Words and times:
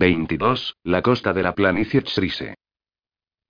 22, 0.00 0.76
la 0.82 1.02
costa 1.02 1.34
de 1.34 1.42
la 1.42 1.54
planicie 1.54 2.02
Chrise. 2.02 2.54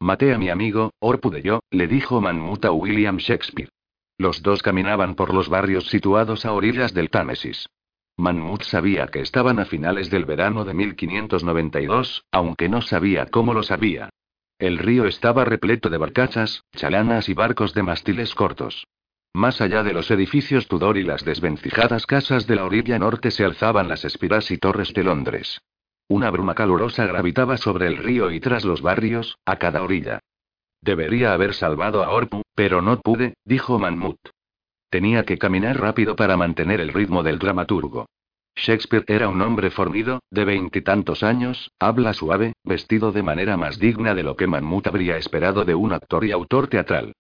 Maté 0.01 0.35
a 0.35 0.39
mi 0.39 0.49
amigo, 0.49 0.91
Orpu 0.99 1.31
de 1.31 1.43
yo, 1.43 1.61
le 1.71 1.87
dijo 1.87 2.21
Manmut 2.21 2.65
a 2.65 2.73
William 2.73 3.19
Shakespeare. 3.19 3.71
Los 4.19 4.43
dos 4.43 4.61
caminaban 4.61 5.15
por 5.15 5.33
los 5.33 5.49
barrios 5.49 5.87
situados 5.87 6.45
a 6.45 6.53
orillas 6.53 6.93
del 6.93 7.09
Támesis. 7.09 7.69
Manmut 8.17 8.65
sabía 8.65 9.07
que 9.07 9.21
estaban 9.21 9.61
a 9.61 9.65
finales 9.65 10.11
del 10.11 10.25
verano 10.25 10.65
de 10.65 10.75
1592, 10.75 12.25
aunque 12.33 12.69
no 12.69 12.83
sabía 12.83 13.27
cómo 13.27 13.55
lo 13.55 13.63
sabía. 13.63 14.11
El 14.59 14.79
río 14.79 15.05
estaba 15.07 15.45
repleto 15.45 15.89
de 15.89 15.99
barcachas, 15.99 16.65
chalanas 16.75 17.29
y 17.29 17.35
barcos 17.35 17.75
de 17.75 17.85
mastiles 17.85 18.35
cortos. 18.35 18.89
Más 19.33 19.61
allá 19.61 19.85
de 19.85 19.93
los 19.93 20.11
edificios 20.11 20.67
Tudor 20.67 20.99
y 20.99 21.05
las 21.05 21.25
desvencijadas 21.25 22.07
casas 22.07 22.49
de 22.49 22.57
la 22.57 22.65
orilla 22.65 22.99
norte 22.99 23.31
se 23.31 23.45
alzaban 23.45 23.87
las 23.87 24.05
espiras 24.05 24.51
y 24.51 24.59
torres 24.59 24.93
de 24.93 25.05
Londres. 25.05 25.61
Una 26.11 26.29
bruma 26.33 26.57
calurosa 26.57 27.07
gravitaba 27.07 27.57
sobre 27.57 27.87
el 27.87 27.97
río 27.97 28.33
y 28.33 28.41
tras 28.41 28.65
los 28.65 28.83
barrios, 28.83 29.39
a 29.47 29.61
cada 29.61 29.81
orilla. 29.81 30.19
Debería 30.83 31.33
haber 31.33 31.55
salvado 31.55 32.03
a 32.03 32.11
Orpu, 32.11 32.43
pero 32.57 32.83
no 32.83 33.01
pude, 33.01 33.35
dijo 33.45 33.79
Manmut. 33.79 34.19
Tenía 34.91 35.25
que 35.25 35.39
caminar 35.39 35.81
rápido 35.81 36.17
para 36.17 36.37
mantener 36.37 36.81
el 36.81 36.93
ritmo 36.93 37.23
del 37.23 37.39
dramaturgo. 37.39 38.07
Shakespeare 38.57 39.05
era 39.07 39.29
un 39.29 39.41
hombre 39.41 39.71
fornido, 39.71 40.19
de 40.33 40.45
veintitantos 40.45 41.23
años, 41.23 41.71
habla 41.79 42.13
suave, 42.13 42.55
vestido 42.65 43.13
de 43.13 43.23
manera 43.23 43.57
más 43.57 43.79
digna 43.79 44.13
de 44.13 44.25
lo 44.25 44.35
que 44.35 44.49
Manmut 44.49 44.89
habría 44.89 45.17
esperado 45.17 45.65
de 45.65 45.77
un 45.77 45.93
actor 45.93 46.25
y 46.25 46.33
autor 46.33 46.67
teatral. 46.67 47.13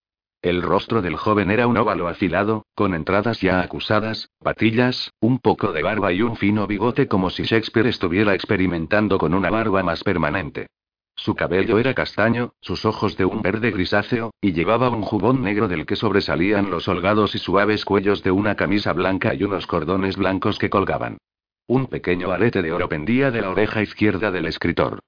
El 0.42 0.62
rostro 0.62 1.02
del 1.02 1.16
joven 1.16 1.50
era 1.50 1.66
un 1.66 1.76
óvalo 1.76 2.08
afilado, 2.08 2.64
con 2.74 2.94
entradas 2.94 3.42
ya 3.42 3.60
acusadas, 3.60 4.30
patillas, 4.38 5.12
un 5.20 5.38
poco 5.38 5.72
de 5.72 5.82
barba 5.82 6.14
y 6.14 6.22
un 6.22 6.36
fino 6.36 6.66
bigote 6.66 7.08
como 7.08 7.28
si 7.28 7.42
Shakespeare 7.42 7.90
estuviera 7.90 8.34
experimentando 8.34 9.18
con 9.18 9.34
una 9.34 9.50
barba 9.50 9.82
más 9.82 10.02
permanente. 10.02 10.68
Su 11.14 11.34
cabello 11.34 11.78
era 11.78 11.92
castaño, 11.92 12.54
sus 12.62 12.86
ojos 12.86 13.18
de 13.18 13.26
un 13.26 13.42
verde 13.42 13.70
grisáceo, 13.70 14.30
y 14.40 14.52
llevaba 14.52 14.88
un 14.88 15.02
jubón 15.02 15.42
negro 15.42 15.68
del 15.68 15.84
que 15.84 15.94
sobresalían 15.94 16.70
los 16.70 16.88
holgados 16.88 17.34
y 17.34 17.38
suaves 17.38 17.84
cuellos 17.84 18.22
de 18.22 18.30
una 18.30 18.54
camisa 18.54 18.94
blanca 18.94 19.34
y 19.34 19.44
unos 19.44 19.66
cordones 19.66 20.16
blancos 20.16 20.58
que 20.58 20.70
colgaban. 20.70 21.18
Un 21.66 21.86
pequeño 21.86 22.30
arete 22.30 22.62
de 22.62 22.72
oro 22.72 22.88
pendía 22.88 23.30
de 23.30 23.42
la 23.42 23.50
oreja 23.50 23.82
izquierda 23.82 24.30
del 24.30 24.46
escritor. 24.46 25.00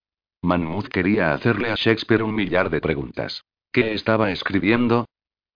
Manmouth 0.42 0.88
quería 0.88 1.32
hacerle 1.32 1.70
a 1.70 1.76
Shakespeare 1.76 2.22
un 2.22 2.34
millar 2.34 2.68
de 2.68 2.82
preguntas. 2.82 3.44
¿Qué 3.72 3.94
estaba 3.94 4.30
escribiendo? 4.30 5.06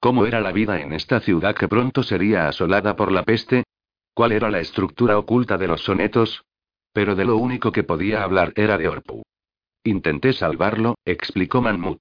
¿Cómo 0.01 0.27
era 0.27 0.41
la 0.41 0.53
vida 0.53 0.81
en 0.81 0.93
esta 0.93 1.21
ciudad 1.21 1.55
que 1.55 1.69
pronto 1.69 2.03
sería 2.03 2.49
asolada 2.49 2.97
por 2.97 3.11
la 3.11 3.25
peste? 3.25 3.65
¿Cuál 4.15 4.33
era 4.33 4.51
la 4.51 4.61
estructura 4.61 5.19
oculta 5.19 5.59
de 5.59 5.69
los 5.69 5.83
sonetos? 5.83 6.45
Pero 6.93 7.15
de 7.15 7.25
lo 7.25 7.37
único 7.37 7.73
que 7.73 7.85
podía 7.85 8.23
hablar 8.23 8.53
era 8.57 8.79
de 8.79 8.89
Orpu. 8.89 9.23
Intenté 9.85 10.33
salvarlo, 10.33 10.97
explicó 11.05 11.61
Manmut. 11.61 12.01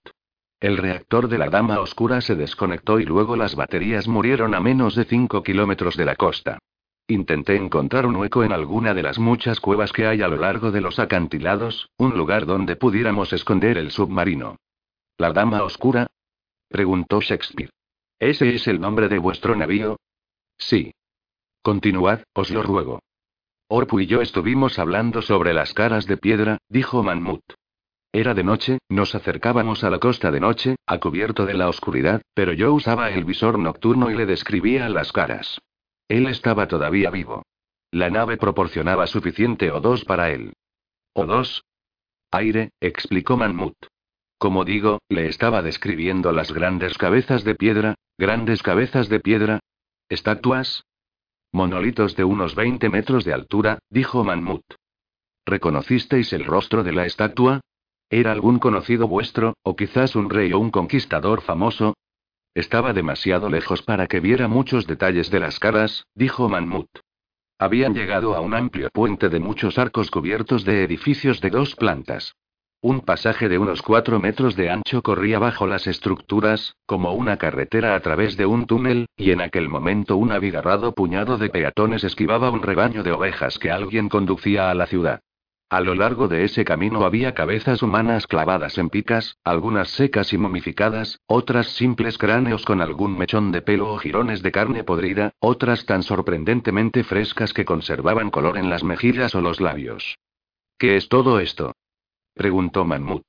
El 0.60 0.78
reactor 0.78 1.28
de 1.28 1.38
la 1.38 1.50
Dama 1.50 1.80
Oscura 1.80 2.22
se 2.22 2.36
desconectó 2.36 3.00
y 3.00 3.06
luego 3.06 3.36
las 3.36 3.56
baterías 3.56 4.08
murieron 4.08 4.56
a 4.56 4.60
menos 4.60 4.96
de 4.96 5.06
5 5.06 5.44
kilómetros 5.44 5.98
de 5.98 6.06
la 6.06 6.16
costa. 6.16 6.60
Intenté 7.08 7.56
encontrar 7.56 8.06
un 8.08 8.16
hueco 8.16 8.44
en 8.44 8.52
alguna 8.52 8.94
de 8.94 9.04
las 9.04 9.20
muchas 9.20 9.60
cuevas 9.60 9.92
que 9.92 10.08
hay 10.08 10.22
a 10.22 10.28
lo 10.28 10.38
largo 10.38 10.72
de 10.72 10.82
los 10.82 10.98
acantilados, 10.98 11.90
un 11.98 12.18
lugar 12.18 12.46
donde 12.46 12.76
pudiéramos 12.76 13.32
esconder 13.32 13.78
el 13.78 13.92
submarino. 13.92 14.58
¿La 15.18 15.32
Dama 15.32 15.64
Oscura? 15.64 16.08
preguntó 16.70 17.22
Shakespeare. 17.22 17.70
¿Ese 18.26 18.56
es 18.56 18.68
el 18.68 18.81
nombre 18.81 19.08
de 19.08 19.20
vuestro 19.20 19.56
navío? 19.56 20.00
Sí. 20.58 20.95
Continuad, 21.62 22.23
os 22.34 22.50
lo 22.50 22.64
ruego. 22.64 23.00
Orpu 23.67 24.00
y 24.00 24.08
yo 24.08 24.20
estuvimos 24.22 24.80
hablando 24.80 25.22
sobre 25.22 25.54
las 25.54 25.76
caras 25.76 26.08
de 26.08 26.17
piedra, 26.17 26.58
dijo 26.67 27.04
Manmut. 27.04 27.44
Era 28.12 28.34
de 28.34 28.44
noche, 28.44 28.80
nos 28.90 29.14
acercábamos 29.14 29.84
a 29.84 29.92
la 29.92 30.00
costa 30.00 30.32
de 30.32 30.40
noche, 30.40 30.76
a 30.88 31.00
cubierto 31.00 31.45
de 31.45 31.54
la 31.54 31.70
oscuridad, 31.70 32.23
pero 32.34 32.52
yo 32.54 32.73
usaba 32.73 33.12
el 33.12 33.26
visor 33.26 33.59
nocturno 33.59 34.09
y 34.09 34.16
le 34.16 34.26
describía 34.26 34.89
las 34.89 35.11
caras. 35.11 35.61
Él 36.08 36.26
estaba 36.26 36.67
todavía 36.67 37.11
vivo. 37.11 37.44
La 37.92 38.10
nave 38.10 38.38
proporcionaba 38.38 39.05
suficiente 39.05 39.72
O2 39.72 40.04
para 40.04 40.32
él. 40.32 40.54
¿O2? 41.16 41.61
Aire, 42.32 42.72
explicó 42.82 43.38
Manmut. 43.38 43.76
Como 44.38 44.66
digo, 44.66 45.00
le 45.10 45.28
estaba 45.28 45.62
describiendo 45.62 46.32
las 46.32 46.52
grandes 46.52 46.98
cabezas 46.98 47.44
de 47.44 47.56
piedra, 47.56 47.96
grandes 48.18 48.62
cabezas 48.62 49.10
de 49.10 49.20
piedra. 49.20 49.60
¿Estatuas? 50.10 50.84
Monolitos 51.52 52.16
de 52.16 52.26
unos 52.26 52.54
20 52.54 52.90
metros 52.90 53.23
de 53.23 53.34
altura, 53.34 53.80
dijo 53.90 54.23
Manmut. 54.23 54.64
¿Reconocisteis 55.46 56.34
el 56.34 56.44
rostro 56.44 56.84
de 56.84 56.92
la 56.92 57.06
estatua? 57.06 57.62
¿Era 58.10 58.32
algún 58.32 58.60
conocido 58.60 59.08
vuestro, 59.08 59.56
o 59.64 59.76
quizás 59.76 60.16
un 60.16 60.30
rey 60.30 60.52
o 60.54 60.60
un 60.60 60.70
conquistador 60.70 61.42
famoso? 61.42 61.96
Estaba 62.54 62.94
demasiado 62.94 63.50
lejos 63.50 63.82
para 63.82 64.08
que 64.08 64.20
viera 64.20 64.48
muchos 64.48 64.86
detalles 64.86 65.32
de 65.32 65.40
las 65.40 65.60
caras, 65.60 66.06
dijo 66.14 66.50
Manmut. 66.50 66.90
Habían 67.58 67.94
llegado 67.94 68.36
a 68.36 68.42
un 68.42 68.54
amplio 68.54 68.90
puente 68.92 69.30
de 69.30 69.40
muchos 69.40 69.78
arcos 69.78 70.12
cubiertos 70.12 70.66
de 70.66 70.84
edificios 70.84 71.40
de 71.42 71.50
dos 71.50 71.76
plantas. 71.76 72.36
Un 72.88 73.02
pasaje 73.02 73.50
de 73.50 73.58
unos 73.58 73.82
cuatro 73.82 74.20
metros 74.20 74.56
de 74.56 74.70
ancho 74.70 75.02
corría 75.02 75.40
bajo 75.40 75.66
las 75.66 75.88
estructuras, 75.88 76.76
como 76.86 77.14
una 77.14 77.38
carretera 77.38 77.96
a 77.96 78.00
través 78.00 78.38
de 78.38 78.46
un 78.46 78.68
túnel, 78.68 79.08
y 79.18 79.32
en 79.32 79.42
aquel 79.42 79.70
momento 79.70 80.18
un 80.18 80.32
abigarrado 80.32 80.94
puñado 80.94 81.40
de 81.40 81.50
peatones 81.50 82.04
esquivaba 82.04 82.52
un 82.52 82.62
rebaño 82.62 83.02
de 83.02 83.12
ovejas 83.12 83.58
que 83.58 83.72
alguien 83.72 84.08
conducía 84.08 84.70
a 84.70 84.76
la 84.76 84.86
ciudad. 84.86 85.22
A 85.68 85.82
lo 85.82 85.96
largo 85.96 86.28
de 86.28 86.44
ese 86.44 86.64
camino 86.64 87.06
había 87.06 87.34
cabezas 87.34 87.82
humanas 87.82 88.28
clavadas 88.28 88.78
en 88.78 88.92
picas, 88.92 89.36
algunas 89.44 89.90
secas 89.90 90.32
y 90.32 90.38
momificadas, 90.38 91.22
otras 91.26 91.70
simples 91.70 92.20
cráneos 92.20 92.66
con 92.66 92.82
algún 92.82 93.17
mechón 93.17 93.52
de 93.52 93.64
pelo 93.64 93.94
o 93.94 93.98
jirones 93.98 94.44
de 94.44 94.52
carne 94.52 94.84
podrida, 94.84 95.32
otras 95.40 95.88
tan 95.88 96.04
sorprendentemente 96.04 97.04
frescas 97.04 97.52
que 97.52 97.66
conservaban 97.66 98.30
color 98.30 98.60
en 98.60 98.70
las 98.70 98.84
mejillas 98.84 99.34
o 99.34 99.42
los 99.42 99.60
labios. 99.60 100.20
¿Qué 100.78 100.98
es 100.98 101.10
todo 101.10 101.40
esto? 101.40 101.73
Preguntó 102.36 102.86
Manmut. 102.86 103.26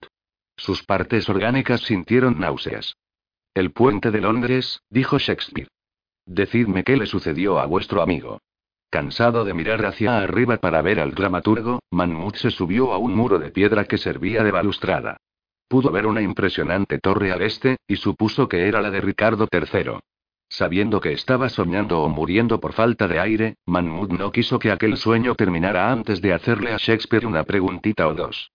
Sus 0.56 0.82
partes 0.82 1.28
orgánicas 1.28 1.80
sintieron 1.80 2.38
náuseas. 2.38 2.96
El 3.54 3.72
puente 3.72 4.10
de 4.10 4.20
Londres, 4.20 4.82
dijo 4.90 5.18
Shakespeare. 5.18 5.68
Decidme 6.26 6.84
qué 6.84 6.96
le 6.96 7.06
sucedió 7.06 7.58
a 7.58 7.66
vuestro 7.66 8.02
amigo. 8.02 8.40
Cansado 8.90 9.44
de 9.44 9.54
mirar 9.54 9.84
hacia 9.86 10.18
arriba 10.18 10.58
para 10.58 10.82
ver 10.82 11.00
al 11.00 11.14
dramaturgo, 11.14 11.80
Manmut 11.90 12.36
se 12.36 12.50
subió 12.50 12.92
a 12.92 12.98
un 12.98 13.14
muro 13.14 13.38
de 13.38 13.50
piedra 13.50 13.84
que 13.84 13.98
servía 13.98 14.42
de 14.42 14.50
balustrada. 14.50 15.16
Pudo 15.68 15.90
ver 15.90 16.06
una 16.06 16.22
impresionante 16.22 16.98
torre 16.98 17.32
al 17.32 17.42
este, 17.42 17.76
y 17.86 17.96
supuso 17.96 18.48
que 18.48 18.68
era 18.68 18.80
la 18.80 18.90
de 18.90 19.00
Ricardo 19.00 19.48
III. 19.50 19.98
Sabiendo 20.48 21.00
que 21.00 21.12
estaba 21.12 21.48
soñando 21.48 22.02
o 22.02 22.08
muriendo 22.08 22.60
por 22.60 22.72
falta 22.72 23.08
de 23.08 23.18
aire, 23.18 23.56
Manmut 23.66 24.12
no 24.12 24.30
quiso 24.30 24.58
que 24.58 24.70
aquel 24.70 24.96
sueño 24.96 25.34
terminara 25.34 25.90
antes 25.90 26.20
de 26.20 26.32
hacerle 26.32 26.72
a 26.72 26.76
Shakespeare 26.76 27.26
una 27.26 27.44
preguntita 27.44 28.06
o 28.06 28.14
dos. 28.14 28.52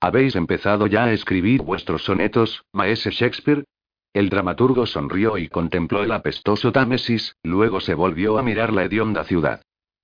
¿Habéis 0.00 0.36
empezado 0.36 0.86
ya 0.86 1.04
a 1.04 1.12
escribir 1.12 1.62
vuestros 1.62 2.04
sonetos, 2.04 2.64
maese 2.72 3.10
Shakespeare? 3.10 3.64
El 4.12 4.28
dramaturgo 4.28 4.86
sonrió 4.86 5.38
y 5.38 5.48
contempló 5.48 6.04
el 6.04 6.12
apestoso 6.12 6.70
Támesis, 6.70 7.34
luego 7.42 7.80
se 7.80 7.94
volvió 7.94 8.38
a 8.38 8.42
mirar 8.42 8.72
la 8.72 8.84
hedionda 8.84 9.24
ciudad. 9.24 9.62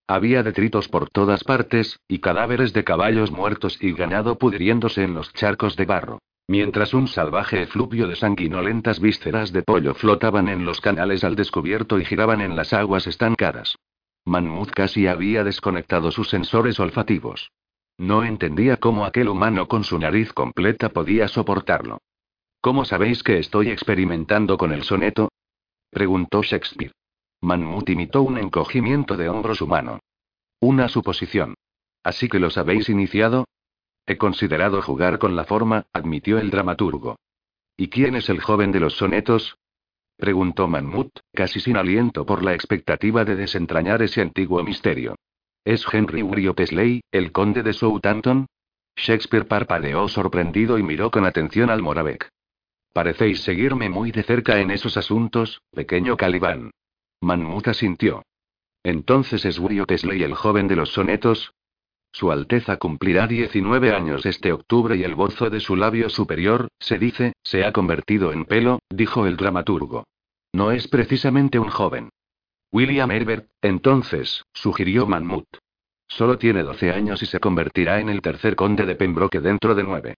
Había 0.09 0.43
detritos 0.43 0.89
por 0.89 1.09
todas 1.11 1.45
partes, 1.45 2.01
y 2.09 2.19
cadáveres 2.19 2.73
de 2.73 2.85
caballos 2.85 3.31
muertos 3.31 3.79
y 3.81 3.93
ganado 3.93 4.37
pudriéndose 4.37 5.05
en 5.05 5.15
los 5.15 5.33
charcos 5.33 5.77
de 5.77 5.87
barro. 5.87 6.19
Mientras 6.47 6.93
un 6.93 7.09
salvaje 7.09 7.63
efluvio 7.63 8.07
de 8.07 8.17
sanguinolentas 8.17 9.01
vísceras 9.01 9.53
de 9.53 9.63
pollo 9.63 9.95
flotaban 9.95 10.49
en 10.49 10.67
los 10.67 10.81
canales 10.81 11.25
al 11.25 11.37
descubierto 11.37 11.99
y 11.99 12.05
giraban 12.05 12.43
en 12.43 12.57
las 12.57 12.75
aguas 12.75 13.07
estancadas. 13.07 13.77
Manmut 14.27 14.71
casi 14.71 15.07
había 15.07 15.45
desconectado 15.45 16.11
sus 16.11 16.29
sensores 16.29 16.79
olfativos. 16.81 17.51
No 17.99 18.25
entendía 18.25 18.79
cómo 18.79 19.05
aquel 19.05 19.29
humano 19.29 19.69
con 19.69 19.85
su 19.85 19.99
nariz 19.99 20.33
completa 20.33 20.89
podía 20.89 21.29
soportarlo. 21.29 21.99
¿Cómo 22.61 22.85
sabéis 22.85 23.23
que 23.23 23.39
estoy 23.39 23.71
experimentando 23.71 24.57
con 24.57 24.73
el 24.73 24.83
soneto? 24.83 25.31
preguntó 25.91 26.43
Shakespeare. 26.43 26.93
Manmut 27.41 27.89
imitó 27.91 28.23
un 28.23 28.39
encogimiento 28.39 29.17
de 29.17 29.29
hombros 29.29 29.61
humano. 29.61 30.01
Una 30.61 30.89
suposición. 30.89 31.55
¿Así 32.03 32.29
que 32.29 32.39
los 32.39 32.59
habéis 32.59 32.89
iniciado? 32.89 33.47
He 34.07 34.17
considerado 34.17 34.83
jugar 34.83 35.19
con 35.19 35.37
la 35.37 35.45
forma, 35.45 35.87
admitió 35.93 36.39
el 36.39 36.51
dramaturgo. 36.51 37.17
¿Y 37.77 37.89
quién 37.89 38.17
es 38.17 38.29
el 38.29 38.41
joven 38.41 38.73
de 38.73 38.81
los 38.81 38.95
sonetos? 38.95 39.57
preguntó 40.17 40.69
Manmut, 40.69 41.11
casi 41.33 41.61
sin 41.61 41.77
aliento 41.77 42.25
por 42.25 42.43
la 42.43 42.55
expectativa 42.55 43.25
de 43.25 43.37
desentrañar 43.37 44.03
ese 44.03 44.21
antiguo 44.21 44.63
misterio. 44.63 45.17
¿Es 45.65 45.87
Henry 45.91 46.23
Urio 46.23 46.55
Pesley, 46.55 47.01
el 47.11 47.33
conde 47.33 47.63
de 47.63 47.73
Southampton? 47.73 48.47
Shakespeare 48.97 49.47
parpadeó 49.47 50.09
sorprendido 50.09 50.79
y 50.79 50.83
miró 50.83 51.11
con 51.11 51.25
atención 51.25 51.71
al 51.71 51.81
Moravec. 51.81 52.29
Parecéis 52.93 53.41
seguirme 53.41 53.89
muy 53.89 54.13
de 54.13 54.25
cerca 54.25 54.61
en 54.61 54.71
esos 54.71 54.99
asuntos, 54.99 55.63
pequeño 55.71 56.19
Calibán. 56.19 56.71
Manmuta 57.23 57.73
sintió. 57.73 58.23
Entonces 58.83 59.47
es 59.47 59.59
William 59.59 59.87
Tesley 59.87 60.23
el 60.23 60.35
joven 60.35 60.69
de 60.69 60.77
los 60.77 60.91
sonetos. 60.91 61.55
Su 62.13 62.31
Alteza 62.31 62.77
cumplirá 62.77 63.27
19 63.27 63.95
años 63.95 64.27
este 64.27 64.53
octubre 64.53 64.97
y 64.97 65.03
el 65.03 65.15
bozo 65.15 65.49
de 65.49 65.61
su 65.61 65.77
labio 65.77 66.11
superior, 66.11 66.69
se 66.79 66.99
dice, 66.99 67.33
se 67.43 67.65
ha 67.65 67.73
convertido 67.73 68.33
en 68.33 68.45
pelo, 68.45 68.81
dijo 68.91 69.27
el 69.27 69.39
dramaturgo. 69.39 70.05
No 70.53 70.73
es 70.73 70.89
precisamente 70.89 71.59
un 71.59 71.71
joven. 71.71 72.11
William 72.75 73.09
Herbert, 73.13 73.47
entonces, 73.63 74.43
sugirió 74.53 75.07
Manmouth. 75.07 75.59
Solo 76.09 76.39
tiene 76.39 76.65
12 76.65 76.91
años 76.91 77.23
y 77.23 77.27
se 77.27 77.39
convertirá 77.39 78.01
en 78.01 78.09
el 78.09 78.21
tercer 78.21 78.57
conde 78.57 78.85
de 78.85 78.97
Pembroke 78.97 79.39
dentro 79.39 79.77
de 79.77 79.85
nueve. 79.85 80.17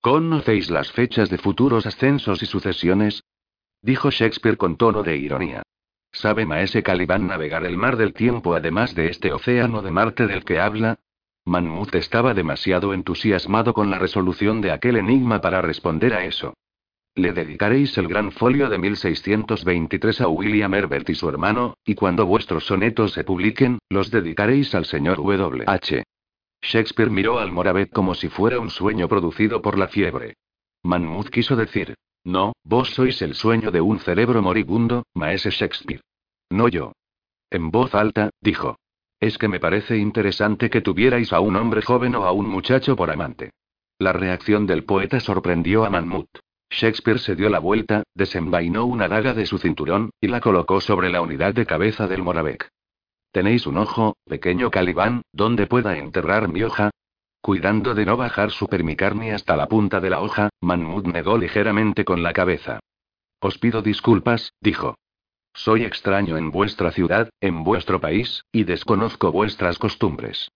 ¿Conocéis 0.00 0.70
las 0.70 0.92
fechas 0.92 1.28
de 1.28 1.38
futuros 1.38 1.86
ascensos 1.86 2.40
y 2.40 2.46
sucesiones? 2.46 3.24
Dijo 3.82 4.12
Shakespeare 4.12 4.56
con 4.56 4.76
tono 4.76 5.02
de 5.02 5.16
ironía. 5.16 5.64
¿Sabe 6.12 6.46
Maese 6.46 6.84
Caliban 6.84 7.26
navegar 7.26 7.66
el 7.66 7.76
mar 7.76 7.96
del 7.96 8.14
tiempo 8.14 8.54
además 8.54 8.94
de 8.94 9.08
este 9.08 9.32
océano 9.32 9.82
de 9.82 9.90
Marte 9.90 10.28
del 10.28 10.44
que 10.44 10.60
habla? 10.60 11.00
Manmouth 11.46 11.96
estaba 11.96 12.32
demasiado 12.32 12.94
entusiasmado 12.94 13.74
con 13.74 13.90
la 13.90 13.98
resolución 13.98 14.60
de 14.60 14.70
aquel 14.70 14.98
enigma 14.98 15.40
para 15.40 15.62
responder 15.62 16.14
a 16.14 16.24
eso. 16.24 16.54
Le 17.18 17.32
dedicaréis 17.32 17.98
el 17.98 18.06
gran 18.06 18.30
folio 18.30 18.68
de 18.68 18.78
1623 18.78 20.20
a 20.20 20.28
William 20.28 20.72
Herbert 20.72 21.10
y 21.10 21.16
su 21.16 21.28
hermano, 21.28 21.76
y 21.84 21.96
cuando 21.96 22.26
vuestros 22.26 22.64
sonetos 22.64 23.10
se 23.12 23.24
publiquen, 23.24 23.80
los 23.90 24.12
dedicaréis 24.12 24.72
al 24.76 24.84
señor 24.84 25.16
W. 25.16 25.64
H. 25.66 26.04
Shakespeare 26.62 27.10
miró 27.10 27.40
al 27.40 27.50
Moravet 27.50 27.90
como 27.90 28.14
si 28.14 28.28
fuera 28.28 28.60
un 28.60 28.70
sueño 28.70 29.08
producido 29.08 29.60
por 29.60 29.76
la 29.76 29.88
fiebre. 29.88 30.34
Manmouth 30.84 31.28
quiso 31.30 31.56
decir: 31.56 31.96
No, 32.22 32.52
vos 32.62 32.90
sois 32.90 33.20
el 33.20 33.34
sueño 33.34 33.72
de 33.72 33.80
un 33.80 33.98
cerebro 33.98 34.40
moribundo, 34.40 35.04
maese 35.12 35.50
Shakespeare. 35.50 36.02
No 36.50 36.68
yo. 36.68 36.92
En 37.50 37.72
voz 37.72 37.96
alta, 37.96 38.30
dijo. 38.40 38.78
Es 39.18 39.38
que 39.38 39.48
me 39.48 39.58
parece 39.58 39.96
interesante 39.96 40.70
que 40.70 40.82
tuvierais 40.82 41.32
a 41.32 41.40
un 41.40 41.56
hombre 41.56 41.82
joven 41.82 42.14
o 42.14 42.26
a 42.26 42.30
un 42.30 42.48
muchacho 42.48 42.94
por 42.94 43.10
amante. 43.10 43.50
La 43.98 44.12
reacción 44.12 44.68
del 44.68 44.84
poeta 44.84 45.18
sorprendió 45.18 45.84
a 45.84 45.90
Manmouth. 45.90 46.28
Shakespeare 46.70 47.18
se 47.18 47.34
dio 47.34 47.48
la 47.48 47.58
vuelta, 47.58 48.02
desenvainó 48.14 48.84
una 48.84 49.08
daga 49.08 49.34
de 49.34 49.46
su 49.46 49.58
cinturón, 49.58 50.10
y 50.20 50.28
la 50.28 50.40
colocó 50.40 50.80
sobre 50.80 51.10
la 51.10 51.20
unidad 51.20 51.54
de 51.54 51.66
cabeza 51.66 52.06
del 52.06 52.22
Moravec. 52.22 52.68
¿Tenéis 53.32 53.66
un 53.66 53.78
ojo, 53.78 54.16
pequeño 54.24 54.70
Calibán, 54.70 55.22
donde 55.32 55.66
pueda 55.66 55.96
enterrar 55.98 56.48
mi 56.48 56.62
hoja? 56.62 56.90
Cuidando 57.40 57.94
de 57.94 58.04
no 58.04 58.16
bajar 58.16 58.50
su 58.50 58.66
permicarni 58.66 59.30
hasta 59.30 59.56
la 59.56 59.68
punta 59.68 60.00
de 60.00 60.10
la 60.10 60.20
hoja, 60.20 60.50
Manmouth 60.60 61.06
negó 61.06 61.38
ligeramente 61.38 62.04
con 62.04 62.22
la 62.22 62.32
cabeza. 62.32 62.80
Os 63.40 63.58
pido 63.58 63.82
disculpas, 63.82 64.52
dijo. 64.60 64.96
Soy 65.54 65.84
extraño 65.84 66.36
en 66.36 66.50
vuestra 66.50 66.90
ciudad, 66.90 67.30
en 67.40 67.64
vuestro 67.64 68.00
país, 68.00 68.44
y 68.52 68.64
desconozco 68.64 69.32
vuestras 69.32 69.78
costumbres. 69.78 70.50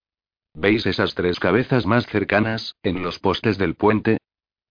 ¿Veis 0.55 0.87
esas 0.87 1.15
tres 1.15 1.41
cabezas 1.41 1.87
más 1.87 2.07
cercanas, 2.07 2.77
en 2.83 3.03
los 3.03 3.19
postes 3.19 3.59
del 3.59 3.75
puente? 3.75 4.19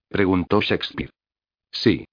preguntó 0.10 0.62
Shakespeare. 0.62 1.10
Sí. 1.72 2.06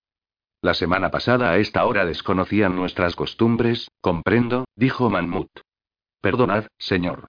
La 0.61 0.75
semana 0.75 1.11
pasada 1.11 1.51
a 1.51 1.59
esta 1.59 1.85
hora 1.85 2.05
desconocían 2.05 2.75
nuestras 2.75 3.15
costumbres, 3.15 3.91
comprendo, 4.01 4.65
dijo 4.75 5.09
Manmouth. 5.09 5.61
Perdonad, 6.21 6.67
señor. 6.79 7.29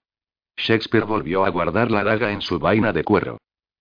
Shakespeare 0.58 1.06
volvió 1.06 1.46
a 1.46 1.50
guardar 1.50 1.92
la 1.92 2.04
daga 2.04 2.32
en 2.32 2.42
su 2.42 2.60
vaina 2.60 2.92
de 2.92 3.04
cuero. 3.04 3.38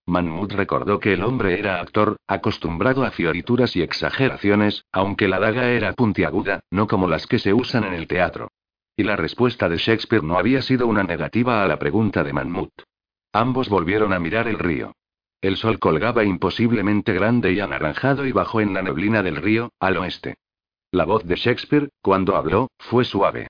Manmouth 0.06 0.53
recordó 0.53 1.00
que 1.00 1.12
el 1.12 1.23
hombre 1.23 1.59
era 1.59 1.81
actor, 1.81 2.17
acostumbrado 2.27 3.05
a 3.05 3.11
fiorituras 3.11 3.77
y 3.77 3.83
exageraciones, 3.83 4.85
aunque 4.93 5.29
la 5.29 5.39
daga 5.39 5.71
era 5.71 5.93
puntiaguda, 5.93 6.61
no 6.71 6.87
como 6.87 7.09
las 7.09 7.27
que 7.27 7.39
se 7.39 7.53
usan 7.53 7.85
en 7.85 7.95
el 7.95 8.06
teatro. 8.06 8.50
Y 8.97 9.05
la 9.05 9.17
respuesta 9.17 9.69
de 9.69 9.77
Shakespeare 9.77 10.25
no 10.25 10.39
había 10.39 10.62
sido 10.62 10.87
una 10.87 11.03
negativa 11.03 11.62
a 11.62 11.69
la 11.69 11.79
pregunta 11.79 12.25
de 12.25 12.33
Manmouth. 12.33 12.85
Ambos 13.33 13.69
volvieron 13.69 14.12
a 14.12 14.19
mirar 14.19 14.49
el 14.49 14.59
río. 14.59 14.93
El 15.40 15.56
sol 15.56 15.79
colgaba 15.79 16.25
imposiblemente 16.25 17.12
grande 17.12 17.52
y 17.52 17.61
anaranjado 17.61 18.26
y 18.26 18.32
bajó 18.32 18.61
en 18.61 18.75
la 18.75 18.82
neblina 18.82 19.23
del 19.23 19.37
río, 19.37 19.70
al 19.79 19.96
oeste. 19.96 20.35
La 20.90 21.05
voz 21.05 21.25
de 21.25 21.37
Shakespeare, 21.37 21.90
cuando 22.02 22.35
habló, 22.35 22.69
fue 22.79 23.05
suave. 23.05 23.46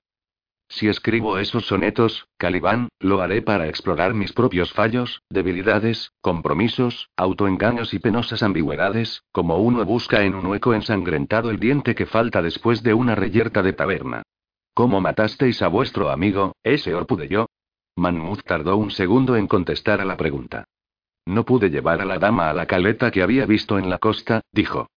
Si 0.71 0.87
escribo 0.87 1.39
esos 1.39 1.65
sonetos, 1.65 2.27
Calibán, 2.37 2.89
lo 2.99 3.21
haré 3.21 3.41
para 3.41 3.67
explorar 3.67 4.13
mis 4.13 4.33
propios 4.33 4.71
fallos, 4.71 5.23
debilidades, 5.31 6.11
compromisos, 6.21 7.09
autoengaños 7.17 7.95
y 7.95 7.99
penosas 7.99 8.43
ambigüedades, 8.43 9.23
como 9.31 9.57
uno 9.57 9.83
busca 9.83 10.23
en 10.23 10.35
un 10.35 10.45
hueco 10.45 10.75
ensangrentado 10.75 11.49
el 11.49 11.59
diente 11.59 11.95
que 11.95 12.05
falta 12.05 12.43
después 12.43 12.83
de 12.83 12.93
una 12.93 13.15
reyerta 13.15 13.63
de 13.63 13.73
taberna. 13.73 14.21
¿Cómo 14.75 15.01
matasteis 15.01 15.63
a 15.63 15.69
vuestro 15.69 16.11
amigo, 16.11 16.53
ese 16.61 16.93
Orpu 16.93 17.19
yo? 17.23 17.47
Tardó 18.45 18.77
un 18.77 18.91
segundo 18.91 19.35
en 19.35 19.47
contestar 19.47 20.01
a 20.01 20.05
la 20.05 20.17
pregunta. 20.17 20.65
No 21.29 21.45
pude 21.45 21.69
llevar 21.69 22.01
a 22.01 22.05
la 22.05 22.17
dama 22.17 22.49
a 22.49 22.53
la 22.55 22.65
caleta 22.65 23.11
que 23.11 23.21
había 23.21 23.45
visto 23.45 23.77
en 23.77 23.87
la 23.87 23.99
costa, 23.99 24.41
dijo. 24.51 24.89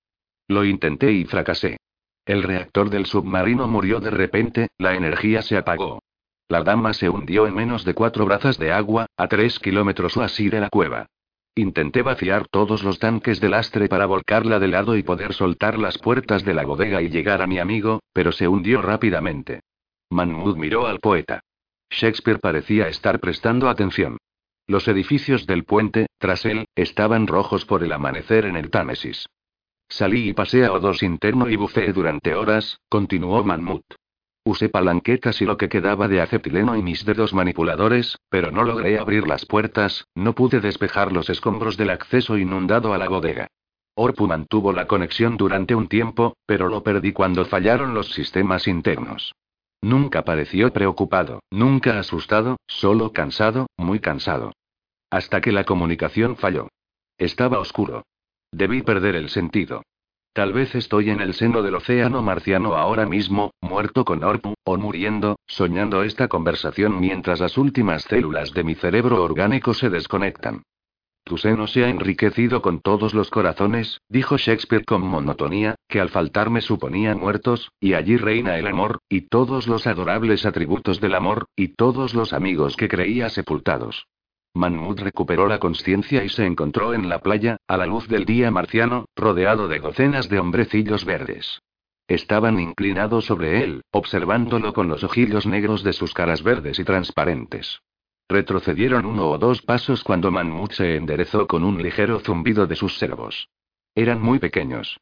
Lo 0.49 0.64
intenté 0.64 1.12
y 1.12 1.26
fracasé. 1.26 1.76
El 2.25 2.43
reactor 2.43 2.88
del 2.88 3.05
submarino 3.05 3.69
murió 3.69 4.00
de 4.00 4.08
repente, 4.08 4.69
la 4.79 4.94
energía 4.94 5.43
se 5.43 5.58
apagó. 5.58 6.02
La 6.49 6.62
dama 6.62 6.94
se 6.94 7.11
hundió 7.11 7.46
en 7.46 7.55
menos 7.55 7.84
de 7.84 7.93
cuatro 7.93 8.25
brazas 8.25 8.56
de 8.56 8.73
agua, 8.73 9.08
a 9.19 9.29
tres 9.29 9.58
kilómetros 9.58 10.17
o 10.17 10.23
así 10.23 10.49
de 10.49 10.61
la 10.61 10.70
cueva. 10.70 11.06
Intenté 11.55 12.00
vaciar 12.00 12.49
todos 12.49 12.82
los 12.82 12.99
tanques 12.99 13.38
de 13.38 13.50
lastre 13.50 13.90
para 13.90 14.06
volcarla 14.06 14.58
de 14.58 14.69
lado 14.69 14.96
y 14.96 15.02
poder 15.02 15.34
soltar 15.34 15.79
las 15.79 15.99
puertas 15.99 16.46
de 16.46 16.55
la 16.55 16.64
bodega 16.64 17.02
y 17.02 17.11
llegar 17.11 17.43
a 17.43 17.46
mi 17.46 17.58
amigo, 17.58 18.00
pero 18.14 18.32
se 18.32 18.49
hundió 18.49 18.81
rápidamente. 18.81 19.61
Manmouth 20.08 20.56
miró 20.56 20.87
al 20.87 20.99
poeta. 20.99 21.43
Shakespeare 21.90 22.38
parecía 22.38 22.88
estar 22.88 23.20
prestando 23.20 23.69
atención. 23.69 24.17
Los 24.67 24.87
edificios 24.88 25.47
del 25.47 25.64
puente, 25.64 26.06
tras 26.19 26.44
él, 26.44 26.67
estaban 26.75 27.26
rojos 27.26 27.64
por 27.64 27.82
el 27.82 27.93
amanecer 27.93 28.44
en 28.47 28.56
el 28.56 28.70
Támesis. 28.70 29.26
Salí 29.88 30.29
y 30.29 30.32
pasé 30.32 30.64
a 30.64 30.70
O2 30.70 31.03
interno 31.03 31.50
y 31.50 31.56
bufé 31.56 31.93
durante 31.93 32.35
horas, 32.35 32.79
continuó 32.88 33.43
Manmouth. 33.44 33.97
Usé 34.44 34.69
palanquetas 34.69 35.41
y 35.43 35.44
lo 35.44 35.56
que 35.56 35.69
quedaba 35.69 36.09
de 36.09 36.20
acetileno 36.20 36.76
y 36.76 36.82
mis 36.82 37.05
dedos 37.05 37.32
manipuladores, 37.32 38.19
pero 38.29 38.50
no 38.50 38.64
logré 38.64 38.99
abrir 38.99 39.29
las 39.29 39.47
puertas, 39.47 40.06
no 40.14 40.35
pude 40.35 40.61
despejar 40.61 41.12
los 41.12 41.29
escombros 41.29 41.76
del 41.76 41.91
acceso 41.91 42.38
inundado 42.38 42.94
a 42.94 42.99
la 42.99 43.08
bodega. 43.08 43.49
Orpu 43.94 44.26
mantuvo 44.26 44.73
la 44.73 44.87
conexión 44.87 45.37
durante 45.37 45.75
un 45.75 45.87
tiempo, 45.87 46.37
pero 46.47 46.69
lo 46.69 46.82
perdí 46.82 47.12
cuando 47.12 47.44
fallaron 47.44 47.94
los 47.94 48.12
sistemas 48.12 48.67
internos. 48.67 49.35
Nunca 49.82 50.23
pareció 50.23 50.73
preocupado, 50.73 51.40
nunca 51.50 51.99
asustado, 51.99 52.56
solo 52.69 53.12
cansado, 53.12 53.67
muy 53.76 53.99
cansado. 53.99 54.52
Hasta 55.11 55.40
que 55.40 55.50
la 55.50 55.64
comunicación 55.64 56.37
falló. 56.37 56.69
Estaba 57.19 57.58
oscuro. 57.58 58.05
Debí 58.53 58.82
perder 58.82 59.17
el 59.17 59.29
sentido. 59.29 59.82
Tal 60.32 60.53
vez 60.53 60.74
estoy 60.74 61.10
en 61.10 61.20
el 61.20 61.34
seno 61.34 61.62
del 61.62 61.74
océano 61.74 62.22
marciano 62.22 62.77
ahora 62.77 63.06
mismo, 63.06 63.51
muerto 63.60 64.05
con 64.05 64.24
Orpu, 64.24 64.55
o 64.65 64.77
muriendo, 64.79 65.36
soñando 65.46 66.05
esta 66.05 66.29
conversación 66.29 67.01
mientras 67.01 67.41
las 67.41 67.58
últimas 67.58 68.05
células 68.05 68.55
de 68.55 68.65
mi 68.65 68.74
cerebro 68.74 69.22
orgánico 69.22 69.74
se 69.74 69.91
desconectan. 69.91 70.62
Tu 71.24 71.39
seno 71.39 71.67
se 71.67 71.84
ha 71.84 71.89
enriquecido 71.89 72.62
con 72.62 72.81
todos 72.81 73.15
los 73.15 73.31
corazones, 73.31 74.01
dijo 74.08 74.39
Shakespeare 74.39 74.84
con 74.84 75.03
monotonía, 75.03 75.77
que 75.93 76.01
al 76.01 76.08
faltarme 76.08 76.63
suponía 76.63 77.15
muertos, 77.15 77.70
y 77.79 77.93
allí 77.93 78.17
reina 78.17 78.56
el 78.56 78.67
amor, 78.67 79.01
y 79.11 79.29
todos 79.29 79.67
los 79.67 79.87
adorables 79.87 80.46
atributos 80.46 81.03
del 81.03 81.15
amor, 81.15 81.49
y 81.55 81.75
todos 81.75 82.15
los 82.15 82.32
amigos 82.32 82.79
que 82.79 82.89
creía 82.89 83.29
sepultados. 83.29 84.06
Manmouth 84.55 85.01
recuperó 85.01 85.46
la 85.49 85.58
conciencia 85.58 86.25
y 86.25 86.31
se 86.31 86.46
encontró 86.46 86.94
en 86.94 87.11
la 87.11 87.19
playa, 87.19 87.58
a 87.69 87.77
la 87.77 87.84
luz 87.84 88.08
del 88.08 88.25
día 88.25 88.51
marciano, 88.51 89.05
rodeado 89.15 89.69
de 89.69 89.81
docenas 89.81 90.31
de 90.31 90.39
hombrecillos 90.39 91.05
verdes. 91.05 91.61
Estaban 92.08 92.58
inclinados 92.58 93.27
sobre 93.27 93.63
él, 93.63 93.82
observándolo 93.91 94.72
con 94.72 94.89
los 94.89 95.05
ojillos 95.05 95.44
negros 95.44 95.84
de 95.84 95.93
sus 95.93 96.15
caras 96.15 96.43
verdes 96.43 96.79
y 96.79 96.84
transparentes. 96.84 97.82
Retrocedieron 98.31 99.05
uno 99.05 99.29
o 99.29 99.37
dos 99.37 99.61
pasos 99.61 100.03
cuando 100.03 100.31
Manmouth 100.31 100.72
se 100.72 100.96
enderezó 100.96 101.46
con 101.46 101.65
un 101.65 101.82
ligero 101.82 102.19
zumbido 102.20 102.67
de 102.67 102.77
sus 102.77 102.96
servos. 102.96 103.51
Eran 103.94 104.22
muy 104.22 104.39
pequeños. 104.39 104.99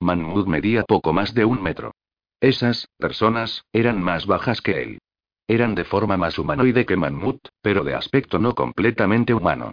Manmouth 0.00 0.46
medía 0.46 0.84
poco 0.84 1.12
más 1.12 1.34
de 1.34 1.44
un 1.44 1.62
metro. 1.62 1.92
Esas, 2.40 2.88
personas, 2.98 3.64
eran 3.72 4.02
más 4.02 4.26
bajas 4.26 4.60
que 4.60 4.82
él. 4.82 4.98
Eran 5.46 5.74
de 5.74 5.84
forma 5.84 6.16
más 6.16 6.38
humanoide 6.38 6.86
que 6.86 6.96
Manmut, 6.96 7.38
pero 7.60 7.84
de 7.84 7.94
aspecto 7.94 8.38
no 8.38 8.54
completamente 8.54 9.34
humano. 9.34 9.72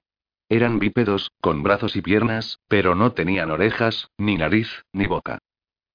Eran 0.49 0.79
bípedos, 0.79 1.31
con 1.39 1.63
brazos 1.63 1.95
y 1.95 2.01
piernas, 2.01 2.59
pero 2.67 2.93
no 2.93 3.13
tenían 3.13 3.51
orejas, 3.51 4.09
ni 4.17 4.35
nariz, 4.35 4.83
ni 4.91 5.07
boca. 5.07 5.39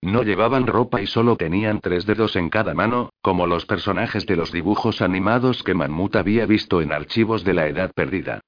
No 0.00 0.22
llevaban 0.22 0.66
ropa 0.66 1.02
y 1.02 1.06
solo 1.06 1.36
tenían 1.36 1.80
tres 1.80 2.06
dedos 2.06 2.36
en 2.36 2.48
cada 2.48 2.74
mano, 2.74 3.10
como 3.20 3.46
los 3.46 3.66
personajes 3.66 4.24
de 4.24 4.36
los 4.36 4.52
dibujos 4.52 5.02
animados 5.02 5.62
que 5.62 5.74
Manmut 5.74 6.16
había 6.16 6.46
visto 6.46 6.80
en 6.80 6.92
archivos 6.92 7.44
de 7.44 7.54
la 7.54 7.66
Edad 7.66 7.92
Perdida. 7.94 8.40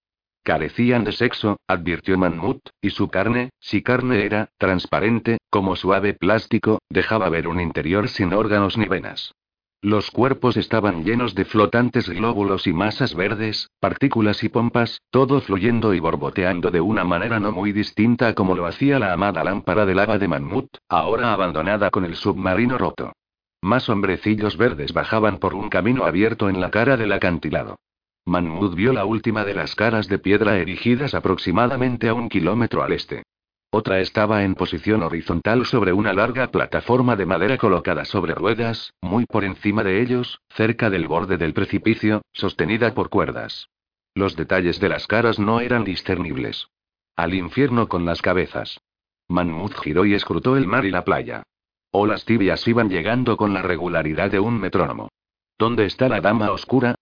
Carecían 0.43 1.05
de 1.05 1.13
sexo, 1.13 1.59
advirtió 1.67 2.17
Manmut, 2.17 2.61
y 2.81 2.91
su 2.91 3.09
carne, 3.09 3.51
si 3.61 3.83
carne 3.83 4.25
era, 4.25 4.51
transparente, 4.59 5.39
como 5.51 5.77
suave 5.77 6.15
plástico, 6.15 6.79
dejaba 6.89 7.29
ver 7.29 7.49
un 7.49 7.61
interior 7.61 8.09
sin 8.09 8.33
órganos 8.33 8.79
ni 8.79 8.87
venas. 8.87 9.35
Los 9.81 10.11
cuerpos 10.11 10.57
estaban 10.57 11.05
llenos 11.05 11.37
de 11.37 11.45
flotantes 11.45 12.09
glóbulos 12.09 12.67
y 12.67 12.73
masas 12.73 13.15
verdes, 13.15 13.71
partículas 13.79 14.43
y 14.43 14.49
pompas, 14.49 15.03
todo 15.11 15.41
fluyendo 15.41 15.95
y 15.95 16.01
borboteando 16.01 16.73
de 16.73 16.81
una 16.81 17.05
manera 17.05 17.39
no 17.39 17.53
muy 17.53 17.71
distinta 17.71 18.27
a 18.27 18.35
como 18.35 18.57
lo 18.57 18.67
hacía 18.67 18.99
la 18.99 19.13
amada 19.13 19.45
lámpara 19.45 19.87
de 19.87 19.95
lava 19.95 20.19
de 20.19 20.27
Manmut, 20.27 20.69
ahora 20.89 21.33
abandonada 21.33 21.91
con 21.91 22.05
el 22.05 22.17
submarino 22.17 22.77
roto. 22.77 23.13
Más 23.63 23.89
hombrecillos 23.89 24.57
verdes 24.57 24.93
bajaban 24.93 25.39
por 25.39 25.55
un 25.55 25.69
camino 25.69 26.05
abierto 26.05 26.49
en 26.49 26.61
la 26.61 26.71
cara 26.71 26.97
del 26.97 27.13
acantilado. 27.13 27.79
Manmut 28.29 28.75
vio 28.75 28.93
la 28.93 29.07
última 29.07 29.43
de 29.47 29.55
las 29.55 29.75
caras 29.75 30.07
de 30.07 30.19
piedra 30.19 30.59
erigidas 30.59 31.15
aproximadamente 31.15 32.11
a 32.11 32.15
un 32.15 32.29
kilómetro 32.29 32.83
al 32.83 32.93
este. 32.93 33.23
Otra 33.71 34.01
estaba 34.01 34.45
en 34.45 34.55
posición 34.55 35.03
horizontal 35.03 35.65
sobre 35.65 35.95
una 35.95 36.13
larga 36.13 36.51
plataforma 36.51 37.17
de 37.17 37.25
madera 37.25 37.57
colocada 37.57 38.05
sobre 38.05 38.35
ruedas, 38.35 38.93
muy 39.01 39.25
por 39.25 39.45
encima 39.45 39.83
de 39.83 40.03
ellos, 40.03 40.41
cerca 40.51 40.91
del 40.91 41.09
borde 41.09 41.39
del 41.39 41.55
precipicio, 41.55 42.21
sostenida 42.33 42.93
por 42.93 43.09
cuerdas. 43.09 43.69
Los 44.15 44.37
detalles 44.37 44.79
de 44.79 44.91
las 44.91 45.07
caras 45.07 45.39
no 45.39 45.61
eran 45.61 45.85
discernibles. 45.85 46.69
Al 47.17 47.33
infierno 47.33 47.89
con 47.89 48.05
las 48.05 48.21
cabezas. 48.21 48.79
Manmut 49.29 49.75
giró 49.75 50.05
y 50.05 50.13
escrutó 50.13 50.57
el 50.59 50.67
mar 50.67 50.85
y 50.85 50.91
la 50.91 51.03
playa. 51.03 51.45
Olas 51.93 52.27
tibias 52.27 52.69
iban 52.69 52.91
llegando 52.91 53.39
con 53.39 53.55
la 53.55 53.63
regularidad 53.63 54.31
de 54.31 54.39
un 54.39 54.61
metrónomo. 54.61 55.09
¿Dónde 55.59 55.87
está 55.87 56.11
la 56.11 56.21
dama 56.21 56.53
oscura? 56.53 56.95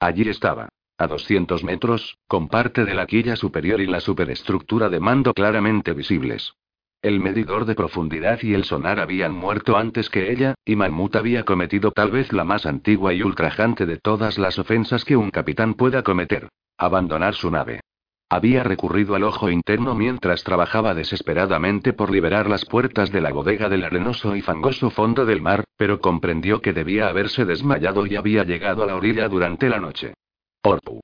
Allí 0.00 0.28
estaba. 0.28 0.68
A 0.96 1.06
200 1.06 1.64
metros, 1.64 2.16
con 2.28 2.48
parte 2.48 2.84
de 2.84 2.94
la 2.94 3.06
quilla 3.06 3.34
superior 3.36 3.80
y 3.80 3.86
la 3.86 4.00
superestructura 4.00 4.88
de 4.88 5.00
mando 5.00 5.34
claramente 5.34 5.92
visibles. 5.92 6.54
El 7.02 7.20
medidor 7.20 7.66
de 7.66 7.74
profundidad 7.74 8.38
y 8.42 8.54
el 8.54 8.64
sonar 8.64 8.98
habían 8.98 9.34
muerto 9.34 9.76
antes 9.76 10.08
que 10.08 10.30
ella, 10.30 10.54
y 10.64 10.76
Malmut 10.76 11.16
había 11.16 11.44
cometido 11.44 11.90
tal 11.90 12.10
vez 12.10 12.32
la 12.32 12.44
más 12.44 12.64
antigua 12.64 13.12
y 13.12 13.22
ultrajante 13.22 13.84
de 13.86 13.98
todas 13.98 14.38
las 14.38 14.58
ofensas 14.58 15.04
que 15.04 15.16
un 15.16 15.30
capitán 15.30 15.74
pueda 15.74 16.02
cometer. 16.02 16.48
Abandonar 16.78 17.34
su 17.34 17.50
nave. 17.50 17.80
Había 18.28 18.64
recurrido 18.64 19.14
al 19.14 19.22
ojo 19.22 19.50
interno 19.50 19.94
mientras 19.94 20.42
trabajaba 20.44 20.94
desesperadamente 20.94 21.92
por 21.92 22.10
liberar 22.10 22.48
las 22.48 22.64
puertas 22.64 23.12
de 23.12 23.20
la 23.20 23.32
bodega 23.32 23.68
del 23.68 23.84
arenoso 23.84 24.34
y 24.34 24.40
fangoso 24.40 24.90
fondo 24.90 25.26
del 25.26 25.42
mar, 25.42 25.64
pero 25.76 26.00
comprendió 26.00 26.60
que 26.60 26.72
debía 26.72 27.08
haberse 27.08 27.44
desmayado 27.44 28.06
y 28.06 28.16
había 28.16 28.44
llegado 28.44 28.82
a 28.82 28.86
la 28.86 28.96
orilla 28.96 29.28
durante 29.28 29.68
la 29.68 29.78
noche. 29.78 30.14
Orpu. 30.62 31.00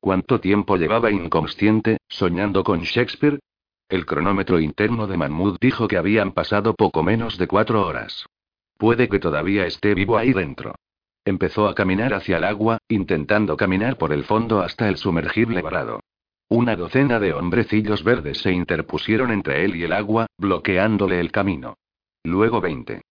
¿Cuánto 0.00 0.40
tiempo 0.40 0.76
llevaba 0.76 1.10
inconsciente, 1.10 1.98
soñando 2.08 2.64
con 2.64 2.80
Shakespeare? 2.80 3.38
El 3.88 4.06
cronómetro 4.06 4.58
interno 4.58 5.06
de 5.06 5.16
Manmouth 5.16 5.58
dijo 5.60 5.86
que 5.88 5.98
habían 5.98 6.32
pasado 6.32 6.74
poco 6.74 7.02
menos 7.02 7.38
de 7.38 7.46
cuatro 7.46 7.86
horas. 7.86 8.26
Puede 8.78 9.08
que 9.08 9.18
todavía 9.18 9.66
esté 9.66 9.94
vivo 9.94 10.16
ahí 10.16 10.32
dentro. 10.32 10.74
Empezó 11.24 11.68
a 11.68 11.74
caminar 11.74 12.12
hacia 12.12 12.38
el 12.38 12.44
agua, 12.44 12.78
intentando 12.88 13.56
caminar 13.56 13.96
por 13.96 14.12
el 14.12 14.24
fondo 14.24 14.60
hasta 14.60 14.88
el 14.88 14.96
sumergible 14.96 15.62
varado. 15.62 16.00
Una 16.48 16.76
docena 16.76 17.18
de 17.18 17.32
hombrecillos 17.32 18.04
verdes 18.04 18.38
se 18.38 18.52
interpusieron 18.52 19.30
entre 19.30 19.64
él 19.64 19.76
y 19.76 19.84
el 19.84 19.92
agua, 19.92 20.26
bloqueándole 20.38 21.20
el 21.20 21.32
camino. 21.32 21.78
Luego 22.22 22.60
veinte. 22.60 23.02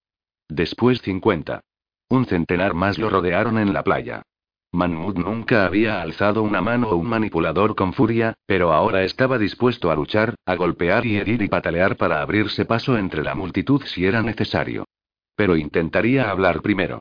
Después 0.47 1.01
cincuenta. 1.01 1.61
Un 2.09 2.25
centenar 2.25 2.73
más 2.73 2.97
lo 2.97 3.09
rodearon 3.09 3.57
en 3.57 3.73
la 3.73 3.83
playa. 3.83 4.21
Manmut 4.71 5.17
nunca 5.17 5.65
había 5.65 6.01
alzado 6.01 6.41
una 6.41 6.61
mano 6.61 6.89
o 6.89 6.95
un 6.95 7.07
manipulador 7.07 7.75
con 7.75 7.93
furia, 7.93 8.33
pero 8.47 8.73
ahora 8.73 9.03
estaba 9.03 9.37
dispuesto 9.37 9.91
a 9.91 9.95
luchar, 9.95 10.35
a 10.45 10.55
golpear 10.55 11.05
y 11.05 11.17
herir 11.17 11.43
y 11.43 11.47
patalear 11.47 11.95
para 11.95 12.21
abrirse 12.21 12.65
paso 12.65 12.97
entre 12.97 13.23
la 13.23 13.35
multitud 13.35 13.83
si 13.85 14.05
era 14.05 14.23
necesario. 14.23 14.85
Pero 15.35 15.55
intentaría 15.55 16.29
hablar 16.29 16.61
primero. 16.61 16.99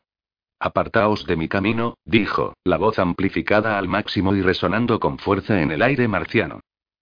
Apartaos 0.64 1.26
de 1.26 1.34
mi 1.34 1.48
camino, 1.48 1.96
dijo, 2.04 2.54
la 2.62 2.76
voz 2.76 3.00
amplificada 3.00 3.78
al 3.78 3.88
máximo 3.88 4.32
y 4.36 4.42
resonando 4.42 5.00
con 5.00 5.18
fuerza 5.18 5.60
en 5.60 5.72
el 5.72 5.82
aire 5.82 6.06
marciano. 6.06 6.60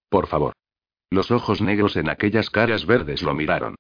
Por 0.09 0.29
favor. 0.29 0.55
Los 1.11 1.31
ojos 1.31 1.61
negros 1.61 1.95
en 1.97 2.09
aquellas 2.09 2.49
caras 2.49 2.87
verdes 2.87 3.23
lo 3.23 3.35
miraron. 3.35 3.75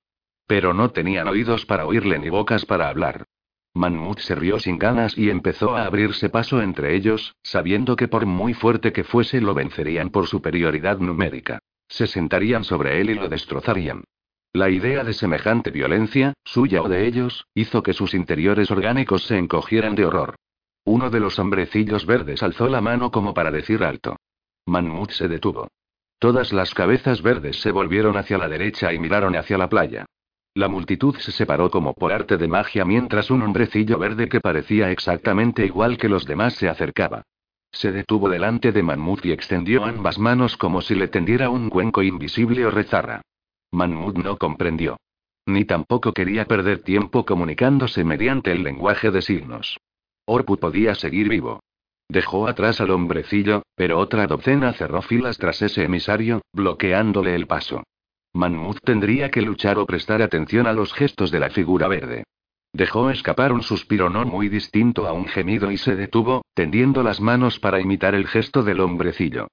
Pero 0.46 0.74
no 0.74 0.90
tenían 0.90 1.28
oídos 1.28 1.64
para 1.64 1.86
oírle 1.86 2.18
ni 2.18 2.28
bocas 2.28 2.66
para 2.66 2.90
hablar. 2.90 3.24
Manmut 3.72 4.18
se 4.18 4.34
rió 4.34 4.58
sin 4.58 4.78
ganas 4.78 5.16
y 5.16 5.30
empezó 5.30 5.74
a 5.74 5.86
abrirse 5.86 6.28
paso 6.28 6.60
entre 6.60 6.94
ellos, 6.94 7.34
sabiendo 7.42 7.96
que 7.96 8.06
por 8.06 8.26
muy 8.26 8.52
fuerte 8.52 8.92
que 8.92 9.04
fuese 9.04 9.40
lo 9.40 9.54
vencerían 9.54 10.10
por 10.10 10.26
superioridad 10.26 10.98
numérica. 10.98 11.58
Se 11.88 12.06
sentarían 12.06 12.64
sobre 12.64 13.00
él 13.00 13.08
y 13.08 13.14
lo 13.14 13.30
destrozarían. 13.30 14.04
La 14.52 14.68
idea 14.68 15.04
de 15.04 15.12
semejante 15.12 15.70
violencia, 15.70 16.34
suya 16.44 16.82
o 16.82 16.88
de 16.88 17.06
ellos, 17.06 17.46
hizo 17.54 17.84
que 17.84 17.92
sus 17.92 18.14
interiores 18.14 18.72
orgánicos 18.72 19.24
se 19.24 19.38
encogieran 19.38 19.94
de 19.94 20.04
horror. 20.04 20.34
Uno 20.84 21.08
de 21.08 21.20
los 21.20 21.38
hombrecillos 21.38 22.04
verdes 22.04 22.42
alzó 22.42 22.66
la 22.68 22.80
mano 22.80 23.12
como 23.12 23.32
para 23.32 23.52
decir 23.52 23.84
alto. 23.84 24.16
Manmut 24.66 25.12
se 25.12 25.28
detuvo. 25.28 25.68
Todas 26.18 26.52
las 26.52 26.74
cabezas 26.74 27.22
verdes 27.22 27.60
se 27.60 27.70
volvieron 27.70 28.16
hacia 28.16 28.38
la 28.38 28.48
derecha 28.48 28.92
y 28.92 28.98
miraron 28.98 29.36
hacia 29.36 29.56
la 29.56 29.68
playa. 29.68 30.06
La 30.54 30.66
multitud 30.66 31.14
se 31.16 31.30
separó 31.30 31.70
como 31.70 31.94
por 31.94 32.12
arte 32.12 32.36
de 32.36 32.48
magia 32.48 32.84
mientras 32.84 33.30
un 33.30 33.42
hombrecillo 33.42 33.98
verde 33.98 34.28
que 34.28 34.40
parecía 34.40 34.90
exactamente 34.90 35.64
igual 35.64 35.96
que 35.96 36.08
los 36.08 36.26
demás 36.26 36.54
se 36.54 36.68
acercaba. 36.68 37.22
Se 37.70 37.92
detuvo 37.92 38.28
delante 38.28 38.72
de 38.72 38.82
Manmut 38.82 39.24
y 39.24 39.30
extendió 39.30 39.84
ambas 39.84 40.18
manos 40.18 40.56
como 40.56 40.80
si 40.82 40.96
le 40.96 41.06
tendiera 41.06 41.50
un 41.50 41.70
cuenco 41.70 42.02
invisible 42.02 42.66
o 42.66 42.70
rezarra. 42.72 43.22
Manmut 43.72 44.16
no 44.18 44.36
comprendió. 44.36 44.96
Ni 45.46 45.64
tampoco 45.64 46.12
quería 46.12 46.44
perder 46.44 46.82
tiempo 46.82 47.24
comunicándose 47.24 48.04
mediante 48.04 48.52
el 48.52 48.62
lenguaje 48.62 49.10
de 49.10 49.22
signos. 49.22 49.78
Orpu 50.26 50.58
podía 50.58 50.94
seguir 50.94 51.28
vivo. 51.28 51.60
Dejó 52.08 52.48
atrás 52.48 52.80
al 52.80 52.90
hombrecillo, 52.90 53.62
pero 53.76 53.98
otra 53.98 54.26
docena 54.26 54.72
cerró 54.72 55.00
filas 55.02 55.38
tras 55.38 55.62
ese 55.62 55.84
emisario, 55.84 56.42
bloqueándole 56.52 57.34
el 57.34 57.46
paso. 57.46 57.84
Manmouth 58.32 58.78
tendría 58.84 59.30
que 59.30 59.42
luchar 59.42 59.78
o 59.78 59.86
prestar 59.86 60.22
atención 60.22 60.66
a 60.66 60.72
los 60.72 60.92
gestos 60.92 61.30
de 61.30 61.40
la 61.40 61.50
figura 61.50 61.88
verde. 61.88 62.24
Dejó 62.72 63.10
escapar 63.10 63.52
un 63.52 63.62
suspiro 63.62 64.10
no 64.10 64.24
muy 64.24 64.48
distinto 64.48 65.08
a 65.08 65.12
un 65.12 65.26
gemido 65.26 65.72
y 65.72 65.76
se 65.76 65.96
detuvo, 65.96 66.42
tendiendo 66.54 67.02
las 67.02 67.20
manos 67.20 67.58
para 67.58 67.80
imitar 67.80 68.14
el 68.14 68.28
gesto 68.28 68.62
del 68.62 68.80
hombrecillo. 68.80 69.48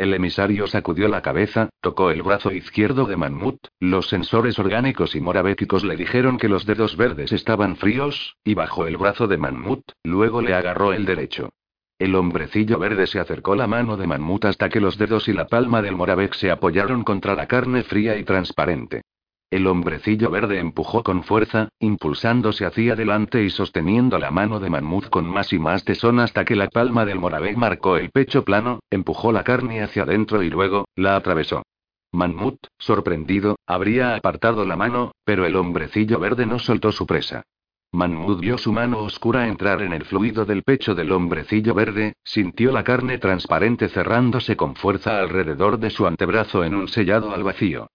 El 0.00 0.14
emisario 0.14 0.66
sacudió 0.66 1.08
la 1.08 1.20
cabeza, 1.20 1.68
tocó 1.82 2.10
el 2.10 2.22
brazo 2.22 2.52
izquierdo 2.52 3.04
de 3.04 3.18
Manmut, 3.18 3.66
los 3.80 4.08
sensores 4.08 4.58
orgánicos 4.58 5.14
y 5.14 5.20
morabéticos 5.20 5.84
le 5.84 5.94
dijeron 5.94 6.38
que 6.38 6.48
los 6.48 6.64
dedos 6.64 6.96
verdes 6.96 7.32
estaban 7.32 7.76
fríos, 7.76 8.38
y 8.42 8.54
bajó 8.54 8.86
el 8.86 8.96
brazo 8.96 9.26
de 9.26 9.36
Manmut, 9.36 9.82
luego 10.02 10.40
le 10.40 10.54
agarró 10.54 10.94
el 10.94 11.04
derecho. 11.04 11.50
El 11.98 12.14
hombrecillo 12.14 12.78
verde 12.78 13.06
se 13.06 13.20
acercó 13.20 13.54
la 13.54 13.66
mano 13.66 13.98
de 13.98 14.06
Manmut 14.06 14.46
hasta 14.46 14.70
que 14.70 14.80
los 14.80 14.96
dedos 14.96 15.28
y 15.28 15.34
la 15.34 15.48
palma 15.48 15.82
del 15.82 15.96
Moravec 15.96 16.32
se 16.32 16.50
apoyaron 16.50 17.04
contra 17.04 17.34
la 17.34 17.46
carne 17.46 17.82
fría 17.82 18.16
y 18.16 18.24
transparente. 18.24 19.02
El 19.50 19.66
hombrecillo 19.66 20.30
verde 20.30 20.60
empujó 20.60 21.02
con 21.02 21.24
fuerza, 21.24 21.70
impulsándose 21.80 22.64
hacia 22.64 22.92
adelante 22.92 23.42
y 23.42 23.50
sosteniendo 23.50 24.16
la 24.20 24.30
mano 24.30 24.60
de 24.60 24.70
Manmut 24.70 25.08
con 25.08 25.26
más 25.26 25.52
y 25.52 25.58
más 25.58 25.84
tesón 25.84 26.20
hasta 26.20 26.44
que 26.44 26.54
la 26.54 26.68
palma 26.68 27.04
del 27.04 27.18
Moravec 27.18 27.56
marcó 27.56 27.96
el 27.96 28.10
pecho 28.10 28.44
plano, 28.44 28.78
empujó 28.90 29.32
la 29.32 29.42
carne 29.42 29.82
hacia 29.82 30.04
adentro 30.04 30.44
y 30.44 30.50
luego, 30.50 30.86
la 30.94 31.16
atravesó. 31.16 31.64
Manmut, 32.12 32.58
sorprendido, 32.78 33.56
habría 33.66 34.14
apartado 34.14 34.64
la 34.64 34.76
mano, 34.76 35.10
pero 35.24 35.44
el 35.44 35.56
hombrecillo 35.56 36.20
verde 36.20 36.46
no 36.46 36.60
soltó 36.60 36.92
su 36.92 37.04
presa. 37.04 37.42
Manmud 37.90 38.38
vio 38.38 38.56
su 38.56 38.72
mano 38.72 38.98
oscura 38.98 39.48
entrar 39.48 39.82
en 39.82 39.92
el 39.92 40.04
fluido 40.04 40.44
del 40.44 40.62
pecho 40.62 40.94
del 40.94 41.10
hombrecillo 41.10 41.74
verde, 41.74 42.12
sintió 42.22 42.70
la 42.70 42.84
carne 42.84 43.18
transparente 43.18 43.88
cerrándose 43.88 44.56
con 44.56 44.76
fuerza 44.76 45.18
alrededor 45.18 45.80
de 45.80 45.90
su 45.90 46.06
antebrazo 46.06 46.62
en 46.62 46.76
un 46.76 46.86
sellado 46.86 47.34
al 47.34 47.42
vacío. 47.42 47.88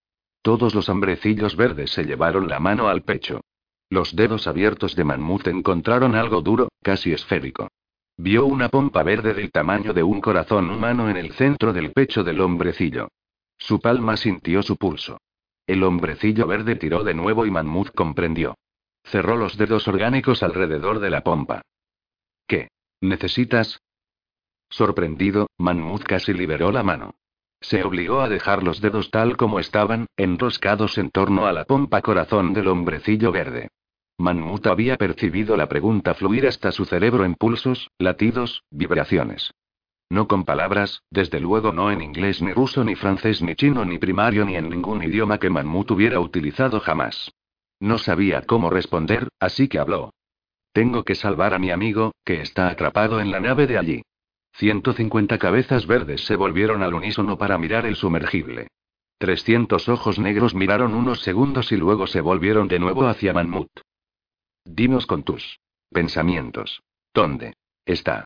Todos 0.45 0.75
los 0.75 0.89
hombrecillos 0.89 1.55
verdes 1.55 1.89
se 1.89 2.03
llevaron 2.03 2.47
la 2.47 2.59
mano 2.59 2.87
al 2.87 3.01
pecho. 3.01 3.41
Los 3.89 4.15
dedos 4.15 4.45
abiertos 4.45 4.95
de 4.95 5.03
Manmut 5.03 5.47
encontraron 5.47 6.13
algo 6.13 6.43
duro, 6.43 6.69
casi 6.83 7.13
esférico. 7.13 7.69
Vio 8.15 8.45
una 8.45 8.69
pompa 8.69 9.01
verde 9.01 9.33
del 9.33 9.51
tamaño 9.51 9.91
de 9.91 10.03
un 10.03 10.21
corazón 10.21 10.69
humano 10.69 11.09
en 11.09 11.17
el 11.17 11.31
centro 11.31 11.73
del 11.73 11.93
pecho 11.93 12.23
del 12.23 12.41
hombrecillo. 12.41 13.07
Su 13.57 13.79
palma 13.79 14.17
sintió 14.17 14.61
su 14.61 14.77
pulso. 14.77 15.17
El 15.65 15.83
hombrecillo 15.83 16.45
verde 16.45 16.75
tiró 16.75 17.03
de 17.03 17.15
nuevo 17.15 17.47
y 17.47 17.49
Manmut 17.49 17.89
comprendió. 17.95 18.53
Cerró 19.03 19.37
los 19.37 19.57
dedos 19.57 19.87
orgánicos 19.87 20.43
alrededor 20.43 20.99
de 20.99 21.09
la 21.09 21.21
pompa. 21.21 21.63
¿Qué? 22.45 22.67
¿Necesitas? 23.01 23.81
Sorprendido, 24.69 25.47
Manmut 25.57 26.03
casi 26.03 26.33
liberó 26.33 26.71
la 26.71 26.83
mano. 26.83 27.15
Se 27.67 27.83
obligó 27.83 28.21
a 28.21 28.29
dejar 28.29 28.61
los 28.61 28.79
dedos 28.79 29.09
tal 29.09 29.37
como 29.37 29.59
estaban, 29.59 30.05
enroscados 30.17 30.99
en 30.99 31.09
torno 31.09 31.47
a 31.47 31.51
la 31.51 31.65
pompa 31.65 32.03
corazón 32.03 32.53
del 32.53 32.67
hombrecillo 32.67 33.31
verde. 33.31 33.69
Manmut 34.19 34.67
había 34.67 34.97
percibido 34.97 35.57
la 35.57 35.67
pregunta 35.67 36.13
fluir 36.13 36.45
hasta 36.45 36.71
su 36.71 36.85
cerebro 36.85 37.25
en 37.25 37.33
pulsos, 37.33 37.89
latidos, 37.97 38.61
vibraciones. 38.69 39.51
No 40.11 40.27
con 40.27 40.45
palabras, 40.45 41.01
desde 41.09 41.39
luego 41.39 41.71
no 41.71 41.89
en 41.89 42.03
inglés 42.03 42.39
ni 42.39 42.53
ruso 42.53 42.83
ni 42.83 42.93
francés 42.93 43.41
ni 43.41 43.55
chino 43.55 43.83
ni 43.83 43.97
primario 43.97 44.45
ni 44.45 44.55
en 44.57 44.69
ningún 44.69 45.01
idioma 45.01 45.39
que 45.39 45.49
Manmut 45.49 45.89
hubiera 45.89 46.19
utilizado 46.19 46.79
jamás. 46.79 47.31
No 47.79 47.97
sabía 47.97 48.43
cómo 48.43 48.69
responder, 48.69 49.29
así 49.39 49.67
que 49.67 49.79
habló. 49.79 50.13
Tengo 50.71 51.03
que 51.03 51.15
salvar 51.15 51.55
a 51.55 51.59
mi 51.59 51.71
amigo, 51.71 52.13
que 52.23 52.41
está 52.41 52.69
atrapado 52.69 53.19
en 53.19 53.31
la 53.31 53.39
nave 53.39 53.65
de 53.65 53.79
allí. 53.79 54.01
150 54.57 55.37
cabezas 55.37 55.85
verdes 55.85 56.25
se 56.25 56.37
volvieron 56.37 56.81
al 56.81 56.93
unísono 56.93 57.37
para 57.37 57.57
mirar 57.57 57.85
el 57.85 57.95
sumergible. 57.95 58.69
300 59.17 59.89
ojos 59.89 60.17
negros 60.17 60.55
miraron 60.55 60.93
unos 60.93 61.21
segundos 61.21 61.71
y 61.73 61.77
luego 61.77 62.07
se 62.07 62.21
volvieron 62.21 62.69
de 62.69 62.79
nuevo 62.79 63.07
hacia 63.07 63.33
Manmut. 63.33 63.69
Dinos 64.63 65.07
con 65.07 65.23
tus 65.23 65.59
pensamientos. 65.91 66.81
¿Dónde 67.13 67.55
está? 67.85 68.25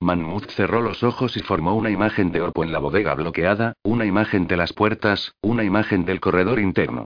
Manmut 0.00 0.50
cerró 0.50 0.82
los 0.82 1.02
ojos 1.04 1.36
y 1.36 1.40
formó 1.40 1.74
una 1.74 1.90
imagen 1.90 2.32
de 2.32 2.40
Orpo 2.40 2.64
en 2.64 2.72
la 2.72 2.78
bodega 2.80 3.14
bloqueada, 3.14 3.74
una 3.82 4.06
imagen 4.06 4.46
de 4.46 4.56
las 4.56 4.72
puertas, 4.72 5.34
una 5.40 5.62
imagen 5.62 6.04
del 6.04 6.20
corredor 6.20 6.58
interno. 6.58 7.04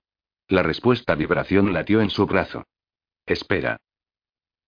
La 0.48 0.62
respuesta 0.62 1.14
vibración 1.14 1.72
latió 1.72 2.00
en 2.00 2.10
su 2.10 2.26
brazo. 2.26 2.64
Espera. 3.26 3.78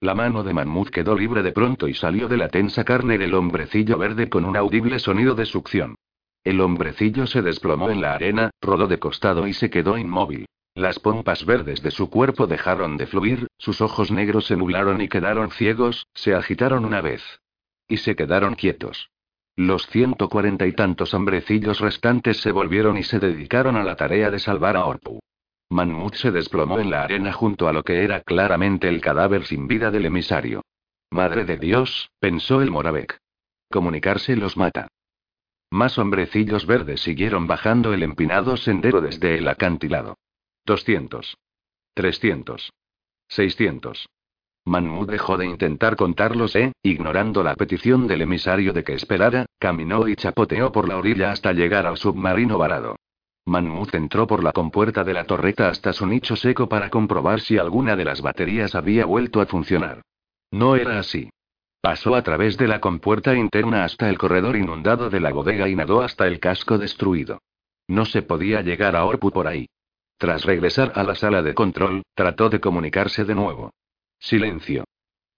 La 0.00 0.14
mano 0.14 0.42
de 0.42 0.52
Manmut 0.52 0.90
quedó 0.90 1.16
libre 1.16 1.42
de 1.42 1.52
pronto 1.52 1.88
y 1.88 1.94
salió 1.94 2.28
de 2.28 2.36
la 2.36 2.48
tensa 2.48 2.84
carne 2.84 3.18
del 3.18 3.34
hombrecillo 3.34 3.96
verde 3.98 4.28
con 4.28 4.44
un 4.44 4.56
audible 4.56 4.98
sonido 4.98 5.34
de 5.34 5.46
succión. 5.46 5.96
El 6.44 6.60
hombrecillo 6.60 7.26
se 7.26 7.40
desplomó 7.40 7.90
en 7.90 8.02
la 8.02 8.14
arena, 8.14 8.50
rodó 8.60 8.86
de 8.86 8.98
costado 8.98 9.46
y 9.46 9.54
se 9.54 9.70
quedó 9.70 9.96
inmóvil. 9.96 10.46
Las 10.74 10.98
pompas 10.98 11.46
verdes 11.46 11.82
de 11.82 11.90
su 11.90 12.10
cuerpo 12.10 12.46
dejaron 12.46 12.96
de 12.96 13.06
fluir, 13.06 13.46
sus 13.56 13.80
ojos 13.80 14.10
negros 14.10 14.46
se 14.46 14.56
nublaron 14.56 15.00
y 15.00 15.08
quedaron 15.08 15.50
ciegos, 15.52 16.06
se 16.12 16.34
agitaron 16.34 16.84
una 16.84 17.00
vez. 17.00 17.22
Y 17.88 17.98
se 17.98 18.16
quedaron 18.16 18.56
quietos. 18.56 19.08
Los 19.56 19.86
ciento 19.86 20.28
cuarenta 20.28 20.66
y 20.66 20.72
tantos 20.72 21.14
hombrecillos 21.14 21.78
restantes 21.78 22.38
se 22.38 22.50
volvieron 22.50 22.98
y 22.98 23.04
se 23.04 23.20
dedicaron 23.20 23.76
a 23.76 23.84
la 23.84 23.94
tarea 23.94 24.30
de 24.30 24.40
salvar 24.40 24.76
a 24.76 24.84
Orpu. 24.84 25.20
Manmut 25.71 26.14
se 26.14 26.30
desplomó 26.30 26.78
en 26.78 26.90
la 26.90 27.02
arena 27.02 27.33
junto 27.33 27.68
a 27.68 27.73
lo 27.73 27.83
que 27.83 28.04
era 28.04 28.21
claramente 28.21 28.88
el 28.88 29.00
cadáver 29.00 29.44
sin 29.44 29.66
vida 29.66 29.90
del 29.90 30.06
emisario. 30.06 30.62
Madre 31.11 31.44
de 31.44 31.56
Dios, 31.56 32.11
pensó 32.18 32.61
el 32.61 32.71
Moravec. 32.71 33.18
Comunicarse 33.71 34.37
los 34.37 34.56
mata. 34.56 34.88
Más 35.71 35.99
hombrecillos 35.99 36.66
verdes 36.66 37.00
siguieron 37.00 37.47
bajando 37.47 37.92
el 37.92 38.02
empinado 38.02 38.56
sendero 38.56 39.00
desde 39.00 39.38
el 39.38 39.49
acantilado. 39.49 40.16
200. 40.66 41.37
300. 41.94 42.73
600. 43.28 44.06
Manmut 44.66 45.11
dejó 45.11 45.37
de 45.37 45.47
intentar 45.47 45.97
contarlos 45.97 46.56
e, 46.56 46.73
ignorando 46.83 47.42
la 47.42 47.54
petición 47.54 48.06
del 48.06 48.23
emisario 48.23 48.73
de 48.73 48.83
que 48.83 48.94
esperara, 48.94 49.47
caminó 49.59 50.09
y 50.09 50.16
chapoteó 50.16 50.73
por 50.73 50.88
la 50.88 50.97
orilla 50.97 51.33
hasta 51.33 51.52
llegar 51.52 51.87
al 51.87 51.97
submarino 51.97 52.56
varado. 52.56 52.97
Manmut 53.46 53.94
entró 53.94 54.26
por 54.26 54.42
la 54.42 54.52
compuerta 54.52 55.04
de 55.04 55.12
la 55.12 55.24
torreta 55.24 55.68
hasta 55.68 55.92
su 55.92 56.06
nicho 56.06 56.34
seco 56.34 56.68
para 56.68 56.88
comprobar 56.88 57.40
si 57.40 57.58
alguna 57.58 57.94
de 57.94 58.04
las 58.04 58.22
baterías 58.22 58.74
había 58.74 59.04
vuelto 59.04 59.40
a 59.40 59.46
funcionar. 59.46 60.02
No 60.50 60.76
era 60.76 60.98
así. 60.98 61.30
Pasó 61.80 62.14
a 62.14 62.22
través 62.22 62.56
de 62.56 62.66
la 62.66 62.80
compuerta 62.80 63.34
interna 63.34 63.84
hasta 63.84 64.08
el 64.08 64.16
corredor 64.16 64.56
inundado 64.56 65.10
de 65.10 65.20
la 65.20 65.32
bodega 65.32 65.68
y 65.68 65.76
nadó 65.76 66.00
hasta 66.00 66.26
el 66.26 66.40
casco 66.40 66.78
destruido. 66.78 67.40
No 67.86 68.06
se 68.06 68.22
podía 68.22 68.62
llegar 68.62 68.96
a 68.96 69.04
Orpu 69.04 69.30
por 69.30 69.46
ahí. 69.46 69.66
Tras 70.16 70.44
regresar 70.44 70.92
a 70.94 71.02
la 71.02 71.14
sala 71.14 71.42
de 71.42 71.52
control, 71.52 72.02
trató 72.14 72.48
de 72.48 72.60
comunicarse 72.60 73.24
de 73.24 73.34
nuevo. 73.34 73.70
Silencio. 74.18 74.84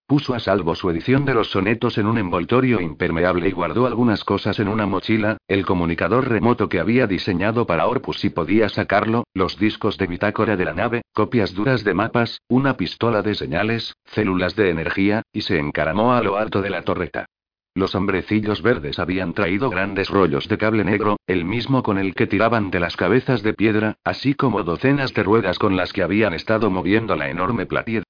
Puso 0.09 0.35
a 0.35 0.39
salvo 0.39 0.77
su 0.77 0.89
edición 0.89 1.25
de 1.25 1.35
los 1.35 1.51
sonetos 1.51 1.99
en 1.99 2.07
un 2.07 2.17
envoltorio 2.17 2.81
impermeable 2.81 3.49
y 3.49 3.51
guardó 3.51 3.87
algunas 3.87 4.23
cosas 4.23 4.61
en 4.61 4.69
una 4.69 4.87
mochila, 4.87 5.39
el 5.49 5.67
comunicador 5.67 6.29
remoto 6.29 6.69
que 6.69 6.79
había 6.79 7.09
diseñado 7.09 7.67
para 7.67 7.89
Orpus 7.89 8.21
si 8.21 8.31
podía 8.31 8.69
sacarlo, 8.69 9.25
los 9.35 9.59
discos 9.59 9.99
de 9.99 10.07
bitácora 10.07 10.57
de 10.57 10.65
la 10.65 10.75
nave, 10.75 11.03
copias 11.13 11.55
duras 11.55 11.83
de 11.83 11.95
mapas, 11.95 12.41
una 12.47 12.77
pistola 12.77 13.23
de 13.23 13.35
señales, 13.35 13.97
células 14.05 14.55
de 14.55 14.71
energía, 14.71 15.23
y 15.33 15.41
se 15.41 15.59
encaramó 15.59 16.13
a 16.13 16.23
lo 16.23 16.37
alto 16.37 16.63
de 16.63 16.71
la 16.71 16.83
torreta. 16.83 17.27
Los 17.75 17.97
hombrecillos 17.97 18.63
verdes 18.63 19.01
habían 19.01 19.35
traído 19.35 19.71
grandes 19.71 20.09
rollos 20.09 20.47
de 20.47 20.57
cable 20.57 20.85
negro, 20.85 21.17
el 21.27 21.45
mismo 21.45 21.83
con 21.83 21.99
el 21.99 22.15
que 22.15 22.29
tiraban 22.29 22.71
de 22.71 22.79
las 22.79 22.97
cabezas 22.97 23.43
de 23.43 23.55
piedra, 23.55 23.97
así 24.05 24.35
como 24.35 24.63
docenas 24.63 25.13
de 25.15 25.25
ruedas 25.25 25.59
con 25.59 25.77
las 25.77 25.93
que 25.93 26.05
habían 26.05 26.33
estado 26.33 26.71
moviendo 26.71 27.17
la 27.17 27.29
enorme 27.29 27.67
platier. 27.67 28.05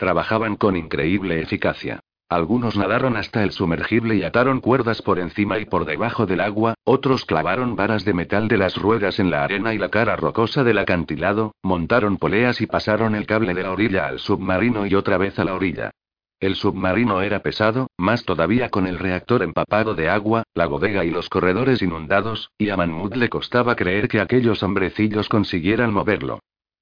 Trabajaban 0.00 0.56
con 0.56 0.78
increíble 0.78 1.42
eficacia. 1.42 2.00
Algunos 2.30 2.74
nadaron 2.74 3.18
hasta 3.18 3.42
el 3.42 3.50
sumergible 3.52 4.16
y 4.16 4.22
ataron 4.22 4.62
cuerdas 4.62 5.02
por 5.02 5.18
encima 5.18 5.58
y 5.58 5.66
por 5.66 5.84
debajo 5.84 6.24
del 6.24 6.40
agua, 6.40 6.72
otros 6.84 7.26
clavaron 7.26 7.76
varas 7.76 8.06
de 8.06 8.14
metal 8.14 8.48
de 8.48 8.56
las 8.56 8.76
ruedas 8.78 9.18
en 9.18 9.30
la 9.30 9.44
arena 9.44 9.74
y 9.74 9.78
la 9.78 9.90
cara 9.90 10.16
rocosa 10.16 10.64
del 10.64 10.78
acantilado, 10.78 11.52
montaron 11.62 12.16
poleas 12.16 12.62
y 12.62 12.66
pasaron 12.66 13.14
el 13.14 13.26
cable 13.26 13.52
de 13.52 13.62
la 13.62 13.72
orilla 13.72 14.06
al 14.06 14.20
submarino 14.20 14.86
y 14.86 14.94
otra 14.94 15.18
vez 15.18 15.38
a 15.38 15.44
la 15.44 15.54
orilla. 15.54 15.90
El 16.40 16.54
submarino 16.54 17.20
era 17.20 17.40
pesado, 17.40 17.88
más 17.98 18.24
todavía 18.24 18.70
con 18.70 18.86
el 18.86 18.98
reactor 18.98 19.42
empapado 19.42 19.94
de 19.94 20.08
agua, 20.08 20.44
la 20.54 20.66
bodega 20.66 21.04
y 21.04 21.10
los 21.10 21.28
corredores 21.28 21.82
inundados, 21.82 22.52
y 22.56 22.70
a 22.70 22.76
Manmut 22.78 23.16
le 23.16 23.28
costaba 23.28 23.76
creer 23.76 24.08
que 24.08 24.22
aquellos 24.22 24.62
hombrecillos 24.62 25.28
consiguieran 25.28 25.92
moverlo. 25.92 26.40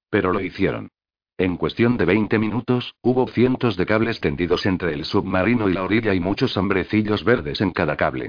Pero 0.09 0.31
lo 0.31 0.39
hicieron. 0.39 0.87
En 1.39 1.55
cuestión 1.55 1.95
de 1.95 2.03
20 2.03 2.37
minutos, 2.37 2.95
hubo 3.01 3.25
cientos 3.25 3.77
de 3.77 3.85
cables 3.85 4.19
tendidos 4.19 4.65
entre 4.65 4.93
el 4.93 5.05
submarino 5.05 5.69
y 5.69 5.73
la 5.73 5.83
orilla 5.83 6.13
y 6.13 6.19
muchos 6.19 6.57
hombrecillos 6.57 7.23
verdes 7.23 7.61
en 7.61 7.71
cada 7.71 7.95
cable. 7.95 8.27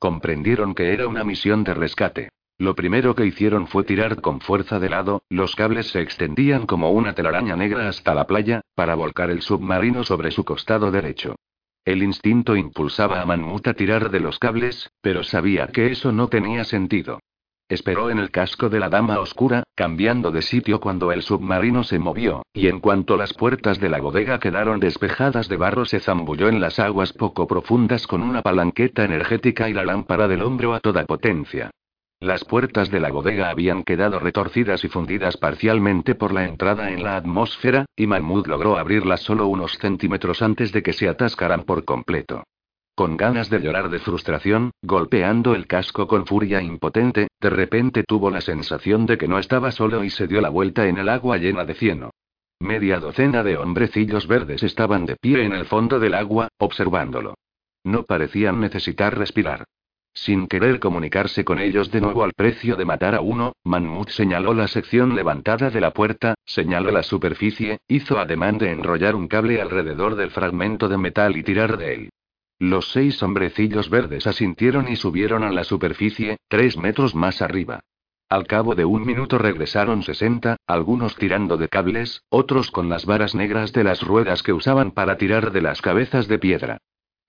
Comprendieron 0.00 0.74
que 0.74 0.92
era 0.92 1.06
una 1.06 1.22
misión 1.22 1.62
de 1.62 1.74
rescate. 1.74 2.30
Lo 2.58 2.74
primero 2.74 3.14
que 3.14 3.26
hicieron 3.26 3.68
fue 3.68 3.84
tirar 3.84 4.20
con 4.20 4.40
fuerza 4.40 4.80
de 4.80 4.88
lado, 4.88 5.22
los 5.28 5.54
cables 5.54 5.86
se 5.92 6.00
extendían 6.00 6.66
como 6.66 6.90
una 6.90 7.14
telaraña 7.14 7.54
negra 7.54 7.88
hasta 7.88 8.12
la 8.12 8.26
playa, 8.26 8.60
para 8.74 8.96
volcar 8.96 9.30
el 9.30 9.42
submarino 9.42 10.02
sobre 10.02 10.32
su 10.32 10.44
costado 10.44 10.90
derecho. 10.90 11.36
El 11.84 12.02
instinto 12.02 12.56
impulsaba 12.56 13.22
a 13.22 13.24
Manmut 13.24 13.68
a 13.68 13.74
tirar 13.74 14.10
de 14.10 14.18
los 14.18 14.40
cables, 14.40 14.90
pero 15.00 15.22
sabía 15.22 15.68
que 15.68 15.92
eso 15.92 16.10
no 16.10 16.26
tenía 16.26 16.64
sentido. 16.64 17.20
Esperó 17.68 18.08
en 18.08 18.18
el 18.18 18.30
casco 18.30 18.70
de 18.70 18.80
la 18.80 18.88
dama 18.88 19.20
oscura, 19.20 19.62
cambiando 19.74 20.30
de 20.30 20.40
sitio 20.40 20.80
cuando 20.80 21.12
el 21.12 21.20
submarino 21.20 21.84
se 21.84 21.98
movió, 21.98 22.42
y 22.54 22.68
en 22.68 22.80
cuanto 22.80 23.18
las 23.18 23.34
puertas 23.34 23.78
de 23.78 23.90
la 23.90 24.00
bodega 24.00 24.38
quedaron 24.38 24.80
despejadas 24.80 25.48
de 25.48 25.58
barro 25.58 25.84
se 25.84 26.00
zambulló 26.00 26.48
en 26.48 26.60
las 26.60 26.78
aguas 26.78 27.12
poco 27.12 27.46
profundas 27.46 28.06
con 28.06 28.22
una 28.22 28.40
palanqueta 28.40 29.04
energética 29.04 29.68
y 29.68 29.74
la 29.74 29.84
lámpara 29.84 30.28
del 30.28 30.42
hombro 30.42 30.72
a 30.72 30.80
toda 30.80 31.04
potencia. 31.04 31.70
Las 32.20 32.42
puertas 32.44 32.90
de 32.90 33.00
la 33.00 33.10
bodega 33.10 33.50
habían 33.50 33.84
quedado 33.84 34.18
retorcidas 34.18 34.82
y 34.84 34.88
fundidas 34.88 35.36
parcialmente 35.36 36.14
por 36.14 36.32
la 36.32 36.46
entrada 36.46 36.90
en 36.90 37.04
la 37.04 37.16
atmósfera, 37.16 37.84
y 37.94 38.06
Mahmoud 38.06 38.46
logró 38.46 38.78
abrirlas 38.78 39.20
solo 39.20 39.46
unos 39.46 39.78
centímetros 39.78 40.40
antes 40.40 40.72
de 40.72 40.82
que 40.82 40.94
se 40.94 41.06
atascaran 41.06 41.64
por 41.64 41.84
completo. 41.84 42.44
Con 42.98 43.16
ganas 43.16 43.48
de 43.48 43.60
llorar 43.60 43.90
de 43.90 44.00
frustración, 44.00 44.72
golpeando 44.82 45.54
el 45.54 45.68
casco 45.68 46.08
con 46.08 46.26
furia 46.26 46.60
impotente, 46.60 47.28
de 47.40 47.48
repente 47.48 48.02
tuvo 48.02 48.28
la 48.28 48.40
sensación 48.40 49.06
de 49.06 49.16
que 49.16 49.28
no 49.28 49.38
estaba 49.38 49.70
solo 49.70 50.02
y 50.02 50.10
se 50.10 50.26
dio 50.26 50.40
la 50.40 50.48
vuelta 50.48 50.88
en 50.88 50.98
el 50.98 51.08
agua 51.08 51.36
llena 51.36 51.64
de 51.64 51.74
cieno. 51.74 52.10
Media 52.58 52.98
docena 52.98 53.44
de 53.44 53.56
hombrecillos 53.56 54.26
verdes 54.26 54.64
estaban 54.64 55.06
de 55.06 55.14
pie 55.14 55.44
en 55.44 55.52
el 55.52 55.66
fondo 55.66 56.00
del 56.00 56.12
agua, 56.12 56.48
observándolo. 56.58 57.34
No 57.84 58.02
parecían 58.02 58.60
necesitar 58.60 59.16
respirar. 59.16 59.62
Sin 60.12 60.48
querer 60.48 60.80
comunicarse 60.80 61.44
con 61.44 61.60
ellos 61.60 61.92
de 61.92 62.00
nuevo 62.00 62.24
al 62.24 62.32
precio 62.32 62.74
de 62.74 62.84
matar 62.84 63.14
a 63.14 63.20
uno, 63.20 63.52
Manmut 63.62 64.08
señaló 64.08 64.54
la 64.54 64.66
sección 64.66 65.14
levantada 65.14 65.70
de 65.70 65.80
la 65.80 65.92
puerta, 65.92 66.34
señaló 66.44 66.90
la 66.90 67.04
superficie, 67.04 67.78
hizo 67.86 68.18
ademán 68.18 68.58
de 68.58 68.72
enrollar 68.72 69.14
un 69.14 69.28
cable 69.28 69.62
alrededor 69.62 70.16
del 70.16 70.32
fragmento 70.32 70.88
de 70.88 70.98
metal 70.98 71.36
y 71.36 71.44
tirar 71.44 71.78
de 71.78 71.94
él. 71.94 72.10
Los 72.60 72.90
seis 72.90 73.22
hombrecillos 73.22 73.88
verdes 73.88 74.26
asintieron 74.26 74.88
y 74.88 74.96
subieron 74.96 75.44
a 75.44 75.52
la 75.52 75.62
superficie, 75.62 76.38
tres 76.48 76.76
metros 76.76 77.14
más 77.14 77.40
arriba. 77.40 77.84
Al 78.28 78.46
cabo 78.46 78.74
de 78.74 78.84
un 78.84 79.06
minuto 79.06 79.38
regresaron 79.38 80.02
sesenta, 80.02 80.56
algunos 80.66 81.14
tirando 81.14 81.56
de 81.56 81.68
cables, 81.68 82.24
otros 82.28 82.72
con 82.72 82.88
las 82.88 83.06
varas 83.06 83.34
negras 83.34 83.72
de 83.72 83.84
las 83.84 84.02
ruedas 84.02 84.42
que 84.42 84.52
usaban 84.52 84.90
para 84.90 85.16
tirar 85.16 85.52
de 85.52 85.62
las 85.62 85.80
cabezas 85.80 86.26
de 86.26 86.38
piedra. 86.38 86.78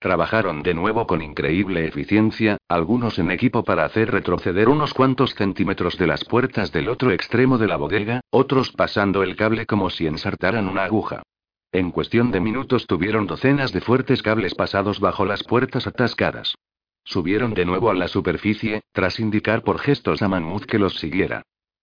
Trabajaron 0.00 0.62
de 0.62 0.74
nuevo 0.74 1.06
con 1.06 1.22
increíble 1.22 1.86
eficiencia, 1.86 2.58
algunos 2.68 3.18
en 3.18 3.30
equipo 3.30 3.64
para 3.64 3.84
hacer 3.84 4.10
retroceder 4.10 4.68
unos 4.68 4.94
cuantos 4.94 5.34
centímetros 5.34 5.96
de 5.96 6.06
las 6.08 6.24
puertas 6.24 6.72
del 6.72 6.88
otro 6.88 7.12
extremo 7.12 7.56
de 7.56 7.68
la 7.68 7.76
bodega, 7.76 8.20
otros 8.30 8.72
pasando 8.72 9.22
el 9.22 9.36
cable 9.36 9.64
como 9.64 9.90
si 9.90 10.06
ensartaran 10.06 10.68
una 10.68 10.84
aguja. 10.84 11.22
En 11.72 11.92
cuestión 11.92 12.32
de 12.32 12.40
minutos 12.40 12.86
tuvieron 12.88 13.28
docenas 13.28 13.72
de 13.72 13.80
fuertes 13.80 14.22
cables 14.22 14.56
pasados 14.56 14.98
bajo 14.98 15.24
las 15.24 15.44
puertas 15.44 15.86
atascadas. 15.86 16.56
Subieron 17.04 17.54
de 17.54 17.64
nuevo 17.64 17.90
a 17.90 17.94
la 17.94 18.08
superficie, 18.08 18.82
tras 18.92 19.20
indicar 19.20 19.62
por 19.62 19.78
gestos 19.78 20.20
a 20.20 20.28
Manmut 20.28 20.64
que 20.64 20.80
los 20.80 20.94
siguiera. 20.94 21.42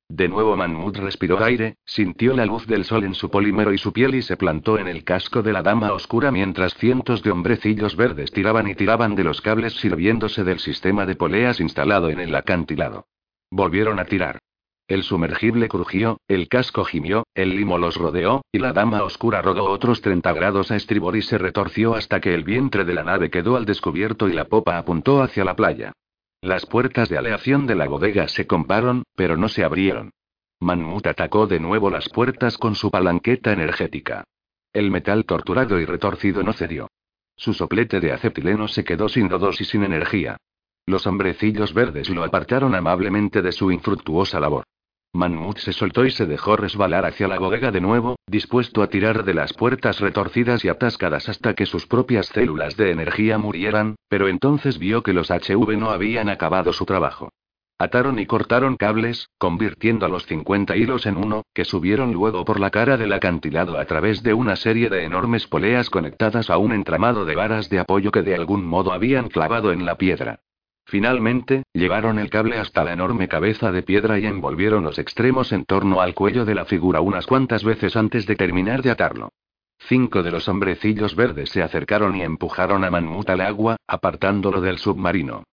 De 0.10 0.28
nuevo 0.28 0.58
Manmut 0.58 0.97
respiró 0.97 1.41
aire, 1.41 1.76
sintió 1.86 2.34
la 2.34 2.45
luz 2.45 2.67
del 2.67 2.84
sol 2.84 3.06
en 3.06 3.13
su 3.13 3.30
polímero 3.30 3.73
y 3.73 3.78
su 3.78 3.93
piel 3.93 4.15
y 4.15 4.21
se 4.21 4.36
plantó 4.36 4.78
en 4.78 4.88
el 4.88 5.06
casco 5.06 5.41
de 5.41 5.54
la 5.54 5.63
dama 5.63 5.93
oscura 5.93 6.32
mientras 6.32 6.76
cientos 6.76 7.23
de 7.23 7.32
hombrecillos 7.32 7.95
verdes 7.95 8.32
tiraban 8.32 8.67
y 8.67 8.76
tiraban 8.76 9.15
de 9.15 9.23
los 9.23 9.41
cables 9.41 9.73
sirviéndose 9.73 10.43
del 10.43 10.60
sistema 10.60 11.06
de 11.06 11.15
poleas 11.15 11.62
instalado 11.62 12.10
en 12.10 12.19
el 12.19 12.36
acantilado. 12.36 13.08
Volvieron 13.52 14.00
a 14.00 14.06
tirar. 14.06 14.39
El 14.88 15.04
sumergible 15.04 15.67
crujió, 15.67 16.21
el 16.30 16.47
casco 16.47 16.86
gimió, 16.86 17.26
el 17.36 17.58
limo 17.58 17.78
los 17.78 17.97
rodeó, 17.97 18.43
y 18.54 18.60
la 18.60 18.71
dama 18.71 19.04
oscura 19.04 19.41
rodó 19.41 19.65
otros 19.65 20.02
30 20.02 20.32
grados 20.32 20.71
a 20.71 20.78
estribor 20.78 21.17
y 21.17 21.21
se 21.21 21.38
retorció 21.38 21.93
hasta 21.93 22.21
que 22.21 22.34
el 22.34 22.45
vientre 22.45 22.86
de 22.86 22.93
la 22.93 23.04
nave 23.04 23.30
quedó 23.30 23.58
al 23.58 23.65
descubierto 23.65 24.30
y 24.30 24.34
la 24.34 24.45
popa 24.45 24.78
apuntó 24.78 25.21
hacia 25.21 25.43
la 25.43 25.58
playa. 25.58 25.91
Las 26.41 26.65
puertas 26.65 27.10
de 27.10 27.17
aleación 27.17 27.67
de 27.67 27.76
la 27.76 27.89
bodega 27.89 28.30
se 28.30 28.47
comparon, 28.47 29.04
pero 29.17 29.36
no 29.36 29.50
se 29.50 29.65
abrieron. 29.65 30.12
Manmut 30.62 31.06
atacó 31.06 31.47
de 31.47 31.60
nuevo 31.60 31.89
las 31.89 32.08
puertas 32.08 32.58
con 32.58 32.76
su 32.76 32.89
palanqueta 32.89 33.52
energética. 33.52 34.23
El 34.71 34.89
metal 34.89 35.26
torturado 35.26 35.82
y 35.82 35.86
retorcido 35.86 36.43
no 36.43 36.54
cedió. 36.54 36.88
Su 37.36 37.54
soplete 37.54 38.00
de 38.00 38.13
acetileno 38.13 38.69
se 38.69 38.86
quedó 38.86 39.10
sin 39.10 39.28
nodos 39.28 39.60
y 39.60 39.65
sin 39.65 39.84
energía. 39.84 40.38
Los 40.86 41.06
hombrecillos 41.06 41.73
verdes 41.73 42.10
lo 42.10 42.23
apartaron 42.23 42.73
amablemente 42.73 43.41
de 43.41 43.52
su 43.52 43.69
infructuosa 43.69 44.39
labor. 44.39 44.63
Manmut 45.13 45.58
se 45.58 45.74
soltó 45.74 46.06
y 46.06 46.12
se 46.12 46.26
dejó 46.26 46.58
resbalar 46.58 47.06
hacia 47.06 47.28
la 47.28 47.39
bodega 47.39 47.72
de 47.72 47.82
nuevo, 47.82 48.17
dispuesto 48.28 48.84
a 48.84 48.88
tirar 48.88 49.24
de 49.24 49.34
las 49.34 49.54
puertas 49.54 50.00
retorcidas 50.00 50.63
y 50.63 50.70
atascadas 50.70 51.30
hasta 51.30 51.56
que 51.56 51.65
sus 51.65 51.88
propias 51.88 52.28
células 52.28 52.78
de 52.78 52.91
energía 52.91 53.38
murieran, 53.38 53.96
pero 54.10 54.28
entonces 54.28 54.78
vio 54.78 55.04
que 55.04 55.13
los 55.13 55.32
HV 55.32 55.78
no 55.78 55.89
habían 55.89 56.30
acabado 56.30 56.72
su 56.74 56.86
trabajo. 56.86 57.30
Ataron 57.80 58.17
y 58.17 58.26
cortaron 58.26 58.76
cables, 58.76 59.30
convirtiendo 59.38 60.08
a 60.08 60.10
los 60.10 60.26
50 60.26 60.76
hilos 60.76 61.06
en 61.06 61.15
uno, 61.15 61.43
que 61.54 61.63
subieron 61.63 62.12
luego 62.12 62.43
por 62.43 62.60
la 62.60 62.72
cara 62.72 62.98
del 62.98 63.13
acantilado 63.13 63.78
a 63.78 63.86
través 63.86 64.24
de 64.24 64.34
una 64.34 64.56
serie 64.56 64.89
de 64.89 65.04
enormes 65.04 65.46
poleas 65.46 65.91
conectadas 65.91 66.50
a 66.50 66.58
un 66.58 66.72
entramado 66.72 67.24
de 67.26 67.36
varas 67.36 67.70
de 67.70 67.80
apoyo 67.80 68.12
que 68.12 68.24
de 68.24 68.34
algún 68.34 68.65
modo 68.65 68.93
habían 68.93 69.30
clavado 69.30 69.72
en 69.72 69.86
la 69.86 69.96
piedra. 69.96 70.39
Finalmente, 70.88 71.63
llevaron 71.73 72.17
el 72.17 72.30
cable 72.30 72.58
hasta 72.58 72.86
la 72.86 72.93
enorme 72.93 73.28
cabeza 73.28 73.73
de 73.73 73.84
piedra 73.84 74.19
y 74.19 74.26
envolvieron 74.26 74.86
los 74.86 74.97
extremos 74.97 75.52
en 75.52 75.65
torno 75.65 76.00
al 76.00 76.13
cuello 76.13 76.45
de 76.45 76.56
la 76.56 76.63
figura 76.63 77.02
unas 77.02 77.28
cuantas 77.28 77.65
veces 77.65 77.97
antes 77.97 78.26
de 78.26 78.38
terminar 78.38 78.82
de 78.82 78.91
atarlo. 78.91 79.34
Cinco 79.80 80.23
de 80.23 80.32
los 80.32 80.47
hombrecillos 80.47 81.13
verdes 81.13 81.50
se 81.50 81.62
acercaron 81.62 82.15
y 82.15 82.21
empujaron 82.21 82.86
a 82.86 82.89
Manmut 82.89 83.30
al 83.30 83.41
agua, 83.41 83.76
apartándolo 83.86 84.62
del 84.62 84.78
submarino. 84.78 85.43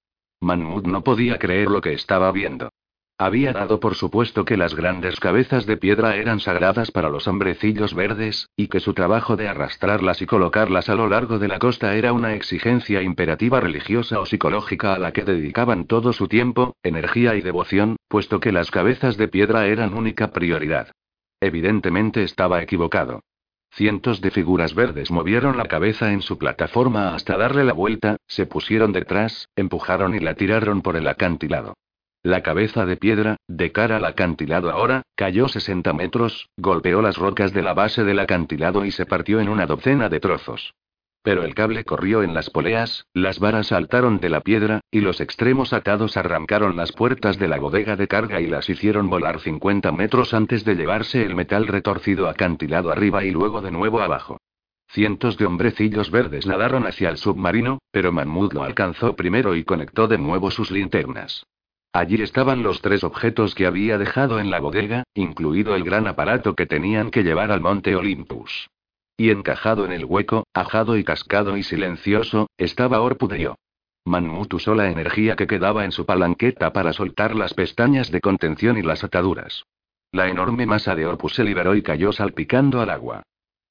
Manmut 0.41 0.87
no 0.87 1.03
podía 1.03 1.37
creer 1.37 1.69
lo 1.69 1.81
que 1.81 1.95
estaba 1.95 2.31
viendo. 2.31 2.71
Había 3.17 3.53
dado 3.53 3.79
por 3.79 3.95
supuesto 3.95 4.45
que 4.45 4.57
las 4.57 4.75
grandes 4.75 5.21
cabezas 5.21 5.67
de 5.67 5.77
piedra 5.77 6.17
eran 6.17 6.41
sagradas 6.41 6.91
para 6.91 7.09
los 7.09 7.29
hombrecillos 7.29 7.95
verdes, 7.95 8.49
y 8.57 8.67
que 8.67 8.81
su 8.81 8.93
trabajo 8.93 9.37
de 9.37 9.47
arrastrarlas 9.47 10.21
y 10.21 10.27
colocarlas 10.27 10.89
a 10.89 10.97
lo 10.97 11.09
largo 11.09 11.39
de 11.39 11.47
la 11.47 11.61
costa 11.61 11.95
era 11.95 12.13
una 12.13 12.35
exigencia 12.35 13.03
imperativa 13.03 13.61
religiosa 13.61 14.19
o 14.19 14.27
psicológica 14.27 14.95
a 14.95 14.99
la 14.99 15.13
que 15.13 15.23
dedicaban 15.23 15.87
todo 15.87 16.13
su 16.13 16.27
tiempo, 16.27 16.75
energía 16.83 17.37
y 17.37 17.41
devoción, 17.41 17.97
puesto 18.09 18.41
que 18.41 18.51
las 18.51 18.73
cabezas 18.73 19.17
de 19.17 19.29
piedra 19.29 19.69
eran 19.69 19.95
única 19.95 20.33
prioridad. 20.33 20.89
Evidentemente 21.41 22.25
estaba 22.25 22.63
equivocado. 22.63 23.21
Cientos 23.71 24.23
de 24.23 24.33
figuras 24.33 24.75
verdes 24.75 25.13
movieron 25.13 25.57
la 25.57 25.67
cabeza 25.67 26.13
en 26.13 26.21
su 26.21 26.37
plataforma 26.37 27.15
hasta 27.15 27.37
darle 27.37 27.63
la 27.63 27.75
vuelta, 27.75 28.17
se 28.27 28.47
pusieron 28.47 28.91
detrás, 28.91 29.47
empujaron 29.55 30.17
y 30.17 30.19
la 30.19 30.35
tiraron 30.35 30.83
por 30.83 30.97
el 30.97 31.07
acantilado. 31.07 31.75
La 32.25 32.43
cabeza 32.43 32.87
de 32.87 32.97
piedra, 32.97 33.37
de 33.49 33.71
cara 33.71 33.99
al 33.99 34.05
acantilado 34.07 34.71
ahora, 34.71 35.03
cayó 35.15 35.47
60 35.47 35.93
metros, 35.93 36.49
golpeó 36.57 37.03
las 37.03 37.19
rocas 37.19 37.53
de 37.53 37.61
la 37.61 37.75
base 37.75 38.03
del 38.03 38.19
acantilado 38.19 38.87
y 38.87 38.93
se 38.93 39.05
partió 39.05 39.41
en 39.41 39.51
una 39.51 39.67
docena 39.67 40.09
de 40.09 40.21
trozos. 40.21 40.73
Pero 41.23 41.45
el 41.45 41.55
cable 41.55 41.85
corrió 41.85 42.23
en 42.23 42.33
las 42.33 42.49
poleas, 42.49 43.05
las 43.13 43.41
varas 43.41 43.67
saltaron 43.67 44.21
de 44.21 44.31
la 44.31 44.41
piedra, 44.41 44.81
y 44.91 45.01
los 45.01 45.21
extremos 45.21 45.75
atados 45.75 46.17
arrancaron 46.17 46.77
las 46.77 46.93
puertas 46.93 47.39
de 47.39 47.47
la 47.47 47.59
bodega 47.59 47.95
de 47.95 48.09
carga 48.09 48.41
y 48.41 48.47
las 48.47 48.71
hicieron 48.71 49.11
volar 49.11 49.39
50 49.41 49.93
metros 49.93 50.33
antes 50.33 50.65
de 50.65 50.77
llevarse 50.77 51.27
el 51.27 51.35
metal 51.35 51.67
retorcido 51.67 52.31
acantilado 52.31 52.91
arriba 52.91 53.23
y 53.23 53.33
luego 53.33 53.61
de 53.61 53.71
nuevo 53.71 54.01
abajo. 54.01 54.39
Cientos 54.89 55.37
de 55.37 55.45
hombrecillos 55.45 56.11
verdes 56.11 56.47
nadaron 56.47 56.87
hacia 56.87 57.11
el 57.11 57.19
submarino, 57.19 57.81
pero 57.91 58.13
Manmut 58.13 58.55
lo 58.55 58.63
alcanzó 58.63 59.15
primero 59.15 59.55
y 59.55 59.65
conectó 59.65 60.09
de 60.09 60.17
nuevo 60.17 60.51
sus 60.51 60.71
linternas. 60.71 61.45
Allí 61.95 62.21
estaban 62.21 62.65
los 62.65 62.83
tres 62.83 63.05
objetos 63.05 63.55
que 63.55 63.67
había 63.67 63.99
dejado 63.99 64.41
en 64.41 64.51
la 64.51 64.59
bodega, 64.59 65.05
incluido 65.15 65.77
el 65.77 65.85
gran 65.85 66.09
aparato 66.09 66.57
que 66.57 66.67
tenían 66.67 67.13
que 67.13 67.23
llevar 67.23 67.53
al 67.53 67.61
monte 67.61 67.95
Olympus. 67.95 68.69
Y 69.17 69.31
encajado 69.31 69.85
en 69.85 69.93
el 69.93 70.05
hueco, 70.05 70.45
ajado 70.53 70.97
y 70.97 71.05
cascado 71.05 71.57
y 71.57 71.63
silencioso, 71.63 72.49
estaba 72.59 73.01
Orpudeyo. 73.01 73.55
Manmut 74.05 74.53
usó 74.55 74.75
la 74.75 74.91
energía 74.91 75.37
que 75.37 75.47
quedaba 75.47 75.85
en 75.85 75.93
su 75.93 76.05
palanqueta 76.05 76.73
para 76.73 76.93
soltar 76.93 77.37
las 77.37 77.55
pestañas 77.55 78.11
de 78.11 78.21
contención 78.21 78.77
y 78.77 78.83
las 78.83 79.05
ataduras. 79.05 79.63
La 80.11 80.29
enorme 80.29 80.67
masa 80.67 80.97
de 80.97 81.07
Orpus 81.07 81.35
se 81.35 81.45
liberó 81.45 81.77
y 81.77 81.83
cayó 81.83 82.11
salpicando 82.11 82.81
al 82.81 82.91
agua. 82.91 83.23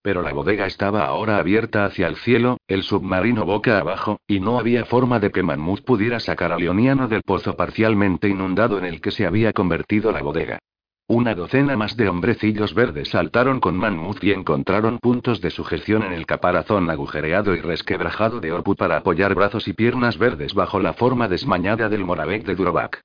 Pero 0.03 0.21
la 0.21 0.33
bodega 0.33 0.65
estaba 0.67 1.05
ahora 1.05 1.37
abierta 1.37 1.85
hacia 1.85 2.07
el 2.07 2.17
cielo, 2.17 2.57
el 2.67 2.83
submarino 2.83 3.45
boca 3.45 3.79
abajo, 3.79 4.19
y 4.27 4.41
no 4.41 4.59
había 4.59 4.83
forma 4.83 5.21
de 5.21 5.31
que 5.31 5.43
Manmut 5.43 5.85
pudiera 5.85 6.19
sacar 6.19 6.51
a 6.51 6.57
Leoniano 6.57 7.07
del 7.07 7.23
pozo 7.23 7.55
parcialmente 7.55 8.27
inundado 8.27 8.77
en 8.77 8.83
el 8.83 8.99
que 8.99 9.11
se 9.11 9.25
había 9.25 9.53
convertido 9.53 10.11
la 10.11 10.21
bodega. 10.21 10.59
Una 11.07 11.35
docena 11.35 11.77
más 11.77 11.95
de 11.95 12.09
hombrecillos 12.09 12.73
verdes 12.73 13.11
saltaron 13.11 13.61
con 13.61 13.77
Manmut 13.77 14.21
y 14.23 14.31
encontraron 14.31 14.99
puntos 14.99 15.39
de 15.39 15.51
sujeción 15.51 16.03
en 16.03 16.11
el 16.11 16.25
caparazón 16.25 16.89
agujereado 16.89 17.55
y 17.55 17.61
resquebrajado 17.61 18.41
de 18.41 18.51
Orput 18.51 18.77
para 18.77 18.97
apoyar 18.97 19.35
brazos 19.35 19.69
y 19.69 19.73
piernas 19.73 20.17
verdes 20.17 20.53
bajo 20.53 20.81
la 20.81 20.91
forma 20.91 21.29
desmañada 21.29 21.87
del 21.87 22.03
Moravec 22.03 22.45
de 22.45 22.55
Durovac. 22.55 23.01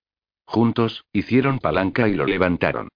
Juntos, 0.46 1.04
hicieron 1.12 1.60
palanca 1.60 2.08
y 2.08 2.14
lo 2.14 2.26
levantaron. 2.26 2.88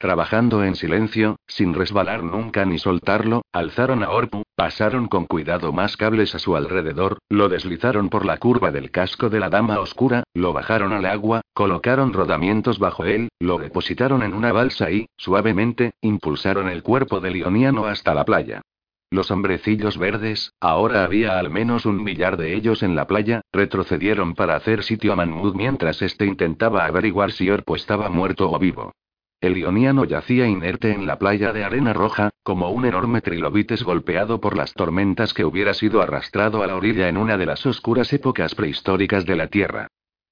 Trabajando 0.00 0.62
en 0.62 0.76
silencio, 0.76 1.40
sin 1.48 1.74
resbalar 1.74 2.22
nunca 2.22 2.64
ni 2.64 2.78
soltarlo, 2.78 3.42
alzaron 3.52 4.04
a 4.04 4.10
Orpu, 4.10 4.44
pasaron 4.54 5.08
con 5.08 5.26
cuidado 5.26 5.72
más 5.72 5.96
cables 5.96 6.36
a 6.36 6.38
su 6.38 6.54
alrededor, 6.54 7.18
lo 7.28 7.48
deslizaron 7.48 8.08
por 8.08 8.24
la 8.24 8.36
curva 8.36 8.70
del 8.70 8.92
casco 8.92 9.28
de 9.28 9.40
la 9.40 9.50
dama 9.50 9.80
oscura, 9.80 10.22
lo 10.34 10.52
bajaron 10.52 10.92
al 10.92 11.04
agua, 11.04 11.40
colocaron 11.52 12.12
rodamientos 12.12 12.78
bajo 12.78 13.06
él, 13.06 13.28
lo 13.40 13.58
depositaron 13.58 14.22
en 14.22 14.34
una 14.34 14.52
balsa 14.52 14.88
y, 14.92 15.08
suavemente, 15.16 15.90
impulsaron 16.00 16.68
el 16.68 16.84
cuerpo 16.84 17.18
del 17.18 17.34
Ioniano 17.34 17.86
hasta 17.86 18.14
la 18.14 18.24
playa. 18.24 18.62
Los 19.10 19.32
hombrecillos 19.32 19.98
verdes, 19.98 20.52
ahora 20.60 21.02
había 21.02 21.40
al 21.40 21.50
menos 21.50 21.86
un 21.86 22.04
millar 22.04 22.36
de 22.36 22.54
ellos 22.54 22.84
en 22.84 22.94
la 22.94 23.08
playa, 23.08 23.40
retrocedieron 23.52 24.36
para 24.36 24.54
hacer 24.54 24.84
sitio 24.84 25.12
a 25.12 25.16
Manmud 25.16 25.56
mientras 25.56 26.02
éste 26.02 26.24
intentaba 26.24 26.84
averiguar 26.84 27.32
si 27.32 27.50
Orpo 27.50 27.74
estaba 27.74 28.08
muerto 28.10 28.48
o 28.48 28.58
vivo. 28.60 28.92
El 29.40 29.56
ioniano 29.56 30.04
yacía 30.04 30.48
inerte 30.48 30.90
en 30.90 31.06
la 31.06 31.16
playa 31.16 31.52
de 31.52 31.62
arena 31.62 31.92
roja, 31.92 32.30
como 32.42 32.70
un 32.70 32.86
enorme 32.86 33.20
trilobites 33.20 33.84
golpeado 33.84 34.40
por 34.40 34.56
las 34.56 34.74
tormentas 34.74 35.32
que 35.32 35.44
hubiera 35.44 35.74
sido 35.74 36.02
arrastrado 36.02 36.64
a 36.64 36.66
la 36.66 36.74
orilla 36.74 37.08
en 37.08 37.16
una 37.16 37.36
de 37.36 37.46
las 37.46 37.64
oscuras 37.64 38.12
épocas 38.12 38.56
prehistóricas 38.56 39.26
de 39.26 39.36
la 39.36 39.46
Tierra. 39.46 39.86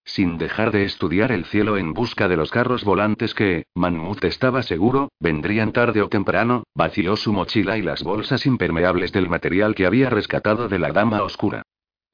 Sin 0.04 0.38
dejar 0.38 0.72
de 0.72 0.84
estudiar 0.84 1.30
el 1.30 1.44
cielo 1.44 1.76
en 1.76 1.92
busca 1.92 2.26
de 2.26 2.36
los 2.36 2.50
carros 2.50 2.84
volantes 2.84 3.32
que, 3.32 3.66
Manmut 3.76 4.24
estaba 4.24 4.62
seguro, 4.62 5.10
vendrían 5.20 5.72
tarde 5.72 6.02
o 6.02 6.08
temprano, 6.08 6.64
vació 6.74 7.14
su 7.16 7.32
mochila 7.32 7.78
y 7.78 7.82
las 7.82 8.02
bolsas 8.02 8.44
impermeables 8.44 9.12
del 9.12 9.28
material 9.28 9.76
que 9.76 9.86
había 9.86 10.10
rescatado 10.10 10.68
de 10.68 10.80
la 10.80 10.90
Dama 10.90 11.22
Oscura. 11.22 11.62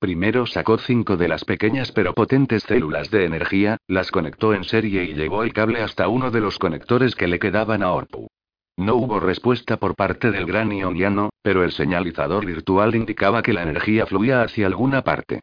Primero 0.03 0.47
sacó 0.47 0.79
cinco 0.79 1.17
de 1.17 1.29
las 1.29 1.45
pequeñas 1.45 1.93
pero 1.93 2.13
potentes 2.13 2.65
células 2.65 3.09
de 3.13 3.25
energía, 3.25 3.77
las 3.87 4.11
conectó 4.11 4.53
en 4.53 4.65
serie 4.65 5.05
y 5.05 5.15
llevó 5.15 5.45
el 5.45 5.53
cable 5.53 5.81
hasta 5.81 6.09
uno 6.09 6.33
de 6.33 6.41
los 6.41 6.59
conectores 6.59 7.15
que 7.15 7.29
le 7.29 7.39
quedaban 7.39 7.85
a 7.85 7.93
Orpu. 7.93 8.27
No 8.77 8.97
hubo 8.97 9.21
respuesta 9.21 9.77
por 9.77 9.95
parte 9.95 10.33
del 10.33 10.45
gran 10.45 10.73
ioniano, 10.73 11.31
pero 11.41 11.63
el 11.63 11.71
señalizador 11.71 12.45
virtual 12.45 12.97
indicaba 12.97 13.43
que 13.43 13.53
la 13.53 13.63
energía 13.63 14.05
fluía 14.05 14.43
hacia 14.43 14.67
alguna 14.67 15.03
parte. 15.03 15.39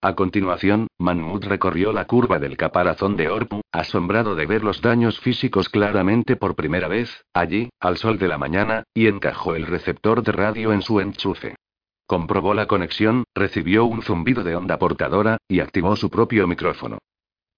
A 0.00 0.14
continuación, 0.14 0.86
Manmut 0.96 1.46
recorrió 1.46 1.92
la 1.92 2.04
curva 2.04 2.38
del 2.38 2.56
caparazón 2.56 3.16
de 3.16 3.28
Orpu, 3.28 3.62
asombrado 3.72 4.36
de 4.36 4.46
ver 4.46 4.62
los 4.62 4.80
daños 4.80 5.18
físicos 5.18 5.68
claramente 5.68 6.36
por 6.36 6.54
primera 6.54 6.86
vez, 6.86 7.24
allí, 7.32 7.68
al 7.80 7.96
sol 7.96 8.20
de 8.20 8.28
la 8.28 8.38
mañana, 8.38 8.84
y 8.94 9.08
encajó 9.08 9.56
el 9.56 9.66
receptor 9.66 10.22
de 10.22 10.30
radio 10.30 10.72
en 10.72 10.82
su 10.82 11.00
enchufe. 11.00 11.56
Comprobó 12.06 12.52
la 12.52 12.66
conexión, 12.66 13.24
recibió 13.34 13.86
un 13.86 14.02
zumbido 14.02 14.44
de 14.44 14.56
onda 14.56 14.78
portadora, 14.78 15.38
y 15.48 15.60
activó 15.60 15.96
su 15.96 16.10
propio 16.10 16.46
micrófono. 16.46 16.98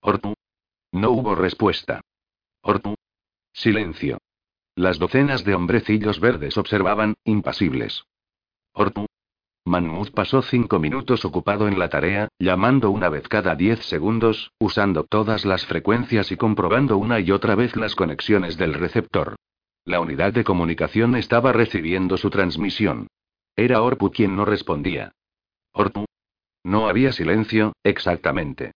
Ortu. 0.00 0.34
No 0.92 1.10
hubo 1.10 1.34
respuesta. 1.34 2.00
Ortu. 2.62 2.94
Silencio. 3.52 4.18
Las 4.76 4.98
docenas 4.98 5.44
de 5.44 5.54
hombrecillos 5.54 6.20
verdes 6.20 6.56
observaban, 6.58 7.14
impasibles. 7.24 8.04
Ortu. 8.72 9.06
Manmut 9.64 10.12
pasó 10.12 10.42
cinco 10.42 10.78
minutos 10.78 11.24
ocupado 11.24 11.66
en 11.66 11.76
la 11.78 11.88
tarea, 11.88 12.28
llamando 12.38 12.90
una 12.90 13.08
vez 13.08 13.26
cada 13.26 13.56
diez 13.56 13.80
segundos, 13.84 14.52
usando 14.60 15.02
todas 15.02 15.44
las 15.44 15.66
frecuencias 15.66 16.30
y 16.30 16.36
comprobando 16.36 16.98
una 16.98 17.18
y 17.18 17.32
otra 17.32 17.56
vez 17.56 17.74
las 17.74 17.96
conexiones 17.96 18.56
del 18.56 18.74
receptor. 18.74 19.34
La 19.84 19.98
unidad 19.98 20.32
de 20.32 20.44
comunicación 20.44 21.16
estaba 21.16 21.52
recibiendo 21.52 22.16
su 22.16 22.30
transmisión. 22.30 23.08
Era 23.56 23.80
Orpu 23.80 24.10
quien 24.10 24.36
no 24.36 24.44
respondía. 24.44 25.12
Orpu. 25.72 26.04
No 26.62 26.88
había 26.88 27.12
silencio, 27.12 27.72
exactamente. 27.82 28.72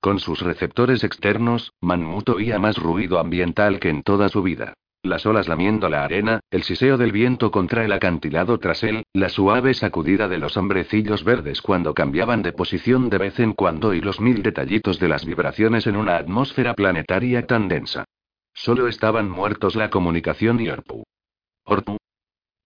Con 0.00 0.18
sus 0.18 0.42
receptores 0.42 1.04
externos, 1.04 1.72
Manmut 1.80 2.28
oía 2.28 2.58
más 2.58 2.76
ruido 2.76 3.18
ambiental 3.18 3.80
que 3.80 3.90
en 3.90 4.02
toda 4.02 4.28
su 4.28 4.42
vida. 4.42 4.74
Las 5.04 5.26
olas 5.26 5.48
lamiendo 5.48 5.88
la 5.88 6.02
arena, 6.02 6.40
el 6.50 6.62
siseo 6.62 6.96
del 6.96 7.12
viento 7.12 7.50
contra 7.50 7.84
el 7.84 7.92
acantilado 7.92 8.58
tras 8.58 8.82
él, 8.82 9.04
la 9.12 9.28
suave 9.28 9.74
sacudida 9.74 10.28
de 10.28 10.38
los 10.38 10.56
hombrecillos 10.56 11.24
verdes 11.24 11.60
cuando 11.60 11.92
cambiaban 11.92 12.42
de 12.42 12.52
posición 12.52 13.10
de 13.10 13.18
vez 13.18 13.38
en 13.38 13.52
cuando 13.52 13.92
y 13.92 14.00
los 14.00 14.18
mil 14.18 14.42
detallitos 14.42 14.98
de 14.98 15.08
las 15.08 15.26
vibraciones 15.26 15.86
en 15.86 15.96
una 15.96 16.16
atmósfera 16.16 16.74
planetaria 16.74 17.46
tan 17.46 17.68
densa. 17.68 18.06
Solo 18.54 18.88
estaban 18.88 19.28
muertos 19.28 19.76
la 19.76 19.90
comunicación 19.90 20.60
y 20.60 20.70
Orpu. 20.70 21.04
Orpu. 21.64 21.98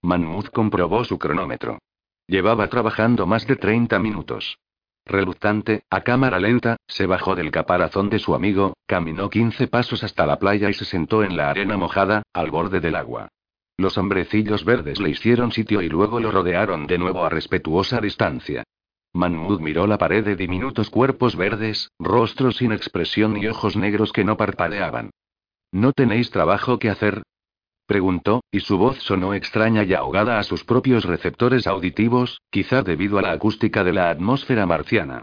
Manmut 0.03 0.51
comprobó 0.51 1.05
su 1.05 1.19
cronómetro. 1.19 1.79
Llevaba 2.27 2.69
trabajando 2.69 3.27
más 3.27 3.47
de 3.47 3.57
30 3.57 3.99
minutos. 3.99 4.59
Reluctante, 5.05 5.83
a 5.91 6.03
cámara 6.03 6.39
lenta, 6.39 6.77
se 6.87 7.07
bajó 7.07 7.35
del 7.35 7.51
caparazón 7.51 8.11
de 8.11 8.19
su 8.19 8.35
amigo, 8.35 8.75
caminó 8.87 9.31
15 9.31 9.67
pasos 9.67 10.05
hasta 10.05 10.27
la 10.27 10.39
playa 10.39 10.69
y 10.69 10.75
se 10.75 10.85
sentó 10.85 11.25
en 11.25 11.37
la 11.37 11.51
arena 11.51 11.77
mojada, 11.77 12.23
al 12.33 12.51
borde 12.51 12.81
del 12.81 12.95
agua. 12.95 13.29
Los 13.79 13.97
hombrecillos 13.97 14.65
verdes 14.65 15.01
le 15.01 15.11
hicieron 15.11 15.53
sitio 15.53 15.81
y 15.83 15.89
luego 15.89 16.21
lo 16.21 16.31
rodearon 16.31 16.87
de 16.87 16.99
nuevo 16.99 17.25
a 17.25 17.31
respetuosa 17.31 18.01
distancia. 18.01 18.65
Manmud 19.15 19.61
miró 19.61 19.87
la 19.87 19.99
pared 19.99 20.25
de 20.25 20.37
diminutos 20.37 20.91
cuerpos 20.91 21.37
verdes, 21.37 21.91
rostros 21.99 22.59
sin 22.59 22.73
expresión 22.73 23.37
y 23.37 23.47
ojos 23.47 23.77
negros 23.77 24.13
que 24.13 24.25
no 24.25 24.37
parpadeaban. 24.37 25.11
¿No 25.73 25.93
tenéis 25.93 26.31
trabajo 26.31 26.79
que 26.79 26.91
hacer? 26.91 27.23
Preguntó, 27.89 28.43
y 28.51 28.61
su 28.61 28.77
voz 28.77 28.99
sonó 28.99 29.33
extraña 29.33 29.83
y 29.83 29.95
ahogada 29.95 30.39
a 30.39 30.43
sus 30.43 30.63
propios 30.63 31.07
receptores 31.07 31.67
auditivos, 31.67 32.43
quizá 32.51 32.83
debido 32.83 33.19
a 33.19 33.23
la 33.23 33.33
acústica 33.33 33.83
de 33.83 33.95
la 33.95 34.11
atmósfera 34.11 34.67
marciana. 34.67 35.23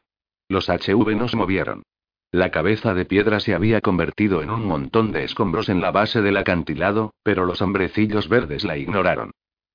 Los 0.49 0.67
HV 0.67 1.15
no 1.15 1.27
se 1.27 1.37
movieron. 1.37 1.83
La 2.31 2.49
cabeza 2.49 2.95
de 2.95 3.05
piedra 3.05 3.39
se 3.39 3.53
había 3.53 3.81
convertido 3.81 4.41
en 4.41 4.49
un 4.49 4.65
montón 4.65 5.11
de 5.11 5.25
escombros 5.25 5.69
en 5.69 5.79
la 5.79 5.91
base 5.91 6.23
del 6.23 6.37
acantilado, 6.37 7.13
pero 7.21 7.45
los 7.45 7.61
hombrecillos 7.61 8.29
verdes 8.29 8.63
la 8.63 8.77
ignoraron. 8.77 9.29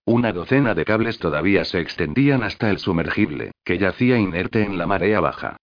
Una 0.05 0.33
docena 0.33 0.74
de 0.74 0.85
cables 0.85 1.20
todavía 1.20 1.64
se 1.64 1.79
extendían 1.79 2.42
hasta 2.42 2.70
el 2.70 2.79
sumergible, 2.79 3.53
que 3.64 3.79
yacía 3.79 4.18
inerte 4.18 4.64
en 4.64 4.79
la 4.79 4.88
marea 4.88 5.20
baja. 5.20 5.59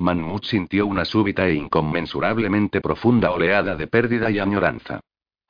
Manmut 0.00 0.46
sintió 0.46 0.88
una 0.88 1.04
súbita 1.04 1.46
e 1.46 1.54
inconmensurablemente 1.54 2.80
profunda 2.80 3.30
oleada 3.30 3.76
de 3.76 3.86
pérdida 3.86 4.32
y 4.32 4.40
añoranza. 4.40 4.98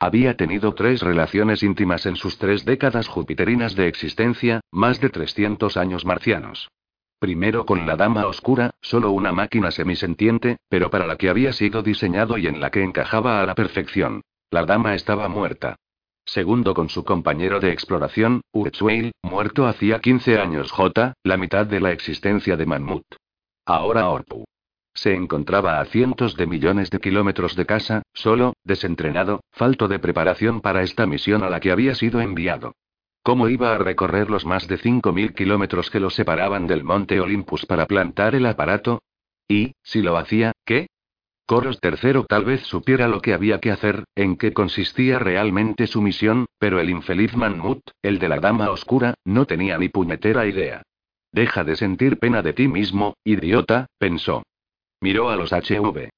Había 0.03 0.37
tenido 0.37 0.75
tres 0.75 1.01
relaciones 1.01 1.63
íntimas 1.63 2.07
en 2.07 2.17
sus 2.17 2.37
tres 2.37 2.65
décadas 2.65 3.07
jupiterinas 3.07 3.77
de 3.77 3.87
existencia, 3.87 4.61
más 4.73 5.01
de 5.01 5.11
300 5.11 5.77
años 5.77 6.05
marcianos. 6.05 6.73
Primero 7.21 7.65
con 7.65 7.87
la 7.87 7.95
Dama 7.95 8.27
Oscura, 8.27 8.73
solo 8.81 9.13
una 9.13 9.31
máquina 9.31 9.71
semisentiente, 9.71 10.57
pero 10.69 10.91
para 10.91 11.07
la 11.07 11.17
que 11.17 11.29
había 11.29 11.53
sido 11.53 11.85
diseñado 11.85 12.37
y 12.37 12.49
en 12.49 12.59
la 12.59 12.73
que 12.73 12.83
encajaba 12.83 13.41
a 13.41 13.47
la 13.47 13.55
perfección. 13.55 14.23
La 14.51 14.65
Dama 14.65 14.97
estaba 14.97 15.29
muerta. 15.29 15.77
Segundo 16.25 16.75
con 16.75 16.89
su 16.89 17.05
compañero 17.05 17.61
de 17.61 17.71
exploración, 17.71 18.41
Urchuail, 18.51 19.13
muerto 19.23 19.69
hacía 19.69 20.01
15 20.01 20.37
años 20.37 20.73
J, 20.73 21.15
la 21.23 21.37
mitad 21.37 21.65
de 21.65 21.79
la 21.79 21.93
existencia 21.93 22.57
de 22.57 22.67
Manmut. 22.67 23.05
Ahora 23.67 24.09
Orpu. 24.09 24.47
Se 24.95 25.15
encontraba 25.15 25.81
a 25.81 25.85
cientos 25.87 26.37
de 26.37 26.47
millones 26.47 26.91
de 26.91 26.99
kilómetros 26.99 27.57
de 27.57 27.67
casa, 27.67 28.03
solo, 28.13 28.55
desentrenado, 28.65 29.41
falto 29.51 29.89
de 29.89 29.99
preparación 29.99 30.61
para 30.61 30.83
esta 30.83 31.07
misión 31.07 31.43
a 31.43 31.51
la 31.51 31.61
que 31.61 31.73
había 31.73 31.95
sido 31.95 32.21
enviado. 32.21 32.75
¿Cómo 33.23 33.49
iba 33.49 33.75
a 33.75 33.79
recorrer 33.79 34.31
los 34.31 34.45
más 34.45 34.67
de 34.67 34.79
5.000 34.79 35.35
kilómetros 35.35 35.91
que 35.91 36.01
lo 36.01 36.11
separaban 36.11 36.67
del 36.67 36.83
monte 36.83 37.21
Olympus 37.21 37.67
para 37.67 37.87
plantar 37.87 38.35
el 38.35 38.47
aparato? 38.47 39.01
Y, 39.49 39.75
si 39.83 40.03
lo 40.03 40.17
hacía, 40.17 40.53
¿qué? 40.65 40.89
Coros 41.47 41.79
III 41.83 42.25
tal 42.29 42.45
vez 42.45 42.63
supiera 42.63 43.09
lo 43.09 43.21
que 43.21 43.35
había 43.35 43.61
que 43.61 43.71
hacer, 43.71 44.05
en 44.15 44.37
qué 44.37 44.53
consistía 44.53 45.19
realmente 45.19 45.87
su 45.87 46.01
misión, 46.01 46.47
pero 46.59 46.81
el 46.81 46.91
infeliz 46.91 47.37
Manmut, 47.37 47.81
el 48.03 48.19
de 48.19 48.29
la 48.29 48.41
Dama 48.41 48.71
Oscura, 48.71 49.15
no 49.25 49.47
tenía 49.47 49.79
ni 49.79 49.89
puñetera 49.89 50.47
idea. 50.47 50.83
Deja 51.31 51.65
de 51.65 51.77
sentir 51.77 52.19
pena 52.19 52.43
de 52.43 52.53
ti 52.53 52.69
mismo, 52.69 53.15
idiota, 53.25 53.87
pensó. 53.99 54.43
Miró 55.03 55.31
a 55.31 55.37
los 55.37 55.53
HV. 55.53 56.11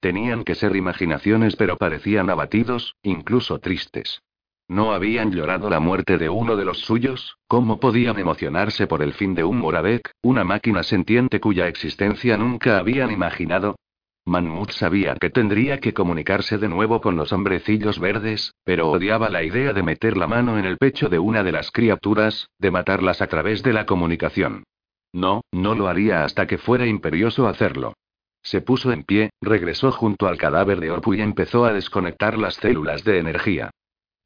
Tenían 0.00 0.42
que 0.42 0.56
ser 0.56 0.74
imaginaciones, 0.74 1.54
pero 1.54 1.76
parecían 1.76 2.28
abatidos, 2.28 2.96
incluso 3.04 3.60
tristes. 3.60 4.20
¿No 4.66 4.92
habían 4.92 5.30
llorado 5.30 5.70
la 5.70 5.78
muerte 5.78 6.18
de 6.18 6.28
uno 6.28 6.56
de 6.56 6.64
los 6.64 6.80
suyos? 6.80 7.36
¿Cómo 7.46 7.78
podían 7.78 8.18
emocionarse 8.18 8.88
por 8.88 9.00
el 9.00 9.12
fin 9.12 9.36
de 9.36 9.44
un 9.44 9.58
Moravec, 9.58 10.10
una 10.22 10.42
máquina 10.42 10.82
sentiente 10.82 11.38
cuya 11.38 11.68
existencia 11.68 12.36
nunca 12.36 12.78
habían 12.78 13.12
imaginado? 13.12 13.76
Manmut 14.24 14.72
sabía 14.72 15.14
que 15.14 15.30
tendría 15.30 15.78
que 15.78 15.94
comunicarse 15.94 16.58
de 16.58 16.68
nuevo 16.68 17.00
con 17.00 17.14
los 17.14 17.32
hombrecillos 17.32 18.00
verdes, 18.00 18.54
pero 18.64 18.90
odiaba 18.90 19.30
la 19.30 19.44
idea 19.44 19.72
de 19.72 19.84
meter 19.84 20.16
la 20.16 20.26
mano 20.26 20.58
en 20.58 20.64
el 20.64 20.78
pecho 20.78 21.08
de 21.08 21.20
una 21.20 21.44
de 21.44 21.52
las 21.52 21.70
criaturas, 21.70 22.48
de 22.58 22.72
matarlas 22.72 23.22
a 23.22 23.28
través 23.28 23.62
de 23.62 23.72
la 23.72 23.86
comunicación. 23.86 24.64
No, 25.12 25.42
no 25.52 25.76
lo 25.76 25.86
haría 25.86 26.24
hasta 26.24 26.48
que 26.48 26.58
fuera 26.58 26.86
imperioso 26.86 27.46
hacerlo. 27.46 27.94
Se 28.42 28.60
puso 28.60 28.92
en 28.92 29.04
pie, 29.04 29.30
regresó 29.40 29.92
junto 29.92 30.26
al 30.26 30.38
cadáver 30.38 30.80
de 30.80 30.90
Orpu 30.90 31.14
y 31.14 31.20
empezó 31.20 31.64
a 31.64 31.72
desconectar 31.72 32.38
las 32.38 32.54
células 32.56 33.04
de 33.04 33.18
energía. 33.18 33.70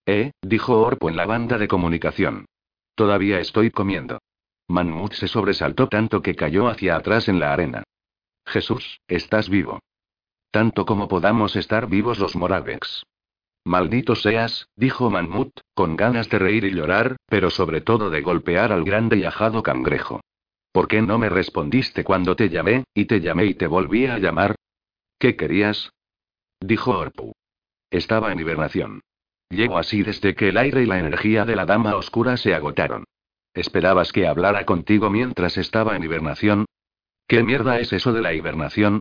Eh, 0.07 0.33
dijo 0.43 0.81
Orpu 0.81 1.09
en 1.09 1.17
la 1.17 1.27
banda 1.27 1.59
de 1.59 1.69
comunicación. 1.69 2.47
Todavía 2.95 3.41
estoy 3.41 3.71
comiendo. 3.71 4.19
Manmut 4.69 5.13
se 5.13 5.29
sobresaltó 5.29 5.89
tanto 5.89 6.23
que 6.23 6.35
cayó 6.35 6.69
hacia 6.69 6.97
atrás 6.97 7.29
en 7.29 7.39
la 7.39 7.53
arena. 7.53 7.85
Jesús, 8.47 9.01
estás 9.07 9.49
vivo. 9.49 9.81
Tanto 10.51 10.87
como 10.87 11.09
podamos 11.09 11.57
estar 11.57 11.89
vivos 11.89 12.19
los 12.19 12.37
Moravex. 12.37 13.05
Maldito 13.65 14.15
seas, 14.15 14.69
dijo 14.77 15.11
Manmut, 15.11 15.51
con 15.75 15.97
ganas 15.97 16.31
de 16.31 16.39
reír 16.39 16.65
y 16.65 16.71
llorar, 16.71 17.17
pero 17.27 17.51
sobre 17.51 17.81
todo 17.81 18.11
de 18.11 18.23
golpear 18.23 18.73
al 18.73 18.85
grande 18.85 19.17
y 19.17 19.25
ajado 19.25 19.63
cangrejo. 19.63 20.21
¿Por 20.77 20.89
qué 20.89 21.01
no 21.01 21.17
me 21.17 21.31
respondiste 21.31 22.05
cuando 22.05 22.37
te 22.37 22.51
llamé, 22.51 22.85
y 22.93 23.07
te 23.07 23.23
llamé 23.23 23.47
y 23.47 23.55
te 23.55 23.67
volví 23.67 24.05
a 24.05 24.19
llamar? 24.19 24.57
¿Qué 25.19 25.35
querías? 25.35 25.91
Dijo 26.61 26.91
Orpu. 26.91 27.33
Estaba 27.91 28.31
en 28.31 28.41
hibernación. 28.41 29.01
Llego 29.49 29.79
así 29.79 30.03
desde 30.03 30.35
que 30.35 30.51
el 30.51 30.59
aire 30.59 30.83
y 30.83 30.85
la 30.85 30.99
energía 30.99 31.47
de 31.47 31.57
la 31.57 31.65
dama 31.65 31.97
oscura 31.97 32.37
se 32.37 32.55
agotaron. 32.55 33.05
¿Esperabas 33.55 34.13
que 34.13 34.27
hablara 34.27 34.67
contigo 34.67 35.09
mientras 35.09 35.57
estaba 35.57 35.97
en 35.97 36.05
hibernación? 36.05 36.67
¿Qué 37.27 37.43
mierda 37.43 37.81
es 37.81 37.95
eso 37.95 38.13
de 38.13 38.21
la 38.21 38.35
hibernación? 38.35 39.01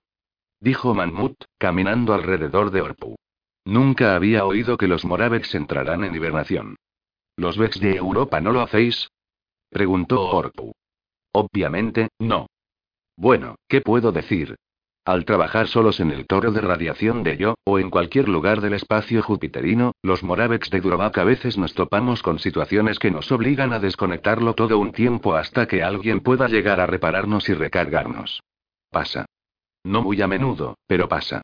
Dijo 0.61 0.93
Manmut, 0.93 1.35
caminando 1.57 2.13
alrededor 2.13 2.71
de 2.71 2.83
Orpu. 2.83 3.17
Nunca 3.65 4.15
había 4.15 4.45
oído 4.45 4.77
que 4.77 4.87
los 4.87 5.03
Moravex 5.03 5.53
entrarán 5.55 6.05
en 6.05 6.15
hibernación. 6.15 6.77
¿Los 7.35 7.57
Vex 7.57 7.81
de 7.81 7.97
Europa 7.97 8.39
no 8.39 8.53
lo 8.53 8.61
hacéis? 8.61 9.09
Preguntó 9.69 10.21
Orpu. 10.21 10.71
Obviamente, 11.37 12.07
no. 12.17 12.47
Bueno, 13.17 13.57
¿qué 13.67 13.81
puedo 13.81 14.13
decir? 14.13 14.55
Al 15.03 15.25
trabajar 15.25 15.67
solos 15.67 15.99
en 15.99 16.11
el 16.11 16.27
toro 16.27 16.53
de 16.53 16.61
radiación 16.61 17.23
de 17.23 17.35
Yo, 17.35 17.55
o 17.65 17.77
en 17.77 17.89
cualquier 17.89 18.29
lugar 18.29 18.61
del 18.61 18.73
espacio 18.73 19.21
jupiterino, 19.21 19.91
los 20.01 20.23
Moravex 20.23 20.69
de 20.69 20.79
Durovac 20.79 21.17
a 21.17 21.25
veces 21.25 21.57
nos 21.57 21.73
topamos 21.73 22.23
con 22.23 22.39
situaciones 22.39 22.99
que 22.99 23.11
nos 23.11 23.29
obligan 23.33 23.73
a 23.73 23.79
desconectarlo 23.79 24.53
todo 24.53 24.79
un 24.79 24.93
tiempo 24.93 25.35
hasta 25.35 25.67
que 25.67 25.83
alguien 25.83 26.21
pueda 26.21 26.47
llegar 26.47 26.79
a 26.79 26.85
repararnos 26.85 27.49
y 27.49 27.53
recargarnos. 27.53 28.41
Pasa. 28.89 29.25
No 29.83 30.03
muy 30.03 30.21
a 30.21 30.27
menudo, 30.27 30.77
pero 30.87 31.09
pasa. 31.09 31.41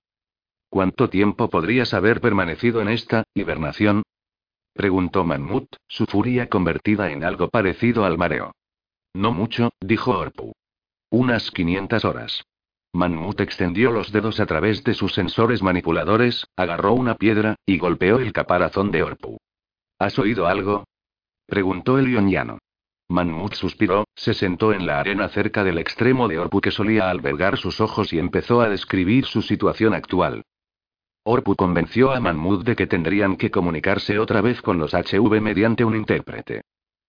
¿Cuánto 0.69 1.09
tiempo 1.09 1.49
podrías 1.49 1.93
haber 1.93 2.21
permanecido 2.21 2.81
en 2.81 2.87
esta 2.87 3.25
hibernación? 3.33 4.03
Preguntó 4.71 5.25
Manmut, 5.25 5.67
su 5.85 6.05
furia 6.05 6.47
convertida 6.47 7.11
en 7.11 7.25
algo 7.25 7.49
parecido 7.49 8.05
al 8.05 8.17
mareo. 8.17 8.53
No 9.13 9.31
mucho, 9.33 9.71
dijo 9.81 10.11
Orpu. 10.17 10.53
Unas 11.09 11.51
500 11.51 12.05
horas. 12.05 12.43
Manmut 12.93 13.39
extendió 13.41 13.91
los 13.91 14.11
dedos 14.11 14.39
a 14.39 14.45
través 14.45 14.83
de 14.83 14.93
sus 14.93 15.13
sensores 15.13 15.61
manipuladores, 15.61 16.47
agarró 16.55 16.93
una 16.93 17.15
piedra, 17.15 17.55
y 17.65 17.77
golpeó 17.77 18.19
el 18.19 18.33
caparazón 18.33 18.91
de 18.91 19.03
Orpu. 19.03 19.37
¿Has 19.99 20.17
oído 20.19 20.47
algo? 20.47 20.85
preguntó 21.45 21.99
el 21.99 22.09
ioniano. 22.11 22.59
Manmut 23.09 23.55
suspiró, 23.55 24.05
se 24.15 24.33
sentó 24.33 24.71
en 24.71 24.85
la 24.85 24.99
arena 24.99 25.27
cerca 25.29 25.65
del 25.65 25.77
extremo 25.77 26.29
de 26.29 26.39
Orpu 26.39 26.61
que 26.61 26.71
solía 26.71 27.09
albergar 27.09 27.57
sus 27.57 27.81
ojos 27.81 28.13
y 28.13 28.19
empezó 28.19 28.61
a 28.61 28.69
describir 28.69 29.25
su 29.25 29.41
situación 29.41 29.93
actual. 29.93 30.43
Orpu 31.23 31.55
convenció 31.55 32.11
a 32.11 32.19
Manmut 32.21 32.63
de 32.63 32.75
que 32.75 32.87
tendrían 32.87 33.35
que 33.35 33.51
comunicarse 33.51 34.17
otra 34.17 34.41
vez 34.41 34.61
con 34.61 34.79
los 34.79 34.93
HV 34.93 35.41
mediante 35.41 35.83
un 35.83 35.95
intérprete. 35.95 36.61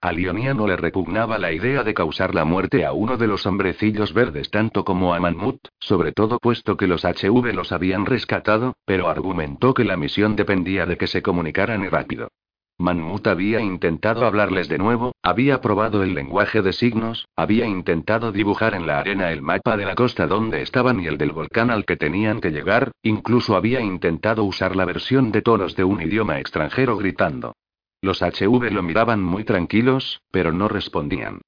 A 0.04 0.10
no 0.10 0.66
le 0.66 0.76
repugnaba 0.76 1.38
la 1.38 1.52
idea 1.52 1.84
de 1.84 1.94
causar 1.94 2.34
la 2.34 2.44
muerte 2.44 2.84
a 2.84 2.92
uno 2.92 3.16
de 3.16 3.28
los 3.28 3.46
hombrecillos 3.46 4.12
verdes 4.12 4.50
tanto 4.50 4.84
como 4.84 5.14
a 5.14 5.20
Manmut, 5.20 5.68
sobre 5.78 6.10
todo 6.10 6.40
puesto 6.40 6.76
que 6.76 6.88
los 6.88 7.04
HV 7.04 7.54
los 7.54 7.70
habían 7.70 8.04
rescatado, 8.04 8.74
pero 8.84 9.08
argumentó 9.08 9.74
que 9.74 9.84
la 9.84 9.96
misión 9.96 10.34
dependía 10.34 10.86
de 10.86 10.96
que 10.96 11.06
se 11.06 11.22
comunicaran 11.22 11.88
rápido. 11.88 12.32
Manmut 12.78 13.28
había 13.28 13.60
intentado 13.60 14.26
hablarles 14.26 14.68
de 14.68 14.78
nuevo, 14.78 15.12
había 15.22 15.60
probado 15.60 16.02
el 16.02 16.14
lenguaje 16.14 16.62
de 16.62 16.72
signos, 16.72 17.28
había 17.36 17.66
intentado 17.66 18.32
dibujar 18.32 18.74
en 18.74 18.88
la 18.88 18.98
arena 18.98 19.30
el 19.30 19.40
mapa 19.40 19.76
de 19.76 19.86
la 19.86 19.94
costa 19.94 20.26
donde 20.26 20.62
estaban 20.62 20.98
y 20.98 21.06
el 21.06 21.16
del 21.16 21.30
volcán 21.30 21.70
al 21.70 21.84
que 21.84 21.96
tenían 21.96 22.40
que 22.40 22.50
llegar, 22.50 22.90
incluso 23.04 23.54
había 23.54 23.80
intentado 23.80 24.42
usar 24.42 24.74
la 24.74 24.84
versión 24.84 25.30
de 25.30 25.42
tonos 25.42 25.76
de 25.76 25.84
un 25.84 26.02
idioma 26.02 26.40
extranjero 26.40 26.96
gritando. 26.96 27.54
Los 28.02 28.20
HV 28.20 28.72
lo 28.72 28.82
miraban 28.82 29.22
muy 29.22 29.44
tranquilos, 29.44 30.22
pero 30.32 30.52
no 30.52 30.66
respondían. 30.66 31.40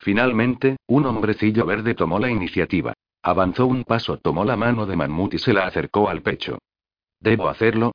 Finalmente, 0.00 0.76
un 0.88 1.06
hombrecillo 1.06 1.64
verde 1.64 1.94
tomó 1.94 2.18
la 2.18 2.28
iniciativa. 2.28 2.94
Avanzó 3.22 3.66
un 3.66 3.84
paso, 3.84 4.16
tomó 4.16 4.44
la 4.44 4.56
mano 4.56 4.86
de 4.86 4.96
Manmut 4.96 5.34
y 5.34 5.38
se 5.38 5.52
la 5.52 5.66
acercó 5.66 6.08
al 6.08 6.22
pecho. 6.22 6.58
¿Debo 7.20 7.48
hacerlo? 7.48 7.92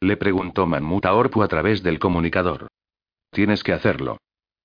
Le 0.00 0.16
preguntó 0.16 0.66
Manmut 0.66 1.04
a 1.06 1.14
Orpu 1.14 1.42
a 1.42 1.48
través 1.48 1.82
del 1.82 1.98
comunicador. 1.98 2.68
Tienes 3.32 3.64
que 3.64 3.72
hacerlo. 3.72 4.18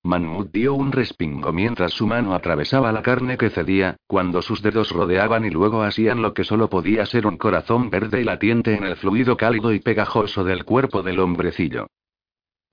Manmut 0.04 0.52
dio 0.52 0.74
un 0.74 0.92
respingo 0.92 1.52
mientras 1.52 1.94
su 1.94 2.06
mano 2.06 2.34
atravesaba 2.34 2.92
la 2.92 3.02
carne 3.02 3.38
que 3.38 3.50
cedía, 3.50 3.96
cuando 4.06 4.40
sus 4.40 4.62
dedos 4.62 4.92
rodeaban 4.92 5.44
y 5.44 5.50
luego 5.50 5.82
hacían 5.82 6.22
lo 6.22 6.32
que 6.32 6.44
solo 6.44 6.68
podía 6.68 7.06
ser 7.06 7.26
un 7.26 7.38
corazón 7.38 7.90
verde 7.90 8.20
y 8.20 8.24
latiente 8.24 8.76
en 8.76 8.84
el 8.84 8.94
fluido 8.94 9.36
cálido 9.36 9.72
y 9.72 9.80
pegajoso 9.80 10.44
del 10.44 10.64
cuerpo 10.64 11.02
del 11.02 11.18
hombrecillo. 11.18 11.88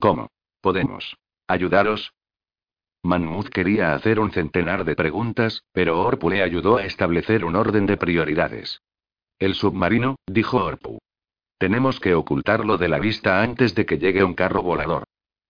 ¿Cómo? 0.01 0.31
¿Podemos 0.61 1.15
ayudaros? 1.47 2.13
Manmut 3.03 3.49
quería 3.49 3.93
hacer 3.93 4.19
un 4.19 4.31
centenar 4.31 4.83
de 4.83 4.95
preguntas, 4.95 5.63
pero 5.73 6.01
Orpu 6.01 6.31
le 6.31 6.41
ayudó 6.41 6.77
a 6.77 6.85
establecer 6.85 7.45
un 7.45 7.55
orden 7.55 7.85
de 7.85 7.97
prioridades. 7.97 8.81
El 9.37 9.53
submarino, 9.53 10.15
dijo 10.25 10.57
Orpu. 10.57 10.97
Tenemos 11.59 11.99
que 11.99 12.15
ocultarlo 12.15 12.79
de 12.79 12.89
la 12.89 12.97
vista 12.97 13.43
antes 13.43 13.75
de 13.75 13.85
que 13.85 13.99
llegue 13.99 14.23
un 14.23 14.33
carro 14.33 14.63
volador. 14.63 15.03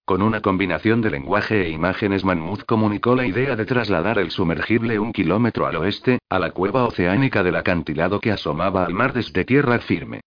Con 0.04 0.22
una 0.22 0.42
combinación 0.42 1.02
de 1.02 1.12
lenguaje 1.12 1.62
e 1.68 1.70
imágenes, 1.70 2.26
Manmut 2.26 2.66
comunicó 2.66 3.16
la 3.16 3.26
idea 3.26 3.56
de 3.56 3.66
trasladar 3.66 4.20
el 4.20 4.32
sumergible 4.32 5.00
un 5.00 5.14
kilómetro 5.14 5.66
al 5.66 5.78
oeste, 5.78 6.20
a 6.30 6.40
la 6.40 6.52
cueva 6.52 6.84
oceánica 6.84 7.42
del 7.42 7.56
acantilado 7.56 8.20
que 8.20 8.34
asomaba 8.34 8.84
al 8.84 8.94
mar 8.94 9.14
desde 9.14 9.46
tierra 9.46 9.80
firme. 9.80 10.20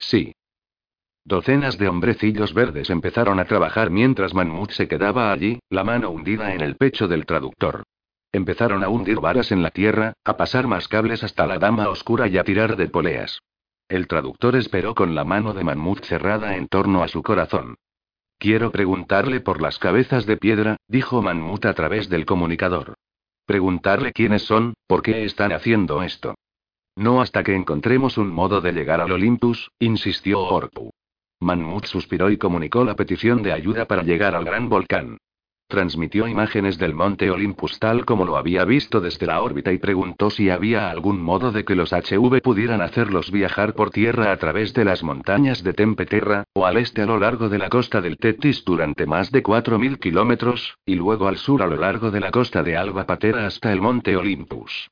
Sí. 0.00 0.34
Docenas 1.26 1.76
de 1.76 1.88
hombrecillos 1.88 2.54
verdes 2.54 2.88
empezaron 2.88 3.40
a 3.40 3.46
trabajar 3.46 3.90
mientras 3.90 4.32
Manmut 4.32 4.70
se 4.70 4.86
quedaba 4.86 5.32
allí, 5.32 5.58
la 5.70 5.82
mano 5.82 6.10
hundida 6.10 6.54
en 6.54 6.60
el 6.60 6.76
pecho 6.76 7.08
del 7.08 7.26
traductor. 7.26 7.82
Empezaron 8.30 8.84
a 8.84 8.88
hundir 8.88 9.18
varas 9.18 9.50
en 9.50 9.60
la 9.60 9.70
tierra, 9.70 10.12
a 10.24 10.36
pasar 10.36 10.68
más 10.68 10.86
cables 10.86 11.24
hasta 11.24 11.48
la 11.48 11.58
dama 11.58 11.88
oscura 11.88 12.28
y 12.28 12.38
a 12.38 12.44
tirar 12.44 12.76
de 12.76 12.86
poleas. 12.86 13.40
El 13.88 14.06
traductor 14.06 14.54
esperó 14.54 14.94
con 14.94 15.16
la 15.16 15.24
mano 15.24 15.52
de 15.52 15.64
Manmut 15.64 16.04
cerrada 16.04 16.56
en 16.56 16.68
torno 16.68 17.02
a 17.02 17.08
su 17.08 17.24
corazón. 17.24 17.74
Quiero 18.38 18.70
preguntarle 18.70 19.40
por 19.40 19.60
las 19.60 19.80
cabezas 19.80 20.26
de 20.26 20.36
piedra, 20.36 20.76
dijo 20.86 21.22
Manmut 21.22 21.66
a 21.66 21.74
través 21.74 22.08
del 22.08 22.24
comunicador. 22.24 22.94
Preguntarle 23.46 24.12
quiénes 24.12 24.42
son, 24.42 24.74
por 24.86 25.02
qué 25.02 25.24
están 25.24 25.50
haciendo 25.50 26.04
esto. 26.04 26.36
No 26.94 27.20
hasta 27.20 27.42
que 27.42 27.56
encontremos 27.56 28.16
un 28.16 28.30
modo 28.30 28.60
de 28.60 28.70
llegar 28.70 29.00
al 29.00 29.10
Olympus, 29.10 29.72
insistió 29.80 30.38
Orpu. 30.38 30.92
Manmut 31.40 31.84
suspiró 31.86 32.30
y 32.30 32.38
comunicó 32.38 32.84
la 32.84 32.96
petición 32.96 33.42
de 33.42 33.52
ayuda 33.52 33.86
para 33.86 34.02
llegar 34.02 34.34
al 34.34 34.44
gran 34.44 34.68
volcán. 34.68 35.18
Transmitió 35.68 36.28
imágenes 36.28 36.78
del 36.78 36.94
monte 36.94 37.28
Olympus 37.28 37.80
tal 37.80 38.04
como 38.04 38.24
lo 38.24 38.36
había 38.36 38.64
visto 38.64 39.00
desde 39.00 39.26
la 39.26 39.42
órbita 39.42 39.72
y 39.72 39.78
preguntó 39.78 40.30
si 40.30 40.48
había 40.48 40.90
algún 40.90 41.20
modo 41.20 41.50
de 41.50 41.64
que 41.64 41.74
los 41.74 41.92
HV 41.92 42.40
pudieran 42.40 42.80
hacerlos 42.80 43.32
viajar 43.32 43.74
por 43.74 43.90
tierra 43.90 44.30
a 44.30 44.36
través 44.36 44.72
de 44.74 44.84
las 44.84 45.02
montañas 45.02 45.64
de 45.64 45.72
Tempeterra, 45.72 46.44
o 46.52 46.66
al 46.66 46.76
este 46.76 47.02
a 47.02 47.06
lo 47.06 47.18
largo 47.18 47.48
de 47.48 47.58
la 47.58 47.68
costa 47.68 48.00
del 48.00 48.16
Tetis 48.16 48.64
durante 48.64 49.06
más 49.06 49.32
de 49.32 49.42
4.000 49.42 49.98
kilómetros, 49.98 50.78
y 50.86 50.94
luego 50.94 51.26
al 51.26 51.36
sur 51.36 51.60
a 51.62 51.66
lo 51.66 51.76
largo 51.76 52.12
de 52.12 52.20
la 52.20 52.30
costa 52.30 52.62
de 52.62 52.76
Alba 52.76 53.04
Patera 53.04 53.46
hasta 53.46 53.72
el 53.72 53.80
monte 53.80 54.16
Olympus. 54.16 54.88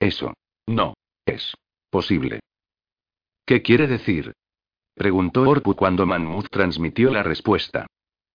Eso. 0.00 0.34
No. 0.66 0.94
Es. 1.24 1.54
Posible. 1.88 2.40
¿Qué 3.46 3.62
quiere 3.62 3.86
decir? 3.86 4.32
Preguntó 4.94 5.42
Orpu 5.42 5.74
cuando 5.74 6.06
Manmut 6.06 6.48
transmitió 6.50 7.10
la 7.10 7.22
respuesta. 7.22 7.86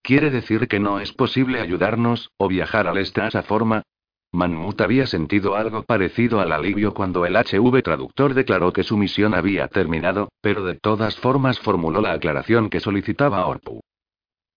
¿Quiere 0.02 0.30
decir 0.30 0.68
que 0.68 0.80
no 0.80 1.00
es 1.00 1.14
posible 1.14 1.60
ayudarnos, 1.60 2.32
o 2.38 2.48
viajar 2.48 2.88
al 2.88 2.98
este 2.98 3.22
a 3.22 3.28
esa 3.28 3.44
forma? 3.44 3.84
Manmut 4.32 4.80
había 4.82 5.08
sentido 5.08 5.56
algo 5.56 5.84
parecido 5.84 6.40
al 6.40 6.52
alivio 6.52 6.94
cuando 6.94 7.26
el 7.26 7.36
HV 7.36 7.82
traductor 7.82 8.34
declaró 8.34 8.72
que 8.72 8.84
su 8.84 8.98
misión 8.98 9.34
había 9.34 9.68
terminado, 9.68 10.30
pero 10.42 10.64
de 10.66 10.76
todas 10.76 11.18
formas 11.18 11.60
formuló 11.60 12.02
la 12.02 12.14
aclaración 12.14 12.70
que 12.70 12.80
solicitaba 12.80 13.46
Orpu. 13.46 13.82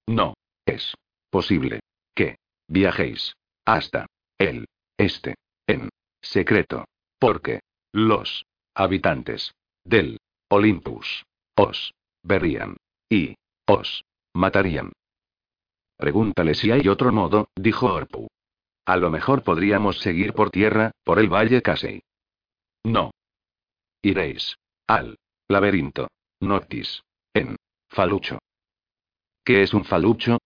No. 0.07 0.35
Es. 0.67 0.95
Posible. 1.31 1.81
Que. 2.15 2.37
Viajéis. 2.69 3.35
Hasta. 3.65 4.07
El. 4.39 4.67
Este. 4.99 5.35
En. 5.67 5.89
Secreto. 6.21 6.85
Porque. 7.19 7.61
Los. 7.93 8.45
Habitantes. 8.75 9.55
Del. 9.85 10.19
Olympus. 10.49 11.25
Os. 11.57 11.95
Verían. 12.23 12.77
Y. 13.09 13.35
Os. 13.67 14.05
Matarían. 14.35 14.93
Pregúntale 15.97 16.55
si 16.55 16.71
hay 16.71 16.89
otro 16.89 17.13
modo, 17.13 17.49
dijo 17.55 17.87
Orpu. 17.87 18.29
A 18.87 18.97
lo 18.97 19.11
mejor 19.11 19.43
podríamos 19.43 19.99
seguir 20.01 20.33
por 20.33 20.51
tierra, 20.51 20.91
por 21.05 21.19
el 21.19 21.29
valle 21.29 21.63
Casey. 21.63 22.03
No. 22.85 23.13
Iréis. 24.03 24.57
Al. 24.87 25.19
Laberinto. 25.49 26.09
Notis. 26.41 27.03
En. 27.35 27.57
Falucho. 27.89 28.39
¿Qué 29.45 29.63
es 29.63 29.75
un 29.75 29.85
falucho? 29.85 30.39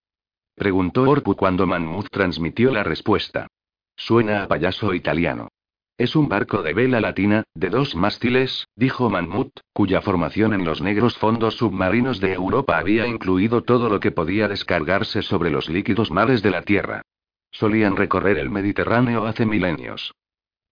Preguntó 0.55 1.03
Orpu 1.03 1.35
cuando 1.35 1.65
Manmut 1.65 2.09
transmitió 2.09 2.71
la 2.71 2.83
respuesta. 2.83 3.47
Suena 3.95 4.43
a 4.43 4.47
payaso 4.47 4.93
italiano. 4.93 5.49
Es 5.97 6.15
un 6.15 6.29
barco 6.29 6.61
de 6.61 6.73
vela 6.73 7.01
latina, 7.01 7.43
de 7.55 7.71
dos 7.71 7.95
mástiles, 7.95 8.67
dijo 8.75 9.09
Manmut, 9.09 9.61
cuya 9.73 10.01
formación 10.01 10.53
en 10.53 10.63
los 10.63 10.79
negros 10.79 11.17
fondos 11.17 11.55
submarinos 11.55 12.19
de 12.19 12.33
Europa 12.33 12.77
había 12.77 13.07
incluido 13.07 13.63
todo 13.63 13.89
lo 13.89 13.99
que 13.99 14.11
podía 14.11 14.47
descargarse 14.47 15.23
sobre 15.23 15.49
los 15.49 15.69
líquidos 15.69 16.11
mares 16.11 16.43
de 16.43 16.51
la 16.51 16.61
Tierra. 16.61 17.01
Solían 17.49 17.95
recorrer 17.95 18.37
el 18.37 18.51
Mediterráneo 18.51 19.25
hace 19.25 19.47
milenios. 19.47 20.13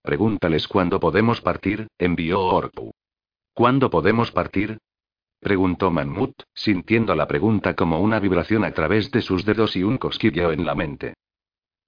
Pregúntales 0.04 0.68
cuándo 0.68 1.00
podemos 1.00 1.42
partir, 1.42 1.88
envió 1.98 2.42
Orpu. 2.42 2.92
¿Cuándo 3.56 3.90
podemos 3.90 4.32
partir? 4.32 4.78
preguntó 5.40 5.90
Manmut, 5.90 6.44
sintiendo 6.54 7.16
la 7.16 7.28
pregunta 7.28 7.76
como 7.76 8.00
una 8.00 8.20
vibración 8.20 8.64
a 8.64 8.72
través 8.74 9.10
de 9.10 9.24
sus 9.24 9.44
dedos 9.44 9.76
y 9.76 9.82
un 9.82 9.98
cosquilleo 9.98 10.52
en 10.52 10.66
la 10.66 10.76
mente. 10.76 11.16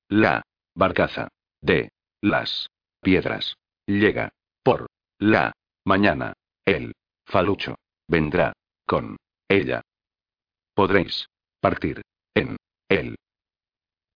La 0.09 0.41
barcaza. 0.73 1.27
De 1.61 1.89
las 2.21 2.69
piedras. 3.07 3.55
Llega. 3.85 4.33
Por. 4.63 4.87
La. 5.17 5.53
Mañana. 5.85 6.33
El. 6.65 6.93
Falucho. 7.25 7.77
Vendrá. 8.05 8.51
Con. 8.85 9.15
Ella. 9.47 9.81
Podréis. 10.73 11.29
Partir. 11.61 12.01
En. 12.35 12.57
Él. 12.89 13.15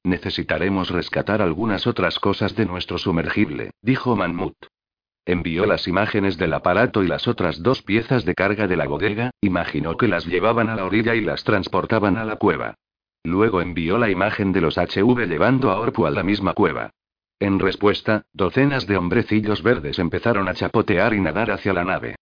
Necesitaremos 0.03 0.89
rescatar 0.89 1.41
algunas 1.41 1.87
otras 1.87 2.19
cosas 2.19 2.53
de 2.57 2.65
nuestro 2.65 2.97
sumergible, 2.97 3.71
dijo 3.81 4.17
Manmut. 4.17 4.57
Envió 5.25 5.65
las 5.65 5.87
imágenes 5.87 6.37
del 6.37 6.51
aparato 6.51 7.01
y 7.01 7.07
las 7.07 7.29
otras 7.29 7.63
dos 7.63 7.83
piezas 7.83 8.25
de 8.25 8.35
carga 8.35 8.67
de 8.67 8.75
la 8.75 8.87
bodega, 8.87 9.31
imaginó 9.39 9.95
que 9.95 10.09
las 10.09 10.25
llevaban 10.25 10.67
a 10.67 10.75
la 10.75 10.83
orilla 10.83 11.15
y 11.15 11.21
las 11.21 11.45
transportaban 11.45 12.17
a 12.17 12.25
la 12.25 12.35
cueva. 12.35 12.75
Luego 13.23 13.61
envió 13.61 13.97
la 13.97 14.09
imagen 14.09 14.51
de 14.51 14.59
los 14.59 14.77
HV 14.77 15.29
llevando 15.29 15.71
a 15.71 15.79
Orpu 15.79 16.07
a 16.07 16.11
la 16.11 16.23
misma 16.23 16.53
cueva. 16.53 16.91
En 17.41 17.57
respuesta, 17.57 18.27
docenas 18.33 18.85
de 18.85 18.97
hombrecillos 18.97 19.63
verdes 19.63 19.97
empezaron 19.97 20.47
a 20.47 20.53
chapotear 20.53 21.15
y 21.15 21.19
nadar 21.19 21.49
hacia 21.49 21.73
la 21.73 21.83
nave. 21.83 22.13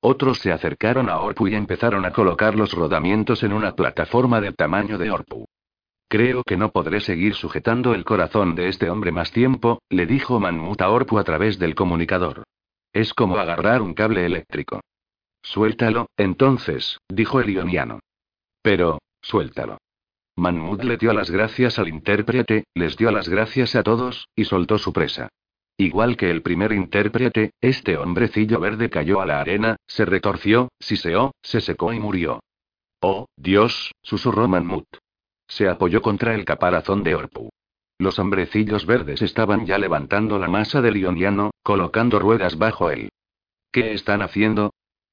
Otros 0.00 0.38
se 0.38 0.52
acercaron 0.52 1.10
a 1.10 1.18
Orpu 1.18 1.48
y 1.48 1.56
empezaron 1.56 2.04
a 2.04 2.12
colocar 2.12 2.54
los 2.54 2.72
rodamientos 2.72 3.42
en 3.42 3.52
una 3.52 3.74
plataforma 3.74 4.40
del 4.40 4.54
tamaño 4.54 4.96
de 4.96 5.10
Orpu. 5.10 5.46
Creo 6.08 6.44
que 6.44 6.56
no 6.56 6.70
podré 6.70 7.00
seguir 7.00 7.34
sujetando 7.34 7.92
el 7.92 8.04
corazón 8.04 8.54
de 8.54 8.68
este 8.68 8.88
hombre 8.88 9.10
más 9.10 9.32
tiempo, 9.32 9.82
le 9.90 10.06
dijo 10.06 10.38
Manmut 10.38 10.80
a 10.80 10.90
Orpu 10.90 11.18
a 11.18 11.24
través 11.24 11.58
del 11.58 11.74
comunicador. 11.74 12.44
Es 12.92 13.12
como 13.14 13.36
agarrar 13.36 13.82
un 13.82 13.94
cable 13.94 14.24
eléctrico. 14.26 14.80
Suéltalo, 15.42 16.06
entonces, 16.16 16.98
dijo 17.08 17.40
el 17.40 17.50
ioniano. 17.50 17.98
Pero, 18.62 19.00
suéltalo. 19.22 19.78
Manmut 20.38 20.84
le 20.84 20.96
dio 20.96 21.12
las 21.12 21.32
gracias 21.32 21.80
al 21.80 21.88
intérprete, 21.88 22.64
les 22.72 22.96
dio 22.96 23.10
las 23.10 23.28
gracias 23.28 23.74
a 23.74 23.82
todos, 23.82 24.28
y 24.36 24.44
soltó 24.44 24.78
su 24.78 24.92
presa. 24.92 25.28
Igual 25.76 26.16
que 26.16 26.30
el 26.30 26.42
primer 26.42 26.70
intérprete, 26.70 27.50
este 27.60 27.96
hombrecillo 27.96 28.60
verde 28.60 28.88
cayó 28.88 29.20
a 29.20 29.26
la 29.26 29.40
arena, 29.40 29.76
se 29.88 30.04
retorció, 30.04 30.68
siseó, 30.78 31.32
se 31.42 31.60
secó 31.60 31.92
y 31.92 31.98
murió. 31.98 32.38
Oh, 33.00 33.26
Dios, 33.36 33.90
susurró 34.00 34.46
Manmut. 34.46 34.86
Se 35.48 35.68
apoyó 35.68 36.02
contra 36.02 36.36
el 36.36 36.44
caparazón 36.44 37.02
de 37.02 37.16
Orpu. 37.16 37.48
Los 37.98 38.20
hombrecillos 38.20 38.86
verdes 38.86 39.22
estaban 39.22 39.66
ya 39.66 39.76
levantando 39.76 40.38
la 40.38 40.46
masa 40.46 40.80
del 40.80 40.98
ioniano, 40.98 41.50
colocando 41.64 42.20
ruedas 42.20 42.56
bajo 42.58 42.90
él. 42.90 43.10
¿Qué 43.72 43.92
están 43.92 44.22
haciendo? 44.22 44.70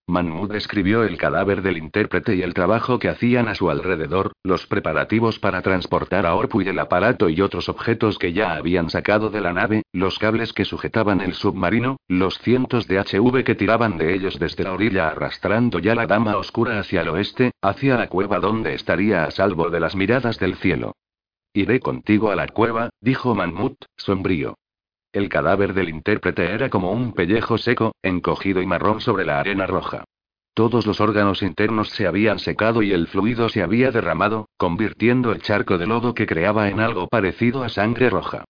Manmut 0.08 0.52
describió 0.52 1.04
el 1.04 1.18
cadáver 1.18 1.64
del 1.64 1.78
intérprete 1.78 2.36
y 2.36 2.44
el 2.44 2.54
trabajo 2.54 3.00
que 3.00 3.10
hacían 3.10 3.48
a 3.48 3.56
su 3.56 3.72
alrededor, 3.72 4.34
los 4.44 4.68
preparativos 4.68 5.40
para 5.40 5.64
transportar 5.64 6.28
a 6.28 6.36
Orpu 6.36 6.62
y 6.62 6.68
el 6.68 6.78
aparato 6.78 7.28
y 7.28 7.42
otros 7.42 7.70
objetos 7.70 8.20
que 8.20 8.32
ya 8.32 8.54
habían 8.54 8.92
sacado 8.92 9.32
de 9.32 9.42
la 9.42 9.52
nave, 9.52 9.82
los 9.92 10.20
cables 10.20 10.54
que 10.54 10.64
sujetaban 10.64 11.22
el 11.22 11.34
submarino, 11.34 11.98
los 12.08 12.38
cientos 12.38 12.88
de 12.88 13.00
HV 13.00 13.44
que 13.44 13.56
tiraban 13.56 13.98
de 13.98 14.14
ellos 14.14 14.38
desde 14.38 14.64
la 14.64 14.74
orilla 14.74 15.08
arrastrando 15.08 15.80
ya 15.80 15.96
la 15.96 16.06
dama 16.06 16.38
oscura 16.38 16.80
hacia 16.80 17.02
el 17.02 17.10
oeste, 17.10 17.52
hacia 17.62 17.98
la 17.98 18.08
cueva 18.08 18.40
donde 18.40 18.76
estaría 18.76 19.26
a 19.26 19.32
salvo 19.32 19.72
de 19.72 19.80
las 19.80 19.96
miradas 19.96 20.38
del 20.38 20.56
cielo. 20.56 20.94
Iré 21.52 21.80
contigo 21.80 22.30
a 22.30 22.36
la 22.36 22.48
cueva, 22.48 22.90
dijo 23.02 23.34
Manmut, 23.34 23.86
sombrío. 23.96 24.56
El 25.16 25.30
cadáver 25.30 25.74
del 25.74 25.88
intérprete 25.88 26.44
era 26.52 26.70
como 26.70 26.92
un 26.92 27.14
pellejo 27.14 27.58
seco, 27.58 27.96
encogido 28.04 28.62
y 28.62 28.66
marrón 28.66 29.00
sobre 29.00 29.24
la 29.24 29.40
arena 29.40 29.66
roja. 29.66 30.04
Todos 30.54 30.86
los 30.86 31.00
órganos 31.00 31.42
internos 31.42 31.88
se 31.92 32.06
habían 32.06 32.38
secado 32.38 32.82
y 32.82 32.92
el 32.92 33.08
fluido 33.08 33.48
se 33.48 33.64
había 33.64 33.92
derramado, 33.92 34.50
convirtiendo 34.58 35.32
el 35.32 35.42
charco 35.42 35.78
de 35.78 35.88
lodo 35.88 36.14
que 36.14 36.26
creaba 36.26 36.68
en 36.68 36.82
algo 36.82 37.08
parecido 37.08 37.64
a 37.64 37.70
sangre 37.70 38.10
roja. 38.10 38.44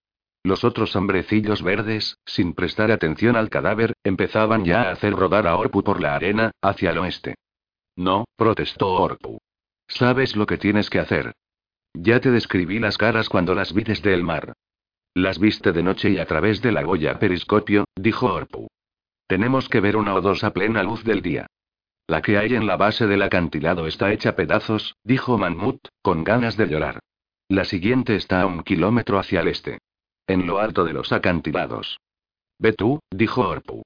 Los 0.43 0.63
otros 0.63 0.95
hombrecillos 0.95 1.61
verdes, 1.61 2.17
sin 2.25 2.55
prestar 2.55 2.89
atención 2.89 3.35
al 3.35 3.51
cadáver, 3.51 3.93
empezaban 4.03 4.65
ya 4.65 4.89
a 4.89 4.91
hacer 4.93 5.13
rodar 5.13 5.45
a 5.45 5.57
Orpu 5.57 5.83
por 5.83 6.01
la 6.01 6.15
arena, 6.15 6.49
hacia 6.63 6.89
el 6.89 6.97
oeste. 6.97 7.35
No, 7.95 8.25
protestó 8.35 8.91
Orpu. 8.91 9.37
Sabes 9.87 10.35
lo 10.35 10.47
que 10.47 10.57
tienes 10.57 10.89
que 10.89 10.97
hacer. 10.97 11.33
Ya 11.93 12.19
te 12.19 12.31
describí 12.31 12.79
las 12.79 12.97
caras 12.97 13.29
cuando 13.29 13.53
las 13.53 13.71
vi 13.71 13.83
desde 13.83 14.15
el 14.15 14.23
mar. 14.23 14.55
Las 15.15 15.39
viste 15.39 15.71
de 15.71 15.81
noche 15.81 16.09
y 16.09 16.17
a 16.17 16.25
través 16.25 16.61
de 16.61 16.73
la 16.73 16.83
Goya 16.83 17.17
periscopio, 17.19 17.85
dijo 17.95 18.33
Orpu. 18.33 18.67
Tenemos 19.27 19.69
que 19.69 19.79
ver 19.79 19.95
una 19.95 20.13
o 20.13 20.19
dos 20.19 20.43
a 20.43 20.51
plena 20.51 20.83
luz 20.83 21.05
del 21.05 21.21
día. 21.21 21.47
La 22.05 22.21
que 22.21 22.37
hay 22.37 22.53
en 22.53 22.67
la 22.67 22.75
base 22.75 23.07
del 23.07 23.21
acantilado 23.21 23.87
está 23.87 24.11
hecha 24.11 24.35
pedazos, 24.35 24.97
dijo 25.05 25.37
Manmut, 25.37 25.87
con 26.01 26.25
ganas 26.25 26.57
de 26.57 26.67
llorar. 26.67 26.99
La 27.47 27.63
siguiente 27.63 28.17
está 28.17 28.41
a 28.41 28.45
un 28.45 28.61
kilómetro 28.63 29.17
hacia 29.17 29.39
el 29.39 29.47
este. 29.47 29.79
En 30.27 30.45
lo 30.45 30.59
alto 30.59 30.83
de 30.83 30.91
los 30.91 31.13
acantilados. 31.13 32.01
Ve 32.59 32.73
tú, 32.73 32.99
dijo 33.09 33.47
Orpu. 33.47 33.83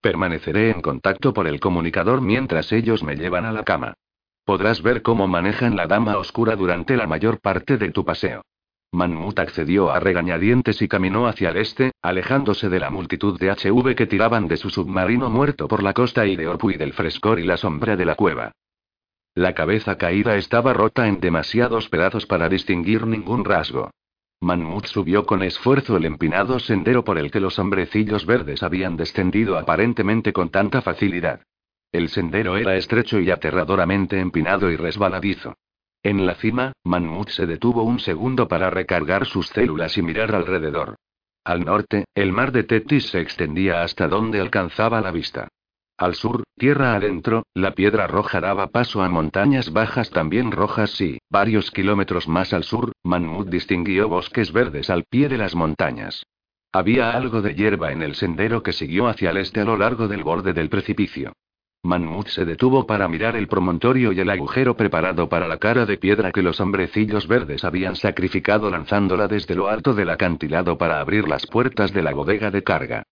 Permaneceré 0.00 0.70
en 0.70 0.82
contacto 0.82 1.32
por 1.32 1.46
el 1.46 1.60
comunicador 1.60 2.20
mientras 2.20 2.72
ellos 2.72 3.04
me 3.04 3.14
llevan 3.14 3.44
a 3.44 3.52
la 3.52 3.62
cama. 3.62 3.94
Podrás 4.44 4.82
ver 4.82 5.02
cómo 5.02 5.28
manejan 5.28 5.76
la 5.76 5.86
dama 5.86 6.18
oscura 6.18 6.56
durante 6.56 6.96
la 6.96 7.06
mayor 7.06 7.40
parte 7.40 7.76
de 7.78 7.92
tu 7.92 8.04
paseo. 8.04 8.42
Manmut 8.94 9.38
accedió 9.40 9.90
a 9.90 10.00
regañadientes 10.00 10.80
y 10.80 10.88
caminó 10.88 11.26
hacia 11.26 11.50
el 11.50 11.56
este, 11.58 11.92
alejándose 12.00 12.68
de 12.68 12.78
la 12.80 12.90
multitud 12.90 13.38
de 13.38 13.50
HV 13.50 13.94
que 13.94 14.06
tiraban 14.06 14.48
de 14.48 14.56
su 14.56 14.70
submarino 14.70 15.28
muerto 15.28 15.68
por 15.68 15.82
la 15.82 15.92
costa 15.92 16.26
y 16.26 16.36
de 16.36 16.46
Orpu 16.46 16.70
y 16.70 16.76
del 16.76 16.92
frescor 16.92 17.40
y 17.40 17.44
la 17.44 17.56
sombra 17.56 17.96
de 17.96 18.04
la 18.04 18.14
cueva. 18.14 18.52
La 19.34 19.52
cabeza 19.52 19.98
caída 19.98 20.36
estaba 20.36 20.72
rota 20.72 21.08
en 21.08 21.20
demasiados 21.20 21.88
pedazos 21.88 22.24
para 22.24 22.48
distinguir 22.48 23.06
ningún 23.06 23.44
rasgo. 23.44 23.90
Manmut 24.40 24.86
subió 24.86 25.26
con 25.26 25.42
esfuerzo 25.42 25.96
el 25.96 26.04
empinado 26.04 26.60
sendero 26.60 27.04
por 27.04 27.18
el 27.18 27.30
que 27.30 27.40
los 27.40 27.58
hombrecillos 27.58 28.26
verdes 28.26 28.62
habían 28.62 28.96
descendido 28.96 29.58
aparentemente 29.58 30.32
con 30.32 30.50
tanta 30.50 30.82
facilidad. 30.82 31.40
El 31.90 32.08
sendero 32.08 32.56
era 32.56 32.76
estrecho 32.76 33.18
y 33.18 33.30
aterradoramente 33.30 34.20
empinado 34.20 34.70
y 34.70 34.76
resbaladizo. 34.76 35.54
En 36.04 36.26
la 36.26 36.34
cima, 36.34 36.74
Manmut 36.84 37.30
se 37.30 37.46
detuvo 37.46 37.82
un 37.82 37.98
segundo 37.98 38.46
para 38.46 38.68
recargar 38.68 39.24
sus 39.24 39.48
células 39.48 39.96
y 39.96 40.02
mirar 40.02 40.34
alrededor. 40.34 40.96
Al 41.44 41.64
norte, 41.64 42.04
el 42.14 42.30
mar 42.30 42.52
de 42.52 42.62
Tetis 42.62 43.06
se 43.06 43.20
extendía 43.20 43.82
hasta 43.82 44.06
donde 44.06 44.38
alcanzaba 44.38 45.00
la 45.00 45.10
vista. 45.10 45.48
Al 45.96 46.14
sur, 46.14 46.42
tierra 46.58 46.94
adentro, 46.94 47.44
la 47.54 47.72
piedra 47.74 48.06
roja 48.06 48.42
daba 48.42 48.66
paso 48.66 49.02
a 49.02 49.08
montañas 49.08 49.72
bajas 49.72 50.10
también 50.10 50.52
rojas 50.52 51.00
y, 51.00 51.20
varios 51.30 51.70
kilómetros 51.70 52.28
más 52.28 52.52
al 52.52 52.64
sur, 52.64 52.92
Manmut 53.02 53.48
distinguió 53.48 54.06
bosques 54.06 54.52
verdes 54.52 54.90
al 54.90 55.04
pie 55.04 55.30
de 55.30 55.38
las 55.38 55.54
montañas. 55.54 56.26
Había 56.70 57.12
algo 57.12 57.40
de 57.40 57.54
hierba 57.54 57.92
en 57.92 58.02
el 58.02 58.14
sendero 58.14 58.62
que 58.62 58.74
siguió 58.74 59.06
hacia 59.08 59.30
el 59.30 59.38
este 59.38 59.60
a 59.60 59.64
lo 59.64 59.78
largo 59.78 60.06
del 60.06 60.22
borde 60.22 60.52
del 60.52 60.68
precipicio. 60.68 61.32
Manmut 61.84 62.28
se 62.28 62.46
detuvo 62.46 62.86
para 62.86 63.08
mirar 63.08 63.36
el 63.36 63.46
promontorio 63.46 64.10
y 64.12 64.18
el 64.18 64.30
agujero 64.30 64.74
preparado 64.74 65.28
para 65.28 65.46
la 65.46 65.58
cara 65.58 65.84
de 65.84 65.98
piedra 65.98 66.32
que 66.32 66.42
los 66.42 66.58
hombrecillos 66.58 67.28
verdes 67.28 67.62
habían 67.62 67.94
sacrificado 67.94 68.70
lanzándola 68.70 69.28
desde 69.28 69.54
lo 69.54 69.68
alto 69.68 69.92
del 69.92 70.08
acantilado 70.08 70.78
para 70.78 70.98
abrir 70.98 71.28
las 71.28 71.46
puertas 71.46 71.92
de 71.92 72.02
la 72.02 72.14
bodega 72.14 72.50
de 72.50 72.62
carga. 72.62 73.02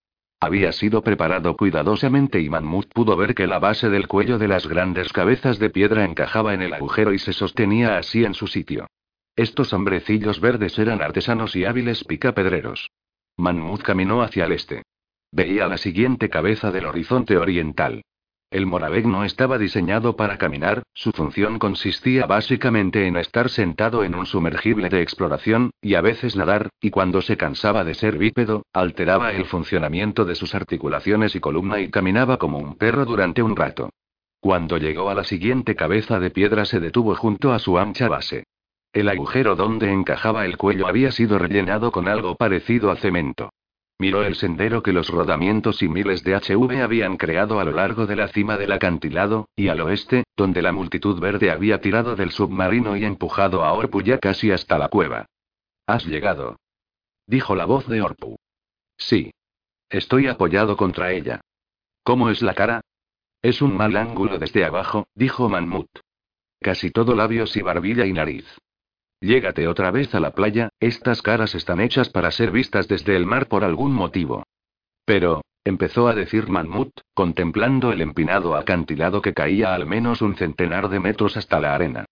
Había 0.40 0.72
sido 0.72 1.02
preparado 1.02 1.54
cuidadosamente 1.54 2.40
y 2.40 2.48
Manmut 2.48 2.90
pudo 2.94 3.14
ver 3.14 3.34
que 3.34 3.46
la 3.46 3.58
base 3.58 3.90
del 3.90 4.08
cuello 4.08 4.38
de 4.38 4.48
las 4.48 4.66
grandes 4.66 5.12
cabezas 5.12 5.58
de 5.58 5.68
piedra 5.68 6.06
encajaba 6.06 6.54
en 6.54 6.62
el 6.62 6.72
agujero 6.72 7.12
y 7.12 7.18
se 7.18 7.34
sostenía 7.34 7.98
así 7.98 8.24
en 8.24 8.32
su 8.32 8.46
sitio. 8.46 8.86
Estos 9.36 9.74
hombrecillos 9.74 10.40
verdes 10.40 10.78
eran 10.78 11.02
artesanos 11.02 11.54
y 11.56 11.66
hábiles 11.66 12.04
picapedreros. 12.04 12.90
Manmut 13.36 13.82
caminó 13.82 14.22
hacia 14.22 14.46
el 14.46 14.52
este. 14.52 14.82
Veía 15.30 15.66
la 15.66 15.76
siguiente 15.76 16.30
cabeza 16.30 16.70
del 16.70 16.86
horizonte 16.86 17.36
oriental. 17.36 18.02
El 18.52 18.66
Moravec 18.66 19.06
no 19.06 19.24
estaba 19.24 19.56
diseñado 19.56 20.14
para 20.14 20.36
caminar, 20.36 20.82
su 20.92 21.10
función 21.12 21.58
consistía 21.58 22.26
básicamente 22.26 23.06
en 23.06 23.16
estar 23.16 23.48
sentado 23.48 24.04
en 24.04 24.14
un 24.14 24.26
sumergible 24.26 24.90
de 24.90 25.00
exploración, 25.00 25.70
y 25.80 25.94
a 25.94 26.02
veces 26.02 26.36
nadar, 26.36 26.68
y 26.78 26.90
cuando 26.90 27.22
se 27.22 27.38
cansaba 27.38 27.82
de 27.82 27.94
ser 27.94 28.18
bípedo, 28.18 28.66
alteraba 28.74 29.32
el 29.32 29.46
funcionamiento 29.46 30.26
de 30.26 30.34
sus 30.34 30.54
articulaciones 30.54 31.34
y 31.34 31.40
columna 31.40 31.80
y 31.80 31.88
caminaba 31.88 32.36
como 32.36 32.58
un 32.58 32.76
perro 32.76 33.06
durante 33.06 33.42
un 33.42 33.56
rato. 33.56 33.88
Cuando 34.38 34.76
llegó 34.76 35.08
a 35.08 35.14
la 35.14 35.24
siguiente 35.24 35.74
cabeza 35.74 36.20
de 36.20 36.28
piedra 36.28 36.66
se 36.66 36.78
detuvo 36.78 37.14
junto 37.14 37.54
a 37.54 37.58
su 37.58 37.78
ancha 37.78 38.08
base. 38.08 38.44
El 38.92 39.08
agujero 39.08 39.56
donde 39.56 39.90
encajaba 39.90 40.44
el 40.44 40.58
cuello 40.58 40.86
había 40.86 41.10
sido 41.10 41.38
rellenado 41.38 41.90
con 41.90 42.06
algo 42.06 42.36
parecido 42.36 42.90
a 42.90 42.96
cemento. 42.96 43.48
Miró 44.02 44.24
el 44.24 44.34
sendero 44.34 44.82
que 44.82 44.92
los 44.92 45.10
rodamientos 45.10 45.80
y 45.80 45.88
miles 45.88 46.24
de 46.24 46.34
HV 46.34 46.82
habían 46.82 47.16
creado 47.16 47.60
a 47.60 47.64
lo 47.64 47.70
largo 47.70 48.04
de 48.04 48.16
la 48.16 48.26
cima 48.26 48.56
del 48.56 48.72
acantilado, 48.72 49.48
y 49.54 49.68
al 49.68 49.80
oeste, 49.80 50.24
donde 50.36 50.60
la 50.60 50.72
multitud 50.72 51.20
verde 51.20 51.52
había 51.52 51.80
tirado 51.80 52.16
del 52.16 52.32
submarino 52.32 52.96
y 52.96 53.04
empujado 53.04 53.62
a 53.64 53.72
Orpu 53.74 54.02
ya 54.02 54.18
casi 54.18 54.50
hasta 54.50 54.76
la 54.76 54.88
cueva. 54.88 55.26
Has 55.86 56.04
llegado. 56.04 56.56
Dijo 57.28 57.54
la 57.54 57.64
voz 57.64 57.86
de 57.86 58.02
Orpu. 58.02 58.34
Sí. 58.96 59.30
Estoy 59.88 60.26
apoyado 60.26 60.76
contra 60.76 61.12
ella. 61.12 61.40
¿Cómo 62.02 62.28
es 62.28 62.42
la 62.42 62.54
cara? 62.54 62.80
Es 63.40 63.62
un 63.62 63.76
mal 63.76 63.96
ángulo 63.96 64.40
desde 64.40 64.64
abajo, 64.64 65.06
dijo 65.14 65.48
Manmut. 65.48 65.86
Casi 66.60 66.90
todo 66.90 67.14
labios 67.14 67.56
y 67.56 67.62
barbilla 67.62 68.04
y 68.04 68.12
nariz. 68.12 68.46
Llégate 69.22 69.68
otra 69.68 69.92
vez 69.92 70.12
a 70.16 70.20
la 70.20 70.32
playa, 70.32 70.70
estas 70.80 71.22
caras 71.22 71.54
están 71.54 71.80
hechas 71.80 72.08
para 72.08 72.32
ser 72.32 72.50
vistas 72.50 72.88
desde 72.88 73.14
el 73.14 73.24
mar 73.24 73.46
por 73.46 73.62
algún 73.62 73.92
motivo. 73.92 74.42
Pero, 75.04 75.42
empezó 75.64 76.08
a 76.08 76.14
decir 76.16 76.48
Manmut, 76.48 76.90
contemplando 77.14 77.92
el 77.92 78.00
empinado 78.00 78.56
acantilado 78.56 79.22
que 79.22 79.32
caía 79.32 79.74
al 79.74 79.86
menos 79.86 80.22
un 80.22 80.34
centenar 80.34 80.88
de 80.88 80.98
metros 80.98 81.36
hasta 81.36 81.60
la 81.60 81.72
arena. 81.72 82.04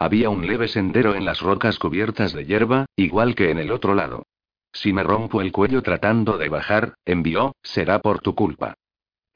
Había 0.00 0.28
un 0.28 0.44
leve 0.44 0.66
sendero 0.66 1.14
en 1.14 1.24
las 1.24 1.40
rocas 1.40 1.78
cubiertas 1.78 2.32
de 2.32 2.44
hierba, 2.44 2.86
igual 2.96 3.36
que 3.36 3.52
en 3.52 3.58
el 3.58 3.70
otro 3.70 3.94
lado. 3.94 4.24
Si 4.72 4.92
me 4.92 5.04
rompo 5.04 5.42
el 5.42 5.52
cuello 5.52 5.82
tratando 5.82 6.36
de 6.36 6.48
bajar, 6.48 6.94
envió, 7.04 7.54
será 7.62 8.00
por 8.00 8.18
tu 8.18 8.34
culpa. 8.34 8.74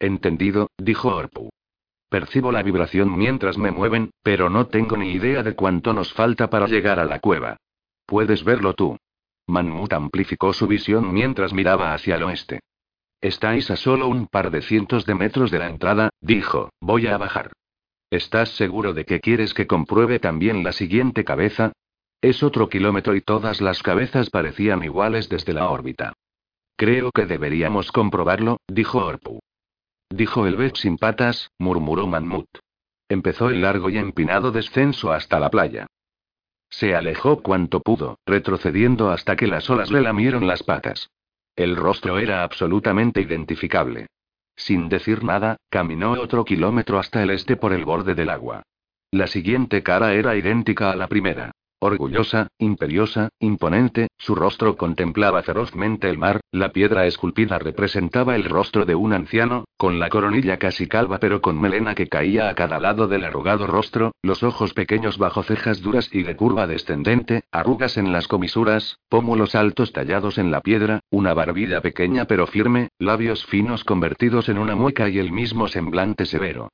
Entendido, 0.01 0.69
dijo 0.79 1.15
Orpu. 1.15 1.51
Percibo 2.11 2.51
la 2.51 2.65
vibración 2.65 3.17
mientras 3.17 3.57
me 3.57 3.71
mueven, 3.71 4.11
pero 4.25 4.51
no 4.51 4.67
tengo 4.67 4.97
ni 4.97 5.13
idea 5.13 5.45
de 5.45 5.55
cuánto 5.55 5.93
nos 5.93 6.13
falta 6.13 6.51
para 6.51 6.67
llegar 6.67 6.99
a 6.99 7.05
la 7.05 7.21
cueva. 7.21 7.57
Puedes 8.05 8.43
verlo 8.43 8.75
tú. 8.75 8.97
Manmut 9.47 9.93
amplificó 9.93 10.53
su 10.53 10.67
visión 10.67 11.13
mientras 11.13 11.53
miraba 11.53 11.95
hacia 11.95 12.17
el 12.17 12.25
oeste. 12.25 12.59
Estáis 13.21 13.71
a 13.71 13.77
solo 13.77 14.09
un 14.09 14.27
par 14.27 14.51
de 14.51 14.61
cientos 14.61 15.07
de 15.07 15.15
metros 15.15 15.53
de 15.53 15.61
la 15.61 15.69
entrada, 15.69 16.11
dijo, 16.21 16.71
voy 16.81 17.07
a 17.07 17.17
bajar. 17.17 17.53
¿Estás 18.11 18.57
seguro 18.57 18.93
de 18.93 19.05
que 19.05 19.21
quieres 19.21 19.55
que 19.55 19.69
compruebe 19.69 20.19
también 20.19 20.65
la 20.65 20.73
siguiente 20.73 21.25
cabeza? 21.25 21.71
Es 22.21 22.43
otro 22.43 22.69
kilómetro 22.69 23.15
y 23.15 23.21
todas 23.21 23.61
las 23.61 23.85
cabezas 23.85 24.31
parecían 24.31 24.83
iguales 24.83 25.29
desde 25.29 25.53
la 25.53 25.71
órbita. 25.71 26.13
Creo 26.77 27.13
que 27.13 27.27
deberíamos 27.27 27.93
comprobarlo, 27.93 28.59
dijo 28.67 28.99
Orpu. 28.99 29.39
Dijo 30.11 30.47
el 30.47 30.57
Beth 30.57 30.77
sin 30.77 30.99
patas, 30.99 31.51
murmuró 31.59 32.07
Manmut. 32.07 32.49
Empezó 33.09 33.49
el 33.49 33.63
largo 33.63 33.91
y 33.91 33.99
empinado 33.99 34.53
descenso 34.53 35.13
hasta 35.13 35.41
la 35.41 35.51
playa. 35.51 35.87
Se 36.69 36.95
alejó 36.95 37.43
cuanto 37.43 37.81
pudo, 37.81 38.19
retrocediendo 38.27 39.11
hasta 39.11 39.37
que 39.37 39.47
las 39.47 39.69
olas 39.71 39.91
le 39.91 40.01
lamieron 40.01 40.47
las 40.47 40.63
patas. 40.63 41.11
El 41.57 41.77
rostro 41.77 42.19
era 42.19 42.45
absolutamente 42.45 43.21
identificable. 43.21 44.07
Sin 44.57 44.89
decir 44.89 45.25
nada, 45.25 45.57
caminó 45.69 46.13
otro 46.13 46.45
kilómetro 46.45 46.99
hasta 46.99 47.23
el 47.23 47.31
este 47.31 47.57
por 47.57 47.73
el 47.73 47.85
borde 47.85 48.15
del 48.15 48.31
agua. 48.31 48.63
La 49.11 49.27
siguiente 49.27 49.83
cara 49.83 50.13
era 50.15 50.37
idéntica 50.37 50.91
a 50.91 50.97
la 50.97 51.09
primera. 51.09 51.53
Orgullosa, 51.83 52.49
imperiosa, 52.59 53.31
imponente, 53.39 54.09
su 54.19 54.35
rostro 54.35 54.77
contemplaba 54.77 55.43
ferozmente 55.43 56.11
el 56.11 56.19
mar, 56.19 56.43
la 56.53 56.73
piedra 56.73 57.07
esculpida 57.07 57.59
representaba 57.59 58.37
el 58.37 58.45
rostro 58.45 58.85
de 58.85 58.95
un 58.95 59.15
anciano, 59.15 59.65
con 59.79 59.99
la 59.99 60.11
coronilla 60.11 60.59
casi 60.59 60.87
calva 60.87 61.17
pero 61.19 61.41
con 61.41 61.59
melena 61.59 61.95
que 61.95 62.07
caía 62.07 62.51
a 62.51 62.55
cada 62.55 62.79
lado 62.81 63.09
del 63.09 63.25
arrugado 63.25 63.67
rostro, 63.67 64.13
los 64.21 64.43
ojos 64.43 64.75
pequeños 64.75 65.17
bajo 65.17 65.43
cejas 65.43 65.81
duras 65.81 66.11
y 66.13 66.23
de 66.23 66.37
curva 66.37 66.67
descendente, 66.67 67.45
arrugas 67.51 67.97
en 67.97 68.13
las 68.13 68.29
comisuras, 68.29 68.99
pómulos 69.09 69.55
altos 69.55 69.95
tallados 69.95 70.37
en 70.37 70.51
la 70.51 70.61
piedra, 70.61 71.01
una 71.09 71.33
barbilla 71.33 71.81
pequeña 71.81 72.27
pero 72.27 72.47
firme, 72.47 72.91
labios 72.99 73.47
finos 73.47 73.85
convertidos 73.85 74.51
en 74.51 74.59
una 74.59 74.77
mueca 74.77 75.09
y 75.09 75.19
el 75.19 75.33
mismo 75.33 75.67
semblante 75.67 76.27
severo. 76.27 76.69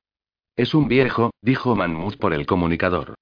Es 0.56 0.74
un 0.74 0.88
viejo, 0.88 1.30
dijo 1.42 1.76
Manmouth 1.76 2.16
por 2.16 2.34
el 2.34 2.44
comunicador. 2.44 3.14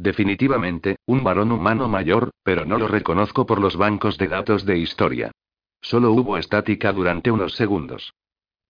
Definitivamente, 0.00 0.98
un 1.06 1.24
varón 1.24 1.50
humano 1.50 1.88
mayor, 1.88 2.30
pero 2.44 2.64
no 2.64 2.78
lo 2.78 2.86
reconozco 2.86 3.46
por 3.46 3.60
los 3.60 3.76
bancos 3.76 4.16
de 4.16 4.28
datos 4.28 4.64
de 4.64 4.78
historia. 4.78 5.32
Solo 5.80 6.12
hubo 6.12 6.38
estática 6.38 6.92
durante 6.92 7.32
unos 7.32 7.56
segundos. 7.56 8.14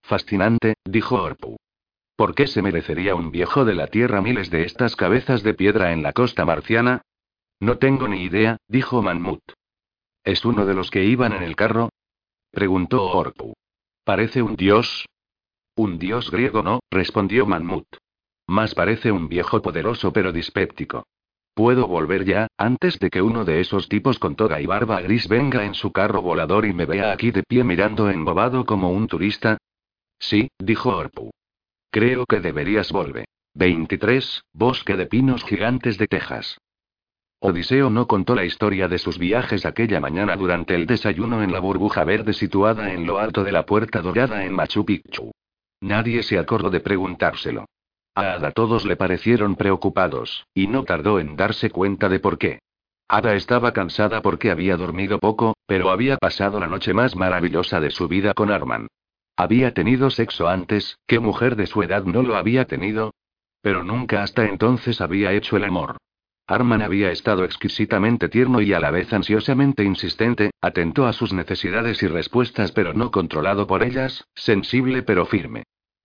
Fascinante, 0.01 0.77
dijo 0.87 1.23
Orpu. 1.23 1.59
¿Por 2.17 2.35
qué 2.35 2.47
se 2.47 2.63
merecería 2.63 3.15
un 3.15 3.31
viejo 3.31 3.67
de 3.67 3.75
la 3.75 3.89
Tierra 3.89 4.23
miles 4.23 4.49
de 4.49 4.63
estas 4.63 4.97
cabezas 4.97 5.43
de 5.43 5.53
piedra 5.53 5.93
en 5.93 6.03
la 6.03 6.15
costa 6.15 6.47
marciana? 6.47 7.03
No 7.61 7.77
tengo 7.77 8.09
ni 8.09 8.23
idea, 8.23 8.57
dijo 8.67 9.03
Manmut. 9.03 9.43
¿Es 10.25 10.47
uno 10.47 10.65
de 10.65 10.73
los 10.73 10.91
que 10.91 11.05
iban 11.05 11.35
en 11.35 11.43
el 11.43 11.57
carro? 11.57 11.91
preguntó 12.51 13.05
Orpu. 13.05 13.53
¿Parece 14.03 14.41
un 14.41 14.57
dios? 14.57 15.05
Un 15.77 15.99
dios 15.99 16.31
griego 16.31 16.63
no, 16.63 16.81
respondió 16.91 17.45
Manmut. 17.45 17.87
Más 18.47 18.75
parece 18.75 19.13
un 19.13 19.29
viejo 19.29 19.61
poderoso 19.61 20.11
pero 20.11 20.33
dispéptico. 20.33 21.05
¿Puedo 21.59 21.89
volver 21.89 22.25
ya, 22.25 22.47
antes 22.57 23.01
de 23.01 23.11
que 23.11 23.21
uno 23.21 23.45
de 23.45 23.61
esos 23.61 23.89
tipos 23.89 24.21
con 24.21 24.37
toga 24.37 24.61
y 24.61 24.67
barba 24.67 25.01
gris 25.01 25.27
venga 25.27 25.65
en 25.65 25.75
su 25.75 25.91
carro 25.91 26.23
volador 26.23 26.65
y 26.67 26.73
me 26.73 26.87
vea 26.87 27.11
aquí 27.11 27.33
de 27.33 27.43
pie 27.43 27.65
mirando 27.65 28.09
embobado 28.09 28.65
como 28.65 28.93
un 28.93 29.09
turista? 29.09 29.59
Sí, 30.21 30.53
dijo 30.57 30.97
Orpu. 30.97 31.33
Creo 31.91 32.27
que 32.27 32.39
deberías 32.39 32.93
volver. 32.93 33.25
23. 33.55 34.45
Bosque 34.53 34.95
de 34.95 35.07
pinos 35.07 35.43
gigantes 35.43 35.99
de 35.99 36.07
Texas. 36.07 36.59
Odiseo 37.41 37.91
no 37.91 38.07
contó 38.07 38.37
la 38.37 38.45
historia 38.45 38.87
de 38.87 38.99
sus 38.99 39.19
viajes 39.19 39.67
aquella 39.67 39.99
mañana 39.99 40.37
durante 40.37 40.77
el 40.77 40.87
desayuno 40.87 41.43
en 41.43 41.51
la 41.51 41.59
burbuja 41.59 42.05
verde 42.05 42.35
situada 42.35 42.93
en 42.93 43.05
lo 43.05 43.19
alto 43.19 43.43
de 43.43 43.51
la 43.51 43.67
puerta 43.67 44.01
dorada 44.01 44.45
en 44.45 44.53
Machu 44.53 44.85
Picchu. 44.85 45.33
Nadie 45.81 46.23
se 46.23 46.39
acordó 46.39 46.71
de 46.71 46.79
preguntárselo. 46.79 47.65
Ada 48.19 48.51
todos 48.51 48.85
le 48.85 48.97
parecieron 48.97 49.55
preocupados, 49.55 50.45
y 50.53 50.67
no 50.67 50.83
tardó 50.83 51.21
en 51.21 51.37
darse 51.37 51.71
cuenta 51.71 52.09
de 52.09 52.19
por 52.19 52.37
qué. 52.37 52.59
Ada 53.07 53.37
estaba 53.37 53.73
cansada 53.73 54.23
porque 54.23 54.51
había 54.51 54.77
dormido 54.77 55.21
poco, 55.21 55.55
pero 55.67 55.91
había 55.91 56.17
pasado 56.17 56.59
la 56.59 56.67
noche 56.67 56.93
más 56.93 57.15
maravillosa 57.15 57.81
de 57.81 57.93
su 57.93 58.09
vida 58.09 58.35
con 58.35 58.51
Arman. 58.51 58.89
Había 59.37 59.73
tenido 59.73 60.11
sexo 60.11 60.49
antes, 60.49 60.99
¿qué 61.07 61.21
mujer 61.21 61.55
de 61.55 61.69
su 61.69 61.81
edad 61.85 62.03
no 62.07 62.25
lo 62.25 62.35
había 62.35 62.65
tenido? 62.65 63.15
Pero 63.63 63.85
nunca 63.85 64.25
hasta 64.25 64.47
entonces 64.47 65.01
había 65.01 65.33
hecho 65.33 65.57
el 65.57 65.63
amor. 65.63 65.97
Arman 66.49 66.83
había 66.83 67.13
estado 67.13 67.45
exquisitamente 67.45 68.29
tierno 68.29 68.61
y 68.61 68.73
a 68.73 68.81
la 68.81 68.91
vez 68.91 69.13
ansiosamente 69.13 69.85
insistente, 69.85 70.51
atento 70.61 71.07
a 71.07 71.13
sus 71.13 71.33
necesidades 71.33 72.03
y 72.03 72.09
respuestas 72.09 72.73
pero 72.73 72.95
no 72.95 73.13
controlado 73.13 73.69
por 73.69 73.85
ellas, 73.85 74.25
sensible 74.35 75.05
pero 75.05 75.25
firme. 75.25 75.63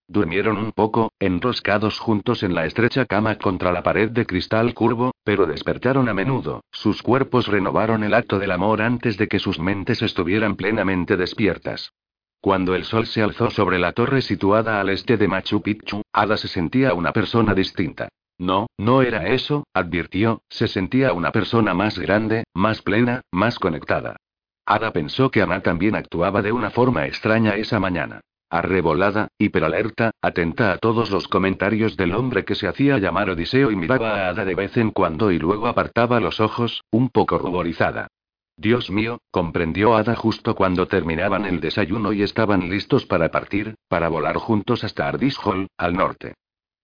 Durmieron 0.08 0.58
un 0.58 0.74
poco, 0.74 1.14
enroscados 1.20 1.98
juntos 1.98 2.44
en 2.44 2.54
la 2.54 2.66
estrecha 2.66 3.06
cama 3.06 3.38
contra 3.38 3.72
la 3.72 3.84
pared 3.84 4.10
de 4.12 4.26
cristal 4.26 4.74
curvo, 4.74 5.14
pero 5.24 5.46
despertaron 5.46 6.10
a 6.10 6.14
menudo, 6.14 6.64
sus 6.72 7.02
cuerpos 7.02 7.48
renovaron 7.48 8.04
el 8.04 8.14
acto 8.14 8.38
del 8.38 8.52
amor 8.52 8.82
antes 8.82 9.18
de 9.18 9.28
que 9.28 9.40
sus 9.40 9.60
mentes 9.60 10.02
estuvieran 10.02 10.56
plenamente 10.56 11.16
despiertas. 11.16 11.94
Cuando 12.42 12.76
el 12.76 12.84
sol 12.84 13.06
se 13.06 13.24
alzó 13.24 13.50
sobre 13.50 13.80
la 13.80 13.94
torre 13.94 14.22
situada 14.22 14.82
al 14.82 14.90
este 14.90 15.16
de 15.16 15.30
Machu 15.30 15.62
Picchu, 15.62 16.02
Ada 16.12 16.36
se 16.36 16.50
sentía 16.50 16.94
una 16.94 17.14
persona 17.14 17.54
distinta. 17.54 18.10
No, 18.38 18.68
no 18.78 19.02
era 19.02 19.28
eso, 19.28 19.64
advirtió, 19.74 20.42
se 20.50 20.68
sentía 20.68 21.14
una 21.14 21.32
persona 21.32 21.74
más 21.74 21.98
grande, 21.98 22.44
más 22.54 22.82
plena, 22.82 23.22
más 23.32 23.58
conectada. 23.58 24.18
Ada 24.66 24.92
pensó 24.92 25.32
que 25.32 25.42
Ana 25.42 25.62
también 25.62 25.96
actuaba 25.96 26.42
de 26.42 26.52
una 26.52 26.70
forma 26.72 27.06
extraña 27.06 27.56
esa 27.56 27.80
mañana. 27.80 28.20
Arrebolada, 28.54 29.30
hiperalerta, 29.40 30.12
atenta 30.22 30.74
a 30.74 30.78
todos 30.78 31.10
los 31.10 31.28
comentarios 31.28 31.98
del 31.98 32.14
hombre 32.14 32.46
que 32.46 32.54
se 32.54 32.68
hacía 32.68 33.00
llamar 33.00 33.32
Odiseo 33.32 33.72
y 33.72 33.76
miraba 33.76 34.12
a 34.12 34.30
Ada 34.30 34.46
de 34.46 34.54
vez 34.54 34.78
en 34.78 34.92
cuando 34.92 35.32
y 35.32 35.40
luego 35.40 35.66
apartaba 35.66 36.20
los 36.20 36.40
ojos, 36.40 36.84
un 36.92 37.10
poco 37.10 37.40
ruborizada. 37.40 38.10
Dios 38.56 38.92
mío, 38.92 39.18
comprendió 39.32 39.96
Ada 39.96 40.16
justo 40.16 40.54
cuando 40.54 40.88
terminaban 40.88 41.46
el 41.46 41.62
desayuno 41.62 42.14
y 42.14 42.22
estaban 42.22 42.70
listos 42.70 43.08
para 43.08 43.32
partir, 43.32 43.74
para 43.88 44.08
volar 44.08 44.36
juntos 44.38 44.84
hasta 44.84 45.08
Ardishol, 45.08 45.66
al 45.76 45.96
norte. 45.96 46.36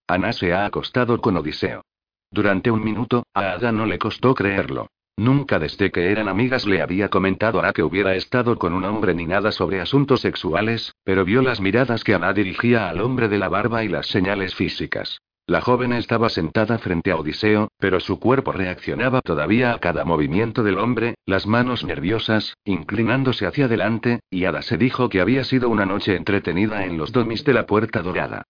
Ana 0.08 0.34
se 0.34 0.54
ha 0.54 0.66
acostado 0.66 1.22
con 1.22 1.38
Odiseo. 1.38 1.84
Durante 2.32 2.72
un 2.72 2.84
minuto, 2.84 3.28
a 3.36 3.52
Ada 3.52 3.72
no 3.72 3.86
le 3.86 4.00
costó 4.00 4.34
creerlo. 4.34 4.88
Nunca 5.20 5.60
desde 5.60 5.92
que 5.92 6.14
eran 6.14 6.30
amigas 6.30 6.66
le 6.66 6.82
había 6.82 7.10
comentado 7.10 7.62
a 7.62 7.74
que 7.74 7.84
hubiera 7.84 8.16
estado 8.16 8.58
con 8.58 8.72
un 8.72 8.86
hombre 8.86 9.14
ni 9.14 9.26
nada 9.26 9.52
sobre 9.52 9.82
asuntos 9.82 10.22
sexuales, 10.22 10.96
pero 11.04 11.26
vio 11.26 11.42
las 11.42 11.60
miradas 11.60 12.06
que 12.06 12.14
Ana 12.14 12.32
dirigía 12.32 12.88
al 12.88 13.02
hombre 13.02 13.28
de 13.28 13.38
la 13.38 13.50
barba 13.50 13.84
y 13.84 13.90
las 13.90 14.08
señales 14.08 14.56
físicas. 14.56 15.20
La 15.46 15.60
joven 15.60 15.92
estaba 15.92 16.30
sentada 16.30 16.78
frente 16.78 17.12
a 17.12 17.18
Odiseo, 17.18 17.68
pero 17.78 18.00
su 18.00 18.18
cuerpo 18.18 18.54
reaccionaba 18.54 19.20
todavía 19.20 19.74
a 19.74 19.80
cada 19.80 20.06
movimiento 20.06 20.64
del 20.64 20.78
hombre, 20.78 21.16
las 21.26 21.46
manos 21.46 21.84
nerviosas, 21.84 22.54
inclinándose 22.64 23.46
hacia 23.46 23.66
adelante, 23.66 24.22
y 24.30 24.46
Ada 24.46 24.62
se 24.62 24.78
dijo 24.78 25.10
que 25.10 25.20
había 25.20 25.44
sido 25.44 25.68
una 25.68 25.86
noche 25.86 26.16
entretenida 26.16 26.86
en 26.86 26.98
los 26.98 27.12
domis 27.12 27.44
de 27.44 27.56
la 27.56 27.66
Puerta 27.66 28.02
Dorada. 28.02 28.44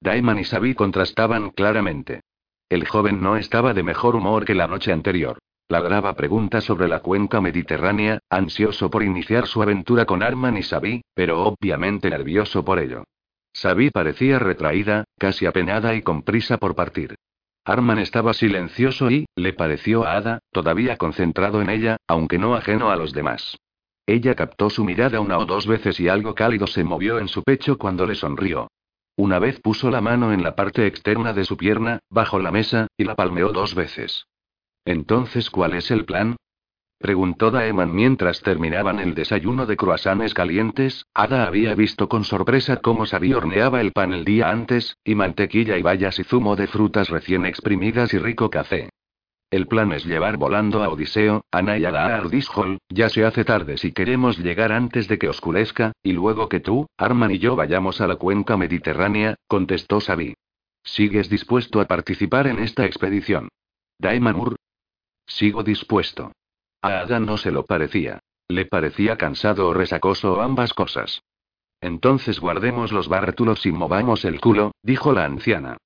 Daeman 0.00 0.40
y 0.40 0.44
Sabi 0.44 0.74
contrastaban 0.74 1.50
claramente. 1.50 2.22
El 2.68 2.84
joven 2.88 3.22
no 3.22 3.36
estaba 3.36 3.74
de 3.74 3.84
mejor 3.84 4.16
humor 4.16 4.44
que 4.44 4.56
la 4.56 4.66
noche 4.66 4.92
anterior. 4.92 5.38
Ladraba 5.68 6.14
preguntas 6.14 6.62
sobre 6.62 6.86
la 6.86 7.00
cuenca 7.00 7.40
mediterránea, 7.40 8.20
ansioso 8.30 8.88
por 8.88 9.02
iniciar 9.02 9.48
su 9.48 9.62
aventura 9.62 10.04
con 10.04 10.22
Arman 10.22 10.56
y 10.56 10.62
Sabi, 10.62 11.02
pero 11.12 11.42
obviamente 11.42 12.08
nervioso 12.08 12.64
por 12.64 12.78
ello. 12.78 13.02
Sabi 13.52 13.90
parecía 13.90 14.38
retraída, 14.38 15.04
casi 15.18 15.44
apenada 15.44 15.94
y 15.94 16.02
con 16.02 16.22
prisa 16.22 16.58
por 16.58 16.76
partir. 16.76 17.16
Arman 17.64 17.98
estaba 17.98 18.32
silencioso 18.32 19.10
y, 19.10 19.26
le 19.34 19.54
pareció 19.54 20.04
a 20.04 20.12
Ada, 20.12 20.38
todavía 20.52 20.96
concentrado 20.98 21.60
en 21.60 21.70
ella, 21.70 21.96
aunque 22.06 22.38
no 22.38 22.54
ajeno 22.54 22.90
a 22.90 22.96
los 22.96 23.12
demás. 23.12 23.56
Ella 24.06 24.36
captó 24.36 24.70
su 24.70 24.84
mirada 24.84 25.18
una 25.18 25.36
o 25.36 25.46
dos 25.46 25.66
veces 25.66 25.98
y 25.98 26.08
algo 26.08 26.36
cálido 26.36 26.68
se 26.68 26.84
movió 26.84 27.18
en 27.18 27.26
su 27.26 27.42
pecho 27.42 27.76
cuando 27.76 28.06
le 28.06 28.14
sonrió. 28.14 28.68
Una 29.16 29.40
vez 29.40 29.58
puso 29.58 29.90
la 29.90 30.00
mano 30.00 30.32
en 30.32 30.44
la 30.44 30.54
parte 30.54 30.86
externa 30.86 31.32
de 31.32 31.44
su 31.44 31.56
pierna, 31.56 31.98
bajo 32.08 32.38
la 32.38 32.52
mesa, 32.52 32.86
y 32.96 33.02
la 33.02 33.16
palmeó 33.16 33.50
dos 33.50 33.74
veces. 33.74 34.26
Entonces, 34.86 35.50
¿cuál 35.50 35.74
es 35.74 35.90
el 35.90 36.04
plan? 36.04 36.36
Preguntó 36.98 37.50
Daeman 37.50 37.94
mientras 37.94 38.40
terminaban 38.40 39.00
el 39.00 39.14
desayuno 39.14 39.66
de 39.66 39.76
croissants 39.76 40.32
calientes. 40.32 41.04
Ada 41.12 41.46
había 41.46 41.74
visto 41.74 42.08
con 42.08 42.24
sorpresa 42.24 42.78
cómo 42.78 43.04
Sabi 43.04 43.34
horneaba 43.34 43.82
el 43.82 43.92
pan 43.92 44.14
el 44.14 44.24
día 44.24 44.48
antes, 44.48 44.96
y 45.04 45.14
mantequilla 45.14 45.76
y 45.76 45.82
bayas 45.82 46.18
y 46.18 46.24
zumo 46.24 46.56
de 46.56 46.68
frutas 46.68 47.10
recién 47.10 47.44
exprimidas 47.44 48.14
y 48.14 48.18
rico 48.18 48.48
café. 48.48 48.88
El 49.50 49.66
plan 49.66 49.92
es 49.92 50.06
llevar 50.06 50.38
volando 50.38 50.82
a 50.82 50.88
Odiseo, 50.88 51.44
Ana 51.50 51.78
y 51.78 51.84
Ada 51.84 52.16
a 52.16 52.22
ya 52.88 53.08
se 53.08 53.24
hace 53.24 53.44
tarde 53.44 53.76
si 53.76 53.92
queremos 53.92 54.38
llegar 54.38 54.72
antes 54.72 55.06
de 55.06 55.18
que 55.18 55.28
oscurezca, 55.28 55.92
y 56.02 56.12
luego 56.12 56.48
que 56.48 56.60
tú, 56.60 56.86
Arman 56.96 57.30
y 57.30 57.38
yo 57.38 57.56
vayamos 57.56 58.00
a 58.00 58.06
la 58.06 58.16
cuenca 58.16 58.56
mediterránea, 58.56 59.36
contestó 59.46 60.00
Sabi. 60.00 60.34
¿Sigues 60.82 61.28
dispuesto 61.28 61.80
a 61.80 61.86
participar 61.86 62.46
en 62.46 62.58
esta 62.60 62.86
expedición? 62.86 63.48
Daemanur, 63.98 64.56
Sigo 65.26 65.62
dispuesto. 65.62 66.32
A 66.82 67.04
no 67.18 67.36
se 67.36 67.50
lo 67.50 67.64
parecía. 67.64 68.20
Le 68.48 68.64
parecía 68.64 69.16
cansado 69.16 69.68
o 69.68 69.74
resacoso 69.74 70.34
o 70.34 70.40
ambas 70.40 70.72
cosas. 70.72 71.22
Entonces 71.80 72.40
guardemos 72.40 72.92
los 72.92 73.08
bártulos 73.08 73.66
y 73.66 73.72
movamos 73.72 74.24
el 74.24 74.40
culo, 74.40 74.72
dijo 74.82 75.12
la 75.12 75.24
anciana. 75.24 75.76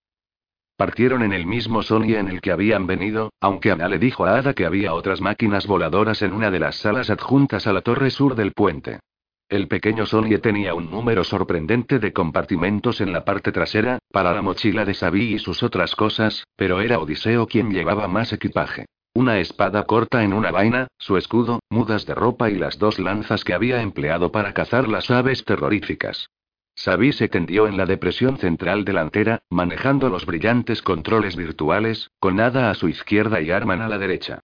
Partieron 0.76 1.22
en 1.22 1.32
el 1.32 1.47
mismo 1.47 1.82
Sony 1.82 2.14
en 2.16 2.28
el 2.28 2.41
que 2.41 2.53
habían 2.53 2.86
venido, 2.86 3.32
aunque 3.41 3.70
Ana 3.70 3.88
le 3.88 3.99
dijo 3.99 4.24
a 4.24 4.38
Ada 4.38 4.55
que 4.55 4.64
había 4.64 4.95
otras 4.95 5.20
máquinas 5.20 5.66
voladoras 5.66 6.22
en 6.22 6.32
una 6.32 6.51
de 6.51 6.59
las 6.59 6.76
salas 6.76 7.11
adjuntas 7.11 7.66
a 7.66 7.72
la 7.72 7.82
torre 7.82 8.11
sur 8.11 8.34
del 8.34 8.53
puente. 8.53 9.01
El 9.49 9.68
pequeño 9.68 10.07
Sony 10.07 10.38
tenía 10.41 10.74
un 10.74 10.91
número 10.91 11.24
sorprendente 11.24 11.99
de 11.99 12.12
compartimentos 12.12 13.01
en 13.01 13.12
la 13.12 13.24
parte 13.24 13.53
trasera, 13.53 13.99
para 14.11 14.32
la 14.32 14.43
mochila 14.43 14.84
de 14.84 14.95
Sabi 14.95 15.34
y 15.34 15.38
sus 15.38 15.62
otras 15.62 15.97
cosas, 15.97 16.45
pero 16.57 16.80
era 16.80 16.99
Odiseo 16.99 17.47
quien 17.47 17.70
llevaba 17.70 18.07
más 18.07 18.32
equipaje. 18.32 18.86
Una 19.12 19.38
espada 19.40 19.84
corta 19.84 20.22
en 20.22 20.32
una 20.32 20.52
vaina, 20.52 20.86
su 20.96 21.16
escudo, 21.16 21.58
mudas 21.68 22.06
de 22.06 22.14
ropa 22.14 22.48
y 22.48 22.54
las 22.54 22.78
dos 22.78 23.00
lanzas 23.00 23.42
que 23.42 23.54
había 23.54 23.82
empleado 23.82 24.30
para 24.30 24.54
cazar 24.54 24.86
las 24.86 25.11
aves 25.11 25.44
terroríficas. 25.44 26.30
Sabi 26.76 27.12
se 27.12 27.28
tendió 27.28 27.66
en 27.66 27.76
la 27.76 27.86
depresión 27.86 28.38
central 28.38 28.84
delantera, 28.84 29.42
manejando 29.50 30.08
los 30.08 30.26
brillantes 30.26 30.80
controles 30.80 31.34
virtuales, 31.34 32.11
con 32.20 32.38
Ada 32.38 32.70
a 32.70 32.74
su 32.74 32.88
izquierda 32.88 33.40
y 33.40 33.50
Arman 33.50 33.82
a 33.82 33.88
la 33.88 33.98
derecha. 33.98 34.40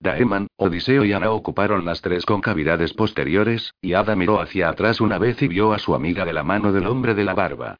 Daeman, 0.00 0.48
Odiseo 0.56 1.04
y 1.04 1.12
Ana 1.12 1.30
ocuparon 1.30 1.84
las 1.86 2.02
tres 2.02 2.26
concavidades 2.26 2.92
posteriores, 2.92 3.74
y 3.80 3.94
Ada 3.94 4.16
miró 4.16 4.40
hacia 4.40 4.68
atrás 4.68 5.00
una 5.00 5.18
vez 5.18 5.40
y 5.42 5.48
vio 5.48 5.72
a 5.72 5.78
su 5.78 5.94
amiga 5.94 6.26
de 6.26 6.34
la 6.34 6.42
mano 6.42 6.72
del 6.72 6.86
hombre 6.86 7.14
de 7.14 7.24
la 7.24 7.34
barba. 7.34 7.78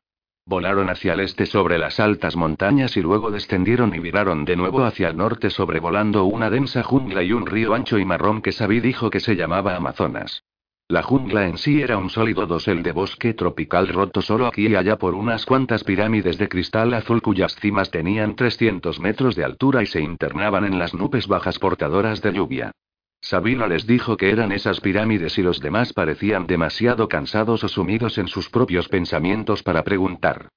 Volaron 0.50 0.90
hacia 0.90 1.12
el 1.12 1.20
este 1.20 1.46
sobre 1.46 1.78
las 1.78 2.00
altas 2.00 2.34
montañas 2.34 2.96
y 2.96 3.02
luego 3.02 3.30
descendieron 3.30 3.94
y 3.94 4.00
viraron 4.00 4.44
de 4.44 4.56
nuevo 4.56 4.82
hacia 4.82 5.10
el 5.10 5.16
norte 5.16 5.48
sobrevolando 5.48 6.24
una 6.24 6.50
densa 6.50 6.82
jungla 6.82 7.22
y 7.22 7.32
un 7.32 7.46
río 7.46 7.72
ancho 7.72 8.00
y 8.00 8.04
marrón 8.04 8.42
que 8.42 8.50
Sabí 8.50 8.80
dijo 8.80 9.10
que 9.10 9.20
se 9.20 9.36
llamaba 9.36 9.76
Amazonas. 9.76 10.42
La 10.88 11.04
jungla 11.04 11.46
en 11.46 11.56
sí 11.56 11.80
era 11.80 11.98
un 11.98 12.10
sólido 12.10 12.48
dosel 12.48 12.82
de 12.82 12.90
bosque 12.90 13.32
tropical 13.32 13.86
roto 13.86 14.22
solo 14.22 14.48
aquí 14.48 14.66
y 14.66 14.74
allá 14.74 14.98
por 14.98 15.14
unas 15.14 15.46
cuantas 15.46 15.84
pirámides 15.84 16.36
de 16.36 16.48
cristal 16.48 16.94
azul 16.94 17.22
cuyas 17.22 17.54
cimas 17.54 17.92
tenían 17.92 18.34
300 18.34 18.98
metros 18.98 19.36
de 19.36 19.44
altura 19.44 19.84
y 19.84 19.86
se 19.86 20.00
internaban 20.00 20.64
en 20.64 20.80
las 20.80 20.94
nubes 20.94 21.28
bajas 21.28 21.60
portadoras 21.60 22.22
de 22.22 22.32
lluvia. 22.32 22.72
Sabina 23.20 23.66
les 23.66 23.86
dijo 23.86 24.16
que 24.16 24.30
eran 24.30 24.50
esas 24.50 24.80
pirámides 24.80 25.38
y 25.38 25.42
los 25.42 25.60
demás 25.60 25.92
parecían 25.92 26.46
demasiado 26.46 27.08
cansados 27.08 27.62
o 27.62 27.68
sumidos 27.68 28.18
en 28.18 28.28
sus 28.28 28.48
propios 28.48 28.88
pensamientos 28.88 29.62
para 29.62 29.84
preguntar. 29.84 30.48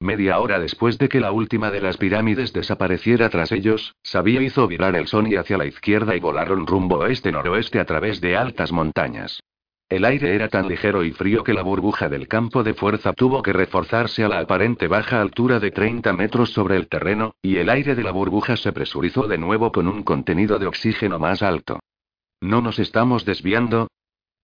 Media 0.00 0.40
hora 0.40 0.58
después 0.58 0.98
de 0.98 1.08
que 1.08 1.20
la 1.20 1.30
última 1.30 1.70
de 1.70 1.80
las 1.80 1.96
pirámides 1.96 2.52
desapareciera 2.52 3.28
tras 3.28 3.52
ellos, 3.52 3.94
Sabía 4.02 4.40
hizo 4.40 4.66
virar 4.66 4.96
el 4.96 5.06
Sony 5.06 5.36
hacia 5.38 5.58
la 5.58 5.66
izquierda 5.66 6.16
y 6.16 6.20
volaron 6.20 6.66
rumbo 6.66 6.98
oeste-noroeste 6.98 7.78
a 7.78 7.84
través 7.84 8.20
de 8.20 8.36
altas 8.36 8.72
montañas. 8.72 9.40
El 9.88 10.04
aire 10.04 10.34
era 10.34 10.48
tan 10.48 10.68
ligero 10.68 11.04
y 11.04 11.12
frío 11.12 11.44
que 11.44 11.52
la 11.52 11.62
burbuja 11.62 12.08
del 12.08 12.26
campo 12.26 12.62
de 12.62 12.72
fuerza 12.72 13.12
tuvo 13.12 13.42
que 13.42 13.52
reforzarse 13.52 14.24
a 14.24 14.28
la 14.28 14.38
aparente 14.38 14.88
baja 14.88 15.20
altura 15.20 15.60
de 15.60 15.70
30 15.70 16.12
metros 16.14 16.50
sobre 16.50 16.76
el 16.76 16.88
terreno, 16.88 17.34
y 17.42 17.58
el 17.58 17.68
aire 17.68 17.94
de 17.94 18.02
la 18.02 18.10
burbuja 18.10 18.56
se 18.56 18.72
presurizó 18.72 19.28
de 19.28 19.38
nuevo 19.38 19.70
con 19.70 19.86
un 19.86 20.02
contenido 20.02 20.58
de 20.58 20.66
oxígeno 20.66 21.18
más 21.18 21.42
alto. 21.42 21.78
¿No 22.42 22.60
nos 22.60 22.80
estamos 22.80 23.24
desviando? 23.24 23.86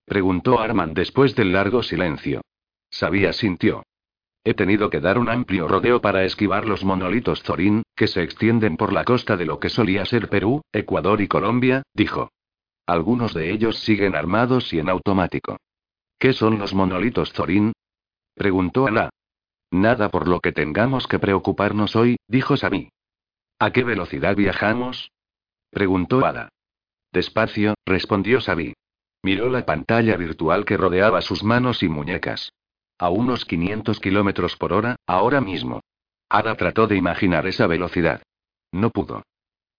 preguntó 0.05 0.61
Arman 0.61 0.95
después 0.95 1.35
del 1.35 1.53
largo 1.53 1.83
silencio. 1.83 2.43
Sabía 2.89 3.33
sintió. 3.33 3.83
He 4.45 4.55
tenido 4.55 4.89
que 4.89 5.01
dar 5.01 5.19
un 5.19 5.29
amplio 5.29 5.67
rodeo 5.67 6.01
para 6.01 6.25
esquivar 6.25 6.65
los 6.65 6.85
monolitos 6.85 7.43
Zorín, 7.43 7.83
que 7.97 8.07
se 8.07 8.23
extienden 8.23 8.77
por 8.77 8.93
la 8.93 9.03
costa 9.03 9.37
de 9.37 9.47
lo 9.47 9.59
que 9.59 9.69
solía 9.69 10.05
ser 10.05 10.29
Perú, 10.29 10.63
Ecuador 10.73 11.21
y 11.21 11.27
Colombia, 11.27 11.83
dijo. 11.93 12.31
Algunos 12.87 13.35
de 13.35 13.51
ellos 13.51 13.81
siguen 13.81 14.15
armados 14.15 14.73
y 14.73 14.79
en 14.79 14.89
automático. 14.89 15.57
¿Qué 16.21 16.33
son 16.33 16.61
los 16.61 16.75
monolitos 16.75 17.33
Zorin? 17.33 17.73
preguntó 18.35 18.87
Ana. 18.87 19.11
Nada 19.73 20.09
por 20.09 20.29
lo 20.29 20.39
que 20.39 20.53
tengamos 20.53 21.09
que 21.09 21.19
preocuparnos 21.19 21.97
hoy, 21.97 22.17
dijo 22.29 22.57
Sami. 22.57 22.91
¿A 23.59 23.73
qué 23.73 23.83
velocidad 23.83 24.37
viajamos? 24.37 25.11
preguntó 25.73 26.25
Ada. 26.25 26.51
Despacio, 27.13 27.75
respondió 27.87 28.41
Sabi. 28.41 28.75
Miró 29.23 29.49
la 29.49 29.65
pantalla 29.65 30.17
virtual 30.17 30.65
que 30.65 30.77
rodeaba 30.77 31.21
sus 31.23 31.43
manos 31.43 31.83
y 31.83 31.89
muñecas. 31.89 32.53
A 32.99 33.11
unos 33.11 33.45
500 33.45 34.01
kilómetros 34.01 34.57
por 34.57 34.73
hora, 34.73 34.97
ahora 35.07 35.41
mismo. 35.41 35.81
Ada 36.29 36.55
trató 36.57 36.87
de 36.87 36.97
imaginar 36.97 37.47
esa 37.47 37.67
velocidad. 37.67 38.23
No 38.73 38.91
pudo. 38.91 39.23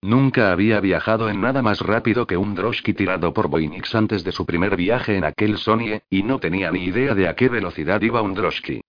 Nunca 0.02 0.52
había 0.52 0.80
viajado 0.80 1.30
en 1.30 1.42
nada 1.42 1.62
más 1.62 1.82
rápido 1.82 2.26
que 2.26 2.38
un 2.38 2.56
droshky 2.56 2.94
tirado 2.94 3.34
por 3.34 3.50
Boinix 3.50 3.94
antes 3.94 4.24
de 4.24 4.32
su 4.32 4.46
primer 4.46 4.78
viaje 4.78 5.18
en 5.18 5.26
aquel 5.26 5.58
Sonie, 5.58 6.02
y 6.10 6.24
no 6.24 6.40
tenía 6.40 6.72
ni 6.72 6.86
idea 6.86 7.14
de 7.14 7.28
a 7.28 7.36
qué 7.36 7.50
velocidad 7.50 8.02
iba 8.02 8.22
un 8.22 8.34
droshky. 8.34 8.82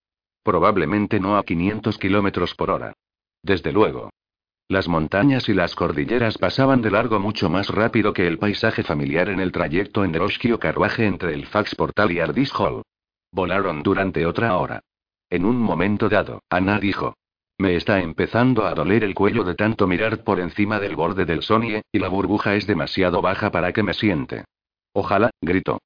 Probablemente 0.43 1.19
no 1.19 1.37
a 1.37 1.43
500 1.43 1.99
kilómetros 1.99 2.55
por 2.55 2.71
hora. 2.71 2.93
Desde 3.43 3.73
luego. 3.73 4.11
Las 4.71 4.87
montañas 4.87 5.49
y 5.49 5.53
las 5.53 5.75
cordilleras 5.75 6.39
pasaban 6.39 6.81
de 6.81 6.93
largo 6.93 7.19
mucho 7.19 7.51
más 7.51 7.71
rápido 7.71 8.13
que 8.13 8.29
el 8.29 8.39
paisaje 8.39 8.85
familiar 8.85 9.29
en 9.29 9.41
el 9.41 9.51
trayecto 9.51 10.05
en 10.05 10.13
droshky 10.13 10.53
o 10.53 10.61
carruaje 10.61 11.07
entre 11.07 11.35
el 11.35 11.47
Fax 11.47 11.75
Portal 11.75 12.13
y 12.13 12.21
Ardis 12.21 12.53
Hall. 12.57 12.83
Volaron 13.33 13.83
durante 13.83 14.25
otra 14.27 14.57
hora. 14.57 14.85
En 15.29 15.45
un 15.45 15.59
momento 15.59 16.09
dado, 16.09 16.45
Ana 16.49 16.79
dijo: 16.79 17.17
me 17.59 17.75
está 17.75 17.99
empezando 18.01 18.65
a 18.65 18.75
doler 18.75 19.03
el 19.03 19.13
cuello 19.13 19.43
de 19.43 19.57
tanto 19.57 19.89
mirar 19.89 20.23
por 20.23 20.39
encima 20.39 20.79
del 20.79 20.95
borde 20.95 21.25
del 21.25 21.43
Sonie, 21.43 21.83
y 21.91 21.99
la 21.99 22.07
burbuja 22.07 22.55
es 22.55 22.69
demasiado 22.69 23.21
baja 23.21 23.51
para 23.51 23.73
que 23.73 23.83
me 23.83 23.93
siente. 23.93 24.45
Ojalá, 24.93 25.31
gritó. 25.43 25.81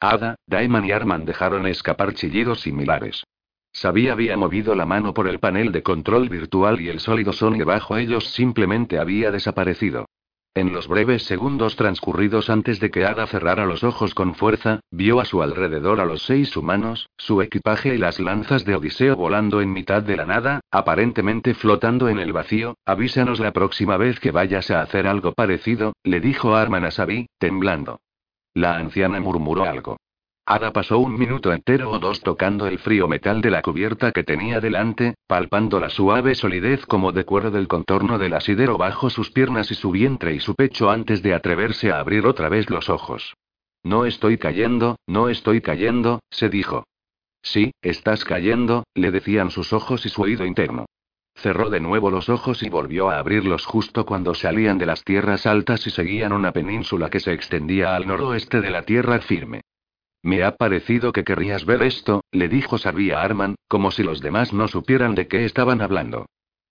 Ada, 0.00 0.34
Daeman 0.48 0.84
y 0.84 0.90
Arman 0.90 1.24
dejaron 1.24 1.68
escapar 1.68 2.14
chillidos 2.14 2.62
similares. 2.62 3.22
Sabía 3.74 4.12
había 4.12 4.36
movido 4.36 4.76
la 4.76 4.86
mano 4.86 5.12
por 5.12 5.26
el 5.26 5.40
panel 5.40 5.72
de 5.72 5.82
control 5.82 6.28
virtual 6.28 6.80
y 6.80 6.88
el 6.88 7.00
sólido 7.00 7.32
Sonie 7.32 7.64
bajo 7.64 7.96
ellos 7.96 8.32
simplemente 8.32 9.00
había 9.00 9.32
desaparecido. 9.32 10.06
En 10.54 10.72
los 10.72 10.86
breves 10.86 11.24
segundos 11.24 11.74
transcurridos 11.74 12.48
antes 12.48 12.78
de 12.78 12.92
que 12.92 13.04
Ada 13.04 13.26
cerrara 13.26 13.66
los 13.66 13.82
ojos 13.82 14.14
con 14.14 14.36
fuerza, 14.36 14.78
vio 14.92 15.18
a 15.18 15.24
su 15.24 15.42
alrededor 15.42 16.00
a 16.00 16.04
los 16.04 16.22
seis 16.22 16.56
humanos, 16.56 17.08
su 17.16 17.42
equipaje 17.42 17.96
y 17.96 17.98
las 17.98 18.20
lanzas 18.20 18.64
de 18.64 18.76
Odiseo 18.76 19.16
volando 19.16 19.60
en 19.60 19.72
mitad 19.72 20.04
de 20.04 20.16
la 20.16 20.24
nada, 20.24 20.60
aparentemente 20.70 21.54
flotando 21.54 22.08
en 22.08 22.20
el 22.20 22.32
vacío. 22.32 22.76
Avísanos 22.86 23.40
la 23.40 23.52
próxima 23.52 23.96
vez 23.96 24.20
que 24.20 24.30
vayas 24.30 24.70
a 24.70 24.82
hacer 24.82 25.08
algo 25.08 25.32
parecido, 25.32 25.94
le 26.04 26.20
dijo 26.20 26.54
Arman 26.54 26.84
a 26.84 26.92
Sabi, 26.92 27.26
temblando. 27.38 27.98
La 28.54 28.76
anciana 28.76 29.18
murmuró 29.18 29.64
algo. 29.64 29.96
Ada 30.46 30.74
pasó 30.74 30.98
un 30.98 31.18
minuto 31.18 31.54
entero 31.54 31.90
o 31.90 31.98
dos 31.98 32.20
tocando 32.20 32.66
el 32.66 32.78
frío 32.78 33.08
metal 33.08 33.40
de 33.40 33.50
la 33.50 33.62
cubierta 33.62 34.12
que 34.12 34.24
tenía 34.24 34.60
delante, 34.60 35.14
palpando 35.26 35.80
la 35.80 35.88
suave 35.88 36.34
solidez 36.34 36.84
como 36.84 37.12
de 37.12 37.24
cuero 37.24 37.50
del 37.50 37.66
contorno 37.66 38.18
del 38.18 38.34
asidero 38.34 38.76
bajo 38.76 39.08
sus 39.08 39.30
piernas 39.30 39.70
y 39.70 39.74
su 39.74 39.90
vientre 39.90 40.34
y 40.34 40.40
su 40.40 40.54
pecho 40.54 40.90
antes 40.90 41.22
de 41.22 41.32
atreverse 41.32 41.92
a 41.92 41.98
abrir 41.98 42.26
otra 42.26 42.50
vez 42.50 42.68
los 42.68 42.90
ojos. 42.90 43.34
No 43.82 44.04
estoy 44.04 44.36
cayendo, 44.36 44.96
no 45.06 45.30
estoy 45.30 45.62
cayendo, 45.62 46.20
se 46.28 46.50
dijo. 46.50 46.84
Sí, 47.40 47.72
estás 47.80 48.26
cayendo, 48.26 48.84
le 48.94 49.10
decían 49.10 49.50
sus 49.50 49.72
ojos 49.72 50.04
y 50.04 50.10
su 50.10 50.20
oído 50.20 50.44
interno. 50.44 50.84
Cerró 51.34 51.70
de 51.70 51.80
nuevo 51.80 52.10
los 52.10 52.28
ojos 52.28 52.62
y 52.62 52.68
volvió 52.68 53.08
a 53.08 53.18
abrirlos 53.18 53.64
justo 53.64 54.04
cuando 54.04 54.34
salían 54.34 54.76
de 54.76 54.86
las 54.86 55.04
tierras 55.04 55.46
altas 55.46 55.86
y 55.86 55.90
seguían 55.90 56.34
una 56.34 56.52
península 56.52 57.08
que 57.08 57.20
se 57.20 57.32
extendía 57.32 57.96
al 57.96 58.06
noroeste 58.06 58.60
de 58.60 58.70
la 58.70 58.82
tierra 58.82 59.20
firme. 59.20 59.62
Me 60.24 60.42
ha 60.42 60.56
parecido 60.56 61.12
que 61.12 61.22
querrías 61.22 61.66
ver 61.66 61.82
esto, 61.82 62.24
le 62.32 62.48
dijo 62.48 62.78
Sabía 62.78 63.20
Arman, 63.20 63.56
como 63.68 63.90
si 63.90 64.02
los 64.02 64.22
demás 64.22 64.54
no 64.54 64.68
supieran 64.68 65.14
de 65.14 65.28
qué 65.28 65.44
estaban 65.44 65.82
hablando. 65.82 66.24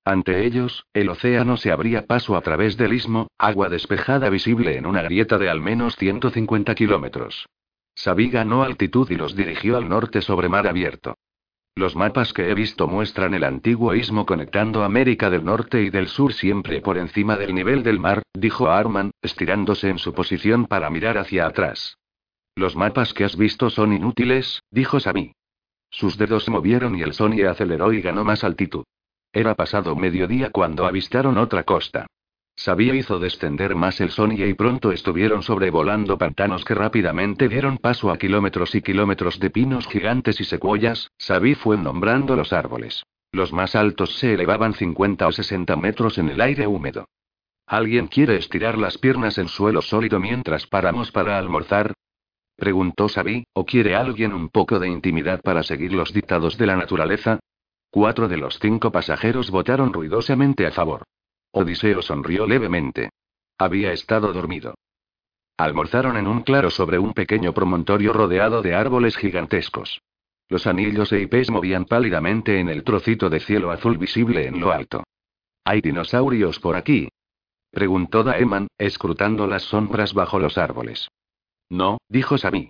Ante 0.04 0.44
ellos, 0.44 0.88
el 0.92 1.08
océano 1.08 1.56
se 1.56 1.72
abría 1.72 2.08
paso 2.08 2.36
a 2.36 2.42
través 2.42 2.78
del 2.78 2.94
istmo, 2.94 3.28
agua 3.38 3.70
despejada 3.70 4.30
visible 4.30 4.76
en 4.76 4.88
una 4.88 5.04
grieta 5.04 5.38
de 5.38 5.52
al 5.52 5.62
menos 5.62 5.96
150 5.98 6.74
kilómetros. 6.74 7.46
Sabí 7.94 8.32
ganó 8.32 8.64
altitud 8.64 9.08
y 9.12 9.18
los 9.18 9.36
dirigió 9.36 9.78
al 9.78 9.88
norte 9.88 10.22
sobre 10.22 10.50
mar 10.50 10.66
abierto. 10.66 11.14
Los 11.76 11.96
mapas 11.96 12.34
que 12.34 12.50
he 12.50 12.56
visto 12.56 12.88
muestran 12.88 13.36
el 13.36 13.44
antiguo 13.44 13.94
istmo 13.94 14.26
conectando 14.26 14.84
América 14.84 15.30
del 15.30 15.46
Norte 15.46 15.84
y 15.84 15.92
del 15.92 16.08
Sur 16.08 16.34
siempre 16.34 16.82
por 16.82 16.98
encima 16.98 17.38
del 17.38 17.54
nivel 17.54 17.84
del 17.84 18.00
mar, 18.00 18.24
dijo 18.34 18.70
Arman, 18.72 19.12
estirándose 19.22 19.90
en 19.90 20.00
su 20.00 20.12
posición 20.12 20.66
para 20.66 20.90
mirar 20.90 21.20
hacia 21.20 21.46
atrás. 21.46 22.00
Los 22.56 22.76
mapas 22.76 23.14
que 23.14 23.24
has 23.24 23.36
visto 23.36 23.70
son 23.70 23.94
inútiles, 23.94 24.62
dijo 24.70 25.00
Sami. 25.00 25.34
Sus 25.90 26.18
dedos 26.18 26.44
se 26.44 26.52
movieron 26.52 26.96
y 26.96 27.02
el 27.02 27.14
Sony 27.14 27.46
aceleró 27.50 27.94
y 27.94 28.02
ganó 28.02 28.24
más 28.24 28.44
altitud. 28.44 28.84
Era 29.32 29.56
pasado 29.56 29.96
mediodía 29.96 30.52
cuando 30.52 30.86
avistaron 30.86 31.38
otra 31.38 31.64
costa. 31.64 32.08
Sabía 32.56 32.94
hizo 32.94 33.18
descender 33.18 33.74
más 33.74 34.00
el 34.00 34.12
Sony 34.12 34.44
y 34.46 34.54
pronto 34.54 34.92
estuvieron 34.92 35.42
sobrevolando 35.42 36.20
pantanos 36.20 36.64
que 36.64 36.76
rápidamente 36.76 37.50
dieron 37.50 37.80
paso 37.80 38.12
a 38.12 38.18
kilómetros 38.18 38.76
y 38.76 38.82
kilómetros 38.84 39.40
de 39.40 39.50
pinos 39.50 39.88
gigantes 39.88 40.40
y 40.40 40.44
secuoyas. 40.44 41.10
Sabí 41.18 41.56
fue 41.56 41.78
nombrando 41.78 42.36
los 42.36 42.54
árboles. 42.54 43.04
Los 43.32 43.52
más 43.52 43.76
altos 43.76 44.20
se 44.20 44.36
elevaban 44.36 44.76
50 44.76 45.28
o 45.28 45.32
60 45.32 45.76
metros 45.76 46.20
en 46.20 46.30
el 46.30 46.40
aire 46.42 46.68
húmedo. 46.68 47.10
¿Alguien 47.66 48.08
quiere 48.08 48.36
estirar 48.36 48.78
las 48.78 49.00
piernas 49.00 49.40
en 49.40 49.48
suelo 49.48 49.82
sólido 49.82 50.20
mientras 50.20 50.68
paramos 50.68 51.12
para 51.12 51.40
almorzar? 51.40 51.94
Preguntó 52.56 53.10
Sabi, 53.10 53.46
¿o 53.54 53.66
quiere 53.66 53.96
alguien 53.96 54.34
un 54.34 54.50
poco 54.50 54.80
de 54.80 54.88
intimidad 54.88 55.42
para 55.42 55.64
seguir 55.64 55.94
los 55.94 56.14
dictados 56.14 56.58
de 56.58 56.68
la 56.68 56.76
naturaleza? 56.76 57.40
Cuatro 57.90 58.28
de 58.28 58.38
los 58.38 58.60
cinco 58.60 58.92
pasajeros 58.92 59.52
votaron 59.52 59.94
ruidosamente 59.94 60.66
a 60.66 60.72
favor. 60.72 61.04
Odiseo 61.52 62.02
sonrió 62.02 62.48
levemente. 62.48 63.10
Había 63.58 63.92
estado 63.92 64.34
dormido. 64.34 64.76
Almorzaron 65.58 66.18
en 66.18 66.28
un 66.28 66.42
claro 66.42 66.72
sobre 66.72 66.98
un 66.98 67.14
pequeño 67.14 67.54
promontorio 67.54 68.12
rodeado 68.12 68.62
de 68.62 68.74
árboles 68.74 69.16
gigantescos. 69.18 70.02
Los 70.50 70.68
anillos 70.68 71.12
e 71.14 71.22
IPs 71.22 71.52
movían 71.52 71.86
pálidamente 71.86 72.60
en 72.60 72.70
el 72.70 72.84
trocito 72.84 73.30
de 73.30 73.40
cielo 73.40 73.72
azul 73.72 73.98
visible 73.98 74.48
en 74.48 74.60
lo 74.60 74.72
alto. 74.72 75.04
¿Hay 75.64 75.82
dinosaurios 75.82 76.60
por 76.60 76.76
aquí? 76.76 77.10
preguntó 77.72 78.24
Daeman, 78.24 78.68
escrutando 78.78 79.48
las 79.48 79.64
sombras 79.64 80.14
bajo 80.14 80.40
los 80.40 80.58
árboles. 80.58 81.08
No, 81.74 81.98
dijo 82.08 82.38
Sami. 82.38 82.70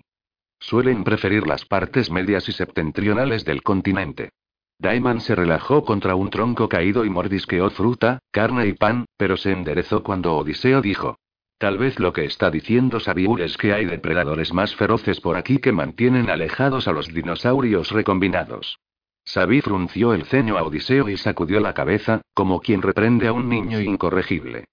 Suelen 0.58 1.04
preferir 1.04 1.46
las 1.46 1.66
partes 1.66 2.10
medias 2.10 2.48
y 2.48 2.52
septentrionales 2.52 3.44
del 3.44 3.62
continente. 3.62 4.30
Daeman 4.78 5.20
se 5.20 5.34
relajó 5.34 5.84
contra 5.84 6.14
un 6.14 6.30
tronco 6.30 6.70
caído 6.70 7.04
y 7.04 7.10
mordisqueó 7.10 7.68
fruta, 7.68 8.20
carne 8.30 8.66
y 8.66 8.72
pan, 8.72 9.04
pero 9.18 9.36
se 9.36 9.52
enderezó 9.52 10.02
cuando 10.02 10.34
Odiseo 10.34 10.80
dijo. 10.80 11.18
Tal 11.58 11.76
vez 11.76 12.00
lo 12.00 12.14
que 12.14 12.24
está 12.24 12.50
diciendo 12.50 12.98
Sabiur 12.98 13.42
es 13.42 13.58
que 13.58 13.74
hay 13.74 13.84
depredadores 13.84 14.54
más 14.54 14.74
feroces 14.74 15.20
por 15.20 15.36
aquí 15.36 15.58
que 15.58 15.72
mantienen 15.72 16.30
alejados 16.30 16.88
a 16.88 16.92
los 16.92 17.12
dinosaurios 17.12 17.90
recombinados. 17.90 18.78
Sabí 19.22 19.60
frunció 19.60 20.14
el 20.14 20.24
ceño 20.24 20.56
a 20.56 20.62
Odiseo 20.62 21.10
y 21.10 21.18
sacudió 21.18 21.60
la 21.60 21.74
cabeza, 21.74 22.22
como 22.32 22.58
quien 22.60 22.80
reprende 22.80 23.28
a 23.28 23.34
un 23.34 23.50
niño 23.50 23.80
incorregible. 23.80 24.64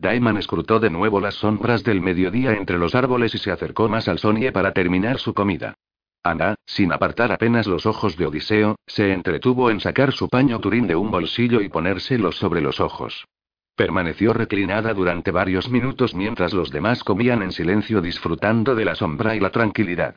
Daeman 0.00 0.36
escrutó 0.36 0.78
de 0.78 0.90
nuevo 0.90 1.20
las 1.20 1.34
sombras 1.34 1.82
del 1.82 2.00
mediodía 2.00 2.52
entre 2.52 2.78
los 2.78 2.94
árboles 2.94 3.34
y 3.34 3.38
se 3.38 3.50
acercó 3.50 3.88
más 3.88 4.06
al 4.06 4.20
Sonie 4.20 4.52
para 4.52 4.72
terminar 4.72 5.18
su 5.18 5.34
comida. 5.34 5.74
Ana, 6.22 6.54
sin 6.66 6.92
apartar 6.92 7.32
apenas 7.32 7.66
los 7.66 7.84
ojos 7.84 8.16
de 8.16 8.26
Odiseo, 8.26 8.76
se 8.86 9.12
entretuvo 9.12 9.70
en 9.70 9.80
sacar 9.80 10.12
su 10.12 10.28
paño 10.28 10.60
turín 10.60 10.86
de 10.86 10.94
un 10.94 11.10
bolsillo 11.10 11.60
y 11.60 11.68
ponérselos 11.68 12.36
sobre 12.36 12.60
los 12.60 12.78
ojos. 12.78 13.26
Permaneció 13.74 14.32
reclinada 14.32 14.94
durante 14.94 15.32
varios 15.32 15.68
minutos 15.68 16.14
mientras 16.14 16.52
los 16.52 16.70
demás 16.70 17.02
comían 17.02 17.42
en 17.42 17.52
silencio 17.52 18.00
disfrutando 18.00 18.76
de 18.76 18.84
la 18.84 18.94
sombra 18.94 19.34
y 19.34 19.40
la 19.40 19.50
tranquilidad. 19.50 20.16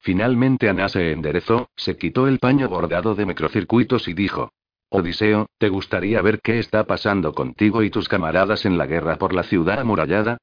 Finalmente 0.00 0.68
Ana 0.68 0.88
se 0.88 1.12
enderezó, 1.12 1.68
se 1.76 1.96
quitó 1.96 2.26
el 2.26 2.38
paño 2.38 2.68
bordado 2.68 3.14
de 3.14 3.26
microcircuitos 3.26 4.08
y 4.08 4.14
dijo: 4.14 4.50
Odiseo, 4.92 5.46
¿te 5.58 5.68
gustaría 5.68 6.20
ver 6.20 6.40
qué 6.40 6.58
está 6.58 6.84
pasando 6.84 7.32
contigo 7.32 7.84
y 7.84 7.90
tus 7.90 8.08
camaradas 8.08 8.66
en 8.66 8.76
la 8.76 8.86
guerra 8.86 9.16
por 9.16 9.32
la 9.32 9.44
ciudad 9.44 9.78
amurallada? 9.78 10.38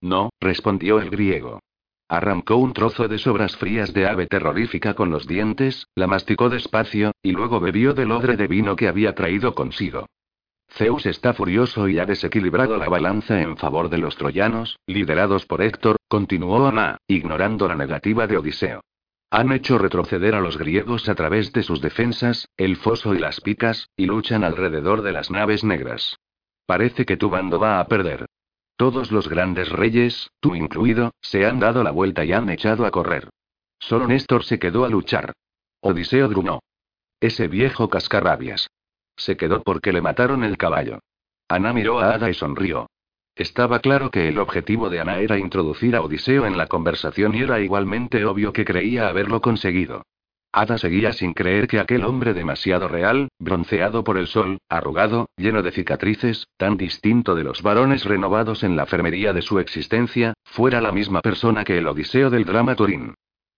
No, 0.00 0.30
respondió 0.40 0.98
el 0.98 1.10
griego. 1.10 1.60
Arrancó 2.08 2.56
un 2.56 2.72
trozo 2.72 3.06
de 3.06 3.18
sobras 3.18 3.56
frías 3.56 3.92
de 3.92 4.06
ave 4.06 4.26
terrorífica 4.26 4.94
con 4.94 5.10
los 5.10 5.26
dientes, 5.26 5.88
la 5.94 6.06
masticó 6.06 6.48
despacio, 6.48 7.12
y 7.22 7.32
luego 7.32 7.60
bebió 7.60 7.92
del 7.92 8.12
odre 8.12 8.36
de 8.36 8.46
vino 8.46 8.76
que 8.76 8.88
había 8.88 9.14
traído 9.14 9.54
consigo. 9.54 10.06
Zeus 10.70 11.04
está 11.04 11.34
furioso 11.34 11.86
y 11.86 11.98
ha 11.98 12.06
desequilibrado 12.06 12.78
la 12.78 12.88
balanza 12.88 13.42
en 13.42 13.58
favor 13.58 13.90
de 13.90 13.98
los 13.98 14.16
troyanos, 14.16 14.78
liderados 14.86 15.44
por 15.44 15.60
Héctor, 15.60 15.98
continuó 16.08 16.66
Ana, 16.66 16.96
ignorando 17.06 17.68
la 17.68 17.76
negativa 17.76 18.26
de 18.26 18.38
Odiseo. 18.38 18.80
Han 19.34 19.50
hecho 19.50 19.78
retroceder 19.78 20.34
a 20.34 20.42
los 20.42 20.58
griegos 20.58 21.08
a 21.08 21.14
través 21.14 21.54
de 21.54 21.62
sus 21.62 21.80
defensas, 21.80 22.50
el 22.58 22.76
foso 22.76 23.14
y 23.14 23.18
las 23.18 23.40
picas, 23.40 23.88
y 23.96 24.04
luchan 24.04 24.44
alrededor 24.44 25.00
de 25.00 25.12
las 25.12 25.30
naves 25.30 25.64
negras. 25.64 26.18
Parece 26.66 27.06
que 27.06 27.16
tu 27.16 27.30
bando 27.30 27.58
va 27.58 27.80
a 27.80 27.88
perder. 27.88 28.26
Todos 28.76 29.10
los 29.10 29.30
grandes 29.30 29.70
reyes, 29.70 30.30
tú 30.38 30.54
incluido, 30.54 31.12
se 31.22 31.46
han 31.46 31.60
dado 31.60 31.82
la 31.82 31.92
vuelta 31.92 32.26
y 32.26 32.34
han 32.34 32.50
echado 32.50 32.84
a 32.84 32.90
correr. 32.90 33.30
Solo 33.78 34.06
Néstor 34.06 34.44
se 34.44 34.58
quedó 34.58 34.84
a 34.84 34.90
luchar. 34.90 35.32
Odiseo 35.80 36.28
gruñó. 36.28 36.60
Ese 37.18 37.48
viejo 37.48 37.88
cascarrabias. 37.88 38.68
Se 39.16 39.38
quedó 39.38 39.62
porque 39.62 39.94
le 39.94 40.02
mataron 40.02 40.44
el 40.44 40.58
caballo. 40.58 40.98
Ana 41.48 41.72
miró 41.72 42.00
a 42.00 42.12
Ada 42.12 42.28
y 42.28 42.34
sonrió. 42.34 42.86
Estaba 43.34 43.80
claro 43.80 44.10
que 44.10 44.28
el 44.28 44.38
objetivo 44.38 44.90
de 44.90 45.00
Ana 45.00 45.18
era 45.18 45.38
introducir 45.38 45.96
a 45.96 46.02
Odiseo 46.02 46.44
en 46.44 46.58
la 46.58 46.66
conversación 46.66 47.34
y 47.34 47.40
era 47.40 47.60
igualmente 47.60 48.24
obvio 48.26 48.52
que 48.52 48.64
creía 48.64 49.08
haberlo 49.08 49.40
conseguido. 49.40 50.02
Ada 50.54 50.76
seguía 50.76 51.14
sin 51.14 51.32
creer 51.32 51.66
que 51.66 51.80
aquel 51.80 52.04
hombre 52.04 52.34
demasiado 52.34 52.86
real, 52.86 53.28
bronceado 53.38 54.04
por 54.04 54.18
el 54.18 54.26
sol, 54.26 54.58
arrugado, 54.68 55.30
lleno 55.38 55.62
de 55.62 55.72
cicatrices, 55.72 56.46
tan 56.58 56.76
distinto 56.76 57.34
de 57.34 57.44
los 57.44 57.62
varones 57.62 58.04
renovados 58.04 58.62
en 58.62 58.76
la 58.76 58.82
enfermería 58.82 59.32
de 59.32 59.40
su 59.40 59.58
existencia, 59.60 60.34
fuera 60.44 60.82
la 60.82 60.92
misma 60.92 61.22
persona 61.22 61.64
que 61.64 61.78
el 61.78 61.86
Odiseo 61.86 62.28
del 62.28 62.44
drama 62.44 62.76
Turín. 62.76 63.14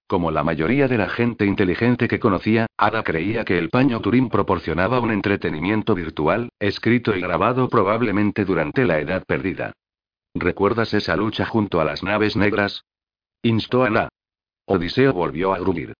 Como 0.06 0.30
la 0.30 0.44
mayoría 0.44 0.86
de 0.86 0.98
la 0.98 1.08
gente 1.08 1.46
inteligente 1.46 2.08
que 2.08 2.20
conocía, 2.20 2.66
Ada 2.76 3.02
creía 3.02 3.44
que 3.44 3.56
el 3.56 3.70
paño 3.70 4.00
Turín 4.00 4.28
proporcionaba 4.28 5.00
un 5.00 5.10
entretenimiento 5.10 5.94
virtual, 5.94 6.50
escrito 6.58 7.16
y 7.16 7.22
grabado 7.22 7.70
probablemente 7.70 8.44
durante 8.44 8.84
la 8.84 8.98
Edad 9.00 9.24
Perdida. 9.26 9.72
¿Recuerdas 10.34 10.92
esa 10.92 11.16
lucha 11.16 11.46
junto 11.46 11.80
a 11.80 11.84
las 11.84 12.02
naves 12.02 12.36
negras? 12.36 12.84
Instó 13.42 13.84
Ana. 13.84 14.08
Odiseo 14.66 15.14
volvió 15.14 15.54
a 15.54 15.58
gruñir. 15.58 15.94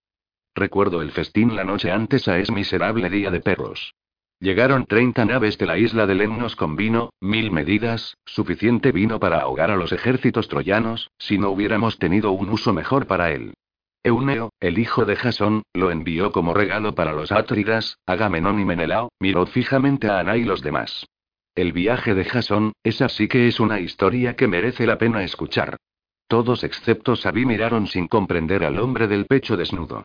Recuerdo 0.55 1.01
el 1.01 1.11
festín 1.11 1.57
la 1.57 1.65
noche 1.65 1.91
antes 1.91 2.29
a 2.29 2.39
ese 2.39 2.53
miserable 2.53 3.09
día 3.09 3.31
de 3.31 3.41
perros. 3.41 3.95
Llegaron 4.39 4.85
30 4.85 5.25
naves 5.25 5.57
de 5.57 5.67
la 5.67 5.79
isla 5.79 6.07
de 6.07 6.15
Lemnos 6.15 6.57
con 6.57 6.77
vino, 6.77 7.11
mil 7.21 7.51
medidas, 7.51 8.17
suficiente 8.27 8.93
vino 8.93 9.19
para 9.19 9.41
ahogar 9.41 9.71
a 9.71 9.77
los 9.77 9.93
ejércitos 9.93 10.49
troyanos, 10.49 11.11
si 11.19 11.39
no 11.39 11.51
hubiéramos 11.51 11.99
tenido 11.99 12.33
un 12.33 12.51
uso 12.51 12.75
mejor 12.75 13.07
para 13.07 13.33
él. 13.33 13.55
Euneo, 14.07 14.53
el 14.61 14.79
hijo 14.79 15.07
de 15.07 15.17
Jasón, 15.17 15.63
lo 15.73 15.91
envió 15.91 16.31
como 16.31 16.53
regalo 16.53 16.95
para 16.95 17.15
los 17.15 17.33
Atridas, 17.33 17.99
Agamenón 18.05 18.61
y 18.61 18.67
Menelao, 18.67 19.11
miró 19.19 19.47
fijamente 19.47 20.11
a 20.11 20.19
Ana 20.19 20.37
y 20.37 20.45
los 20.45 20.61
demás. 20.61 21.07
El 21.55 21.73
viaje 21.73 22.15
de 22.15 22.27
Jasón, 22.27 22.75
esa 22.83 23.09
sí 23.09 23.29
que 23.29 23.49
es 23.49 23.61
una 23.61 23.81
historia 23.81 24.37
que 24.37 24.47
merece 24.47 24.87
la 24.87 24.99
pena 24.99 25.25
escuchar. 25.25 25.79
Todos 26.29 26.65
excepto 26.65 27.17
Sabí 27.17 27.47
miraron 27.47 27.87
sin 27.87 28.07
comprender 28.07 28.65
al 28.65 28.79
hombre 28.79 29.09
del 29.09 29.25
pecho 29.25 29.57
desnudo. 29.57 30.05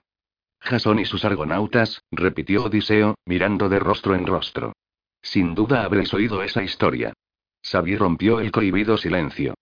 Jasón 0.62 1.00
y 1.00 1.06
sus 1.06 1.26
argonautas, 1.26 2.02
repitió 2.10 2.64
Odiseo, 2.66 3.16
mirando 3.26 3.68
de 3.68 3.80
rostro 3.80 4.16
en 4.16 4.26
rostro. 4.26 4.72
Sin 5.22 5.56
duda 5.56 5.84
habréis 5.84 6.14
oído 6.14 6.41
esa 6.41 6.64
historia. 6.64 7.12
Sabí 7.62 7.97
rompió 7.97 8.39
el 8.39 8.52
cohibido 8.52 8.95
silencio. 8.95 9.56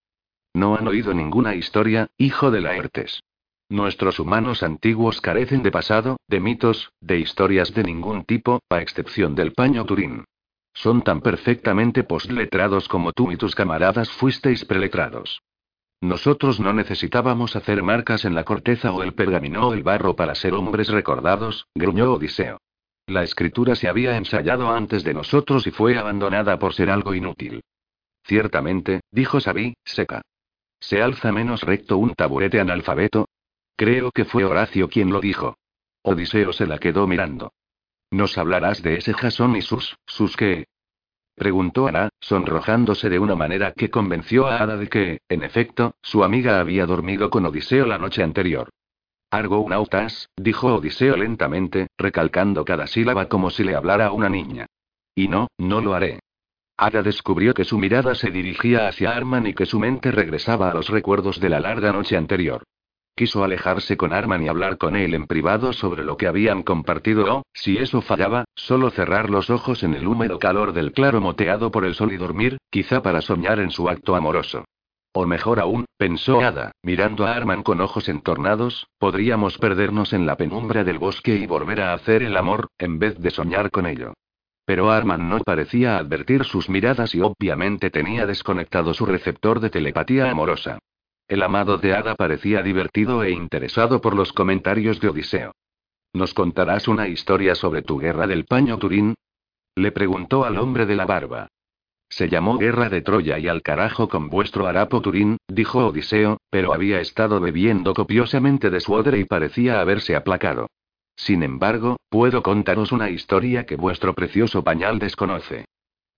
No 0.54 0.76
han 0.76 0.88
oído 0.88 1.16
ninguna 1.16 1.56
historia, 1.56 2.08
hijo 2.20 2.52
de 2.52 2.62
Laertes. 2.62 3.22
Nuestros 3.70 4.20
humanos 4.20 4.63
antiguos 4.63 5.20
carecen 5.20 5.61
de 5.61 5.72
pasado, 5.72 6.18
de 6.30 6.39
mitos, 6.39 6.93
de 7.01 7.20
historias 7.20 7.74
de 7.74 7.84
ningún 7.84 8.24
tipo, 8.24 8.61
a 8.70 8.82
excepción 8.82 9.36
del 9.36 9.51
paño 9.51 9.86
Turín. 9.86 10.24
Son 10.74 11.01
tan 11.01 11.20
perfectamente 11.20 12.03
postletrados 12.03 12.88
como 12.88 13.11
tú 13.11 13.32
y 13.32 13.36
tus 13.36 13.55
camaradas 13.55 14.09
fuisteis 14.09 14.63
preletrados. 14.63 15.41
Nosotros 15.99 16.61
no 16.61 16.72
necesitábamos 16.72 17.55
hacer 17.57 17.84
marcas 17.84 18.24
en 18.24 18.36
la 18.36 18.45
corteza 18.45 18.93
o 18.93 19.03
el 19.03 19.13
pergamino 19.13 19.68
o 19.68 19.74
el 19.74 19.84
barro 19.84 20.15
para 20.15 20.36
ser 20.36 20.53
hombres 20.53 20.88
recordados, 20.88 21.65
gruñó 21.76 22.13
Odiseo. 22.13 22.59
La 23.07 23.24
escritura 23.24 23.76
se 23.76 23.89
había 23.89 24.15
ensayado 24.15 24.70
antes 24.70 25.03
de 25.03 25.13
nosotros 25.13 25.68
y 25.68 25.72
fue 25.72 25.97
abandonada 25.97 26.59
por 26.59 26.74
ser 26.74 26.89
algo 26.89 27.13
inútil. 27.13 27.63
Ciertamente, 28.24 29.01
dijo 29.11 29.41
Sabí, 29.41 29.74
seca. 29.84 30.22
¿Se 30.80 31.01
alza 31.01 31.32
menos 31.32 31.63
recto 31.63 31.97
un 31.97 32.13
taburete 32.13 32.59
analfabeto? 32.59 33.26
Creo 33.78 34.12
que 34.12 34.26
fue 34.26 34.44
Horacio 34.44 34.90
quien 34.90 35.12
lo 35.12 35.22
dijo. 35.22 35.56
Odiseo 36.02 36.52
se 36.52 36.66
la 36.66 36.80
quedó 36.80 37.06
mirando. 37.06 37.54
¿Nos 38.10 38.38
hablarás 38.40 38.82
de 38.82 38.96
ese 38.96 39.14
Jasón 39.14 39.56
y 39.56 39.62
sus, 39.62 39.96
sus 40.08 40.36
qué? 40.36 40.66
Preguntó 41.36 41.88
Ana, 41.88 42.10
sonrojándose 42.20 43.08
de 43.08 43.20
una 43.20 43.36
manera 43.36 43.74
que 43.74 43.92
convenció 43.92 44.48
a 44.48 44.58
Ada 44.64 44.78
de 44.78 44.90
que, 44.90 45.20
en 45.30 45.44
efecto, 45.44 45.94
su 46.02 46.24
amiga 46.24 46.60
había 46.60 46.88
dormido 46.88 47.30
con 47.30 47.46
Odiseo 47.46 47.86
la 47.86 48.00
noche 48.00 48.24
anterior. 48.24 48.72
Argonautas, 49.30 50.30
dijo 50.36 50.74
Odiseo 50.74 51.16
lentamente, 51.16 51.88
recalcando 52.00 52.66
cada 52.66 52.88
sílaba 52.88 53.28
como 53.28 53.52
si 53.52 53.64
le 53.64 53.76
hablara 53.76 54.08
a 54.08 54.12
una 54.12 54.30
niña. 54.30 54.66
Y 55.14 55.28
no, 55.28 55.50
no 55.60 55.82
lo 55.82 55.94
haré. 55.94 56.20
Ada 56.78 57.04
descubrió 57.04 57.54
que 57.54 57.66
su 57.66 57.78
mirada 57.78 58.16
se 58.16 58.32
dirigía 58.32 58.88
hacia 58.88 59.12
Arman 59.12 59.46
y 59.46 59.54
que 59.54 59.68
su 59.68 59.78
mente 59.80 60.12
regresaba 60.12 60.72
a 60.72 60.74
los 60.74 60.90
recuerdos 60.90 61.40
de 61.40 61.50
la 61.50 61.60
larga 61.60 61.92
noche 61.92 62.18
anterior. 62.18 62.64
Quiso 63.18 63.43
alejarse 63.43 63.97
con 63.97 64.13
Arman 64.13 64.43
y 64.43 64.47
hablar 64.47 64.78
con 64.78 64.95
él 64.95 65.15
en 65.15 65.26
privado 65.26 65.74
sobre 65.74 66.03
lo 66.03 66.18
que 66.18 66.28
habían 66.28 66.61
compartido 66.61 67.38
o, 67.38 67.43
si 67.51 67.80
eso 67.80 68.01
fallaba, 68.01 68.45
solo 68.53 68.91
cerrar 68.91 69.32
los 69.32 69.49
ojos 69.49 69.82
en 69.82 69.95
el 69.95 70.07
húmedo 70.07 70.38
calor 70.38 70.72
del 70.72 70.91
claro 70.91 71.20
moteado 71.20 71.72
por 71.72 71.84
el 71.84 71.95
sol 71.95 72.13
y 72.13 72.18
dormir, 72.18 72.59
quizá 72.70 73.01
para 73.01 73.22
soñar 73.22 73.59
en 73.59 73.72
su 73.72 73.89
acto 73.89 74.15
amoroso. 74.15 74.65
O 75.13 75.26
mejor 75.26 75.59
aún, 75.59 75.86
pensó 75.97 76.41
Ada, 76.41 76.74
mirando 76.84 77.26
a 77.26 77.32
Arman 77.32 77.63
con 77.63 77.82
ojos 77.82 78.07
entornados, 78.07 78.86
podríamos 78.99 79.57
perdernos 79.57 80.13
en 80.13 80.28
la 80.28 80.38
penumbra 80.38 80.84
del 80.84 80.99
bosque 80.99 81.38
y 81.38 81.47
volver 81.47 81.82
a 81.82 81.93
hacer 81.93 82.22
el 82.22 82.38
amor, 82.38 82.68
en 82.78 82.99
vez 82.99 83.18
de 83.18 83.32
soñar 83.32 83.72
con 83.72 83.88
ello. 83.88 84.13
Pero 84.63 84.91
Arman 84.91 85.28
no 85.28 85.39
parecía 85.39 85.97
advertir 85.97 86.43
sus 86.43 86.70
miradas 86.70 87.15
y 87.15 87.22
obviamente 87.22 87.89
tenía 87.89 88.28
desconectado 88.28 88.93
su 88.93 89.07
receptor 89.07 89.59
de 89.59 89.72
telepatía 89.72 90.30
amorosa. 90.30 90.78
El 91.28 91.44
amado 91.44 91.78
de 91.78 91.94
Ada 91.94 92.16
parecía 92.16 92.62
divertido 92.62 93.22
e 93.24 93.32
interesado 93.32 94.00
por 94.00 94.16
los 94.16 94.32
comentarios 94.32 95.02
de 95.02 95.10
Odiseo. 95.10 95.52
¿Nos 96.14 96.34
contarás 96.34 96.88
una 96.88 97.10
historia 97.10 97.54
sobre 97.54 97.82
tu 97.82 97.98
guerra 97.98 98.28
del 98.28 98.46
paño 98.46 98.78
Turín? 98.78 99.14
Le 99.76 99.92
preguntó 99.92 100.46
al 100.46 100.58
hombre 100.58 100.86
de 100.86 100.96
la 100.96 101.06
barba. 101.06 101.50
Se 102.10 102.30
llamó 102.30 102.58
Guerra 102.58 102.88
de 102.88 103.02
Troya 103.02 103.38
y 103.40 103.50
al 103.50 103.62
carajo 103.62 104.08
con 104.08 104.30
vuestro 104.30 104.68
harapo 104.68 105.02
Turín, 105.02 105.36
dijo 105.50 105.86
Odiseo, 105.86 106.38
pero 106.50 106.74
había 106.74 107.02
estado 107.02 107.42
bebiendo 107.42 107.94
copiosamente 107.94 108.70
de 108.70 108.80
su 108.80 108.94
odre 108.94 109.20
y 109.20 109.26
parecía 109.26 109.82
haberse 109.82 110.16
aplacado. 110.16 110.68
Sin 111.18 111.44
embargo, 111.44 111.98
puedo 112.10 112.42
contaros 112.42 112.94
una 112.94 113.10
historia 113.10 113.66
que 113.66 113.76
vuestro 113.76 114.14
precioso 114.14 114.64
pañal 114.64 114.98
desconoce. 114.98 115.66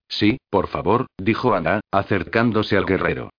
Sí, 0.08 0.38
por 0.52 0.68
favor, 0.68 1.08
dijo 1.18 1.56
Ana, 1.56 1.82
acercándose 1.92 2.78
al 2.78 2.86
guerrero. 2.86 3.32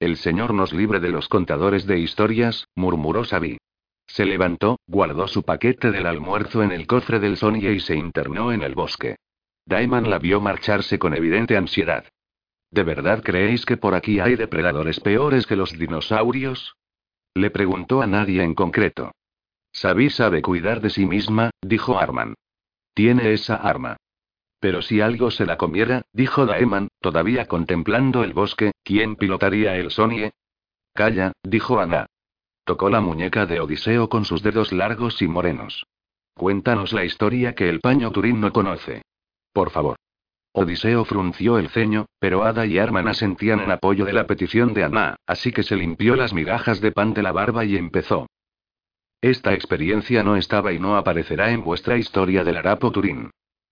El 0.00 0.16
Señor 0.16 0.54
nos 0.54 0.72
libre 0.72 1.00
de 1.00 1.10
los 1.10 1.28
contadores 1.28 1.86
de 1.86 1.98
historias, 1.98 2.68
murmuró 2.76 3.24
Sabi. 3.24 3.58
Se 4.06 4.24
levantó, 4.24 4.78
guardó 4.86 5.26
su 5.26 5.42
paquete 5.42 5.90
del 5.90 6.06
almuerzo 6.06 6.62
en 6.62 6.70
el 6.70 6.86
cofre 6.86 7.18
del 7.18 7.36
Sonia 7.36 7.72
y 7.72 7.80
se 7.80 7.96
internó 7.96 8.52
en 8.52 8.62
el 8.62 8.74
bosque. 8.74 9.16
Daeman 9.66 10.08
la 10.08 10.18
vio 10.18 10.40
marcharse 10.40 10.98
con 10.98 11.14
evidente 11.14 11.56
ansiedad. 11.56 12.06
¿De 12.70 12.84
verdad 12.84 13.22
creéis 13.22 13.66
que 13.66 13.76
por 13.76 13.94
aquí 13.94 14.20
hay 14.20 14.36
depredadores 14.36 15.00
peores 15.00 15.46
que 15.46 15.56
los 15.56 15.76
dinosaurios? 15.76 16.76
Le 17.34 17.50
preguntó 17.50 18.00
a 18.00 18.06
nadie 18.06 18.42
en 18.42 18.54
concreto. 18.54 19.12
Sabí 19.72 20.10
sabe 20.10 20.42
cuidar 20.42 20.80
de 20.80 20.90
sí 20.90 21.06
misma, 21.06 21.50
dijo 21.60 21.98
Arman. 21.98 22.34
Tiene 22.94 23.32
esa 23.32 23.56
arma. 23.56 23.96
Pero 24.60 24.82
si 24.82 25.00
algo 25.00 25.30
se 25.30 25.46
la 25.46 25.56
comiera, 25.56 26.02
dijo 26.12 26.46
Daeman, 26.46 26.88
todavía 27.00 27.46
contemplando 27.46 28.24
el 28.24 28.32
bosque, 28.32 28.72
¿quién 28.82 29.16
pilotaría 29.16 29.76
el 29.76 29.90
Sonie? 29.90 30.32
Calla, 30.94 31.32
dijo 31.44 31.78
Ana. 31.78 32.06
Tocó 32.64 32.90
la 32.90 33.00
muñeca 33.00 33.46
de 33.46 33.60
Odiseo 33.60 34.08
con 34.08 34.24
sus 34.24 34.42
dedos 34.42 34.72
largos 34.72 35.22
y 35.22 35.28
morenos. 35.28 35.86
Cuéntanos 36.34 36.92
la 36.92 37.04
historia 37.04 37.54
que 37.54 37.68
el 37.68 37.80
paño 37.80 38.10
Turín 38.10 38.40
no 38.40 38.52
conoce. 38.52 39.02
Por 39.52 39.70
favor. 39.70 39.96
Odiseo 40.52 41.04
frunció 41.04 41.58
el 41.58 41.68
ceño, 41.68 42.06
pero 42.18 42.42
Ada 42.42 42.66
y 42.66 42.78
Arman 42.78 43.06
asentían 43.06 43.60
en 43.60 43.70
apoyo 43.70 44.04
de 44.04 44.12
la 44.12 44.26
petición 44.26 44.74
de 44.74 44.84
Ana, 44.84 45.16
así 45.26 45.52
que 45.52 45.62
se 45.62 45.76
limpió 45.76 46.16
las 46.16 46.32
migajas 46.32 46.80
de 46.80 46.90
pan 46.90 47.14
de 47.14 47.22
la 47.22 47.32
barba 47.32 47.64
y 47.64 47.76
empezó. 47.76 48.26
Esta 49.20 49.54
experiencia 49.54 50.22
no 50.22 50.36
estaba 50.36 50.72
y 50.72 50.78
no 50.78 50.96
aparecerá 50.96 51.50
en 51.50 51.62
vuestra 51.62 51.96
historia 51.96 52.44
del 52.44 52.56
Arapo 52.56 52.90
Turín. 52.90 53.30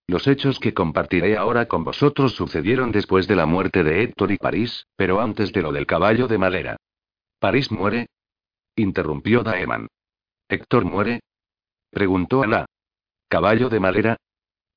Los 0.09 0.29
hechos 0.29 0.61
que 0.61 0.73
compartiré 0.73 1.37
ahora 1.37 1.67
con 1.67 1.83
vosotros 1.83 2.35
sucedieron 2.35 2.93
después 2.93 3.27
de 3.27 3.35
la 3.35 3.47
muerte 3.47 3.83
de 3.83 4.03
Héctor 4.03 4.31
y 4.31 4.37
París, 4.37 4.87
pero 4.97 5.21
antes 5.21 5.53
de 5.53 5.63
lo 5.63 5.73
del 5.73 5.87
caballo 5.87 6.29
de 6.29 6.39
madera. 6.39 6.77
¿París 7.41 7.73
muere? 7.73 8.07
interrumpió 8.77 9.43
Daeman. 9.43 9.89
¿Héctor 10.49 10.85
muere? 10.85 11.21
preguntó 11.91 12.45
Ana. 12.45 12.67
¿Caballo 13.29 13.69
de 13.69 13.81
madera? 13.81 14.17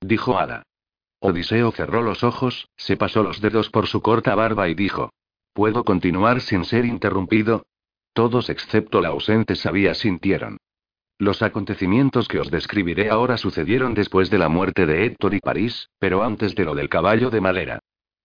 dijo 0.01 0.39
Ada. 0.39 0.63
Odiseo 1.19 1.71
cerró 1.71 2.01
los 2.01 2.23
ojos, 2.23 2.69
se 2.77 2.97
pasó 2.97 3.23
los 3.23 3.41
dedos 3.41 3.69
por 3.69 3.87
su 3.87 4.01
corta 4.01 4.33
barba 4.35 4.69
y 4.69 4.73
dijo: 4.73 5.11
¿Puedo 5.53 5.83
continuar 5.83 6.41
sin 6.41 6.63
ser 6.63 6.85
interrumpido? 6.85 7.65
Todos 8.13 8.49
excepto 8.49 9.01
la 9.01 9.09
ausente 9.09 9.55
sabía 9.55 9.93
sintieron. 9.93 10.57
Los 11.21 11.41
acontecimientos 11.41 12.29
que 12.29 12.39
os 12.39 12.49
describiré 12.49 13.09
ahora 13.09 13.35
sucedieron 13.35 13.93
después 13.93 14.29
de 14.29 14.37
la 14.37 14.47
muerte 14.47 14.85
de 14.85 15.03
Héctor 15.05 15.33
y 15.33 15.41
París, 15.41 15.89
pero 15.99 16.23
antes 16.23 16.55
de 16.55 16.63
lo 16.63 16.75
del 16.75 16.87
caballo 16.87 17.29
de 17.29 17.41
madera. 17.41 17.79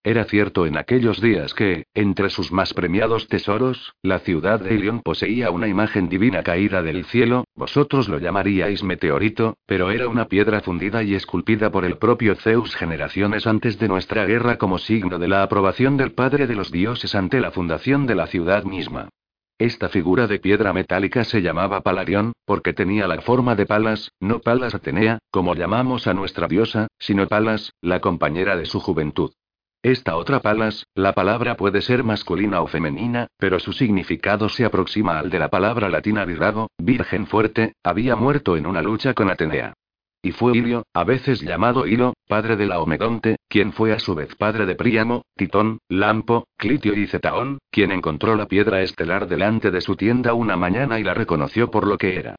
Era 0.05 0.23
cierto 0.27 0.65
en 0.65 0.77
aquellos 0.77 1.21
días 1.21 1.55
que, 1.55 1.87
entre 1.93 2.31
sus 2.31 2.53
más 2.53 2.73
premiados 2.73 3.27
tesoros, 3.27 3.95
la 4.01 4.21
ciudad 4.21 4.61
de 4.61 4.75
Ilión 4.75 5.01
poseía 5.01 5.51
una 5.51 5.67
imagen 5.67 6.09
divina 6.09 6.45
caída 6.45 6.83
del 6.83 7.05
cielo, 7.07 7.47
vosotros 7.57 8.09
lo 8.09 8.21
llamaríais 8.21 8.85
meteorito, 8.85 9.57
pero 9.67 9.91
era 9.91 10.07
una 10.07 10.27
piedra 10.27 10.61
fundida 10.61 11.03
y 11.03 11.17
esculpida 11.17 11.73
por 11.73 11.85
el 11.85 11.99
propio 11.99 12.37
Zeus 12.37 12.77
generaciones 12.77 13.49
antes 13.49 13.77
de 13.81 13.89
nuestra 13.89 14.25
guerra 14.25 14.57
como 14.57 14.79
signo 14.79 15.19
de 15.19 15.27
la 15.27 15.43
aprobación 15.43 15.97
del 15.97 16.13
Padre 16.13 16.47
de 16.47 16.55
los 16.55 16.71
dioses 16.71 17.17
ante 17.17 17.41
la 17.41 17.51
fundación 17.51 18.07
de 18.07 18.15
la 18.15 18.29
ciudad 18.29 18.63
misma. 18.63 19.09
Esta 19.59 19.89
figura 19.89 20.27
de 20.27 20.41
piedra 20.41 20.73
metálica 20.73 21.23
se 21.23 21.41
llamaba 21.41 21.83
Palarión, 21.83 22.33
porque 22.45 22.73
tenía 22.73 23.07
la 23.07 23.21
forma 23.21 23.55
de 23.55 23.67
Palas, 23.67 24.11
no 24.19 24.41
Palas 24.41 24.75
Atenea, 24.75 25.21
como 25.31 25.55
llamamos 25.55 26.09
a 26.09 26.15
nuestra 26.15 26.49
diosa, 26.49 26.89
sino 26.99 27.29
Palas, 27.29 27.73
la 27.81 28.01
compañera 28.01 28.57
de 28.57 28.67
su 28.67 28.81
juventud. 28.81 29.33
Esta 29.81 30.17
otra 30.17 30.41
Palas, 30.41 30.87
la 30.97 31.13
palabra 31.13 31.57
puede 31.57 31.83
ser 31.83 32.03
masculina 32.03 32.63
o 32.63 32.67
femenina, 32.67 33.29
pero 33.39 33.61
su 33.61 33.73
significado 33.73 34.49
se 34.49 34.65
aproxima 34.65 35.21
al 35.21 35.31
de 35.31 35.39
la 35.39 35.51
palabra 35.51 35.89
latina 35.89 36.25
virago, 36.25 36.71
virgen 36.79 37.29
fuerte, 37.29 37.75
había 37.85 38.17
muerto 38.17 38.57
en 38.57 38.67
una 38.67 38.83
lucha 38.83 39.15
con 39.15 39.31
Atenea. 39.31 39.75
Y 40.21 40.33
fue 40.33 40.57
Ilio, 40.57 40.85
a 40.95 41.05
veces 41.05 41.43
llamado 41.43 41.87
Hilo, 41.87 42.14
padre 42.27 42.57
de 42.57 42.67
Laomedonte, 42.67 43.37
quien 43.49 43.73
fue 43.73 43.93
a 43.93 43.99
su 43.99 44.15
vez 44.15 44.35
padre 44.35 44.67
de 44.67 44.75
Príamo, 44.75 45.23
Titón, 45.37 45.79
Lampo, 45.89 46.49
Clitio 46.57 46.95
y 46.95 47.07
Cetaón, 47.07 47.59
quien 47.71 47.93
encontró 47.93 48.37
la 48.37 48.47
piedra 48.47 48.83
estelar 48.83 49.29
delante 49.29 49.71
de 49.71 49.81
su 49.81 49.97
tienda 49.97 50.35
una 50.35 50.57
mañana 50.57 50.99
y 50.99 51.05
la 51.05 51.15
reconoció 51.15 51.71
por 51.71 51.87
lo 51.87 51.99
que 51.99 52.17
era. 52.17 52.37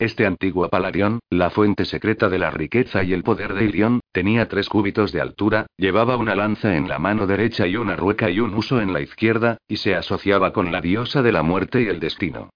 Este 0.00 0.26
antiguo 0.26 0.68
Palarión, 0.68 1.18
la 1.28 1.50
fuente 1.50 1.84
secreta 1.84 2.28
de 2.28 2.38
la 2.38 2.50
riqueza 2.50 3.02
y 3.02 3.12
el 3.12 3.24
poder 3.24 3.54
de 3.54 3.64
Ilión, 3.64 4.00
tenía 4.12 4.48
tres 4.48 4.68
cúbitos 4.68 5.10
de 5.10 5.20
altura, 5.20 5.66
llevaba 5.76 6.16
una 6.16 6.36
lanza 6.36 6.76
en 6.76 6.88
la 6.88 7.00
mano 7.00 7.26
derecha 7.26 7.66
y 7.66 7.76
una 7.76 7.96
rueca 7.96 8.30
y 8.30 8.38
un 8.38 8.54
uso 8.54 8.80
en 8.80 8.92
la 8.92 9.00
izquierda, 9.00 9.58
y 9.66 9.78
se 9.78 9.96
asociaba 9.96 10.52
con 10.52 10.70
la 10.70 10.80
diosa 10.80 11.22
de 11.22 11.32
la 11.32 11.42
muerte 11.42 11.82
y 11.82 11.86
el 11.86 11.98
destino. 11.98 12.50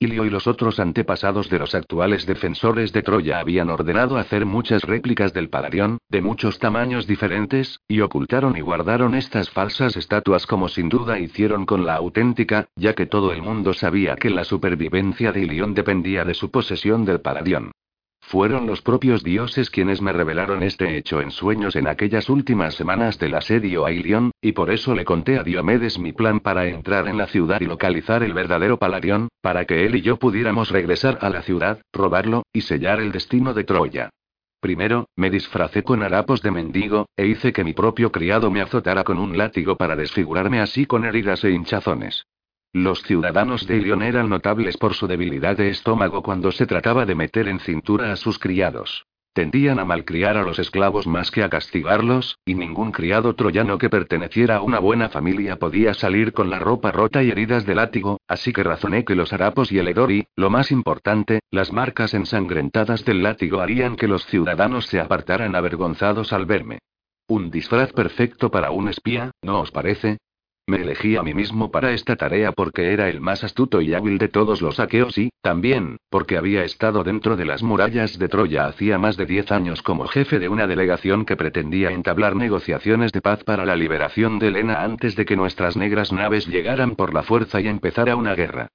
Ilio 0.00 0.24
y 0.24 0.30
los 0.30 0.46
otros 0.46 0.78
antepasados 0.78 1.50
de 1.50 1.58
los 1.58 1.74
actuales 1.74 2.24
defensores 2.24 2.92
de 2.92 3.02
Troya 3.02 3.40
habían 3.40 3.68
ordenado 3.68 4.16
hacer 4.16 4.46
muchas 4.46 4.82
réplicas 4.82 5.32
del 5.32 5.48
Palarión, 5.48 5.98
de 6.08 6.22
muchos 6.22 6.60
tamaños 6.60 7.08
diferentes, 7.08 7.80
y 7.88 8.00
ocultaron 8.00 8.56
y 8.56 8.60
guardaron 8.60 9.16
estas 9.16 9.50
falsas 9.50 9.96
estatuas 9.96 10.46
como 10.46 10.68
sin 10.68 10.88
duda 10.88 11.18
hicieron 11.18 11.66
con 11.66 11.84
la 11.84 11.96
auténtica, 11.96 12.68
ya 12.76 12.94
que 12.94 13.06
todo 13.06 13.32
el 13.32 13.42
mundo 13.42 13.74
sabía 13.74 14.14
que 14.14 14.30
la 14.30 14.44
supervivencia 14.44 15.32
de 15.32 15.40
Ilión 15.40 15.74
dependía 15.74 16.24
de 16.24 16.34
su 16.34 16.48
posesión 16.48 17.04
del 17.04 17.20
Paladión. 17.20 17.72
Fueron 18.28 18.66
los 18.66 18.82
propios 18.82 19.24
dioses 19.24 19.70
quienes 19.70 20.02
me 20.02 20.12
revelaron 20.12 20.62
este 20.62 20.98
hecho 20.98 21.22
en 21.22 21.30
sueños 21.30 21.76
en 21.76 21.88
aquellas 21.88 22.28
últimas 22.28 22.74
semanas 22.74 23.18
del 23.18 23.34
asedio 23.34 23.86
a 23.86 23.90
Ilión, 23.90 24.32
y 24.42 24.52
por 24.52 24.68
eso 24.68 24.94
le 24.94 25.06
conté 25.06 25.38
a 25.38 25.42
Diomedes 25.42 25.98
mi 25.98 26.12
plan 26.12 26.40
para 26.40 26.66
entrar 26.66 27.08
en 27.08 27.16
la 27.16 27.26
ciudad 27.26 27.58
y 27.62 27.64
localizar 27.64 28.22
el 28.22 28.34
verdadero 28.34 28.76
Palarión, 28.76 29.28
para 29.40 29.64
que 29.64 29.86
él 29.86 29.94
y 29.94 30.02
yo 30.02 30.18
pudiéramos 30.18 30.68
regresar 30.68 31.16
a 31.22 31.30
la 31.30 31.40
ciudad, 31.40 31.80
robarlo, 31.90 32.42
y 32.52 32.60
sellar 32.60 33.00
el 33.00 33.12
destino 33.12 33.54
de 33.54 33.64
Troya. 33.64 34.10
Primero, 34.60 35.06
me 35.16 35.30
disfracé 35.30 35.82
con 35.82 36.02
harapos 36.02 36.42
de 36.42 36.50
mendigo, 36.50 37.06
e 37.16 37.28
hice 37.28 37.54
que 37.54 37.64
mi 37.64 37.72
propio 37.72 38.12
criado 38.12 38.50
me 38.50 38.60
azotara 38.60 39.04
con 39.04 39.18
un 39.18 39.38
látigo 39.38 39.76
para 39.78 39.96
desfigurarme 39.96 40.60
así 40.60 40.84
con 40.84 41.06
heridas 41.06 41.44
e 41.44 41.52
hinchazones. 41.52 42.26
Los 42.74 43.02
ciudadanos 43.02 43.66
de 43.66 43.78
Ilion 43.78 44.02
eran 44.02 44.28
notables 44.28 44.76
por 44.76 44.92
su 44.92 45.06
debilidad 45.06 45.56
de 45.56 45.70
estómago 45.70 46.22
cuando 46.22 46.52
se 46.52 46.66
trataba 46.66 47.06
de 47.06 47.14
meter 47.14 47.48
en 47.48 47.60
cintura 47.60 48.12
a 48.12 48.16
sus 48.16 48.38
criados. 48.38 49.06
Tendían 49.32 49.78
a 49.78 49.84
malcriar 49.84 50.36
a 50.36 50.42
los 50.42 50.58
esclavos 50.58 51.06
más 51.06 51.30
que 51.30 51.42
a 51.42 51.48
castigarlos, 51.48 52.38
y 52.44 52.54
ningún 52.54 52.92
criado 52.92 53.34
troyano 53.34 53.78
que 53.78 53.88
perteneciera 53.88 54.56
a 54.56 54.62
una 54.62 54.80
buena 54.80 55.08
familia 55.08 55.56
podía 55.56 55.94
salir 55.94 56.32
con 56.32 56.50
la 56.50 56.58
ropa 56.58 56.90
rota 56.90 57.22
y 57.22 57.30
heridas 57.30 57.64
de 57.64 57.74
látigo, 57.74 58.20
así 58.26 58.52
que 58.52 58.64
razoné 58.64 59.04
que 59.04 59.14
los 59.14 59.32
harapos 59.32 59.72
y 59.72 59.78
el 59.78 59.88
hedor 59.88 60.12
y, 60.12 60.26
lo 60.36 60.50
más 60.50 60.70
importante, 60.70 61.40
las 61.50 61.72
marcas 61.72 62.12
ensangrentadas 62.12 63.04
del 63.04 63.22
látigo 63.22 63.60
harían 63.60 63.96
que 63.96 64.08
los 64.08 64.26
ciudadanos 64.26 64.86
se 64.86 65.00
apartaran 65.00 65.54
avergonzados 65.54 66.32
al 66.32 66.44
verme. 66.44 66.80
Un 67.28 67.50
disfraz 67.50 67.92
perfecto 67.92 68.50
para 68.50 68.72
un 68.72 68.88
espía, 68.88 69.30
¿no 69.42 69.60
os 69.60 69.70
parece? 69.70 70.18
Me 70.68 70.82
elegí 70.82 71.16
a 71.16 71.22
mí 71.22 71.32
mismo 71.32 71.70
para 71.70 71.92
esta 71.92 72.16
tarea 72.16 72.52
porque 72.52 72.92
era 72.92 73.08
el 73.08 73.22
más 73.22 73.42
astuto 73.42 73.80
y 73.80 73.94
hábil 73.94 74.18
de 74.18 74.28
todos 74.28 74.60
los 74.60 74.78
aqueos 74.80 75.16
y, 75.16 75.30
también, 75.40 75.96
porque 76.10 76.36
había 76.36 76.62
estado 76.62 77.04
dentro 77.04 77.36
de 77.36 77.46
las 77.46 77.62
murallas 77.62 78.18
de 78.18 78.28
Troya 78.28 78.66
hacía 78.66 78.98
más 78.98 79.16
de 79.16 79.24
diez 79.24 79.50
años 79.50 79.80
como 79.80 80.06
jefe 80.06 80.38
de 80.38 80.50
una 80.50 80.66
delegación 80.66 81.24
que 81.24 81.36
pretendía 81.36 81.90
entablar 81.90 82.36
negociaciones 82.36 83.12
de 83.12 83.22
paz 83.22 83.44
para 83.44 83.64
la 83.64 83.76
liberación 83.76 84.38
de 84.38 84.48
Helena 84.48 84.82
antes 84.82 85.16
de 85.16 85.24
que 85.24 85.36
nuestras 85.36 85.74
negras 85.74 86.12
naves 86.12 86.46
llegaran 86.46 86.96
por 86.96 87.14
la 87.14 87.22
fuerza 87.22 87.62
y 87.62 87.66
empezara 87.66 88.14
una 88.14 88.34
guerra. 88.34 88.68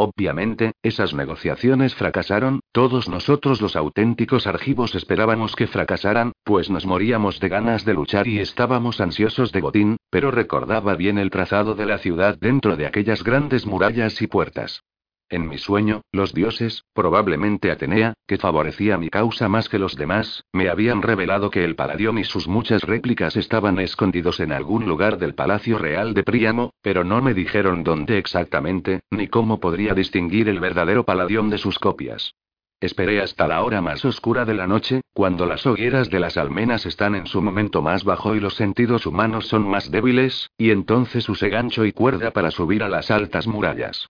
Obviamente, 0.00 0.74
esas 0.84 1.12
negociaciones 1.12 1.96
fracasaron, 1.96 2.60
todos 2.70 3.08
nosotros 3.08 3.60
los 3.60 3.74
auténticos 3.74 4.46
argivos 4.46 4.94
esperábamos 4.94 5.56
que 5.56 5.66
fracasaran, 5.66 6.30
pues 6.44 6.70
nos 6.70 6.86
moríamos 6.86 7.40
de 7.40 7.48
ganas 7.48 7.84
de 7.84 7.94
luchar 7.94 8.28
y 8.28 8.38
estábamos 8.38 9.00
ansiosos 9.00 9.50
de 9.50 9.60
botín, 9.60 9.96
pero 10.08 10.30
recordaba 10.30 10.94
bien 10.94 11.18
el 11.18 11.30
trazado 11.30 11.74
de 11.74 11.86
la 11.86 11.98
ciudad 11.98 12.38
dentro 12.38 12.76
de 12.76 12.86
aquellas 12.86 13.24
grandes 13.24 13.66
murallas 13.66 14.22
y 14.22 14.28
puertas. 14.28 14.84
En 15.30 15.46
mi 15.46 15.58
sueño, 15.58 16.00
los 16.10 16.32
dioses, 16.32 16.84
probablemente 16.94 17.70
Atenea, 17.70 18.14
que 18.26 18.38
favorecía 18.38 18.96
mi 18.96 19.10
causa 19.10 19.46
más 19.46 19.68
que 19.68 19.78
los 19.78 19.94
demás, 19.94 20.44
me 20.52 20.70
habían 20.70 21.02
revelado 21.02 21.50
que 21.50 21.64
el 21.64 21.76
Paladión 21.76 22.16
y 22.16 22.24
sus 22.24 22.48
muchas 22.48 22.82
réplicas 22.82 23.36
estaban 23.36 23.78
escondidos 23.78 24.40
en 24.40 24.52
algún 24.52 24.86
lugar 24.86 25.18
del 25.18 25.34
Palacio 25.34 25.76
Real 25.76 26.14
de 26.14 26.22
Príamo, 26.22 26.72
pero 26.80 27.04
no 27.04 27.20
me 27.20 27.34
dijeron 27.34 27.84
dónde 27.84 28.16
exactamente, 28.16 29.00
ni 29.10 29.28
cómo 29.28 29.60
podría 29.60 29.92
distinguir 29.92 30.48
el 30.48 30.60
verdadero 30.60 31.04
Paladión 31.04 31.50
de 31.50 31.58
sus 31.58 31.78
copias. 31.78 32.32
Esperé 32.80 33.20
hasta 33.20 33.46
la 33.46 33.62
hora 33.64 33.82
más 33.82 34.06
oscura 34.06 34.46
de 34.46 34.54
la 34.54 34.66
noche, 34.66 35.02
cuando 35.12 35.44
las 35.44 35.66
hogueras 35.66 36.08
de 36.08 36.20
las 36.20 36.38
almenas 36.38 36.86
están 36.86 37.14
en 37.14 37.26
su 37.26 37.42
momento 37.42 37.82
más 37.82 38.02
bajo 38.02 38.34
y 38.34 38.40
los 38.40 38.54
sentidos 38.54 39.04
humanos 39.04 39.46
son 39.46 39.68
más 39.68 39.90
débiles, 39.90 40.48
y 40.56 40.70
entonces 40.70 41.28
usé 41.28 41.50
gancho 41.50 41.84
y 41.84 41.92
cuerda 41.92 42.30
para 42.30 42.50
subir 42.50 42.82
a 42.82 42.88
las 42.88 43.10
altas 43.10 43.46
murallas. 43.46 44.08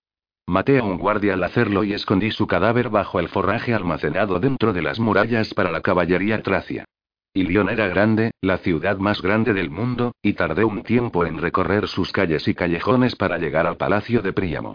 Maté 0.49 0.79
a 0.79 0.83
un 0.83 0.97
guardia 0.97 1.35
al 1.35 1.45
hacerlo 1.45 1.85
y 1.85 1.93
escondí 1.93 2.31
su 2.31 2.47
cadáver 2.47 2.89
bajo 2.89 3.21
el 3.21 3.29
forraje 3.29 3.75
almacenado 3.75 4.41
dentro 4.41 4.73
de 4.73 4.81
las 4.81 4.99
murallas 4.99 5.53
para 5.53 5.71
la 5.71 5.83
caballería 5.83 6.43
tracia. 6.43 6.87
Ilión 7.35 7.69
era 7.69 7.87
grande, 7.89 8.31
la 8.41 8.57
ciudad 8.57 8.97
más 8.97 9.21
grande 9.21 9.53
del 9.53 9.69
mundo, 9.69 10.13
y 10.23 10.33
tardé 10.33 10.65
un 10.65 10.85
tiempo 10.85 11.27
en 11.27 11.37
recorrer 11.37 11.87
sus 11.87 12.13
calles 12.13 12.49
y 12.49 12.55
callejones 12.55 13.15
para 13.15 13.37
llegar 13.37 13.67
al 13.67 13.77
palacio 13.77 14.23
de 14.23 14.33
Príamo. 14.33 14.73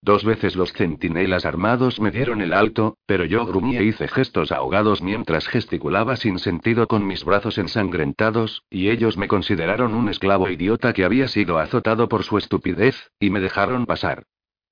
Dos 0.00 0.24
veces 0.24 0.54
los 0.54 0.72
centinelas 0.72 1.44
armados 1.44 1.98
me 1.98 2.12
dieron 2.12 2.40
el 2.40 2.52
alto, 2.52 2.96
pero 3.04 3.24
yo 3.24 3.44
gruñí 3.46 3.78
e 3.78 3.82
hice 3.82 4.06
gestos 4.06 4.52
ahogados 4.52 5.02
mientras 5.02 5.48
gesticulaba 5.48 6.14
sin 6.14 6.38
sentido 6.38 6.86
con 6.86 7.04
mis 7.04 7.24
brazos 7.24 7.58
ensangrentados, 7.58 8.62
y 8.70 8.90
ellos 8.90 9.16
me 9.16 9.26
consideraron 9.26 9.92
un 9.96 10.08
esclavo 10.08 10.48
idiota 10.48 10.92
que 10.92 11.04
había 11.04 11.26
sido 11.26 11.58
azotado 11.58 12.08
por 12.08 12.22
su 12.22 12.38
estupidez, 12.38 13.10
y 13.18 13.30
me 13.30 13.40
dejaron 13.40 13.86
pasar. 13.86 14.22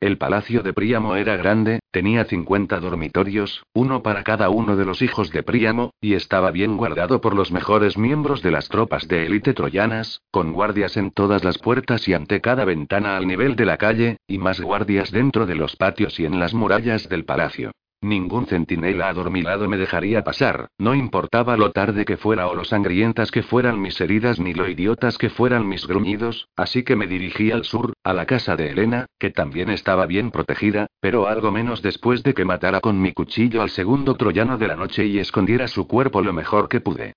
El 0.00 0.18
palacio 0.18 0.62
de 0.62 0.72
Príamo 0.72 1.16
era 1.16 1.36
grande, 1.36 1.80
tenía 1.90 2.24
50 2.24 2.78
dormitorios, 2.80 3.62
uno 3.72 4.02
para 4.02 4.22
cada 4.22 4.50
uno 4.50 4.76
de 4.76 4.84
los 4.84 5.00
hijos 5.00 5.30
de 5.30 5.42
Príamo, 5.42 5.92
y 6.00 6.14
estaba 6.14 6.50
bien 6.50 6.76
guardado 6.76 7.20
por 7.20 7.34
los 7.34 7.52
mejores 7.52 7.96
miembros 7.96 8.42
de 8.42 8.50
las 8.50 8.68
tropas 8.68 9.08
de 9.08 9.24
élite 9.24 9.54
troyanas, 9.54 10.20
con 10.30 10.52
guardias 10.52 10.96
en 10.96 11.10
todas 11.10 11.44
las 11.44 11.58
puertas 11.58 12.06
y 12.08 12.14
ante 12.14 12.40
cada 12.40 12.64
ventana 12.64 13.16
al 13.16 13.26
nivel 13.26 13.56
de 13.56 13.64
la 13.64 13.76
calle, 13.76 14.18
y 14.26 14.38
más 14.38 14.60
guardias 14.60 15.10
dentro 15.10 15.46
de 15.46 15.54
los 15.54 15.76
patios 15.76 16.20
y 16.20 16.26
en 16.26 16.38
las 16.38 16.54
murallas 16.54 17.08
del 17.08 17.24
palacio. 17.24 17.72
Ningún 18.04 18.46
centinela 18.46 19.08
adormilado 19.08 19.66
me 19.66 19.78
dejaría 19.78 20.22
pasar, 20.22 20.68
no 20.76 20.94
importaba 20.94 21.56
lo 21.56 21.70
tarde 21.70 22.04
que 22.04 22.18
fuera 22.18 22.48
o 22.48 22.54
lo 22.54 22.62
sangrientas 22.62 23.30
que 23.30 23.42
fueran 23.42 23.80
mis 23.80 23.98
heridas 23.98 24.38
ni 24.38 24.52
lo 24.52 24.68
idiotas 24.68 25.16
que 25.16 25.30
fueran 25.30 25.66
mis 25.66 25.86
gruñidos, 25.86 26.48
así 26.54 26.82
que 26.82 26.96
me 26.96 27.06
dirigí 27.06 27.50
al 27.50 27.64
sur, 27.64 27.94
a 28.04 28.12
la 28.12 28.26
casa 28.26 28.56
de 28.56 28.68
Elena, 28.68 29.06
que 29.18 29.30
también 29.30 29.70
estaba 29.70 30.04
bien 30.04 30.30
protegida, 30.30 30.86
pero 31.00 31.28
algo 31.28 31.50
menos 31.50 31.80
después 31.80 32.22
de 32.22 32.34
que 32.34 32.44
matara 32.44 32.82
con 32.82 33.00
mi 33.00 33.14
cuchillo 33.14 33.62
al 33.62 33.70
segundo 33.70 34.16
troyano 34.16 34.58
de 34.58 34.68
la 34.68 34.76
noche 34.76 35.06
y 35.06 35.18
escondiera 35.18 35.66
su 35.66 35.88
cuerpo 35.88 36.20
lo 36.20 36.34
mejor 36.34 36.68
que 36.68 36.82
pude. 36.82 37.14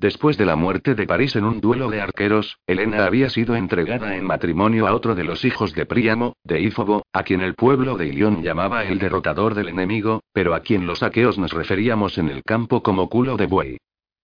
Después 0.00 0.38
de 0.38 0.46
la 0.46 0.56
muerte 0.56 0.94
de 0.94 1.06
París 1.06 1.36
en 1.36 1.44
un 1.44 1.60
duelo 1.60 1.90
de 1.90 2.00
arqueros, 2.00 2.56
Helena 2.66 3.04
había 3.04 3.28
sido 3.28 3.54
entregada 3.54 4.16
en 4.16 4.24
matrimonio 4.24 4.86
a 4.86 4.94
otro 4.94 5.14
de 5.14 5.24
los 5.24 5.44
hijos 5.44 5.74
de 5.74 5.84
Príamo, 5.84 6.36
de 6.42 6.58
Ífobo, 6.62 7.02
a 7.12 7.22
quien 7.22 7.42
el 7.42 7.54
pueblo 7.54 7.98
de 7.98 8.06
Ilión 8.06 8.42
llamaba 8.42 8.84
el 8.84 8.98
derrotador 8.98 9.54
del 9.54 9.68
enemigo, 9.68 10.22
pero 10.32 10.54
a 10.54 10.60
quien 10.60 10.86
los 10.86 11.02
aqueos 11.02 11.36
nos 11.36 11.52
referíamos 11.52 12.16
en 12.16 12.30
el 12.30 12.42
campo 12.44 12.82
como 12.82 13.10
culo 13.10 13.36
de 13.36 13.44
buey. 13.44 13.76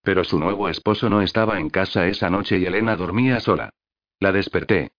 Pero 0.02 0.24
su 0.24 0.38
nuevo 0.38 0.70
esposo 0.70 1.10
no 1.10 1.20
estaba 1.20 1.60
en 1.60 1.68
casa 1.68 2.06
esa 2.06 2.30
noche 2.30 2.56
y 2.56 2.64
Helena 2.64 2.96
dormía 2.96 3.38
sola. 3.40 3.68
La 4.18 4.32
desperté. 4.32 4.92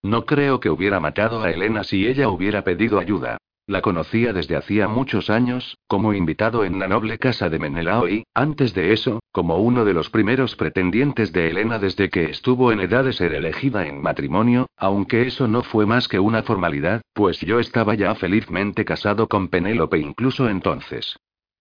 No 0.00 0.24
creo 0.24 0.60
que 0.60 0.70
hubiera 0.70 0.98
matado 0.98 1.42
a 1.42 1.50
Helena 1.50 1.84
si 1.84 2.06
ella 2.06 2.30
hubiera 2.30 2.64
pedido 2.64 2.98
ayuda. 2.98 3.36
La 3.68 3.80
conocía 3.80 4.32
desde 4.32 4.56
hacía 4.56 4.88
muchos 4.88 5.30
años, 5.30 5.78
como 5.86 6.14
invitado 6.14 6.64
en 6.64 6.80
la 6.80 6.88
noble 6.88 7.18
casa 7.18 7.48
de 7.48 7.60
Menelao 7.60 8.08
y, 8.08 8.24
antes 8.34 8.74
de 8.74 8.92
eso, 8.92 9.20
como 9.30 9.58
uno 9.58 9.84
de 9.84 9.94
los 9.94 10.10
primeros 10.10 10.56
pretendientes 10.56 11.32
de 11.32 11.48
Helena 11.48 11.78
desde 11.78 12.10
que 12.10 12.24
estuvo 12.24 12.72
en 12.72 12.80
edad 12.80 13.04
de 13.04 13.12
ser 13.12 13.34
elegida 13.34 13.86
en 13.86 14.02
matrimonio, 14.02 14.66
aunque 14.76 15.28
eso 15.28 15.46
no 15.46 15.62
fue 15.62 15.86
más 15.86 16.08
que 16.08 16.18
una 16.18 16.42
formalidad, 16.42 17.02
pues 17.12 17.38
yo 17.40 17.60
estaba 17.60 17.94
ya 17.94 18.16
felizmente 18.16 18.84
casado 18.84 19.28
con 19.28 19.46
Penélope 19.46 19.98
incluso 19.98 20.48
entonces. 20.48 21.16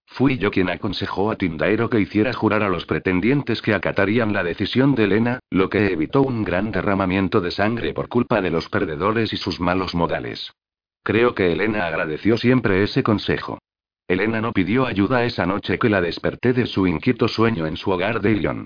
Fui 0.08 0.40
yo 0.40 0.50
quien 0.50 0.72
aconsejó 0.72 1.30
a 1.30 1.36
Tindaero 1.36 1.88
que 1.90 2.00
hiciera 2.00 2.34
jurar 2.34 2.64
a 2.64 2.70
los 2.70 2.88
pretendientes 2.88 3.62
que 3.62 3.76
acatarían 3.76 4.34
la 4.34 4.44
decisión 4.44 4.96
de 4.96 5.04
Helena, 5.04 5.40
lo 5.52 5.70
que 5.70 5.94
evitó 5.94 6.24
un 6.24 6.44
gran 6.44 6.72
derramamiento 6.72 7.42
de 7.42 7.52
sangre 7.52 7.94
por 7.94 8.10
culpa 8.10 8.42
de 8.42 8.50
los 8.50 8.70
perdedores 8.70 9.32
y 9.34 9.38
sus 9.38 9.60
malos 9.60 9.94
modales. 9.94 10.52
Creo 11.04 11.34
que 11.34 11.52
Elena 11.52 11.88
agradeció 11.88 12.38
siempre 12.38 12.84
ese 12.84 13.02
consejo. 13.02 13.60
Elena 14.08 14.42
no 14.42 14.52
pidió 14.52 14.86
ayuda 14.86 15.24
esa 15.24 15.46
noche 15.46 15.80
que 15.80 15.90
la 15.90 16.02
desperté 16.02 16.54
de 16.54 16.68
su 16.68 16.86
inquieto 16.86 17.28
sueño 17.28 17.66
en 17.66 17.78
su 17.78 17.92
hogar 17.92 18.22
de 18.22 18.32
Ilion. 18.32 18.66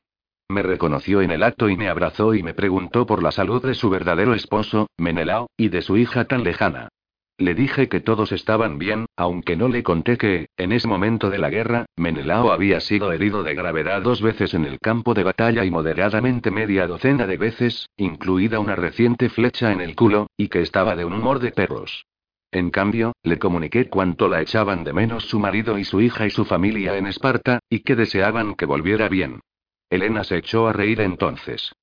Me 0.50 0.62
reconoció 0.62 1.22
en 1.22 1.32
el 1.32 1.44
acto 1.44 1.70
y 1.70 1.78
me 1.78 1.88
abrazó 1.88 2.36
y 2.36 2.44
me 2.44 2.54
preguntó 2.54 3.06
por 3.06 3.24
la 3.24 3.32
salud 3.32 3.66
de 3.66 3.74
su 3.74 3.90
verdadero 3.90 4.34
esposo, 4.34 4.88
Menelao, 4.98 5.50
y 5.58 5.70
de 5.70 5.82
su 5.82 5.98
hija 5.98 6.26
tan 6.26 6.44
lejana. 6.44 6.90
Le 7.38 7.54
dije 7.54 7.90
que 7.90 8.00
todos 8.00 8.32
estaban 8.32 8.78
bien, 8.78 9.08
aunque 9.18 9.56
no 9.56 9.68
le 9.68 9.84
conté 9.84 10.18
que, 10.18 10.48
en 10.56 10.72
ese 10.72 10.88
momento 10.88 11.30
de 11.30 11.38
la 11.38 11.50
guerra, 11.50 11.86
Menelao 11.98 12.52
había 12.52 12.80
sido 12.80 13.12
herido 13.12 13.44
de 13.44 13.56
gravedad 13.56 14.02
dos 14.02 14.22
veces 14.22 14.54
en 14.54 14.66
el 14.66 14.80
campo 14.80 15.14
de 15.14 15.24
batalla 15.24 15.66
y 15.66 15.72
moderadamente 15.72 16.52
media 16.52 16.88
docena 16.88 17.28
de 17.28 17.38
veces, 17.38 17.90
incluida 17.98 18.60
una 18.60 18.76
reciente 18.76 19.30
flecha 19.30 19.72
en 19.72 19.82
el 19.82 19.96
culo, 19.96 20.28
y 20.38 20.48
que 20.48 20.62
estaba 20.62 20.96
de 20.96 21.06
un 21.06 21.14
humor 21.14 21.40
de 21.40 21.52
perros. 21.52 22.06
En 22.52 22.70
cambio, 22.70 23.14
le 23.24 23.38
comuniqué 23.38 23.90
cuánto 23.90 24.28
la 24.28 24.42
echaban 24.42 24.84
de 24.84 24.94
menos 24.94 25.26
su 25.26 25.40
marido 25.40 25.78
y 25.78 25.84
su 25.84 26.02
hija 26.02 26.26
y 26.26 26.30
su 26.30 26.46
familia 26.46 26.98
en 26.98 27.08
Esparta, 27.08 27.60
y 27.70 27.80
que 27.80 27.96
deseaban 27.96 28.56
que 28.56 28.66
volviera 28.66 29.10
bien. 29.10 29.42
Elena 29.90 30.24
se 30.24 30.38
echó 30.38 30.68
a 30.68 30.74
reír 30.74 31.02
entonces. 31.02 31.74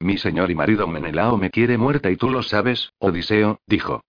Mi 0.00 0.18
señor 0.18 0.50
y 0.50 0.54
marido 0.54 0.88
Menelao 0.88 1.36
me 1.36 1.50
quiere 1.50 1.78
muerta 1.78 2.10
y 2.10 2.16
tú 2.16 2.28
lo 2.28 2.42
sabes, 2.42 2.92
Odiseo, 2.98 3.60
dijo. 3.66 4.02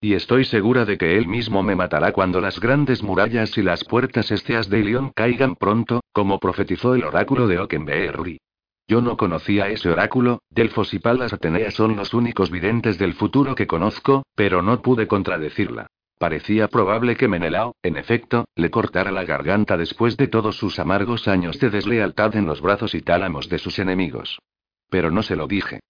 Y 0.00 0.14
estoy 0.14 0.44
segura 0.44 0.84
de 0.84 0.98
que 0.98 1.16
él 1.16 1.26
mismo 1.26 1.62
me 1.62 1.76
matará 1.76 2.12
cuando 2.12 2.40
las 2.40 2.60
grandes 2.60 3.02
murallas 3.02 3.56
y 3.58 3.62
las 3.62 3.84
puertas 3.84 4.30
esteas 4.30 4.68
de 4.68 4.80
Ilión 4.80 5.12
caigan 5.14 5.56
pronto, 5.56 6.02
como 6.12 6.38
profetizó 6.38 6.94
el 6.94 7.04
oráculo 7.04 7.46
de 7.46 7.58
Okenbeerri. 7.58 8.38
Yo 8.86 9.00
no 9.00 9.16
conocía 9.16 9.68
ese 9.68 9.88
oráculo, 9.88 10.42
Delfos 10.50 10.92
y 10.92 10.98
Palas 10.98 11.32
Atenea 11.32 11.70
son 11.70 11.96
los 11.96 12.12
únicos 12.12 12.50
videntes 12.50 12.98
del 12.98 13.14
futuro 13.14 13.54
que 13.54 13.66
conozco, 13.66 14.24
pero 14.34 14.60
no 14.60 14.82
pude 14.82 15.06
contradecirla. 15.06 15.86
Parecía 16.18 16.68
probable 16.68 17.16
que 17.16 17.26
Menelao, 17.26 17.74
en 17.82 17.96
efecto, 17.96 18.44
le 18.54 18.70
cortara 18.70 19.10
la 19.10 19.24
garganta 19.24 19.76
después 19.76 20.16
de 20.16 20.28
todos 20.28 20.56
sus 20.56 20.78
amargos 20.78 21.28
años 21.28 21.58
de 21.58 21.70
deslealtad 21.70 22.36
en 22.36 22.46
los 22.46 22.60
brazos 22.60 22.94
y 22.94 23.00
tálamos 23.00 23.48
de 23.48 23.58
sus 23.58 23.78
enemigos. 23.78 24.38
Pero 24.90 25.10
no 25.10 25.22
se 25.22 25.36
lo 25.36 25.46
dije. 25.46 25.80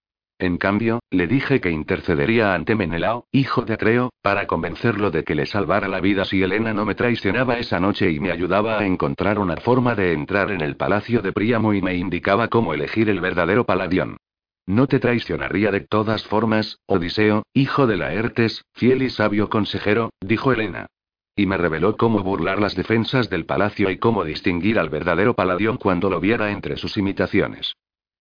En 0.44 0.58
cambio, 0.58 1.00
le 1.10 1.26
dije 1.26 1.58
que 1.58 1.70
intercedería 1.70 2.52
ante 2.52 2.74
Menelao, 2.74 3.26
hijo 3.32 3.62
de 3.62 3.72
Atreo, 3.72 4.12
para 4.20 4.46
convencerlo 4.46 5.10
de 5.10 5.24
que 5.24 5.34
le 5.34 5.46
salvara 5.46 5.88
la 5.88 6.02
vida 6.02 6.26
si 6.26 6.42
Helena 6.42 6.74
no 6.74 6.84
me 6.84 6.94
traicionaba 6.94 7.56
esa 7.56 7.80
noche 7.80 8.10
y 8.10 8.20
me 8.20 8.30
ayudaba 8.30 8.78
a 8.78 8.84
encontrar 8.84 9.38
una 9.38 9.56
forma 9.56 9.94
de 9.94 10.12
entrar 10.12 10.50
en 10.50 10.60
el 10.60 10.76
palacio 10.76 11.22
de 11.22 11.32
Príamo 11.32 11.72
y 11.72 11.80
me 11.80 11.94
indicaba 11.94 12.48
cómo 12.48 12.74
elegir 12.74 13.08
el 13.08 13.22
verdadero 13.22 13.64
paladión. 13.64 14.18
No 14.66 14.86
te 14.86 14.98
traicionaría 14.98 15.70
de 15.70 15.80
todas 15.80 16.24
formas, 16.24 16.78
Odiseo, 16.84 17.44
hijo 17.54 17.86
de 17.86 17.96
Laertes, 17.96 18.66
fiel 18.74 19.02
y 19.02 19.08
sabio 19.08 19.48
consejero, 19.48 20.10
dijo 20.20 20.52
Helena. 20.52 20.88
Y 21.34 21.46
me 21.46 21.56
reveló 21.56 21.96
cómo 21.96 22.22
burlar 22.22 22.60
las 22.60 22.76
defensas 22.76 23.30
del 23.30 23.46
palacio 23.46 23.88
y 23.88 23.96
cómo 23.96 24.24
distinguir 24.24 24.78
al 24.78 24.90
verdadero 24.90 25.32
paladión 25.32 25.78
cuando 25.78 26.10
lo 26.10 26.20
viera 26.20 26.50
entre 26.50 26.76
sus 26.76 26.98
imitaciones. 26.98 27.72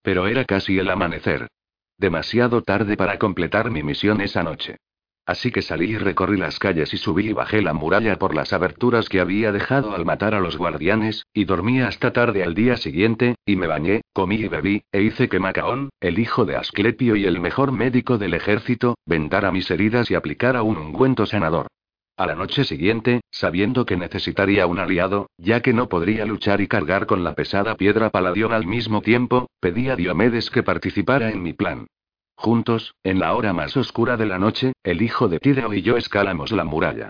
Pero 0.01 0.27
era 0.27 0.45
casi 0.45 0.79
el 0.79 0.89
amanecer. 0.89 1.49
Demasiado 1.97 2.61
tarde 2.61 2.97
para 2.97 3.17
completar 3.17 3.71
mi 3.71 3.83
misión 3.83 4.21
esa 4.21 4.43
noche. 4.43 4.77
Así 5.25 5.51
que 5.51 5.61
salí 5.61 5.91
y 5.91 5.97
recorrí 5.97 6.37
las 6.37 6.59
calles 6.59 6.93
y 6.93 6.97
subí 6.97 7.29
y 7.29 7.33
bajé 7.33 7.61
la 7.61 7.73
muralla 7.73 8.17
por 8.17 8.35
las 8.35 8.51
aberturas 8.51 9.07
que 9.07 9.21
había 9.21 9.53
dejado 9.53 9.95
al 9.95 10.03
matar 10.03 10.35
a 10.35 10.41
los 10.41 10.57
guardianes, 10.57 11.25
y 11.33 11.45
dormí 11.45 11.79
hasta 11.79 12.11
tarde 12.11 12.43
al 12.43 12.53
día 12.55 12.75
siguiente, 12.75 13.35
y 13.45 13.55
me 13.55 13.67
bañé, 13.67 14.01
comí 14.11 14.35
y 14.35 14.49
bebí, 14.49 14.83
e 14.91 15.01
hice 15.01 15.29
que 15.29 15.39
Macaón, 15.39 15.91
el 16.01 16.19
hijo 16.19 16.43
de 16.43 16.57
Asclepio 16.57 17.15
y 17.15 17.25
el 17.25 17.39
mejor 17.39 17.71
médico 17.71 18.17
del 18.17 18.33
ejército, 18.33 18.95
vendara 19.05 19.51
mis 19.51 19.71
heridas 19.71 20.11
y 20.11 20.15
aplicara 20.15 20.61
un 20.61 20.77
ungüento 20.77 21.25
sanador. 21.25 21.67
A 22.15 22.27
la 22.27 22.35
noche 22.35 22.63
siguiente, 22.63 23.21
sabiendo 23.31 23.87
que 23.87 23.97
necesitaría 23.97 24.67
un 24.67 24.77
aliado, 24.77 25.31
ya 25.39 25.61
que 25.61 25.73
no 25.73 25.89
podría 25.89 26.25
luchar 26.25 26.61
y 26.61 26.67
cargar 26.67 27.07
con 27.07 27.23
la 27.23 27.33
pesada 27.33 27.75
piedra 27.75 28.11
paladión 28.11 28.53
al 28.53 28.67
mismo 28.67 29.01
tiempo, 29.01 29.49
pedí 29.59 29.89
a 29.89 29.95
Diomedes 29.95 30.51
que 30.51 30.61
participara 30.61 31.31
en 31.31 31.41
mi 31.41 31.53
plan. 31.53 31.87
Juntos, 32.35 32.93
en 33.03 33.19
la 33.19 33.33
hora 33.33 33.51
más 33.51 33.75
oscura 33.77 34.15
de 34.15 34.27
la 34.27 34.37
noche, 34.37 34.73
el 34.83 35.01
hijo 35.01 35.27
de 35.27 35.39
Tideo 35.39 35.73
y 35.73 35.81
yo 35.81 35.97
escalamos 35.97 36.51
la 36.51 36.63
muralla. 36.63 37.09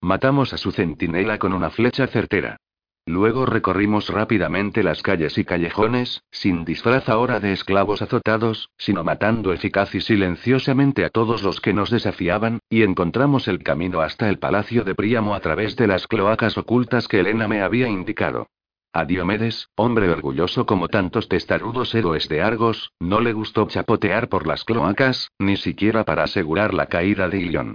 Matamos 0.00 0.52
a 0.52 0.56
su 0.56 0.70
centinela 0.70 1.38
con 1.38 1.52
una 1.52 1.70
flecha 1.70 2.06
certera. 2.06 2.58
Luego 3.06 3.44
recorrimos 3.44 4.08
rápidamente 4.08 4.82
las 4.82 5.02
calles 5.02 5.36
y 5.36 5.44
callejones, 5.44 6.22
sin 6.30 6.64
disfraz 6.64 7.10
ahora 7.10 7.38
de 7.38 7.52
esclavos 7.52 8.00
azotados, 8.00 8.70
sino 8.78 9.04
matando 9.04 9.52
eficaz 9.52 9.94
y 9.94 10.00
silenciosamente 10.00 11.04
a 11.04 11.10
todos 11.10 11.42
los 11.42 11.60
que 11.60 11.74
nos 11.74 11.90
desafiaban, 11.90 12.60
y 12.70 12.82
encontramos 12.82 13.46
el 13.46 13.62
camino 13.62 14.00
hasta 14.00 14.30
el 14.30 14.38
palacio 14.38 14.84
de 14.84 14.94
Príamo 14.94 15.34
a 15.34 15.40
través 15.40 15.76
de 15.76 15.86
las 15.86 16.06
cloacas 16.06 16.56
ocultas 16.56 17.06
que 17.06 17.20
Elena 17.20 17.46
me 17.46 17.60
había 17.60 17.88
indicado. 17.88 18.48
A 18.94 19.04
Diomedes, 19.04 19.68
hombre 19.74 20.08
orgulloso 20.08 20.64
como 20.64 20.88
tantos 20.88 21.28
testarudos 21.28 21.94
héroes 21.94 22.28
de 22.28 22.40
Argos, 22.40 22.92
no 23.00 23.20
le 23.20 23.32
gustó 23.34 23.66
chapotear 23.66 24.28
por 24.28 24.46
las 24.46 24.64
cloacas, 24.64 25.30
ni 25.38 25.56
siquiera 25.56 26.04
para 26.04 26.22
asegurar 26.22 26.72
la 26.72 26.86
caída 26.86 27.28
de 27.28 27.38
Ilion. 27.38 27.74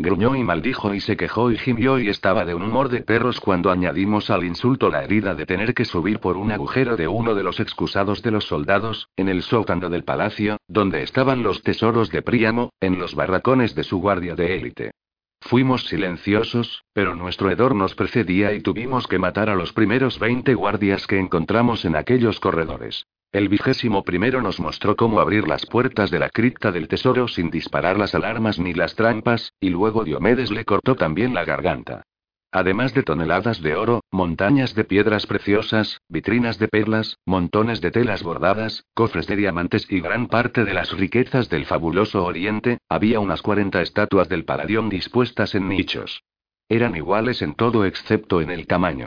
Gruñó 0.00 0.36
y 0.36 0.44
maldijo 0.44 0.94
y 0.94 1.00
se 1.00 1.16
quejó 1.16 1.50
y 1.50 1.58
gimió 1.58 1.98
y 1.98 2.08
estaba 2.08 2.44
de 2.44 2.54
un 2.54 2.62
humor 2.62 2.88
de 2.88 3.02
perros 3.02 3.40
cuando 3.40 3.72
añadimos 3.72 4.30
al 4.30 4.44
insulto 4.44 4.90
la 4.90 5.02
herida 5.02 5.34
de 5.34 5.44
tener 5.44 5.74
que 5.74 5.84
subir 5.84 6.20
por 6.20 6.36
un 6.36 6.52
agujero 6.52 6.96
de 6.96 7.08
uno 7.08 7.34
de 7.34 7.42
los 7.42 7.58
excusados 7.58 8.22
de 8.22 8.30
los 8.30 8.44
soldados, 8.44 9.08
en 9.16 9.28
el 9.28 9.42
sótano 9.42 9.90
del 9.90 10.04
palacio, 10.04 10.58
donde 10.68 11.02
estaban 11.02 11.42
los 11.42 11.64
tesoros 11.64 12.10
de 12.10 12.22
Príamo, 12.22 12.70
en 12.78 13.00
los 13.00 13.16
barracones 13.16 13.74
de 13.74 13.82
su 13.82 13.98
guardia 13.98 14.36
de 14.36 14.54
élite. 14.54 14.92
Fuimos 15.40 15.88
silenciosos, 15.88 16.84
pero 16.92 17.16
nuestro 17.16 17.50
hedor 17.50 17.74
nos 17.74 17.96
precedía 17.96 18.52
y 18.52 18.60
tuvimos 18.60 19.08
que 19.08 19.18
matar 19.18 19.50
a 19.50 19.56
los 19.56 19.72
primeros 19.72 20.20
20 20.20 20.54
guardias 20.54 21.08
que 21.08 21.18
encontramos 21.18 21.84
en 21.84 21.96
aquellos 21.96 22.38
corredores. 22.38 23.04
El 23.30 23.50
vigésimo 23.50 24.04
primero 24.04 24.40
nos 24.40 24.58
mostró 24.58 24.96
cómo 24.96 25.20
abrir 25.20 25.46
las 25.46 25.66
puertas 25.66 26.10
de 26.10 26.18
la 26.18 26.30
cripta 26.30 26.72
del 26.72 26.88
tesoro 26.88 27.28
sin 27.28 27.50
disparar 27.50 27.98
las 27.98 28.14
alarmas 28.14 28.58
ni 28.58 28.72
las 28.72 28.94
trampas, 28.94 29.52
y 29.60 29.68
luego 29.68 30.04
Diomedes 30.04 30.50
le 30.50 30.64
cortó 30.64 30.96
también 30.96 31.34
la 31.34 31.44
garganta. 31.44 32.04
Además 32.50 32.94
de 32.94 33.02
toneladas 33.02 33.60
de 33.60 33.76
oro, 33.76 34.00
montañas 34.10 34.74
de 34.74 34.84
piedras 34.84 35.26
preciosas, 35.26 36.00
vitrinas 36.08 36.58
de 36.58 36.68
perlas, 36.68 37.18
montones 37.26 37.82
de 37.82 37.90
telas 37.90 38.22
bordadas, 38.22 38.86
cofres 38.94 39.26
de 39.26 39.36
diamantes 39.36 39.86
y 39.90 40.00
gran 40.00 40.28
parte 40.28 40.64
de 40.64 40.72
las 40.72 40.92
riquezas 40.92 41.50
del 41.50 41.66
fabuloso 41.66 42.24
Oriente, 42.24 42.78
había 42.88 43.20
unas 43.20 43.42
40 43.42 43.82
estatuas 43.82 44.30
del 44.30 44.46
Paladión 44.46 44.88
dispuestas 44.88 45.54
en 45.54 45.68
nichos. 45.68 46.22
Eran 46.70 46.96
iguales 46.96 47.42
en 47.42 47.54
todo 47.54 47.84
excepto 47.84 48.40
en 48.40 48.50
el 48.50 48.66
tamaño. 48.66 49.04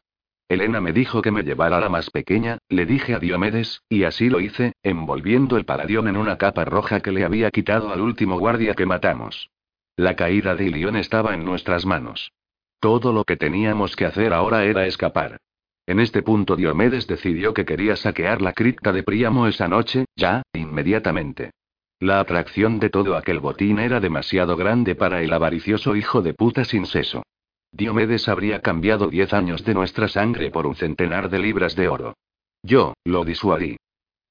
Elena 0.51 0.81
me 0.81 0.91
dijo 0.91 1.21
que 1.21 1.31
me 1.31 1.43
llevara 1.43 1.79
la 1.79 1.87
más 1.87 2.09
pequeña, 2.09 2.57
le 2.67 2.85
dije 2.85 3.15
a 3.15 3.19
Diomedes, 3.19 3.83
y 3.87 4.03
así 4.03 4.29
lo 4.29 4.41
hice, 4.41 4.73
envolviendo 4.83 5.55
el 5.55 5.63
Paladión 5.63 6.09
en 6.09 6.17
una 6.17 6.37
capa 6.37 6.65
roja 6.65 6.99
que 6.99 7.13
le 7.13 7.23
había 7.23 7.51
quitado 7.51 7.93
al 7.93 8.01
último 8.01 8.37
guardia 8.37 8.73
que 8.73 8.85
matamos. 8.85 9.49
La 9.95 10.17
caída 10.17 10.53
de 10.55 10.65
Ilión 10.65 10.97
estaba 10.97 11.35
en 11.35 11.45
nuestras 11.45 11.85
manos. 11.85 12.33
Todo 12.81 13.13
lo 13.13 13.23
que 13.23 13.37
teníamos 13.37 13.95
que 13.95 14.05
hacer 14.05 14.33
ahora 14.33 14.65
era 14.65 14.85
escapar. 14.85 15.37
En 15.87 16.01
este 16.01 16.21
punto 16.21 16.57
Diomedes 16.57 17.07
decidió 17.07 17.53
que 17.53 17.63
quería 17.63 17.95
saquear 17.95 18.41
la 18.41 18.51
cripta 18.51 18.91
de 18.91 19.03
Príamo 19.03 19.47
esa 19.47 19.69
noche, 19.69 20.03
ya, 20.17 20.41
inmediatamente. 20.51 21.51
La 21.97 22.19
atracción 22.19 22.77
de 22.77 22.89
todo 22.89 23.15
aquel 23.15 23.39
botín 23.39 23.79
era 23.79 24.01
demasiado 24.01 24.57
grande 24.57 24.95
para 24.95 25.21
el 25.21 25.31
avaricioso 25.31 25.95
hijo 25.95 26.21
de 26.21 26.33
puta 26.33 26.65
sin 26.65 26.85
seso. 26.85 27.23
Diomedes 27.71 28.27
habría 28.27 28.61
cambiado 28.61 29.07
diez 29.07 29.33
años 29.33 29.63
de 29.63 29.73
nuestra 29.73 30.07
sangre 30.07 30.51
por 30.51 30.67
un 30.67 30.75
centenar 30.75 31.29
de 31.29 31.39
libras 31.39 31.75
de 31.75 31.87
oro. 31.87 32.17
Yo, 32.63 32.93
lo 33.05 33.23
disuadí. 33.23 33.77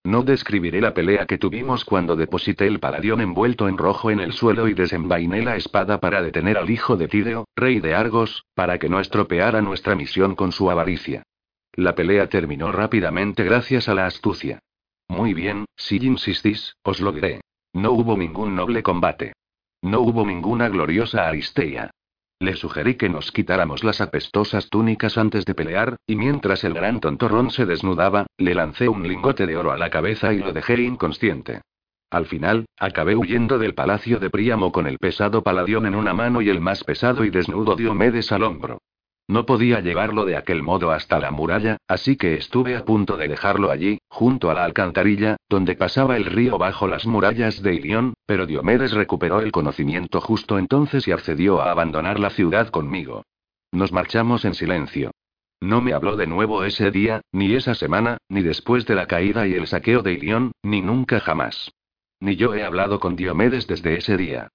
No 0.04 0.22
describiré 0.22 0.80
la 0.80 0.94
pelea 0.94 1.26
que 1.26 1.36
tuvimos 1.36 1.84
cuando 1.84 2.16
deposité 2.16 2.66
el 2.66 2.80
paladión 2.80 3.20
envuelto 3.20 3.68
en 3.68 3.76
rojo 3.76 4.10
en 4.10 4.20
el 4.20 4.32
suelo 4.32 4.66
y 4.68 4.74
desenvainé 4.74 5.42
la 5.42 5.56
espada 5.56 6.00
para 6.00 6.22
detener 6.22 6.56
al 6.56 6.70
hijo 6.70 6.96
de 6.96 7.08
Tideo, 7.08 7.46
rey 7.54 7.80
de 7.80 7.94
Argos, 7.94 8.44
para 8.54 8.78
que 8.78 8.88
no 8.88 8.98
estropeara 9.00 9.60
nuestra 9.60 9.94
misión 9.94 10.34
con 10.36 10.52
su 10.52 10.70
avaricia. 10.70 11.22
La 11.74 11.94
pelea 11.94 12.28
terminó 12.28 12.72
rápidamente 12.72 13.44
gracias 13.44 13.88
a 13.88 13.94
la 13.94 14.06
astucia. 14.06 14.58
Muy 15.08 15.34
bien, 15.34 15.66
si 15.76 15.96
insistís, 15.96 16.76
os 16.82 17.00
lo 17.00 17.12
diré. 17.12 17.40
No 17.72 17.92
hubo 17.92 18.16
ningún 18.16 18.54
noble 18.54 18.82
combate. 18.82 19.34
No 19.82 20.00
hubo 20.00 20.24
ninguna 20.26 20.68
gloriosa 20.68 21.28
Aristeia. 21.28 21.90
Le 22.42 22.56
sugerí 22.56 22.94
que 22.94 23.10
nos 23.10 23.32
quitáramos 23.32 23.84
las 23.84 24.00
apestosas 24.00 24.70
túnicas 24.70 25.18
antes 25.18 25.44
de 25.44 25.54
pelear, 25.54 25.96
y 26.06 26.16
mientras 26.16 26.64
el 26.64 26.72
gran 26.72 26.98
tontorrón 26.98 27.50
se 27.50 27.66
desnudaba, 27.66 28.24
le 28.38 28.54
lancé 28.54 28.88
un 28.88 29.06
lingote 29.06 29.46
de 29.46 29.58
oro 29.58 29.72
a 29.72 29.76
la 29.76 29.90
cabeza 29.90 30.32
y 30.32 30.38
lo 30.38 30.54
dejé 30.54 30.80
inconsciente. 30.80 31.60
Al 32.10 32.24
final, 32.24 32.64
acabé 32.78 33.14
huyendo 33.14 33.58
del 33.58 33.74
palacio 33.74 34.18
de 34.18 34.30
Príamo 34.30 34.72
con 34.72 34.86
el 34.86 34.96
pesado 34.96 35.42
paladión 35.42 35.84
en 35.84 35.94
una 35.94 36.14
mano 36.14 36.40
y 36.40 36.48
el 36.48 36.62
más 36.62 36.82
pesado 36.82 37.24
y 37.26 37.30
desnudo 37.30 37.76
Diomedes 37.76 38.32
al 38.32 38.42
hombro. 38.42 38.78
No 39.30 39.46
podía 39.46 39.78
llevarlo 39.78 40.24
de 40.24 40.36
aquel 40.36 40.60
modo 40.60 40.90
hasta 40.90 41.20
la 41.20 41.30
muralla, 41.30 41.76
así 41.86 42.16
que 42.16 42.34
estuve 42.34 42.74
a 42.74 42.84
punto 42.84 43.16
de 43.16 43.28
dejarlo 43.28 43.70
allí, 43.70 44.00
junto 44.08 44.50
a 44.50 44.54
la 44.54 44.64
alcantarilla, 44.64 45.36
donde 45.48 45.76
pasaba 45.76 46.16
el 46.16 46.24
río 46.24 46.58
bajo 46.58 46.88
las 46.88 47.06
murallas 47.06 47.62
de 47.62 47.76
Ilión, 47.76 48.14
pero 48.26 48.44
Diomedes 48.44 48.90
recuperó 48.90 49.40
el 49.40 49.52
conocimiento 49.52 50.20
justo 50.20 50.58
entonces 50.58 51.06
y 51.06 51.12
accedió 51.12 51.62
a 51.62 51.70
abandonar 51.70 52.18
la 52.18 52.30
ciudad 52.30 52.70
conmigo. 52.70 53.22
Nos 53.70 53.92
marchamos 53.92 54.44
en 54.44 54.54
silencio. 54.54 55.12
No 55.60 55.80
me 55.80 55.92
habló 55.92 56.16
de 56.16 56.26
nuevo 56.26 56.64
ese 56.64 56.90
día, 56.90 57.20
ni 57.30 57.54
esa 57.54 57.76
semana, 57.76 58.18
ni 58.28 58.42
después 58.42 58.84
de 58.84 58.96
la 58.96 59.06
caída 59.06 59.46
y 59.46 59.54
el 59.54 59.68
saqueo 59.68 60.02
de 60.02 60.14
Ilión, 60.14 60.50
ni 60.64 60.82
nunca 60.82 61.20
jamás. 61.20 61.70
Ni 62.18 62.34
yo 62.34 62.52
he 62.56 62.64
hablado 62.64 62.98
con 62.98 63.14
Diomedes 63.14 63.68
desde 63.68 63.96
ese 63.96 64.16
día. 64.16 64.48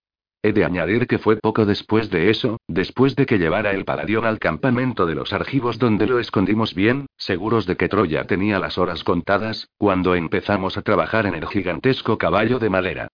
He 0.46 0.54
de 0.54 0.64
añadir 0.64 1.08
que 1.08 1.18
fue 1.18 1.38
poco 1.38 1.66
después 1.66 2.12
de 2.12 2.30
eso, 2.30 2.60
después 2.68 3.16
de 3.16 3.26
que 3.26 3.40
llevara 3.40 3.72
el 3.72 3.84
Paladión 3.84 4.28
al 4.28 4.38
campamento 4.38 5.08
de 5.08 5.16
los 5.16 5.34
argivos 5.34 5.80
donde 5.80 6.06
lo 6.06 6.20
escondimos 6.20 6.76
bien, 6.76 7.08
seguros 7.18 7.66
de 7.66 7.76
que 7.78 7.90
Troya 7.90 8.26
tenía 8.26 8.60
las 8.60 8.78
horas 8.78 9.04
contadas, 9.04 9.70
cuando 9.80 10.14
empezamos 10.14 10.78
a 10.78 10.84
trabajar 10.84 11.26
en 11.26 11.34
el 11.34 11.48
gigantesco 11.48 12.20
caballo 12.20 12.60
de 12.60 12.70
madera. 12.70 13.08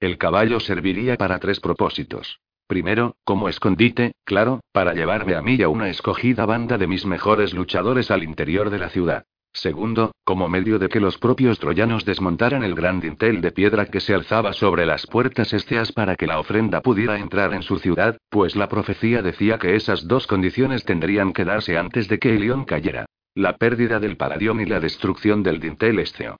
El 0.00 0.16
caballo 0.16 0.60
serviría 0.60 1.18
para 1.18 1.38
tres 1.38 1.60
propósitos. 1.60 2.40
Primero, 2.66 3.16
como 3.22 3.50
escondite, 3.50 4.12
claro, 4.24 4.60
para 4.72 4.94
llevarme 4.94 5.34
a 5.34 5.42
mí 5.42 5.56
y 5.56 5.62
a 5.64 5.68
una 5.68 5.90
escogida 5.90 6.46
banda 6.46 6.78
de 6.78 6.86
mis 6.86 7.04
mejores 7.04 7.52
luchadores 7.52 8.10
al 8.10 8.22
interior 8.22 8.70
de 8.70 8.78
la 8.78 8.88
ciudad. 8.88 9.24
Segundo, 9.58 10.12
como 10.22 10.48
medio 10.48 10.78
de 10.78 10.88
que 10.88 11.00
los 11.00 11.18
propios 11.18 11.58
troyanos 11.58 12.04
desmontaran 12.04 12.62
el 12.62 12.76
gran 12.76 13.00
dintel 13.00 13.40
de 13.40 13.50
piedra 13.50 13.86
que 13.86 13.98
se 13.98 14.14
alzaba 14.14 14.52
sobre 14.52 14.86
las 14.86 15.04
puertas 15.08 15.52
esteas 15.52 15.90
para 15.90 16.14
que 16.14 16.28
la 16.28 16.38
ofrenda 16.38 16.80
pudiera 16.80 17.18
entrar 17.18 17.52
en 17.52 17.62
su 17.62 17.80
ciudad, 17.80 18.18
pues 18.30 18.54
la 18.54 18.68
profecía 18.68 19.20
decía 19.20 19.58
que 19.58 19.74
esas 19.74 20.06
dos 20.06 20.28
condiciones 20.28 20.84
tendrían 20.84 21.32
que 21.32 21.44
darse 21.44 21.76
antes 21.76 22.06
de 22.06 22.20
que 22.20 22.36
Ilión 22.36 22.64
cayera. 22.64 23.06
La 23.34 23.56
pérdida 23.56 23.98
del 23.98 24.16
Paladión 24.16 24.60
y 24.60 24.64
la 24.64 24.78
destrucción 24.78 25.42
del 25.42 25.58
dintel 25.58 25.98
esteo. 25.98 26.36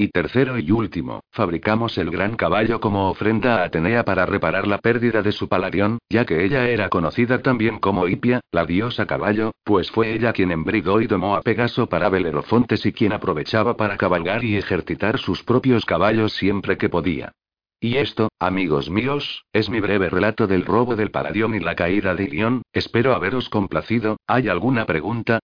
Y 0.00 0.08
tercero 0.08 0.58
y 0.58 0.70
último, 0.70 1.20
fabricamos 1.30 1.98
el 1.98 2.10
gran 2.10 2.34
caballo 2.34 2.80
como 2.80 3.10
ofrenda 3.10 3.56
a 3.56 3.64
Atenea 3.64 4.02
para 4.02 4.24
reparar 4.24 4.66
la 4.66 4.78
pérdida 4.78 5.20
de 5.20 5.30
su 5.30 5.46
paladión, 5.46 5.98
ya 6.08 6.24
que 6.24 6.42
ella 6.42 6.70
era 6.70 6.88
conocida 6.88 7.42
también 7.42 7.78
como 7.78 8.08
Hipia, 8.08 8.40
la 8.50 8.64
diosa 8.64 9.04
caballo, 9.04 9.52
pues 9.62 9.90
fue 9.90 10.14
ella 10.14 10.32
quien 10.32 10.52
embridó 10.52 11.02
y 11.02 11.06
domó 11.06 11.36
a 11.36 11.42
Pegaso 11.42 11.86
para 11.86 12.08
Belerofontes 12.08 12.86
y 12.86 12.94
quien 12.94 13.12
aprovechaba 13.12 13.76
para 13.76 13.98
cabalgar 13.98 14.42
y 14.42 14.56
ejercitar 14.56 15.18
sus 15.18 15.42
propios 15.42 15.84
caballos 15.84 16.32
siempre 16.32 16.78
que 16.78 16.88
podía. 16.88 17.32
Y 17.78 17.98
esto, 17.98 18.30
amigos 18.38 18.88
míos, 18.88 19.44
es 19.52 19.68
mi 19.68 19.80
breve 19.80 20.08
relato 20.08 20.46
del 20.46 20.64
robo 20.64 20.96
del 20.96 21.10
Paladión 21.10 21.54
y 21.54 21.60
la 21.60 21.74
caída 21.74 22.14
de 22.14 22.24
Ilión, 22.24 22.62
espero 22.72 23.14
haberos 23.14 23.50
complacido, 23.50 24.16
¿hay 24.26 24.48
alguna 24.48 24.86
pregunta? 24.86 25.40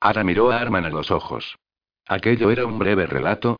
Ara 0.00 0.24
miró 0.24 0.50
a 0.50 0.58
Arman 0.58 0.84
a 0.84 0.90
los 0.90 1.12
ojos. 1.12 1.56
Aquello 2.10 2.50
era 2.50 2.64
un 2.64 2.78
breve 2.78 3.06
relato, 3.06 3.58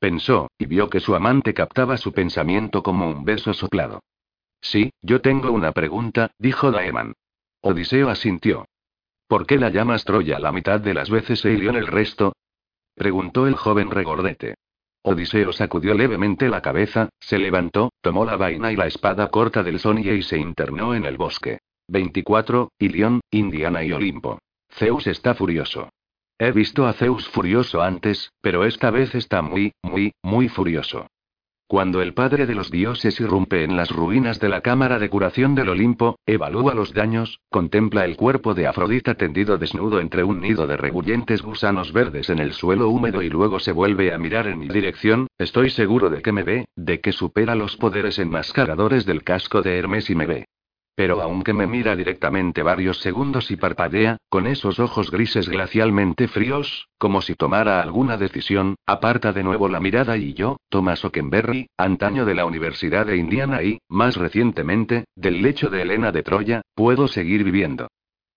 Pensó, 0.00 0.50
y 0.58 0.64
vio 0.64 0.88
que 0.88 0.98
su 0.98 1.14
amante 1.14 1.52
captaba 1.52 1.98
su 1.98 2.12
pensamiento 2.12 2.82
como 2.82 3.08
un 3.10 3.26
beso 3.26 3.52
soplado. 3.52 4.00
Sí, 4.62 4.92
yo 5.02 5.20
tengo 5.20 5.52
una 5.52 5.72
pregunta, 5.72 6.30
dijo 6.38 6.70
Daeman. 6.70 7.12
Odiseo 7.60 8.08
asintió. 8.08 8.64
¿Por 9.28 9.46
qué 9.46 9.58
la 9.58 9.68
llamas 9.68 10.06
Troya 10.06 10.38
la 10.38 10.52
mitad 10.52 10.80
de 10.80 10.94
las 10.94 11.10
veces 11.10 11.44
e 11.44 11.52
en 11.52 11.76
el 11.76 11.86
resto? 11.86 12.32
preguntó 12.94 13.46
el 13.46 13.54
joven 13.54 13.90
regordete. 13.90 14.54
Odiseo 15.02 15.52
sacudió 15.52 15.92
levemente 15.92 16.48
la 16.48 16.62
cabeza, 16.62 17.10
se 17.20 17.38
levantó, 17.38 17.92
tomó 18.00 18.24
la 18.24 18.36
vaina 18.36 18.72
y 18.72 18.76
la 18.76 18.86
espada 18.86 19.28
corta 19.28 19.62
del 19.62 19.78
Sonia 19.78 20.14
y 20.14 20.22
se 20.22 20.38
internó 20.38 20.94
en 20.94 21.04
el 21.04 21.18
bosque. 21.18 21.58
24, 21.88 22.72
Ilión, 22.78 23.20
Indiana 23.30 23.84
y 23.84 23.92
Olimpo. 23.92 24.38
Zeus 24.70 25.06
está 25.06 25.34
furioso. 25.34 25.90
He 26.42 26.52
visto 26.52 26.86
a 26.86 26.94
Zeus 26.94 27.28
furioso 27.28 27.82
antes, 27.82 28.32
pero 28.40 28.64
esta 28.64 28.90
vez 28.90 29.14
está 29.14 29.42
muy, 29.42 29.74
muy, 29.82 30.14
muy 30.22 30.48
furioso. 30.48 31.06
Cuando 31.68 32.00
el 32.00 32.14
padre 32.14 32.46
de 32.46 32.54
los 32.54 32.70
dioses 32.70 33.20
irrumpe 33.20 33.62
en 33.62 33.76
las 33.76 33.90
ruinas 33.90 34.40
de 34.40 34.48
la 34.48 34.62
cámara 34.62 34.98
de 34.98 35.10
curación 35.10 35.54
del 35.54 35.68
Olimpo, 35.68 36.18
evalúa 36.24 36.72
los 36.72 36.94
daños, 36.94 37.40
contempla 37.50 38.06
el 38.06 38.16
cuerpo 38.16 38.54
de 38.54 38.66
Afrodita 38.66 39.16
tendido 39.16 39.58
desnudo 39.58 40.00
entre 40.00 40.24
un 40.24 40.40
nido 40.40 40.66
de 40.66 40.78
rebullentes 40.78 41.42
gusanos 41.42 41.92
verdes 41.92 42.30
en 42.30 42.38
el 42.38 42.54
suelo 42.54 42.88
húmedo 42.88 43.20
y 43.20 43.28
luego 43.28 43.60
se 43.60 43.72
vuelve 43.72 44.14
a 44.14 44.16
mirar 44.16 44.46
en 44.46 44.60
mi 44.60 44.68
dirección, 44.68 45.26
estoy 45.36 45.68
seguro 45.68 46.08
de 46.08 46.22
que 46.22 46.32
me 46.32 46.42
ve, 46.42 46.64
de 46.74 47.02
que 47.02 47.12
supera 47.12 47.54
los 47.54 47.76
poderes 47.76 48.18
enmascaradores 48.18 49.04
del 49.04 49.24
casco 49.24 49.60
de 49.60 49.76
Hermes 49.76 50.08
y 50.08 50.14
me 50.14 50.24
ve. 50.24 50.46
Pero 50.94 51.20
aunque 51.22 51.52
me 51.52 51.66
mira 51.66 51.96
directamente 51.96 52.62
varios 52.62 52.98
segundos 53.00 53.50
y 53.50 53.56
parpadea, 53.56 54.18
con 54.28 54.46
esos 54.46 54.78
ojos 54.78 55.10
grises 55.10 55.48
glacialmente 55.48 56.28
fríos, 56.28 56.88
como 56.98 57.22
si 57.22 57.34
tomara 57.34 57.80
alguna 57.80 58.16
decisión, 58.16 58.76
aparta 58.86 59.32
de 59.32 59.42
nuevo 59.42 59.68
la 59.68 59.80
mirada 59.80 60.16
y 60.16 60.34
yo, 60.34 60.58
Thomas 60.68 61.04
Okenberry, 61.04 61.68
antaño 61.76 62.24
de 62.24 62.34
la 62.34 62.44
Universidad 62.44 63.06
de 63.06 63.16
Indiana 63.16 63.62
y, 63.62 63.78
más 63.88 64.16
recientemente, 64.16 65.04
del 65.16 65.42
lecho 65.42 65.70
de 65.70 65.82
Helena 65.82 66.12
de 66.12 66.22
Troya, 66.22 66.62
puedo 66.74 67.08
seguir 67.08 67.44
viviendo. 67.44 67.88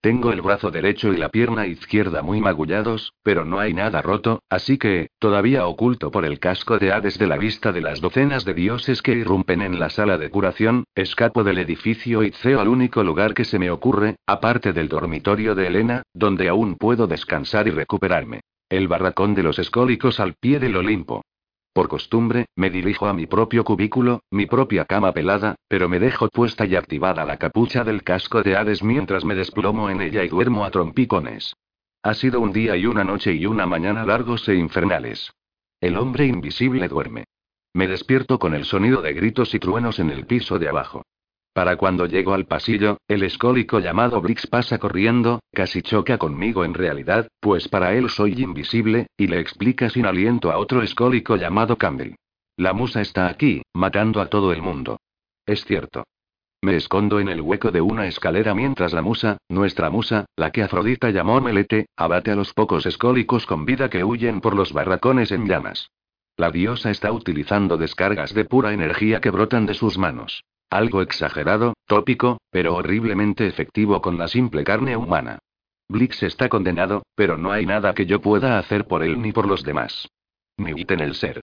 Tengo 0.04 0.34
el 0.34 0.42
brazo 0.42 0.70
derecho 0.70 1.14
y 1.14 1.16
la 1.16 1.30
pierna 1.30 1.66
izquierda 1.66 2.22
muy 2.22 2.42
magullados, 2.42 3.14
pero 3.24 3.46
no 3.46 3.60
hay 3.60 3.74
nada 3.74 4.02
roto, 4.02 4.44
así 4.50 4.78
que, 4.78 5.08
todavía 5.18 5.66
oculto 5.66 6.12
por 6.12 6.26
el 6.26 6.40
casco 6.40 6.78
de 6.78 6.92
Hades 6.92 7.18
de 7.18 7.26
la 7.26 7.38
vista 7.38 7.72
de 7.72 7.80
las 7.80 8.02
docenas 8.02 8.44
de 8.44 8.54
dioses 8.54 9.02
que 9.02 9.14
irrumpen 9.14 9.62
en 9.62 9.80
la 9.80 9.90
sala 9.90 10.18
de 10.18 10.30
curación, 10.30 10.84
escapo 10.94 11.46
del 11.46 11.58
edificio 11.58 12.22
y 12.24 12.32
ceo 12.32 12.60
al 12.60 12.68
único 12.68 13.02
lugar 13.02 13.34
que 13.34 13.46
se 13.46 13.60
me 13.60 13.72
ocurre, 13.72 14.18
aparte 14.28 14.74
del 14.74 14.90
dormitorio 14.90 15.56
de 15.56 15.68
Helena, 15.68 16.04
donde 16.14 16.50
aún 16.50 16.76
puedo 16.76 17.08
descansar 17.08 17.70
y 17.70 17.72
recuperarme. 17.72 18.42
El 18.68 18.90
barracón 18.90 19.36
de 19.36 19.44
los 19.44 19.58
escólicos 19.58 20.20
al 20.20 20.34
pie 20.34 20.60
del 20.60 20.76
Olimpo. 20.76 21.22
Por 21.74 21.88
costumbre, 21.88 22.46
me 22.56 22.70
dirijo 22.70 23.08
a 23.08 23.14
mi 23.14 23.26
propio 23.26 23.64
cubículo, 23.64 24.22
mi 24.30 24.46
propia 24.46 24.86
cama 24.86 25.12
pelada, 25.12 25.56
pero 25.68 25.90
me 25.90 26.00
dejo 26.00 26.30
puesta 26.30 26.68
y 26.68 26.76
activada 26.76 27.26
la 27.26 27.38
capucha 27.38 27.84
del 27.84 28.04
casco 28.04 28.44
de 28.44 28.56
Hades 28.56 28.84
mientras 28.84 29.26
me 29.26 29.34
desplomo 29.34 29.90
en 29.90 30.02
ella 30.02 30.24
y 30.24 30.30
duermo 30.30 30.66
a 30.66 30.70
trompicones. 30.70 31.56
Ha 32.04 32.14
sido 32.14 32.42
un 32.42 32.52
día 32.54 32.78
y 32.78 32.86
una 32.86 33.04
noche 33.04 33.34
y 33.34 33.48
una 33.48 33.66
mañana 33.66 34.06
largos 34.06 34.48
e 34.50 34.56
infernales. 34.56 35.34
El 35.82 35.98
hombre 35.98 36.28
invisible 36.28 36.88
duerme. 36.88 37.26
Me 37.74 37.88
despierto 37.88 38.38
con 38.38 38.54
el 38.54 38.66
sonido 38.66 39.02
de 39.02 39.14
gritos 39.14 39.56
y 39.56 39.60
truenos 39.60 39.98
en 39.98 40.12
el 40.12 40.28
piso 40.28 40.60
de 40.60 40.70
abajo. 40.70 41.04
Para 41.54 41.76
cuando 41.78 42.08
llego 42.08 42.34
al 42.34 42.46
pasillo, 42.46 42.98
el 43.08 43.22
escólico 43.22 43.80
llamado 43.80 44.20
Brix 44.22 44.48
pasa 44.48 44.80
corriendo, 44.80 45.40
casi 45.52 45.84
choca 45.84 46.18
conmigo 46.18 46.66
en 46.66 46.74
realidad, 46.74 47.28
pues 47.40 47.68
para 47.68 47.94
él 47.94 48.10
soy 48.10 48.34
invisible, 48.42 49.06
y 49.18 49.28
le 49.28 49.40
explica 49.40 49.92
sin 49.92 50.08
aliento 50.08 50.52
a 50.52 50.58
otro 50.58 50.82
escólico 50.82 51.36
llamado 51.36 51.78
Campbell. 51.78 52.16
La 52.58 52.74
musa 52.74 53.02
está 53.02 53.28
aquí, 53.28 53.62
matando 53.74 54.20
a 54.20 54.28
todo 54.28 54.52
el 54.52 54.64
mundo. 54.64 55.00
Es 55.46 55.64
cierto. 55.66 56.06
Me 56.64 56.76
escondo 56.76 57.20
en 57.20 57.28
el 57.28 57.42
hueco 57.42 57.72
de 57.72 57.82
una 57.82 58.08
escalera 58.08 58.56
mientras 58.56 58.94
la 58.94 59.04
musa, 59.04 59.38
nuestra 59.48 59.92
musa, 59.92 60.26
la 60.36 60.52
que 60.52 60.64
Afrodita 60.64 61.12
llamó 61.12 61.40
Melete, 61.40 61.86
abate 61.96 62.32
a 62.32 62.36
los 62.36 62.54
pocos 62.54 62.86
escólicos 62.88 63.46
con 63.46 63.66
vida 63.66 63.90
que 63.90 64.04
huyen 64.04 64.42
por 64.42 64.56
los 64.56 64.74
barracones 64.74 65.32
en 65.32 65.48
llamas. 65.48 65.92
La 66.36 66.50
diosa 66.50 66.90
está 66.90 67.12
utilizando 67.12 67.78
descargas 67.78 68.34
de 68.34 68.46
pura 68.46 68.74
energía 68.74 69.22
que 69.22 69.30
brotan 69.30 69.68
de 69.68 69.76
sus 69.76 70.00
manos. 70.00 70.44
Algo 70.74 71.04
exagerado, 71.04 71.76
tópico, 71.86 72.40
pero 72.50 72.74
horriblemente 72.74 73.46
efectivo 73.46 74.02
con 74.02 74.18
la 74.18 74.28
simple 74.28 74.64
carne 74.64 74.98
humana. 74.98 75.38
Blix 75.88 76.24
está 76.24 76.50
condenado, 76.50 77.04
pero 77.14 77.38
no 77.38 77.52
hay 77.52 77.68
nada 77.68 77.94
que 77.94 78.08
yo 78.08 78.22
pueda 78.22 78.58
hacer 78.58 78.88
por 78.88 79.04
él 79.04 79.22
ni 79.22 79.32
por 79.32 79.48
los 79.48 79.62
demás. 79.62 80.08
Ni 80.58 80.72
en 80.72 81.00
el 81.00 81.14
ser. 81.14 81.42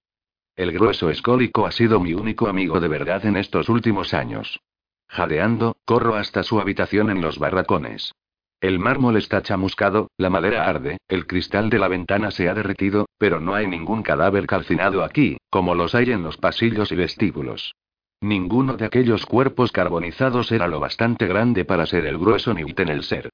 El 0.57 0.73
grueso 0.73 1.11
escólico 1.11 1.65
ha 1.65 1.71
sido 1.71 2.01
mi 2.01 2.13
único 2.13 2.49
amigo 2.49 2.81
de 2.81 2.89
verdad 2.89 3.25
en 3.25 3.37
estos 3.37 3.69
últimos 3.69 4.15
años. 4.15 4.59
Jadeando, 5.07 5.77
corro 5.85 6.17
hasta 6.17 6.43
su 6.43 6.61
habitación 6.61 7.09
en 7.09 7.21
los 7.21 7.39
barracones. 7.39 8.13
El 8.61 8.81
mármol 8.81 9.17
está 9.17 9.43
chamuscado, 9.43 10.11
la 10.17 10.29
madera 10.29 10.67
arde, 10.67 10.99
el 11.07 11.29
cristal 11.29 11.71
de 11.71 11.79
la 11.79 11.87
ventana 11.87 12.33
se 12.33 12.49
ha 12.49 12.55
derretido, 12.55 13.07
pero 13.17 13.39
no 13.39 13.55
hay 13.55 13.69
ningún 13.69 14.03
cadáver 14.03 14.49
calcinado 14.49 15.05
aquí, 15.05 15.37
como 15.51 15.77
los 15.77 15.95
hay 15.95 16.11
en 16.11 16.25
los 16.25 16.37
pasillos 16.37 16.91
y 16.91 16.97
vestíbulos. 16.97 17.77
Ninguno 18.23 18.77
de 18.77 18.85
aquellos 18.85 19.25
cuerpos 19.25 19.73
carbonizados 19.73 20.53
era 20.53 20.69
lo 20.69 20.79
bastante 20.79 21.27
grande 21.27 21.65
para 21.65 21.87
ser 21.87 22.05
el 22.05 22.19
grueso 22.19 22.51
en 22.51 22.89
el 22.91 23.03
ser. 23.03 23.31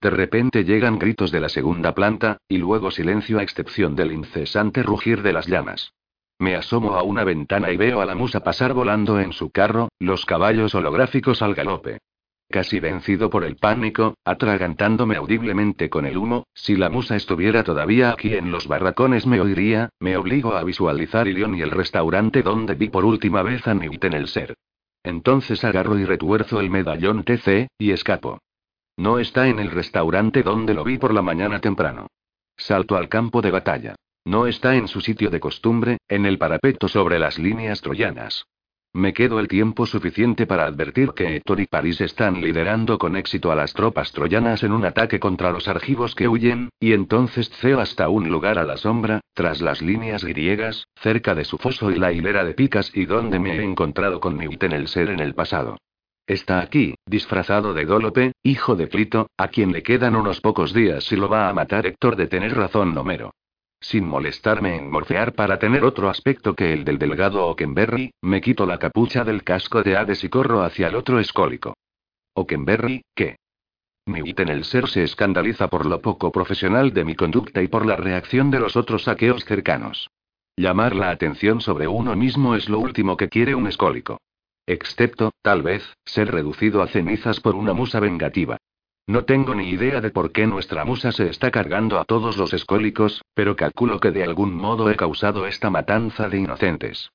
De 0.00 0.08
repente 0.08 0.64
llegan 0.64 0.98
gritos 0.98 1.30
de 1.30 1.40
la 1.40 1.50
segunda 1.50 1.94
planta, 1.94 2.38
y 2.48 2.56
luego 2.56 2.90
silencio 2.90 3.38
a 3.38 3.42
excepción 3.42 3.94
del 3.94 4.12
incesante 4.12 4.82
rugir 4.82 5.20
de 5.20 5.34
las 5.34 5.46
llamas. 5.46 5.92
Me 6.38 6.56
asomo 6.56 6.94
a 6.94 7.02
una 7.02 7.22
ventana 7.22 7.70
y 7.70 7.76
veo 7.76 8.00
a 8.00 8.06
la 8.06 8.14
musa 8.14 8.40
pasar 8.40 8.72
volando 8.72 9.20
en 9.20 9.34
su 9.34 9.50
carro, 9.50 9.90
los 9.98 10.24
caballos 10.24 10.74
holográficos 10.74 11.42
al 11.42 11.54
galope. 11.54 11.98
Casi 12.50 12.80
vencido 12.80 13.30
por 13.30 13.44
el 13.44 13.54
pánico, 13.54 14.14
atragantándome 14.24 15.14
audiblemente 15.14 15.88
con 15.88 16.04
el 16.04 16.16
humo, 16.16 16.48
si 16.52 16.74
la 16.74 16.88
musa 16.88 17.14
estuviera 17.14 17.62
todavía 17.62 18.10
aquí 18.10 18.34
en 18.34 18.50
los 18.50 18.66
barracones 18.66 19.24
me 19.24 19.40
oiría, 19.40 19.90
me 20.00 20.16
obligo 20.16 20.56
a 20.56 20.64
visualizar 20.64 21.28
Ilion 21.28 21.54
y 21.54 21.62
el 21.62 21.70
restaurante 21.70 22.42
donde 22.42 22.74
vi 22.74 22.88
por 22.88 23.04
última 23.04 23.42
vez 23.42 23.68
a 23.68 23.74
Newt 23.74 24.04
en 24.04 24.14
el 24.14 24.26
ser. 24.26 24.54
Entonces 25.04 25.62
agarro 25.62 25.96
y 25.96 26.04
retuerzo 26.04 26.58
el 26.58 26.70
medallón 26.70 27.22
TC, 27.22 27.68
y 27.78 27.92
escapo. 27.92 28.40
No 28.96 29.20
está 29.20 29.46
en 29.46 29.60
el 29.60 29.70
restaurante 29.70 30.42
donde 30.42 30.74
lo 30.74 30.82
vi 30.82 30.98
por 30.98 31.14
la 31.14 31.22
mañana 31.22 31.60
temprano. 31.60 32.08
Salto 32.56 32.96
al 32.96 33.08
campo 33.08 33.42
de 33.42 33.52
batalla. 33.52 33.94
No 34.24 34.48
está 34.48 34.74
en 34.74 34.88
su 34.88 35.00
sitio 35.00 35.30
de 35.30 35.38
costumbre, 35.38 35.98
en 36.08 36.26
el 36.26 36.36
parapeto 36.36 36.88
sobre 36.88 37.20
las 37.20 37.38
líneas 37.38 37.80
troyanas. 37.80 38.44
Me 38.92 39.12
quedo 39.12 39.38
el 39.38 39.46
tiempo 39.46 39.86
suficiente 39.86 40.46
para 40.46 40.66
advertir 40.66 41.10
que 41.10 41.36
Héctor 41.36 41.60
y 41.60 41.66
París 41.66 42.00
están 42.00 42.40
liderando 42.40 42.98
con 42.98 43.14
éxito 43.14 43.52
a 43.52 43.54
las 43.54 43.72
tropas 43.72 44.10
troyanas 44.10 44.64
en 44.64 44.72
un 44.72 44.84
ataque 44.84 45.20
contra 45.20 45.52
los 45.52 45.68
argivos 45.68 46.16
que 46.16 46.26
huyen, 46.26 46.70
y 46.80 46.92
entonces 46.92 47.48
ceo 47.50 47.78
hasta 47.78 48.08
un 48.08 48.28
lugar 48.28 48.58
a 48.58 48.64
la 48.64 48.76
sombra, 48.76 49.20
tras 49.32 49.60
las 49.60 49.80
líneas 49.80 50.24
griegas, 50.24 50.88
cerca 50.96 51.36
de 51.36 51.44
su 51.44 51.56
foso 51.56 51.92
y 51.92 52.00
la 52.00 52.12
hilera 52.12 52.42
de 52.42 52.54
picas 52.54 52.90
y 52.92 53.06
donde 53.06 53.38
me 53.38 53.58
he 53.58 53.62
encontrado 53.62 54.18
con 54.18 54.36
Newton 54.36 54.72
el 54.72 54.88
ser 54.88 55.10
en 55.10 55.20
el 55.20 55.34
pasado. 55.34 55.78
Está 56.26 56.60
aquí, 56.60 56.96
disfrazado 57.06 57.74
de 57.74 57.84
Dólope, 57.84 58.32
hijo 58.42 58.74
de 58.74 58.88
Clito, 58.88 59.28
a 59.36 59.48
quien 59.48 59.70
le 59.70 59.84
quedan 59.84 60.16
unos 60.16 60.40
pocos 60.40 60.74
días 60.74 61.04
si 61.04 61.14
lo 61.14 61.28
va 61.28 61.48
a 61.48 61.54
matar 61.54 61.86
Héctor 61.86 62.16
de 62.16 62.26
tener 62.26 62.56
razón 62.56 62.98
Homero. 62.98 63.30
Sin 63.80 64.06
molestarme 64.06 64.76
en 64.76 64.90
morfear 64.90 65.34
para 65.34 65.58
tener 65.58 65.84
otro 65.84 66.10
aspecto 66.10 66.54
que 66.54 66.72
el 66.72 66.84
del 66.84 66.98
delgado 66.98 67.46
Okenberry, 67.46 68.12
me 68.20 68.40
quito 68.40 68.66
la 68.66 68.78
capucha 68.78 69.24
del 69.24 69.42
casco 69.42 69.82
de 69.82 69.96
Hades 69.96 70.22
y 70.22 70.28
corro 70.28 70.62
hacia 70.62 70.88
el 70.88 70.96
otro 70.96 71.18
escólico. 71.18 71.74
Okenberry, 72.34 73.02
¿qué? 73.14 73.36
Mi 74.06 74.34
en 74.36 74.48
el 74.48 74.64
ser 74.64 74.88
se 74.88 75.02
escandaliza 75.02 75.68
por 75.68 75.86
lo 75.86 76.00
poco 76.00 76.32
profesional 76.32 76.92
de 76.92 77.04
mi 77.04 77.14
conducta 77.14 77.62
y 77.62 77.68
por 77.68 77.86
la 77.86 77.96
reacción 77.96 78.50
de 78.50 78.60
los 78.60 78.76
otros 78.76 79.04
saqueos 79.04 79.44
cercanos. 79.44 80.10
Llamar 80.56 80.94
la 80.94 81.10
atención 81.10 81.60
sobre 81.60 81.86
uno 81.86 82.16
mismo 82.16 82.54
es 82.54 82.68
lo 82.68 82.78
último 82.80 83.16
que 83.16 83.28
quiere 83.28 83.54
un 83.54 83.66
escólico. 83.66 84.20
Excepto, 84.66 85.32
tal 85.42 85.62
vez, 85.62 85.96
ser 86.04 86.30
reducido 86.30 86.82
a 86.82 86.88
cenizas 86.88 87.40
por 87.40 87.54
una 87.54 87.72
musa 87.72 88.00
vengativa. 88.00 88.58
No 89.10 89.24
tengo 89.24 89.56
ni 89.56 89.68
idea 89.70 90.00
de 90.00 90.10
por 90.10 90.30
qué 90.30 90.46
nuestra 90.46 90.84
musa 90.84 91.10
se 91.10 91.28
está 91.28 91.50
cargando 91.50 91.98
a 91.98 92.04
todos 92.04 92.36
los 92.36 92.52
escólicos, 92.52 93.22
pero 93.34 93.56
calculo 93.56 93.98
que 93.98 94.12
de 94.12 94.22
algún 94.22 94.54
modo 94.54 94.88
he 94.88 94.94
causado 94.94 95.48
esta 95.48 95.68
matanza 95.68 96.28
de 96.28 96.38
inocentes. 96.38 97.10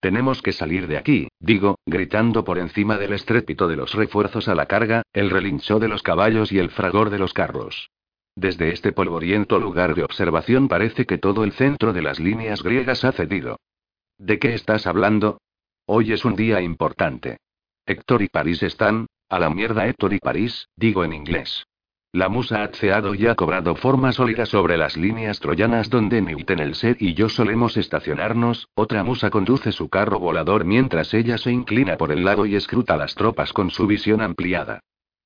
Tenemos 0.00 0.42
que 0.42 0.50
salir 0.50 0.88
de 0.88 0.96
aquí, 0.96 1.28
digo, 1.38 1.78
gritando 1.86 2.42
por 2.42 2.58
encima 2.58 2.98
del 2.98 3.12
estrépito 3.12 3.68
de 3.68 3.76
los 3.76 3.94
refuerzos 3.94 4.48
a 4.48 4.56
la 4.56 4.66
carga, 4.66 5.02
el 5.12 5.30
relincho 5.30 5.78
de 5.78 5.86
los 5.86 6.02
caballos 6.02 6.50
y 6.50 6.58
el 6.58 6.70
fragor 6.70 7.08
de 7.08 7.20
los 7.20 7.32
carros. 7.32 7.88
Desde 8.34 8.72
este 8.72 8.90
polvoriento 8.90 9.60
lugar 9.60 9.94
de 9.94 10.02
observación 10.02 10.66
parece 10.66 11.06
que 11.06 11.18
todo 11.18 11.44
el 11.44 11.52
centro 11.52 11.92
de 11.92 12.02
las 12.02 12.18
líneas 12.18 12.64
griegas 12.64 13.04
ha 13.04 13.12
cedido. 13.12 13.60
¿De 14.18 14.40
qué 14.40 14.54
estás 14.54 14.88
hablando? 14.88 15.40
Hoy 15.86 16.12
es 16.12 16.24
un 16.24 16.34
día 16.34 16.60
importante. 16.60 17.38
Héctor 17.88 18.20
y 18.20 18.28
París 18.28 18.62
están, 18.62 19.06
a 19.30 19.38
la 19.38 19.48
mierda 19.48 19.86
Héctor 19.86 20.12
y 20.12 20.18
París, 20.18 20.68
digo 20.76 21.04
en 21.04 21.14
inglés. 21.14 21.64
La 22.12 22.28
musa 22.28 22.62
ha 22.62 22.68
ceado 22.68 23.14
y 23.14 23.26
ha 23.26 23.34
cobrado 23.34 23.74
forma 23.76 24.12
sólida 24.12 24.44
sobre 24.44 24.76
las 24.76 24.98
líneas 24.98 25.40
troyanas 25.40 25.88
donde 25.88 26.20
Newton 26.20 26.58
el 26.58 26.74
ser 26.74 26.98
y 27.00 27.14
yo 27.14 27.30
solemos 27.30 27.78
estacionarnos, 27.78 28.68
otra 28.74 29.04
musa 29.04 29.30
conduce 29.30 29.72
su 29.72 29.88
carro 29.88 30.18
volador 30.18 30.66
mientras 30.66 31.14
ella 31.14 31.38
se 31.38 31.50
inclina 31.50 31.96
por 31.96 32.12
el 32.12 32.26
lado 32.26 32.44
y 32.44 32.56
escruta 32.56 32.96
las 32.98 33.14
tropas 33.14 33.54
con 33.54 33.70
su 33.70 33.86
visión 33.86 34.20
ampliada. 34.20 34.80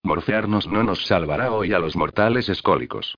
Morfearnos 0.04 0.68
no 0.68 0.84
nos 0.84 1.06
salvará 1.06 1.52
hoy 1.52 1.72
a 1.72 1.80
los 1.80 1.96
mortales 1.96 2.48
escólicos. 2.48 3.16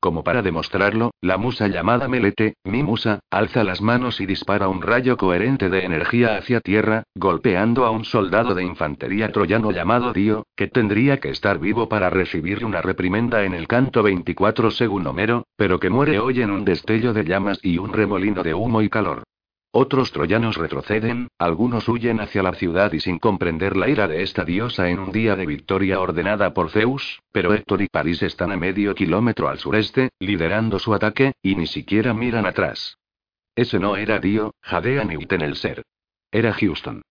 Como 0.00 0.22
para 0.22 0.42
demostrarlo, 0.42 1.10
la 1.20 1.38
musa 1.38 1.68
llamada 1.68 2.06
Melete, 2.06 2.54
mi 2.64 2.82
musa, 2.82 3.20
alza 3.30 3.64
las 3.64 3.80
manos 3.80 4.20
y 4.20 4.26
dispara 4.26 4.68
un 4.68 4.82
rayo 4.82 5.16
coherente 5.16 5.70
de 5.70 5.84
energía 5.84 6.36
hacia 6.36 6.60
tierra, 6.60 7.04
golpeando 7.14 7.86
a 7.86 7.90
un 7.90 8.04
soldado 8.04 8.54
de 8.54 8.62
infantería 8.62 9.32
troyano 9.32 9.70
llamado 9.70 10.12
Dio, 10.12 10.46
que 10.54 10.68
tendría 10.68 11.18
que 11.18 11.30
estar 11.30 11.58
vivo 11.58 11.88
para 11.88 12.10
recibir 12.10 12.64
una 12.64 12.82
reprimenda 12.82 13.44
en 13.44 13.54
el 13.54 13.66
canto 13.66 14.02
24 14.02 14.70
según 14.70 15.06
Homero, 15.06 15.46
pero 15.56 15.80
que 15.80 15.90
muere 15.90 16.18
hoy 16.18 16.42
en 16.42 16.50
un 16.50 16.64
destello 16.64 17.12
de 17.12 17.24
llamas 17.24 17.58
y 17.62 17.78
un 17.78 17.92
remolino 17.92 18.42
de 18.42 18.54
humo 18.54 18.82
y 18.82 18.88
calor. 18.88 19.24
Otros 19.78 20.10
troyanos 20.10 20.56
retroceden, 20.56 21.28
algunos 21.36 21.86
huyen 21.90 22.18
hacia 22.20 22.42
la 22.42 22.54
ciudad 22.54 22.94
y 22.94 23.00
sin 23.00 23.18
comprender 23.18 23.76
la 23.76 23.90
ira 23.90 24.08
de 24.08 24.22
esta 24.22 24.42
diosa 24.42 24.88
en 24.88 24.98
un 24.98 25.12
día 25.12 25.36
de 25.36 25.44
victoria 25.44 26.00
ordenada 26.00 26.54
por 26.54 26.70
Zeus, 26.70 27.20
pero 27.30 27.52
Héctor 27.52 27.82
y 27.82 27.88
París 27.88 28.22
están 28.22 28.52
a 28.52 28.56
medio 28.56 28.94
kilómetro 28.94 29.50
al 29.50 29.58
sureste, 29.58 30.08
liderando 30.18 30.78
su 30.78 30.94
ataque, 30.94 31.34
y 31.42 31.56
ni 31.56 31.66
siquiera 31.66 32.14
miran 32.14 32.46
atrás. 32.46 32.96
Ese 33.54 33.78
no 33.78 33.98
era 33.98 34.18
Dio, 34.18 34.54
jadea 34.62 35.04
Newton 35.04 35.42
el 35.42 35.56
ser. 35.56 35.82
Era 36.32 36.54
Houston. 36.54 37.02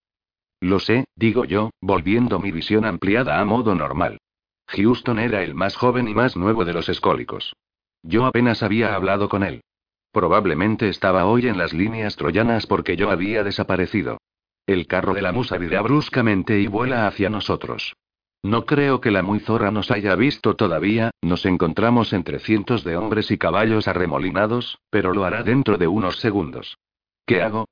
Lo 0.59 0.79
sé, 0.79 1.05
digo 1.15 1.45
yo, 1.45 1.69
volviendo 1.81 2.39
mi 2.39 2.51
visión 2.51 2.83
ampliada 2.83 3.39
a 3.39 3.45
modo 3.45 3.75
normal. 3.75 4.17
Houston 4.69 5.19
era 5.19 5.43
el 5.43 5.53
más 5.53 5.75
joven 5.75 6.07
y 6.07 6.15
más 6.15 6.35
nuevo 6.35 6.65
de 6.65 6.73
los 6.73 6.89
escólicos. 6.89 7.53
Yo 8.01 8.25
apenas 8.25 8.63
había 8.63 8.95
hablado 8.95 9.29
con 9.29 9.43
él. 9.43 9.61
Probablemente 10.15 10.87
estaba 10.87 11.25
hoy 11.25 11.49
en 11.49 11.57
las 11.57 11.73
líneas 11.73 12.15
troyanas 12.15 12.67
porque 12.67 12.95
yo 12.95 13.11
había 13.11 13.43
desaparecido. 13.43 14.17
El 14.65 14.87
carro 14.87 15.13
de 15.13 15.21
la 15.21 15.33
musa 15.33 15.57
vira 15.57 15.81
bruscamente 15.81 16.57
y 16.57 16.67
vuela 16.67 17.05
hacia 17.05 17.29
nosotros. 17.29 17.97
No 18.41 18.65
creo 18.65 19.01
que 19.01 19.11
la 19.11 19.23
muy 19.23 19.41
zorra 19.41 19.71
nos 19.71 19.91
haya 19.91 20.15
visto 20.15 20.55
todavía, 20.55 21.11
nos 21.21 21.45
encontramos 21.45 22.13
entre 22.13 22.39
cientos 22.39 22.85
de 22.85 22.95
hombres 22.95 23.29
y 23.29 23.37
caballos 23.37 23.89
arremolinados, 23.89 24.79
pero 24.89 25.13
lo 25.13 25.25
hará 25.25 25.43
dentro 25.43 25.77
de 25.77 25.87
unos 25.87 26.15
segundos. 26.21 26.77
¿Qué 27.25 27.41
hago? 27.41 27.65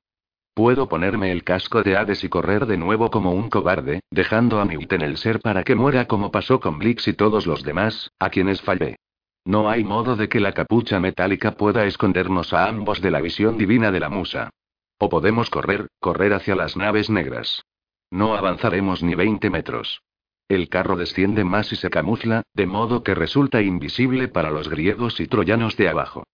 Puedo 0.52 0.86
ponerme 0.86 1.32
el 1.32 1.44
casco 1.44 1.82
de 1.82 1.96
Hades 1.96 2.24
y 2.24 2.28
correr 2.28 2.66
de 2.66 2.76
nuevo 2.76 3.10
como 3.10 3.32
un 3.32 3.48
cobarde, 3.48 4.00
dejando 4.10 4.60
a 4.60 4.66
Newt 4.66 4.92
en 4.92 5.00
el 5.00 5.16
ser 5.16 5.40
para 5.40 5.64
que 5.64 5.76
muera 5.76 6.06
como 6.06 6.30
pasó 6.30 6.60
con 6.60 6.78
Blix 6.78 7.08
y 7.08 7.14
todos 7.14 7.46
los 7.46 7.62
demás, 7.62 8.10
a 8.18 8.28
quienes 8.28 8.60
fallé. 8.60 8.96
No 9.44 9.68
hay 9.68 9.84
modo 9.84 10.16
de 10.16 10.28
que 10.28 10.40
la 10.40 10.52
capucha 10.52 11.00
metálica 11.00 11.52
pueda 11.52 11.84
escondernos 11.84 12.52
a 12.52 12.66
ambos 12.66 13.00
de 13.02 13.10
la 13.10 13.20
visión 13.20 13.58
divina 13.58 13.90
de 13.90 14.00
la 14.00 14.08
musa. 14.08 14.50
O 14.98 15.08
podemos 15.08 15.50
correr, 15.50 15.88
correr 16.00 16.32
hacia 16.32 16.54
las 16.54 16.76
naves 16.76 17.10
negras. 17.10 17.64
No 18.10 18.36
avanzaremos 18.36 19.02
ni 19.02 19.14
20 19.14 19.50
metros. 19.50 20.00
El 20.48 20.68
carro 20.68 20.96
desciende 20.96 21.44
más 21.44 21.72
y 21.72 21.76
se 21.76 21.90
camufla, 21.90 22.42
de 22.54 22.66
modo 22.66 23.02
que 23.02 23.14
resulta 23.14 23.60
invisible 23.60 24.28
para 24.28 24.50
los 24.50 24.68
griegos 24.68 25.20
y 25.20 25.26
troyanos 25.26 25.76
de 25.76 25.88
abajo. 25.88 26.24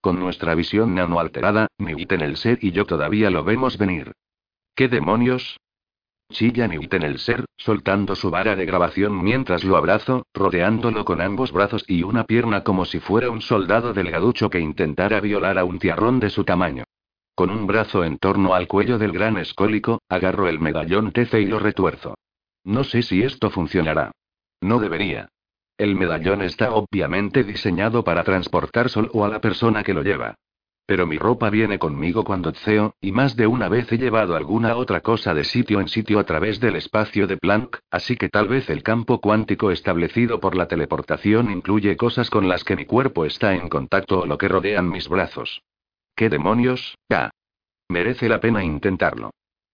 Con 0.00 0.18
nuestra 0.18 0.54
visión 0.54 0.94
nano 0.94 1.20
alterada, 1.20 1.68
Newton 1.78 2.22
el 2.22 2.36
ser 2.36 2.58
y 2.62 2.72
yo 2.72 2.84
todavía 2.84 3.30
lo 3.30 3.44
vemos 3.44 3.78
venir. 3.78 4.12
¿Qué 4.74 4.88
demonios? 4.88 5.58
Chilla 6.30 6.68
Newton 6.68 7.02
el 7.02 7.18
ser, 7.18 7.44
soltando 7.56 8.14
su 8.14 8.30
vara 8.30 8.56
de 8.56 8.64
grabación 8.64 9.22
mientras 9.22 9.64
lo 9.64 9.76
abrazo, 9.76 10.26
rodeándolo 10.32 11.04
con 11.04 11.20
ambos 11.20 11.52
brazos 11.52 11.84
y 11.86 12.02
una 12.02 12.24
pierna 12.24 12.62
como 12.62 12.84
si 12.84 13.00
fuera 13.00 13.30
un 13.30 13.40
soldado 13.40 13.92
delgaducho 13.92 14.48
que 14.48 14.60
intentara 14.60 15.20
violar 15.20 15.58
a 15.58 15.64
un 15.64 15.78
tiarrón 15.78 16.20
de 16.20 16.30
su 16.30 16.44
tamaño. 16.44 16.84
Con 17.34 17.50
un 17.50 17.66
brazo 17.66 18.04
en 18.04 18.18
torno 18.18 18.54
al 18.54 18.68
cuello 18.68 18.98
del 18.98 19.12
gran 19.12 19.38
escólico, 19.38 20.00
agarro 20.08 20.48
el 20.48 20.60
medallón 20.60 21.12
TC 21.12 21.34
y 21.40 21.46
lo 21.46 21.58
retuerzo. 21.58 22.14
No 22.64 22.84
sé 22.84 23.02
si 23.02 23.22
esto 23.22 23.50
funcionará. 23.50 24.12
No 24.60 24.78
debería. 24.78 25.28
El 25.78 25.96
medallón 25.96 26.42
está 26.42 26.72
obviamente 26.72 27.42
diseñado 27.42 28.04
para 28.04 28.22
transportar 28.22 28.90
solo 28.90 29.24
a 29.24 29.28
la 29.28 29.40
persona 29.40 29.82
que 29.82 29.94
lo 29.94 30.02
lleva. 30.02 30.34
Pero 30.86 31.06
mi 31.06 31.18
ropa 31.18 31.50
viene 31.50 31.78
conmigo 31.78 32.24
cuando 32.24 32.52
ceo, 32.52 32.94
y 33.00 33.12
más 33.12 33.36
de 33.36 33.46
una 33.46 33.68
vez 33.68 33.90
he 33.92 33.98
llevado 33.98 34.34
alguna 34.34 34.76
otra 34.76 35.00
cosa 35.00 35.34
de 35.34 35.44
sitio 35.44 35.80
en 35.80 35.88
sitio 35.88 36.18
a 36.18 36.24
través 36.24 36.58
del 36.58 36.76
espacio 36.76 37.26
de 37.26 37.36
Planck, 37.36 37.78
así 37.90 38.16
que 38.16 38.28
tal 38.28 38.48
vez 38.48 38.68
el 38.70 38.82
campo 38.82 39.20
cuántico 39.20 39.70
establecido 39.70 40.40
por 40.40 40.56
la 40.56 40.66
teleportación 40.66 41.50
incluye 41.50 41.96
cosas 41.96 42.28
con 42.28 42.48
las 42.48 42.64
que 42.64 42.76
mi 42.76 42.86
cuerpo 42.86 43.24
está 43.24 43.54
en 43.54 43.68
contacto 43.68 44.20
o 44.20 44.26
lo 44.26 44.36
que 44.36 44.48
rodean 44.48 44.90
mis 44.90 45.08
brazos. 45.08 45.62
¿Qué 46.16 46.28
demonios? 46.28 46.96
Ah. 47.10 47.30
Merece 47.88 48.28
la 48.28 48.40
pena 48.40 48.62
intentarlo. 48.64 49.30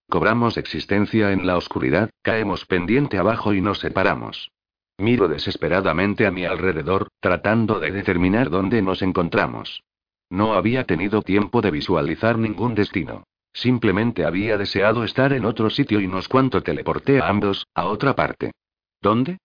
Cobramos 0.08 0.56
existencia 0.56 1.32
en 1.32 1.46
la 1.46 1.56
oscuridad, 1.56 2.10
caemos 2.22 2.64
pendiente 2.64 3.18
abajo 3.18 3.52
y 3.52 3.60
nos 3.60 3.80
separamos. 3.80 4.52
Miro 4.98 5.28
desesperadamente 5.28 6.26
a 6.26 6.30
mi 6.30 6.44
alrededor, 6.44 7.08
tratando 7.20 7.80
de 7.80 7.90
determinar 7.90 8.48
dónde 8.48 8.80
nos 8.80 9.02
encontramos. 9.02 9.82
No 10.30 10.54
había 10.54 10.84
tenido 10.84 11.22
tiempo 11.22 11.60
de 11.60 11.70
visualizar 11.70 12.38
ningún 12.38 12.74
destino. 12.74 13.24
Simplemente 13.52 14.24
había 14.24 14.58
deseado 14.58 15.04
estar 15.04 15.32
en 15.32 15.44
otro 15.44 15.70
sitio 15.70 16.00
y 16.00 16.08
nos 16.08 16.28
cuanto 16.28 16.62
teleporté 16.62 17.20
a 17.20 17.28
ambos, 17.28 17.66
a 17.74 17.86
otra 17.86 18.14
parte. 18.14 18.52
¿Dónde? 19.00 19.38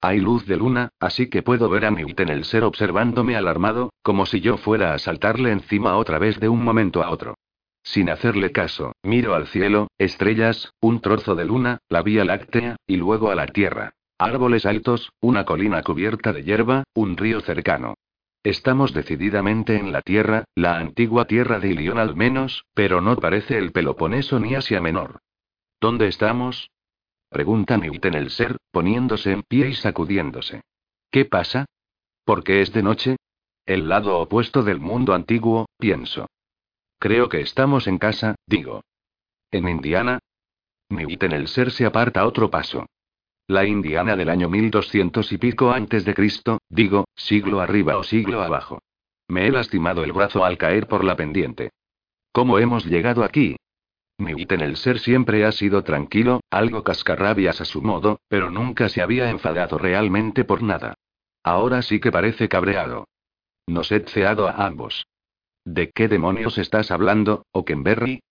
Hay 0.00 0.18
luz 0.18 0.46
de 0.46 0.56
luna, 0.56 0.88
así 0.98 1.30
que 1.30 1.42
puedo 1.42 1.68
ver 1.68 1.84
a 1.84 1.92
Newton 1.92 2.28
el 2.28 2.44
ser 2.44 2.64
observándome 2.64 3.36
alarmado, 3.36 3.92
como 4.02 4.26
si 4.26 4.40
yo 4.40 4.56
fuera 4.56 4.94
a 4.94 4.98
saltarle 4.98 5.52
encima 5.52 5.96
otra 5.96 6.18
vez 6.18 6.40
de 6.40 6.48
un 6.48 6.64
momento 6.64 7.04
a 7.04 7.10
otro. 7.10 7.36
Sin 7.84 8.10
hacerle 8.10 8.50
caso, 8.50 8.92
miro 9.04 9.34
al 9.34 9.46
cielo, 9.46 9.88
estrellas, 9.98 10.72
un 10.80 11.00
trozo 11.00 11.36
de 11.36 11.44
luna, 11.44 11.78
la 11.88 12.02
Vía 12.02 12.24
Láctea, 12.24 12.76
y 12.86 12.96
luego 12.96 13.30
a 13.30 13.36
la 13.36 13.46
Tierra. 13.46 13.92
Árboles 14.18 14.66
altos, 14.66 15.12
una 15.20 15.44
colina 15.44 15.82
cubierta 15.82 16.32
de 16.32 16.42
hierba, 16.42 16.84
un 16.94 17.16
río 17.16 17.40
cercano. 17.40 17.94
Estamos 18.44 18.92
decididamente 18.92 19.76
en 19.76 19.92
la 19.92 20.02
Tierra, 20.02 20.44
la 20.56 20.78
antigua 20.78 21.26
Tierra 21.26 21.60
de 21.60 21.68
Ilión 21.68 21.98
al 21.98 22.16
menos, 22.16 22.64
pero 22.74 23.00
no 23.00 23.16
parece 23.16 23.56
el 23.56 23.70
Peloponeso 23.70 24.40
ni 24.40 24.56
Asia 24.56 24.80
Menor. 24.80 25.20
¿Dónde 25.80 26.08
estamos? 26.08 26.70
Pregunta 27.28 27.76
Newton 27.76 28.14
el 28.14 28.30
ser, 28.30 28.56
poniéndose 28.72 29.30
en 29.30 29.42
pie 29.42 29.68
y 29.68 29.74
sacudiéndose. 29.74 30.62
¿Qué 31.12 31.24
pasa? 31.24 31.66
¿Por 32.24 32.42
qué 32.42 32.62
es 32.62 32.72
de 32.72 32.82
noche? 32.82 33.16
El 33.64 33.88
lado 33.88 34.18
opuesto 34.18 34.64
del 34.64 34.80
mundo 34.80 35.14
antiguo, 35.14 35.66
pienso. 35.78 36.26
Creo 36.98 37.28
que 37.28 37.40
estamos 37.40 37.86
en 37.86 37.98
casa, 37.98 38.34
digo. 38.46 38.82
¿En 39.52 39.68
Indiana? 39.68 40.18
Newton 40.88 41.32
el 41.32 41.46
ser 41.46 41.70
se 41.70 41.86
aparta 41.86 42.26
otro 42.26 42.50
paso. 42.50 42.86
La 43.48 43.66
Indiana 43.66 44.16
del 44.16 44.28
año 44.28 44.48
1200 44.48 45.32
y 45.32 45.38
pico 45.38 45.72
antes 45.72 46.04
de 46.04 46.14
Cristo, 46.14 46.58
digo, 46.68 47.06
siglo 47.14 47.60
arriba 47.60 47.96
o 47.96 48.02
siglo 48.02 48.42
abajo. 48.42 48.80
Me 49.28 49.46
he 49.46 49.50
lastimado 49.50 50.04
el 50.04 50.12
brazo 50.12 50.44
al 50.44 50.58
caer 50.58 50.86
por 50.86 51.04
la 51.04 51.16
pendiente. 51.16 51.70
¿Cómo 52.32 52.58
hemos 52.58 52.86
llegado 52.86 53.24
aquí? 53.24 53.56
Newton 54.18 54.60
el 54.60 54.76
ser 54.76 54.98
siempre 54.98 55.44
ha 55.44 55.52
sido 55.52 55.82
tranquilo, 55.82 56.40
algo 56.50 56.84
cascarrabias 56.84 57.60
a 57.60 57.64
su 57.64 57.82
modo, 57.82 58.20
pero 58.28 58.50
nunca 58.50 58.88
se 58.88 59.02
había 59.02 59.30
enfadado 59.30 59.78
realmente 59.78 60.44
por 60.44 60.62
nada. 60.62 60.94
Ahora 61.42 61.82
sí 61.82 61.98
que 61.98 62.12
parece 62.12 62.48
cabreado. 62.48 63.08
Nos 63.66 63.90
he 63.90 64.00
ceado 64.00 64.48
a 64.48 64.66
ambos. 64.66 65.06
¿De 65.64 65.90
qué 65.90 66.08
demonios 66.08 66.58
estás 66.58 66.90
hablando, 66.90 67.44
Okenberry? 67.52 68.22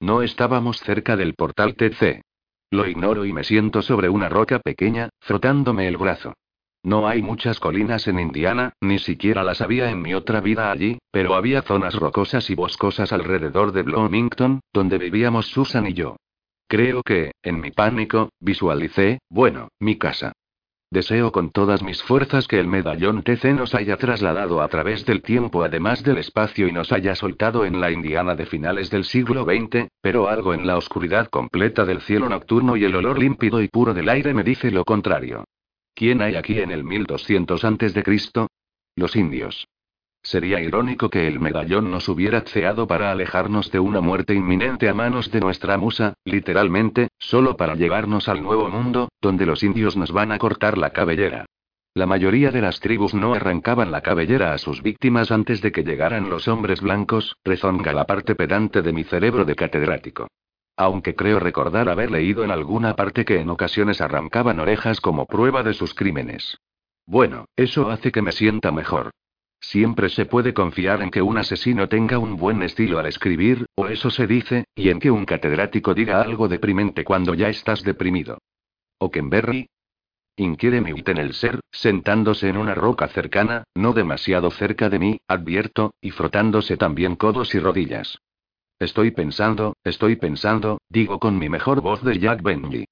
No 0.00 0.22
estábamos 0.22 0.80
cerca 0.80 1.16
del 1.16 1.34
portal 1.34 1.76
TC. 1.76 2.22
Lo 2.70 2.86
ignoro 2.86 3.24
y 3.24 3.32
me 3.32 3.44
siento 3.44 3.82
sobre 3.82 4.08
una 4.08 4.28
roca 4.28 4.58
pequeña, 4.58 5.10
frotándome 5.20 5.86
el 5.88 5.96
brazo. 5.96 6.34
No 6.82 7.08
hay 7.08 7.22
muchas 7.22 7.60
colinas 7.60 8.06
en 8.08 8.20
Indiana, 8.20 8.74
ni 8.80 8.98
siquiera 8.98 9.42
las 9.42 9.62
había 9.62 9.90
en 9.90 10.02
mi 10.02 10.12
otra 10.12 10.40
vida 10.40 10.70
allí, 10.70 10.98
pero 11.10 11.34
había 11.34 11.62
zonas 11.62 11.94
rocosas 11.94 12.50
y 12.50 12.54
boscosas 12.54 13.12
alrededor 13.12 13.72
de 13.72 13.82
Bloomington, 13.82 14.60
donde 14.72 14.98
vivíamos 14.98 15.46
Susan 15.46 15.86
y 15.86 15.94
yo. 15.94 16.16
Creo 16.68 17.02
que, 17.02 17.32
en 17.42 17.60
mi 17.60 17.70
pánico, 17.70 18.30
visualicé, 18.38 19.20
bueno, 19.30 19.68
mi 19.78 19.96
casa. 19.96 20.32
Deseo 20.94 21.32
con 21.32 21.50
todas 21.50 21.82
mis 21.82 22.00
fuerzas 22.04 22.46
que 22.46 22.60
el 22.60 22.68
medallón 22.68 23.24
TC 23.24 23.46
nos 23.46 23.74
haya 23.74 23.96
trasladado 23.96 24.62
a 24.62 24.68
través 24.68 25.04
del 25.04 25.22
tiempo 25.22 25.64
además 25.64 26.04
del 26.04 26.18
espacio 26.18 26.68
y 26.68 26.72
nos 26.72 26.92
haya 26.92 27.16
soltado 27.16 27.64
en 27.64 27.80
la 27.80 27.90
Indiana 27.90 28.36
de 28.36 28.46
finales 28.46 28.90
del 28.90 29.02
siglo 29.02 29.42
XX, 29.42 29.88
pero 30.00 30.28
algo 30.28 30.54
en 30.54 30.68
la 30.68 30.76
oscuridad 30.76 31.26
completa 31.26 31.84
del 31.84 32.00
cielo 32.00 32.28
nocturno 32.28 32.76
y 32.76 32.84
el 32.84 32.94
olor 32.94 33.18
límpido 33.18 33.60
y 33.60 33.66
puro 33.66 33.92
del 33.92 34.08
aire 34.08 34.34
me 34.34 34.44
dice 34.44 34.70
lo 34.70 34.84
contrario. 34.84 35.42
¿Quién 35.96 36.22
hay 36.22 36.36
aquí 36.36 36.60
en 36.60 36.70
el 36.70 36.84
1200 36.84 37.64
antes 37.64 37.92
de 37.92 38.02
Cristo? 38.04 38.46
Los 38.94 39.16
indios. 39.16 39.66
Sería 40.24 40.58
irónico 40.58 41.10
que 41.10 41.28
el 41.28 41.38
medallón 41.38 41.90
nos 41.90 42.08
hubiera 42.08 42.40
ceado 42.40 42.86
para 42.86 43.12
alejarnos 43.12 43.70
de 43.70 43.78
una 43.78 44.00
muerte 44.00 44.32
inminente 44.32 44.88
a 44.88 44.94
manos 44.94 45.30
de 45.30 45.38
nuestra 45.38 45.76
musa, 45.76 46.14
literalmente, 46.24 47.08
solo 47.18 47.58
para 47.58 47.74
llevarnos 47.74 48.30
al 48.30 48.42
nuevo 48.42 48.70
mundo, 48.70 49.10
donde 49.20 49.44
los 49.44 49.62
indios 49.62 49.98
nos 49.98 50.12
van 50.12 50.32
a 50.32 50.38
cortar 50.38 50.78
la 50.78 50.90
cabellera. 50.90 51.44
La 51.92 52.06
mayoría 52.06 52.50
de 52.50 52.62
las 52.62 52.80
tribus 52.80 53.12
no 53.12 53.34
arrancaban 53.34 53.92
la 53.92 54.00
cabellera 54.00 54.54
a 54.54 54.58
sus 54.58 54.82
víctimas 54.82 55.30
antes 55.30 55.60
de 55.60 55.72
que 55.72 55.84
llegaran 55.84 56.30
los 56.30 56.48
hombres 56.48 56.80
blancos, 56.80 57.36
rezonga 57.44 57.92
la 57.92 58.06
parte 58.06 58.34
pedante 58.34 58.80
de 58.80 58.94
mi 58.94 59.04
cerebro 59.04 59.44
de 59.44 59.54
catedrático. 59.54 60.28
Aunque 60.74 61.14
creo 61.14 61.38
recordar 61.38 61.90
haber 61.90 62.10
leído 62.10 62.44
en 62.44 62.50
alguna 62.50 62.96
parte 62.96 63.26
que 63.26 63.40
en 63.40 63.50
ocasiones 63.50 64.00
arrancaban 64.00 64.58
orejas 64.58 65.02
como 65.02 65.26
prueba 65.26 65.62
de 65.62 65.74
sus 65.74 65.94
crímenes. 65.94 66.58
Bueno, 67.06 67.44
eso 67.56 67.90
hace 67.90 68.10
que 68.10 68.22
me 68.22 68.32
sienta 68.32 68.72
mejor. 68.72 69.10
Siempre 69.68 70.10
se 70.10 70.26
puede 70.26 70.52
confiar 70.52 71.02
en 71.02 71.10
que 71.10 71.22
un 71.22 71.38
asesino 71.38 71.88
tenga 71.88 72.18
un 72.18 72.36
buen 72.36 72.62
estilo 72.62 72.98
al 72.98 73.06
escribir, 73.06 73.66
o 73.74 73.86
eso 73.86 74.10
se 74.10 74.26
dice, 74.26 74.66
y 74.74 74.90
en 74.90 75.00
que 75.00 75.10
un 75.10 75.24
catedrático 75.24 75.94
diga 75.94 76.20
algo 76.20 76.48
deprimente 76.48 77.02
cuando 77.02 77.34
ya 77.34 77.48
estás 77.48 77.82
deprimido. 77.82 78.38
Okenberry. 78.98 79.68
Inquiere 80.36 80.80
Newton 80.80 81.16
el 81.18 81.32
ser, 81.32 81.60
sentándose 81.72 82.48
en 82.48 82.58
una 82.58 82.74
roca 82.74 83.08
cercana, 83.08 83.64
no 83.74 83.94
demasiado 83.94 84.50
cerca 84.50 84.90
de 84.90 84.98
mí, 84.98 85.18
advierto, 85.28 85.94
y 86.00 86.10
frotándose 86.10 86.76
también 86.76 87.16
codos 87.16 87.54
y 87.54 87.58
rodillas. 87.58 88.18
Estoy 88.78 89.12
pensando, 89.12 89.76
estoy 89.82 90.16
pensando, 90.16 90.78
digo 90.90 91.18
con 91.18 91.38
mi 91.38 91.48
mejor 91.48 91.80
voz 91.80 92.02
de 92.02 92.18
Jack 92.18 92.42
Bentley. 92.42 92.84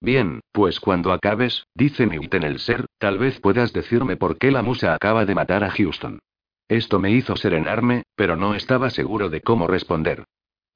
Bien, 0.00 0.40
pues 0.52 0.78
cuando 0.80 1.12
acabes, 1.12 1.66
dice 1.74 2.06
Newton 2.06 2.44
el 2.44 2.60
ser, 2.60 2.86
tal 2.98 3.18
vez 3.18 3.40
puedas 3.40 3.72
decirme 3.72 4.16
por 4.16 4.38
qué 4.38 4.50
la 4.50 4.62
musa 4.62 4.94
acaba 4.94 5.24
de 5.24 5.34
matar 5.34 5.64
a 5.64 5.70
Houston. 5.70 6.20
Esto 6.68 6.98
me 6.98 7.10
hizo 7.10 7.34
serenarme, 7.36 8.04
pero 8.14 8.36
no 8.36 8.54
estaba 8.54 8.90
seguro 8.90 9.30
de 9.30 9.40
cómo 9.40 9.66
responder. 9.66 10.24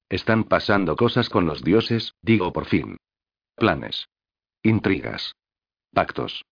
Están 0.08 0.44
pasando 0.44 0.96
cosas 0.96 1.28
con 1.28 1.46
los 1.46 1.62
dioses, 1.62 2.14
digo 2.20 2.52
por 2.52 2.64
fin. 2.64 2.96
Planes. 3.54 4.08
Intrigas. 4.62 5.34
Pactos. 5.92 6.44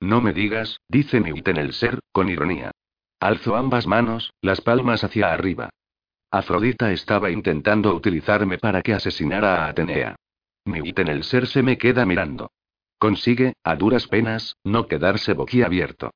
No 0.00 0.20
me 0.20 0.32
digas, 0.32 0.80
dice 0.88 1.20
Newton 1.20 1.58
el 1.58 1.74
ser, 1.74 2.00
con 2.10 2.28
ironía. 2.28 2.72
Alzo 3.20 3.54
ambas 3.54 3.86
manos, 3.86 4.32
las 4.40 4.62
palmas 4.62 5.04
hacia 5.04 5.32
arriba. 5.32 5.68
Afrodita 6.30 6.90
estaba 6.92 7.30
intentando 7.30 7.94
utilizarme 7.94 8.56
para 8.56 8.82
que 8.82 8.94
asesinara 8.94 9.64
a 9.64 9.68
Atenea. 9.68 10.16
Newton 10.64 11.08
el 11.08 11.24
ser 11.24 11.46
se 11.46 11.62
me 11.62 11.78
queda 11.78 12.04
mirando. 12.06 12.50
Consigue, 12.98 13.54
a 13.64 13.76
duras 13.76 14.06
penas, 14.06 14.56
no 14.64 14.86
quedarse 14.86 15.32
boquiabierto. 15.32 16.10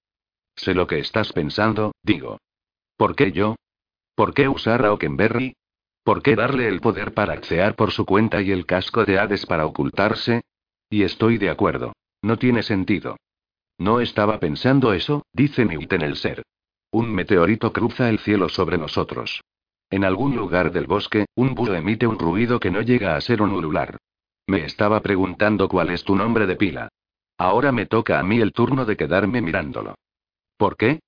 Sé 0.57 0.75
lo 0.75 0.87
que 0.87 0.99
estás 0.99 1.33
pensando, 1.33 1.93
digo. 2.03 2.39
¿Por 2.97 3.17
qué 3.17 3.33
yo? 3.33 3.57
¿Por 4.15 4.35
qué 4.35 4.49
usar 4.49 4.85
a 4.85 4.93
Okenberry? 4.93 5.57
¿Por 6.05 6.23
qué 6.23 6.37
darle 6.37 6.69
el 6.69 6.81
poder 6.81 7.15
para 7.15 7.33
accear 7.33 7.75
por 7.75 7.91
su 7.91 8.05
cuenta 8.05 8.43
y 8.43 8.51
el 8.51 8.67
casco 8.67 9.05
de 9.05 9.19
Hades 9.19 9.47
para 9.47 9.67
ocultarse? 9.67 10.43
Y 10.91 11.03
estoy 11.03 11.39
de 11.39 11.51
acuerdo. 11.51 11.95
No 12.23 12.39
tiene 12.39 12.63
sentido. 12.63 13.17
No 13.79 14.01
estaba 14.01 14.39
pensando 14.39 14.93
eso, 14.93 15.27
dice 15.33 15.65
Newton 15.65 16.03
el 16.03 16.17
ser. 16.17 16.43
Un 16.93 17.13
meteorito 17.13 17.73
cruza 17.73 18.09
el 18.09 18.21
cielo 18.21 18.49
sobre 18.49 18.79
nosotros. 18.79 19.43
En 19.91 20.05
algún 20.05 20.37
lugar 20.37 20.71
del 20.71 20.87
bosque, 20.87 21.27
un 21.35 21.55
búho 21.55 21.75
emite 21.75 22.07
un 22.07 22.19
ruido 22.19 22.61
que 22.61 22.71
no 22.71 22.83
llega 22.83 23.17
a 23.17 23.21
ser 23.21 23.43
un 23.43 23.51
ulular. 23.51 23.99
Me 24.47 24.65
estaba 24.65 25.01
preguntando 25.01 25.69
cuál 25.69 25.91
es 25.91 26.05
tu 26.05 26.15
nombre 26.17 26.47
de 26.47 26.57
pila. 26.57 26.89
Ahora 27.39 27.73
me 27.73 27.87
toca 27.87 28.19
a 28.19 28.23
mí 28.23 28.41
el 28.41 28.53
turno 28.53 28.85
de 28.85 28.97
quedarme 28.97 29.41
mirándolo. 29.41 29.95
¿Por 30.57 30.77
qué? 30.77 31.01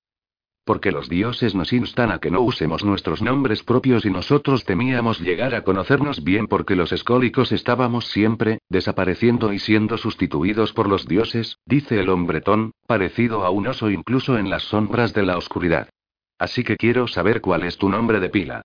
Porque 0.65 0.91
los 0.91 1.07
dioses 1.07 1.55
nos 1.55 1.71
instan 1.71 2.11
a 2.11 2.19
que 2.19 2.29
no 2.29 2.41
usemos 2.41 2.83
nuestros 2.83 3.21
nombres 3.21 3.63
propios 3.63 4.05
y 4.05 4.09
nosotros 4.09 4.65
temíamos 4.65 5.21
llegar 5.21 5.55
a 5.55 5.63
conocernos 5.63 6.23
bien 6.23 6.47
porque 6.47 6.75
los 6.75 6.91
escólicos 6.91 7.53
estábamos 7.53 8.07
siempre, 8.07 8.59
desapareciendo 8.67 9.53
y 9.53 9.59
siendo 9.59 9.97
sustituidos 9.97 10.73
por 10.73 10.89
los 10.89 11.07
dioses, 11.07 11.57
dice 11.65 12.01
el 12.01 12.09
hombretón, 12.09 12.71
parecido 12.85 13.45
a 13.45 13.49
un 13.49 13.67
oso 13.67 13.89
incluso 13.89 14.37
en 14.37 14.49
las 14.49 14.63
sombras 14.63 15.13
de 15.13 15.23
la 15.23 15.37
oscuridad. 15.37 15.89
Así 16.37 16.65
que 16.65 16.75
quiero 16.75 17.07
saber 17.07 17.39
cuál 17.39 17.63
es 17.63 17.77
tu 17.77 17.87
nombre 17.87 18.19
de 18.19 18.29
pila. 18.29 18.61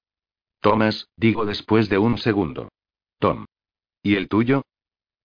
Thomas, 0.61 1.09
digo 1.16 1.44
después 1.44 1.89
de 1.89 1.99
un 1.99 2.19
segundo. 2.19 2.69
Tom. 3.20 3.44
¿Y 4.03 4.16
el 4.16 4.29
tuyo? 4.29 4.62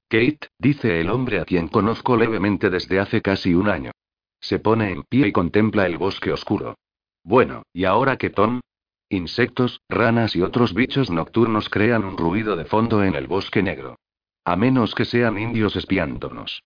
Kate, 0.10 0.50
dice 0.58 1.02
el 1.02 1.10
hombre 1.10 1.40
a 1.40 1.46
quien 1.46 1.68
conozco 1.68 2.16
levemente 2.16 2.70
desde 2.70 3.00
hace 3.00 3.22
casi 3.22 3.54
un 3.54 3.68
año. 3.68 3.92
Se 4.40 4.60
pone 4.60 4.92
en 4.92 5.04
pie 5.04 5.28
y 5.28 5.32
contempla 5.32 5.86
el 5.86 5.98
bosque 5.98 6.32
oscuro. 6.32 6.78
Bueno, 7.24 7.64
¿y 7.74 7.86
ahora 7.86 8.18
qué 8.18 8.30
Tom? 8.30 8.62
Insectos, 9.10 9.82
ranas 9.90 10.36
y 10.36 10.42
otros 10.42 10.74
bichos 10.74 11.10
nocturnos 11.10 11.70
crean 11.70 12.06
un 12.06 12.18
ruido 12.18 12.56
de 12.56 12.66
fondo 12.66 13.04
en 13.04 13.16
el 13.16 13.28
bosque 13.28 13.64
negro. 13.64 13.98
A 14.46 14.56
menos 14.56 14.96
que 14.96 15.06
sean 15.06 15.38
indios 15.38 15.76
espiándonos. 15.76 16.64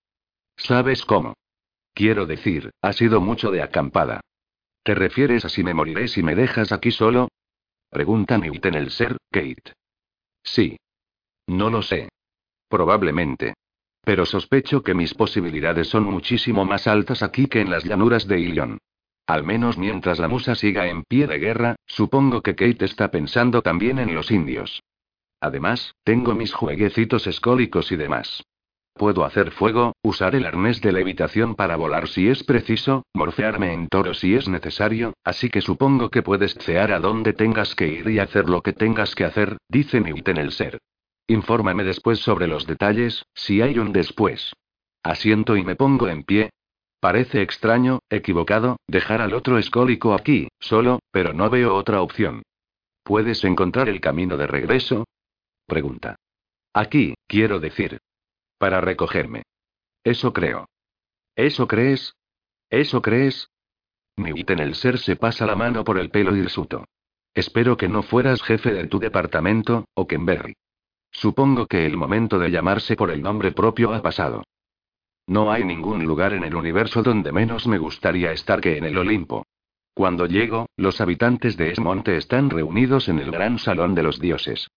¿Sabes 0.56 1.04
cómo? 1.04 1.34
Quiero 1.94 2.26
decir, 2.26 2.70
ha 2.80 2.92
sido 2.92 3.20
mucho 3.20 3.50
de 3.50 3.62
acampada. 3.62 4.20
¿Te 4.82 4.94
refieres 4.94 5.44
a 5.44 5.48
si 5.48 5.62
me 5.62 5.74
moriré 5.74 6.08
si 6.08 6.22
me 6.22 6.34
dejas 6.34 6.72
aquí 6.72 6.90
solo? 6.90 7.28
Pregunta 7.90 8.38
Newton 8.38 8.74
el 8.74 8.90
ser, 8.90 9.16
Kate. 9.30 9.72
Sí. 10.42 10.78
No 11.52 11.68
lo 11.68 11.82
sé. 11.82 12.08
Probablemente. 12.68 13.52
Pero 14.02 14.24
sospecho 14.24 14.82
que 14.82 14.94
mis 14.94 15.12
posibilidades 15.12 15.86
son 15.86 16.04
muchísimo 16.04 16.64
más 16.64 16.86
altas 16.86 17.22
aquí 17.22 17.46
que 17.46 17.60
en 17.60 17.70
las 17.70 17.84
llanuras 17.84 18.26
de 18.26 18.40
Ilion. 18.40 18.78
Al 19.26 19.44
menos 19.44 19.76
mientras 19.76 20.18
la 20.18 20.28
musa 20.28 20.54
siga 20.54 20.88
en 20.88 21.04
pie 21.04 21.26
de 21.26 21.38
guerra, 21.38 21.76
supongo 21.86 22.40
que 22.40 22.54
Kate 22.54 22.86
está 22.86 23.10
pensando 23.10 23.60
también 23.60 23.98
en 23.98 24.14
los 24.14 24.30
indios. 24.30 24.82
Además, 25.40 25.94
tengo 26.04 26.34
mis 26.34 26.54
jueguecitos 26.54 27.26
escólicos 27.26 27.92
y 27.92 27.96
demás. 27.96 28.42
Puedo 28.94 29.24
hacer 29.24 29.50
fuego, 29.50 29.92
usar 30.02 30.34
el 30.34 30.46
arnés 30.46 30.80
de 30.80 30.92
levitación 30.92 31.54
para 31.54 31.76
volar 31.76 32.08
si 32.08 32.28
es 32.28 32.44
preciso, 32.44 33.04
morfearme 33.12 33.74
en 33.74 33.88
toro 33.88 34.14
si 34.14 34.34
es 34.34 34.48
necesario, 34.48 35.12
así 35.22 35.50
que 35.50 35.60
supongo 35.60 36.08
que 36.08 36.22
puedes 36.22 36.54
cear 36.54 36.92
a 36.92 36.98
donde 36.98 37.34
tengas 37.34 37.74
que 37.74 37.88
ir 37.88 38.08
y 38.08 38.18
hacer 38.20 38.48
lo 38.48 38.62
que 38.62 38.72
tengas 38.72 39.14
que 39.14 39.24
hacer, 39.24 39.58
dice 39.68 40.00
Newton 40.00 40.38
el 40.38 40.52
ser. 40.52 40.78
Infórmame 41.26 41.84
después 41.84 42.18
sobre 42.20 42.46
los 42.46 42.66
detalles, 42.66 43.24
si 43.34 43.62
hay 43.62 43.78
un 43.78 43.92
después. 43.92 44.52
Asiento 45.02 45.56
y 45.56 45.64
me 45.64 45.76
pongo 45.76 46.08
en 46.08 46.24
pie. 46.24 46.50
Parece 47.00 47.42
extraño, 47.42 48.00
equivocado, 48.10 48.76
dejar 48.86 49.20
al 49.20 49.34
otro 49.34 49.58
escólico 49.58 50.14
aquí, 50.14 50.48
solo, 50.60 51.00
pero 51.10 51.32
no 51.32 51.50
veo 51.50 51.74
otra 51.74 52.00
opción. 52.00 52.42
¿Puedes 53.02 53.42
encontrar 53.44 53.88
el 53.88 54.00
camino 54.00 54.36
de 54.36 54.46
regreso? 54.46 55.04
Pregunta. 55.66 56.16
Aquí, 56.72 57.14
quiero 57.26 57.58
decir. 57.58 57.98
Para 58.58 58.80
recogerme. 58.80 59.42
Eso 60.04 60.32
creo. 60.32 60.66
¿Eso 61.34 61.66
crees? 61.66 62.14
¿Eso 62.70 63.02
crees? 63.02 63.48
Newton 64.16 64.60
el 64.60 64.74
ser 64.74 64.98
se 64.98 65.16
pasa 65.16 65.46
la 65.46 65.56
mano 65.56 65.84
por 65.84 65.98
el 65.98 66.10
pelo 66.10 66.36
hirsuto. 66.36 66.84
Espero 67.34 67.76
que 67.76 67.88
no 67.88 68.02
fueras 68.02 68.42
jefe 68.42 68.72
de 68.72 68.86
tu 68.86 68.98
departamento, 68.98 69.86
o 69.94 70.06
Kenberry. 70.06 70.54
Supongo 71.12 71.66
que 71.66 71.86
el 71.86 71.96
momento 71.96 72.38
de 72.38 72.50
llamarse 72.50 72.96
por 72.96 73.10
el 73.10 73.22
nombre 73.22 73.52
propio 73.52 73.92
ha 73.92 74.02
pasado. 74.02 74.42
No 75.26 75.52
hay 75.52 75.62
ningún 75.62 76.04
lugar 76.04 76.32
en 76.32 76.42
el 76.42 76.54
universo 76.54 77.02
donde 77.02 77.30
menos 77.30 77.66
me 77.66 77.78
gustaría 77.78 78.32
estar 78.32 78.60
que 78.60 78.78
en 78.78 78.84
el 78.84 78.98
Olimpo. 78.98 79.46
Cuando 79.94 80.26
llego, 80.26 80.66
los 80.76 81.00
habitantes 81.00 81.56
de 81.56 81.70
Esmonte 81.70 82.16
están 82.16 82.50
reunidos 82.50 83.08
en 83.08 83.18
el 83.18 83.30
gran 83.30 83.58
salón 83.58 83.94
de 83.94 84.02
los 84.02 84.18
dioses. 84.18 84.68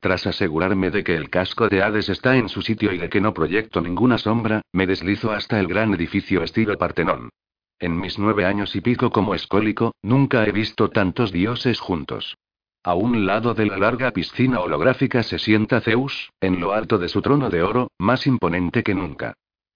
Tras 0.00 0.26
asegurarme 0.26 0.90
de 0.90 1.02
que 1.04 1.16
el 1.16 1.30
casco 1.30 1.68
de 1.68 1.82
Hades 1.82 2.08
está 2.08 2.36
en 2.36 2.48
su 2.48 2.60
sitio 2.60 2.92
y 2.92 2.98
de 2.98 3.08
que 3.08 3.20
no 3.20 3.32
proyecto 3.32 3.80
ninguna 3.80 4.18
sombra, 4.18 4.62
me 4.72 4.86
deslizo 4.86 5.30
hasta 5.30 5.58
el 5.60 5.68
gran 5.68 5.94
edificio 5.94 6.42
estilo 6.42 6.76
Partenón. 6.76 7.30
En 7.78 7.98
mis 7.98 8.18
nueve 8.18 8.44
años 8.44 8.76
y 8.76 8.80
pico 8.80 9.10
como 9.10 9.34
escólico, 9.34 9.94
nunca 10.02 10.44
he 10.44 10.52
visto 10.52 10.90
tantos 10.90 11.32
dioses 11.32 11.80
juntos. 11.80 12.36
A 12.86 12.94
un 12.94 13.24
lado 13.24 13.54
de 13.54 13.64
la 13.64 13.78
larga 13.78 14.10
piscina 14.10 14.60
holográfica 14.60 15.22
se 15.22 15.38
sienta 15.38 15.80
Zeus, 15.80 16.30
en 16.38 16.60
lo 16.60 16.74
alto 16.74 16.98
de 16.98 17.08
su 17.08 17.22
trono 17.22 17.48
de 17.48 17.62
oro, 17.62 17.90
más 17.98 18.26
imponente 18.26 18.82
que 18.82 18.94
nunca. 18.94 19.32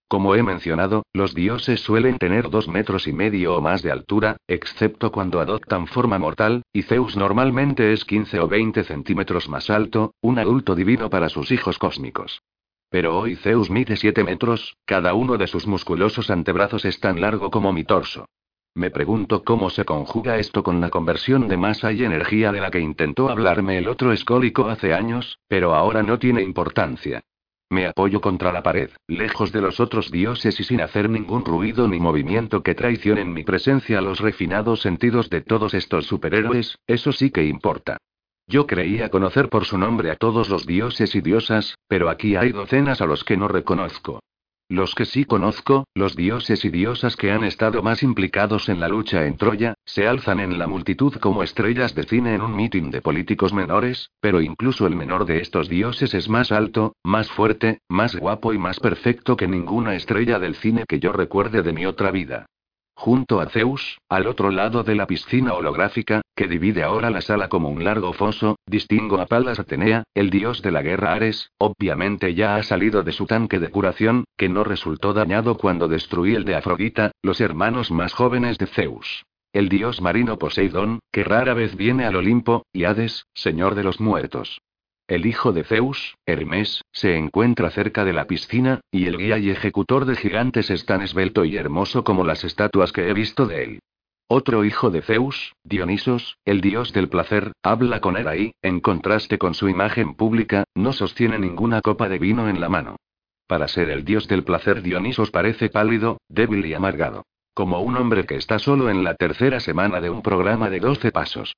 Como 0.09 0.35
he 0.35 0.43
mencionado, 0.43 1.05
los 1.14 1.35
dioses 1.35 1.80
suelen 1.80 2.18
tener 2.18 2.51
dos 2.51 2.68
metros 2.68 3.06
y 3.06 3.14
medio 3.14 3.56
o 3.56 3.62
más 3.62 3.82
de 3.82 3.93
altura, 3.93 4.36
excepto 4.47 5.10
cuando 5.10 5.40
adoptan 5.40 5.86
forma 5.86 6.18
mortal, 6.18 6.64
y 6.70 6.82
Zeus 6.82 7.16
normalmente 7.16 7.94
es 7.94 8.05
15 8.05 8.40
o 8.40 8.48
20 8.48 8.85
centímetros 8.85 9.48
más 9.48 9.70
alto, 9.70 10.12
un 10.20 10.39
adulto 10.39 10.74
divino 10.74 11.09
para 11.09 11.30
sus 11.30 11.51
hijos 11.51 11.78
cósmicos. 11.78 12.43
Pero 12.90 13.18
hoy 13.18 13.36
Zeus 13.36 13.70
mide 13.70 13.97
7 13.97 14.22
metros, 14.22 14.76
cada 14.85 15.14
uno 15.14 15.39
de 15.39 15.47
sus 15.47 15.66
musculosos 15.66 16.28
antebrazos 16.28 16.85
es 16.85 17.01
tan 17.01 17.22
largo 17.22 17.51
como 17.51 17.72
mi 17.72 17.85
torso. 17.85 18.26
Me 18.74 18.90
pregunto 18.90 19.43
cómo 19.43 19.70
se 19.70 19.85
conjuga 19.85 20.39
esto 20.39 20.62
con 20.62 20.81
la 20.81 20.90
conversión 20.90 21.49
de 21.49 21.57
masa 21.57 21.93
y 21.93 22.05
energía 22.05 22.53
de 22.53 22.61
la 22.61 22.70
que 22.70 22.81
intentó 22.81 23.28
hablarme 23.28 23.78
el 23.78 23.89
otro 23.89 24.12
escólico 24.12 24.69
hace 24.69 24.95
años, 24.95 25.39
pero 25.49 25.74
ahora 25.74 26.03
no 26.03 26.19
tiene 26.19 26.43
importancia. 26.43 27.23
Me 27.70 27.86
apoyo 27.86 28.20
contra 28.20 28.51
la 28.51 28.62
pared, 28.62 28.90
lejos 29.07 29.53
de 29.53 29.61
los 29.61 29.78
otros 29.78 30.11
dioses 30.11 30.59
y 30.59 30.65
sin 30.65 30.81
hacer 30.81 31.11
ningún 31.11 31.45
ruido 31.45 31.86
ni 31.86 32.01
movimiento 32.01 32.62
que 32.62 32.74
traicionen 32.74 33.32
mi 33.32 33.45
presencia 33.45 33.99
a 33.99 34.03
los 34.03 34.20
refinados 34.20 34.81
sentidos 34.81 35.28
de 35.28 35.43
todos 35.43 35.74
estos 35.74 36.07
superhéroes, 36.07 36.78
eso 36.86 37.12
sí 37.12 37.31
que 37.31 37.45
importa. 37.45 37.99
Yo 38.47 38.66
creía 38.66 39.11
conocer 39.11 39.51
por 39.51 39.66
su 39.66 39.77
nombre 39.77 40.11
a 40.11 40.16
todos 40.16 40.49
los 40.49 40.66
dioses 40.66 41.15
y 41.15 41.20
diosas, 41.20 41.77
pero 41.86 42.09
aquí 42.09 42.36
hay 42.36 42.53
docenas 42.53 43.03
a 43.03 43.07
los 43.07 43.23
que 43.23 43.36
no 43.36 43.49
reconozco. 43.49 44.20
Los 44.70 44.95
que 44.95 45.07
sí 45.07 45.24
conozco, 45.24 45.86
los 45.95 46.15
dioses 46.15 46.62
y 46.66 46.69
diosas 46.69 47.16
que 47.16 47.32
han 47.32 47.43
estado 47.43 47.82
más 47.82 48.03
implicados 48.03 48.69
en 48.69 48.81
la 48.81 48.89
lucha 48.89 49.24
en 49.24 49.39
Troya, 49.39 49.73
se 49.86 50.07
alzan 50.07 50.40
en 50.40 50.59
la 50.59 50.66
multitud 50.66 51.15
como 51.15 51.43
estrellas 51.43 51.95
de 51.95 52.03
cine 52.03 52.35
en 52.35 52.43
un 52.43 52.55
mitin 52.55 52.90
de 52.90 53.01
políticos 53.01 53.55
menores, 53.55 54.11
pero 54.20 54.43
incluso 54.43 54.86
el 54.86 54.95
menor 54.95 55.24
de 55.24 55.40
estos 55.40 55.70
dioses 55.70 56.12
es 56.12 56.28
más 56.28 56.53
alto, 56.53 56.95
más 57.03 57.31
fuerte, 57.31 57.81
más 57.89 58.15
guapo 58.15 58.53
y 58.53 58.59
más 58.59 58.78
perfecto 58.78 59.39
que 59.39 59.49
ninguna 59.49 59.95
estrella 59.95 60.39
del 60.39 60.55
cine 60.55 60.85
que 60.86 61.01
yo 61.01 61.12
recuerde 61.12 61.62
de 61.62 61.73
mi 61.73 61.86
otra 61.86 62.11
vida. 62.11 62.45
Junto 63.01 63.41
a 63.41 63.47
Zeus, 63.47 64.01
al 64.09 64.27
otro 64.27 64.51
lado 64.51 64.83
de 64.83 64.97
la 64.97 65.07
piscina 65.07 65.55
holográfica, 65.55 66.23
que 66.35 66.49
divide 66.49 66.83
ahora 66.83 67.11
la 67.11 67.20
sala 67.20 67.49
como 67.49 67.69
un 67.69 67.85
largo 67.85 68.12
foso, 68.12 68.57
distingo 68.66 69.20
a 69.20 69.27
Palas 69.27 69.61
Atenea, 69.61 70.03
el 70.15 70.31
dios 70.31 70.62
de 70.62 70.73
la 70.73 70.83
guerra 70.83 71.12
Ares, 71.12 71.53
obviamente 71.59 72.35
ya 72.35 72.57
ha 72.57 72.62
salido 72.65 73.05
de 73.05 73.12
su 73.12 73.27
tanque 73.27 73.61
de 73.61 73.70
curación, 73.70 74.25
que 74.37 74.49
no 74.49 74.65
resultó 74.65 75.12
dañado 75.12 75.57
cuando 75.59 75.87
destruí 75.87 76.35
el 76.35 76.45
de 76.45 76.57
Afrodita, 76.57 77.12
los 77.23 77.41
hermanos 77.41 77.93
más 77.93 78.15
jóvenes 78.15 78.59
de 78.59 78.66
Zeus. 78.66 79.25
El 79.53 79.69
dios 79.69 80.03
marino 80.03 80.37
Poseidón, 80.37 80.99
que 81.12 81.23
rara 81.23 81.55
vez 81.55 81.77
viene 81.77 82.05
al 82.05 82.16
Olimpo, 82.16 82.66
y 82.73 82.83
Hades, 82.83 83.27
señor 83.33 83.77
de 83.77 83.85
los 83.85 84.01
muertos. 84.01 84.61
El 85.09 85.24
hijo 85.24 85.52
de 85.52 85.64
Zeus, 85.64 86.16
Hermes, 86.26 86.82
se 86.93 87.16
encuentra 87.16 87.70
cerca 87.70 88.05
de 88.05 88.12
la 88.12 88.26
piscina, 88.26 88.82
y 88.90 89.06
el 89.06 89.16
guía 89.16 89.39
y 89.39 89.48
ejecutor 89.48 90.05
de 90.05 90.14
gigantes 90.14 90.68
es 90.68 90.85
tan 90.85 91.01
esbelto 91.01 91.47
y 91.47 91.56
hermoso 91.56 92.05
como 92.05 92.24
las 92.24 92.44
estatuas 92.44 92.93
que 92.93 93.09
he 93.09 93.14
visto 93.14 93.47
de 93.47 93.64
él. 93.64 93.78
Otro 94.28 94.66
hijo 94.66 94.90
de 94.90 95.01
Zeus, 95.01 95.55
Dionisos, 95.64 96.36
el 96.44 96.60
dios 96.60 96.93
del 96.93 97.09
placer, 97.09 97.52
habla 97.62 98.02
con 98.02 98.18
él 98.18 98.28
ahí, 98.28 98.52
en 98.60 98.80
contraste 98.80 99.39
con 99.39 99.55
su 99.55 99.70
imagen 99.70 100.14
pública, 100.14 100.64
no 100.74 100.93
sostiene 100.93 101.39
ninguna 101.39 101.80
copa 101.80 102.10
de 102.10 102.18
vino 102.18 102.51
en 102.51 102.60
la 102.60 102.68
mano. 102.68 102.97
Para 103.47 103.66
ser 103.66 103.89
el 103.89 104.05
dios 104.05 104.28
del 104.28 104.44
placer 104.44 104.82
Dionisos 104.82 105.30
parece 105.30 105.70
pálido, 105.70 106.18
débil 106.28 106.66
y 106.66 106.74
amargado. 106.74 107.24
Como 107.55 107.80
un 107.80 107.97
hombre 107.97 108.26
que 108.26 108.36
está 108.36 108.59
solo 108.59 108.90
en 108.90 109.05
la 109.05 109.14
tercera 109.14 109.59
semana 109.60 110.02
de 110.02 110.10
un 110.10 110.20
programa 110.20 110.68
de 110.68 110.80
12 110.80 111.12
pasos. 111.12 111.55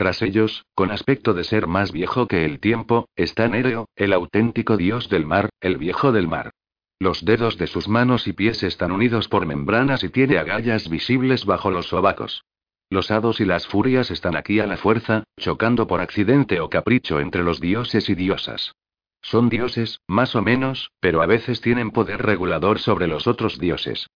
Tras 0.00 0.22
ellos, 0.22 0.64
con 0.74 0.92
aspecto 0.92 1.34
de 1.34 1.44
ser 1.44 1.66
más 1.66 1.92
viejo 1.92 2.26
que 2.26 2.46
el 2.46 2.58
tiempo, 2.58 3.10
está 3.16 3.48
Nereo, 3.48 3.86
el 3.96 4.14
auténtico 4.14 4.78
dios 4.78 5.10
del 5.10 5.26
mar, 5.26 5.50
el 5.60 5.76
viejo 5.76 6.10
del 6.10 6.26
mar. 6.26 6.52
Los 6.98 7.22
dedos 7.22 7.58
de 7.58 7.66
sus 7.66 7.86
manos 7.86 8.26
y 8.26 8.32
pies 8.32 8.62
están 8.62 8.92
unidos 8.92 9.28
por 9.28 9.44
membranas 9.44 10.02
y 10.02 10.08
tiene 10.08 10.38
agallas 10.38 10.88
visibles 10.88 11.44
bajo 11.44 11.70
los 11.70 11.88
sobacos. 11.88 12.44
Los 12.88 13.10
hados 13.10 13.42
y 13.42 13.44
las 13.44 13.66
furias 13.66 14.10
están 14.10 14.36
aquí 14.36 14.58
a 14.58 14.66
la 14.66 14.78
fuerza, 14.78 15.24
chocando 15.38 15.86
por 15.86 16.00
accidente 16.00 16.60
o 16.60 16.70
capricho 16.70 17.20
entre 17.20 17.42
los 17.42 17.60
dioses 17.60 18.08
y 18.08 18.14
diosas. 18.14 18.72
Son 19.20 19.50
dioses, 19.50 20.00
más 20.08 20.34
o 20.34 20.40
menos, 20.40 20.92
pero 21.00 21.20
a 21.20 21.26
veces 21.26 21.60
tienen 21.60 21.90
poder 21.90 22.22
regulador 22.22 22.78
sobre 22.78 23.06
los 23.06 23.26
otros 23.26 23.58
dioses. 23.58 24.06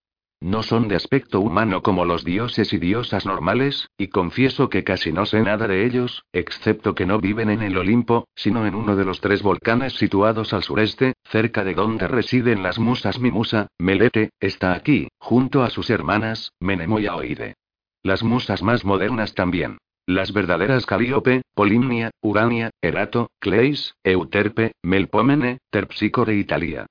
No 0.45 0.63
son 0.63 0.89
de 0.89 0.97
aspecto 0.97 1.41
humano 1.41 1.83
como 1.83 2.05
los 2.05 2.23
dioses 2.23 2.75
y 2.75 2.79
diosas 2.79 3.25
normales, 3.25 3.89
y 3.97 4.09
confieso 4.09 4.69
que 4.69 4.85
casi 4.85 5.11
no 5.11 5.25
sé 5.25 5.41
nada 5.41 5.67
de 5.67 5.87
ellos, 5.87 6.27
excepto 6.35 6.95
que 6.95 7.07
no 7.07 7.19
viven 7.19 7.49
en 7.49 7.63
el 7.63 7.79
Olimpo, 7.79 8.29
sino 8.37 8.67
en 8.67 8.75
uno 8.75 8.95
de 8.95 9.07
los 9.07 9.23
tres 9.23 9.43
volcanes 9.43 9.95
situados 9.95 10.53
al 10.53 10.63
sureste, 10.63 11.15
cerca 11.25 11.65
de 11.65 11.73
donde 11.73 12.09
residen 12.09 12.63
las 12.63 12.79
musas. 12.79 13.19
Mi 13.19 13.31
musa, 13.31 13.69
Melete, 13.79 14.33
está 14.39 14.75
aquí, 14.75 15.09
junto 15.19 15.63
a 15.63 15.71
sus 15.71 15.89
hermanas, 15.89 16.53
Menemo 16.61 16.99
y 16.99 17.07
Aoide. 17.07 17.55
Las 18.03 18.23
musas 18.23 18.63
más 18.63 18.85
modernas 18.85 19.33
también. 19.33 19.79
Las 20.05 20.35
verdaderas 20.35 20.85
Calíope, 20.85 21.41
Polimnia, 21.55 22.11
Urania, 22.21 22.69
Erato, 22.83 23.31
Cleis, 23.41 23.95
Euterpe, 24.05 24.73
Melpómene, 24.83 25.61
Terpsícore 25.71 26.37
y 26.37 26.45
Talía. 26.45 26.85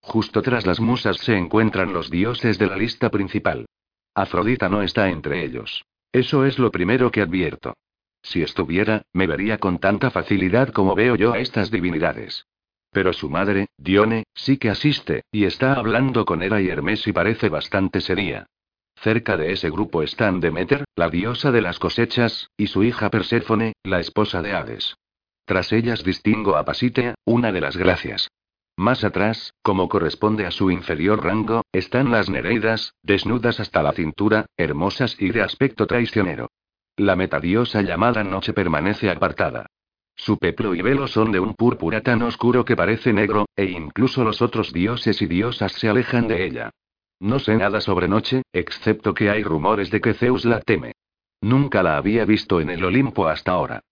Justo 0.00 0.42
tras 0.42 0.66
las 0.66 0.80
musas 0.80 1.18
se 1.18 1.36
encuentran 1.36 1.92
los 1.92 2.10
dioses 2.10 2.58
de 2.58 2.66
la 2.66 2.76
lista 2.76 3.10
principal. 3.10 3.66
Afrodita 4.14 4.68
no 4.68 4.82
está 4.82 5.08
entre 5.08 5.44
ellos. 5.44 5.84
Eso 6.12 6.44
es 6.44 6.58
lo 6.58 6.70
primero 6.70 7.10
que 7.10 7.22
advierto. 7.22 7.74
Si 8.22 8.42
estuviera, 8.42 9.02
me 9.12 9.26
vería 9.26 9.58
con 9.58 9.78
tanta 9.78 10.10
facilidad 10.10 10.70
como 10.70 10.94
veo 10.94 11.16
yo 11.16 11.32
a 11.32 11.38
estas 11.38 11.70
divinidades. 11.70 12.46
Pero 12.90 13.12
su 13.12 13.30
madre, 13.30 13.68
Dione, 13.76 14.24
sí 14.34 14.58
que 14.58 14.68
asiste, 14.68 15.22
y 15.30 15.44
está 15.44 15.74
hablando 15.74 16.24
con 16.24 16.42
Hera 16.42 16.60
y 16.60 16.68
Hermes 16.68 17.06
y 17.06 17.12
parece 17.12 17.48
bastante 17.48 18.00
seria. 18.00 18.46
Cerca 18.96 19.36
de 19.36 19.52
ese 19.52 19.70
grupo 19.70 20.02
están 20.02 20.40
Demeter, 20.40 20.84
la 20.96 21.08
diosa 21.08 21.52
de 21.52 21.62
las 21.62 21.78
cosechas, 21.78 22.50
y 22.56 22.66
su 22.66 22.82
hija 22.82 23.10
Perséfone, 23.10 23.74
la 23.84 24.00
esposa 24.00 24.42
de 24.42 24.52
Hades. 24.52 24.96
Tras 25.46 25.72
ellas 25.72 26.04
distingo 26.04 26.56
a 26.56 26.64
Pasitea, 26.64 27.14
una 27.24 27.52
de 27.52 27.60
las 27.60 27.76
gracias. 27.76 28.28
Más 28.80 29.04
atrás, 29.04 29.52
como 29.60 29.90
corresponde 29.90 30.46
a 30.46 30.50
su 30.50 30.70
inferior 30.70 31.22
rango, 31.22 31.64
están 31.70 32.10
las 32.10 32.30
Nereidas, 32.30 32.94
desnudas 33.02 33.60
hasta 33.60 33.82
la 33.82 33.92
cintura, 33.92 34.46
hermosas 34.56 35.20
y 35.20 35.32
de 35.32 35.42
aspecto 35.42 35.86
traicionero. 35.86 36.48
La 36.96 37.14
metadiosa 37.14 37.82
llamada 37.82 38.24
Noche 38.24 38.54
permanece 38.54 39.10
apartada. 39.10 39.66
Su 40.16 40.38
peplo 40.38 40.74
y 40.74 40.80
velo 40.80 41.08
son 41.08 41.30
de 41.30 41.40
un 41.40 41.52
púrpura 41.56 42.00
tan 42.00 42.22
oscuro 42.22 42.64
que 42.64 42.74
parece 42.74 43.12
negro, 43.12 43.44
e 43.54 43.66
incluso 43.66 44.24
los 44.24 44.40
otros 44.40 44.72
dioses 44.72 45.20
y 45.20 45.26
diosas 45.26 45.72
se 45.72 45.90
alejan 45.90 46.26
de 46.26 46.46
ella. 46.46 46.70
No 47.20 47.38
sé 47.38 47.56
nada 47.56 47.82
sobre 47.82 48.08
Noche, 48.08 48.44
excepto 48.50 49.12
que 49.12 49.28
hay 49.28 49.42
rumores 49.42 49.90
de 49.90 50.00
que 50.00 50.14
Zeus 50.14 50.46
la 50.46 50.62
teme. 50.62 50.94
Nunca 51.42 51.82
la 51.82 51.98
había 51.98 52.24
visto 52.24 52.62
en 52.62 52.70
el 52.70 52.82
Olimpo 52.82 53.28
hasta 53.28 53.52
ahora. 53.52 53.82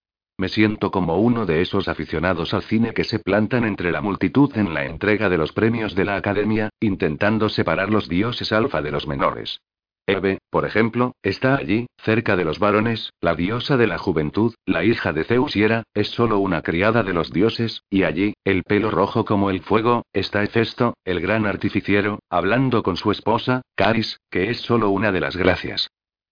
Me 0.40 0.48
siento 0.48 0.92
como 0.92 1.16
uno 1.16 1.46
de 1.46 1.62
esos 1.62 1.88
aficionados 1.88 2.54
al 2.54 2.62
cine 2.62 2.92
que 2.92 3.02
se 3.02 3.18
plantan 3.18 3.64
entre 3.64 3.90
la 3.90 4.00
multitud 4.00 4.56
en 4.56 4.72
la 4.72 4.84
entrega 4.84 5.28
de 5.28 5.36
los 5.36 5.52
premios 5.52 5.96
de 5.96 6.04
la 6.04 6.14
Academia, 6.14 6.70
intentando 6.78 7.48
separar 7.48 7.90
los 7.90 8.08
dioses 8.08 8.52
alfa 8.52 8.80
de 8.80 8.92
los 8.92 9.08
menores. 9.08 9.60
Eve, 10.06 10.38
por 10.48 10.64
ejemplo, 10.64 11.16
está 11.22 11.56
allí, 11.56 11.86
cerca 11.98 12.36
de 12.36 12.44
los 12.44 12.60
varones, 12.60 13.12
la 13.20 13.34
diosa 13.34 13.76
de 13.76 13.88
la 13.88 13.98
juventud, 13.98 14.54
la 14.64 14.84
hija 14.84 15.12
de 15.12 15.24
Zeus 15.24 15.56
y 15.56 15.64
Hera, 15.64 15.82
es 15.92 16.08
solo 16.08 16.38
una 16.38 16.62
criada 16.62 17.02
de 17.02 17.12
los 17.12 17.32
dioses, 17.32 17.82
y 17.90 18.04
allí, 18.04 18.34
el 18.44 18.62
pelo 18.62 18.92
rojo 18.92 19.24
como 19.24 19.50
el 19.50 19.60
fuego, 19.60 20.06
está 20.12 20.44
Hefesto, 20.44 20.94
el 21.04 21.20
gran 21.20 21.46
artificiero, 21.46 22.20
hablando 22.30 22.84
con 22.84 22.96
su 22.96 23.10
esposa, 23.10 23.62
Caris, 23.74 24.20
que 24.30 24.50
es 24.50 24.60
solo 24.60 24.88
una 24.90 25.10
de 25.10 25.20
las 25.20 25.36
gracias. 25.36 25.88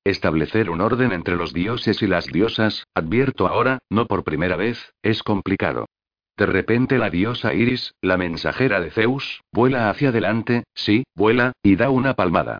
Establecer 0.07 0.71
un 0.71 0.81
orden 0.83 1.11
entre 1.11 1.35
los 1.35 1.53
dioses 1.53 2.01
y 2.01 2.07
las 2.07 2.27
diosas, 2.27 2.87
advierto 2.95 3.49
ahora, 3.49 3.81
no 3.91 4.07
por 4.07 4.23
primera 4.23 4.55
vez, 4.55 4.93
es 5.03 5.25
complicado. 5.25 5.87
De 6.37 6.47
repente 6.47 6.97
la 6.97 7.11
diosa 7.11 7.55
Iris, 7.55 7.93
la 8.01 8.17
mensajera 8.17 8.81
de 8.81 8.93
Zeus, 8.93 9.41
vuela 9.53 9.91
hacia 9.91 10.11
adelante, 10.11 10.63
sí, 10.75 11.03
vuela, 11.17 11.55
y 11.61 11.75
da 11.75 11.91
una 11.91 12.15
palmada. 12.15 12.59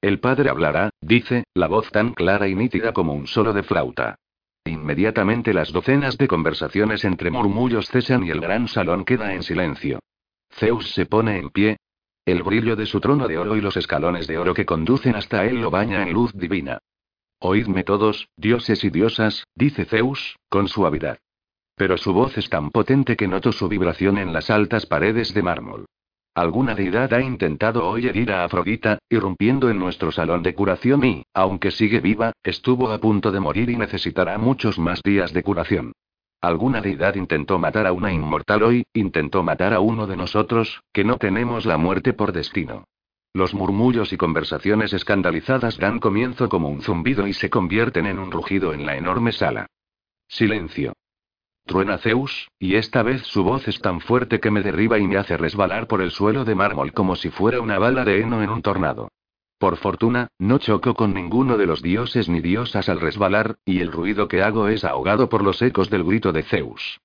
El 0.00 0.18
padre 0.18 0.48
hablará, 0.48 0.88
dice, 1.02 1.44
la 1.52 1.66
voz 1.66 1.90
tan 1.90 2.14
clara 2.14 2.48
y 2.48 2.54
nítida 2.54 2.94
como 2.94 3.12
un 3.12 3.26
solo 3.26 3.52
de 3.52 3.64
flauta. 3.64 4.14
Inmediatamente 4.64 5.52
las 5.52 5.70
docenas 5.72 6.16
de 6.16 6.26
conversaciones 6.26 7.04
entre 7.04 7.30
murmullos 7.30 7.90
cesan 7.90 8.24
y 8.24 8.30
el 8.30 8.40
gran 8.40 8.66
salón 8.66 9.04
queda 9.04 9.34
en 9.34 9.42
silencio. 9.42 9.98
Zeus 10.50 10.94
se 10.94 11.04
pone 11.04 11.36
en 11.36 11.50
pie, 11.50 11.76
el 12.30 12.42
brillo 12.42 12.76
de 12.76 12.84
su 12.84 13.00
trono 13.00 13.26
de 13.26 13.38
oro 13.38 13.56
y 13.56 13.60
los 13.60 13.76
escalones 13.76 14.26
de 14.26 14.36
oro 14.36 14.52
que 14.52 14.66
conducen 14.66 15.16
hasta 15.16 15.46
él 15.46 15.60
lo 15.60 15.70
baña 15.70 16.02
en 16.02 16.12
luz 16.12 16.32
divina. 16.34 16.78
Oídme 17.40 17.84
todos, 17.84 18.28
dioses 18.36 18.84
y 18.84 18.90
diosas, 18.90 19.46
dice 19.54 19.86
Zeus, 19.86 20.36
con 20.50 20.68
suavidad. 20.68 21.18
Pero 21.74 21.96
su 21.96 22.12
voz 22.12 22.36
es 22.36 22.50
tan 22.50 22.70
potente 22.70 23.16
que 23.16 23.28
noto 23.28 23.52
su 23.52 23.68
vibración 23.68 24.18
en 24.18 24.32
las 24.32 24.50
altas 24.50 24.84
paredes 24.84 25.32
de 25.32 25.42
mármol. 25.42 25.86
Alguna 26.34 26.74
deidad 26.74 27.14
ha 27.14 27.22
intentado 27.22 27.88
hoy 27.88 28.06
herir 28.06 28.30
a 28.32 28.44
Afrodita, 28.44 28.98
irrumpiendo 29.08 29.70
en 29.70 29.78
nuestro 29.78 30.12
salón 30.12 30.42
de 30.42 30.54
curación 30.54 31.04
y, 31.04 31.24
aunque 31.32 31.70
sigue 31.70 32.00
viva, 32.00 32.32
estuvo 32.42 32.90
a 32.90 32.98
punto 32.98 33.32
de 33.32 33.40
morir 33.40 33.70
y 33.70 33.76
necesitará 33.76 34.36
muchos 34.38 34.78
más 34.78 35.02
días 35.02 35.32
de 35.32 35.42
curación. 35.42 35.92
Alguna 36.40 36.80
deidad 36.80 37.16
intentó 37.16 37.58
matar 37.58 37.86
a 37.86 37.92
una 37.92 38.12
inmortal 38.12 38.62
hoy, 38.62 38.84
intentó 38.92 39.42
matar 39.42 39.74
a 39.74 39.80
uno 39.80 40.06
de 40.06 40.16
nosotros, 40.16 40.82
que 40.92 41.02
no 41.02 41.16
tenemos 41.16 41.66
la 41.66 41.78
muerte 41.78 42.12
por 42.12 42.32
destino. 42.32 42.84
Los 43.34 43.54
murmullos 43.54 44.12
y 44.12 44.16
conversaciones 44.16 44.92
escandalizadas 44.92 45.78
dan 45.78 45.98
comienzo 45.98 46.48
como 46.48 46.68
un 46.68 46.80
zumbido 46.80 47.26
y 47.26 47.32
se 47.32 47.50
convierten 47.50 48.06
en 48.06 48.18
un 48.18 48.30
rugido 48.30 48.72
en 48.72 48.86
la 48.86 48.96
enorme 48.96 49.32
sala. 49.32 49.66
Silencio. 50.28 50.92
Truena 51.66 51.98
Zeus, 51.98 52.48
y 52.58 52.76
esta 52.76 53.02
vez 53.02 53.22
su 53.22 53.42
voz 53.42 53.66
es 53.66 53.80
tan 53.80 54.00
fuerte 54.00 54.40
que 54.40 54.50
me 54.50 54.62
derriba 54.62 54.98
y 54.98 55.06
me 55.06 55.18
hace 55.18 55.36
resbalar 55.36 55.86
por 55.88 56.00
el 56.00 56.12
suelo 56.12 56.44
de 56.44 56.54
mármol 56.54 56.92
como 56.92 57.16
si 57.16 57.30
fuera 57.30 57.60
una 57.60 57.78
bala 57.78 58.04
de 58.04 58.20
heno 58.20 58.42
en 58.42 58.50
un 58.50 58.62
tornado. 58.62 59.08
Por 59.58 59.76
fortuna, 59.76 60.28
no 60.38 60.58
choco 60.58 60.94
con 60.94 61.12
ninguno 61.12 61.58
de 61.58 61.66
los 61.66 61.82
dioses 61.82 62.28
ni 62.28 62.40
diosas 62.40 62.88
al 62.88 63.00
resbalar, 63.00 63.56
y 63.64 63.80
el 63.80 63.90
ruido 63.90 64.28
que 64.28 64.42
hago 64.42 64.68
es 64.68 64.84
ahogado 64.84 65.28
por 65.28 65.42
los 65.42 65.60
ecos 65.62 65.90
del 65.90 66.04
grito 66.04 66.32
de 66.32 66.44
Zeus. 66.44 67.00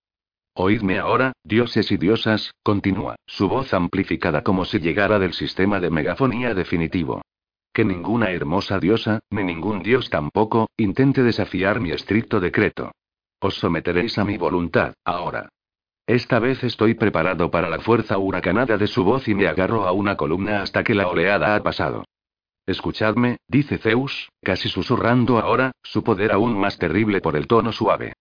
Oídme 0.53 0.99
ahora, 0.99 1.33
dioses 1.43 1.91
y 1.91 1.97
diosas, 1.97 2.53
continúa, 2.61 3.15
su 3.25 3.49
voz 3.49 3.73
amplificada 3.73 4.43
como 4.43 4.65
si 4.65 4.79
llegara 4.79 5.17
del 5.17 5.33
sistema 5.33 5.79
de 5.79 5.89
megafonía 5.89 6.53
definitivo. 6.53 7.23
Que 7.73 7.83
ninguna 7.83 8.29
hermosa 8.29 8.77
diosa, 8.77 9.21
ni 9.31 9.43
ningún 9.43 9.81
dios 9.81 10.11
tampoco, 10.11 10.69
intente 10.77 11.23
desafiar 11.23 11.79
mi 11.79 11.89
estricto 11.89 12.39
decreto. 12.39 12.91
Os 13.39 13.55
someteréis 13.55 14.19
a 14.19 14.25
mi 14.25 14.37
voluntad, 14.37 14.93
ahora. 15.03 15.49
Esta 16.05 16.37
vez 16.37 16.63
estoy 16.63 16.93
preparado 16.93 17.49
para 17.49 17.67
la 17.67 17.79
fuerza 17.79 18.19
huracanada 18.19 18.77
de 18.77 18.85
su 18.85 19.03
voz 19.03 19.27
y 19.27 19.33
me 19.33 19.47
agarro 19.47 19.87
a 19.87 19.91
una 19.91 20.17
columna 20.17 20.61
hasta 20.61 20.83
que 20.83 20.93
la 20.93 21.07
oleada 21.07 21.55
ha 21.55 21.63
pasado. 21.63 22.03
Escuchadme, 22.65 23.37
dice 23.47 23.77
Zeus, 23.77 24.29
casi 24.41 24.69
susurrando 24.69 25.37
ahora, 25.37 25.73
su 25.83 26.03
poder 26.03 26.31
aún 26.31 26.57
más 26.57 26.77
terrible 26.77 27.19
por 27.19 27.35
el 27.35 27.47
tono 27.47 27.73
suave. 27.73 28.13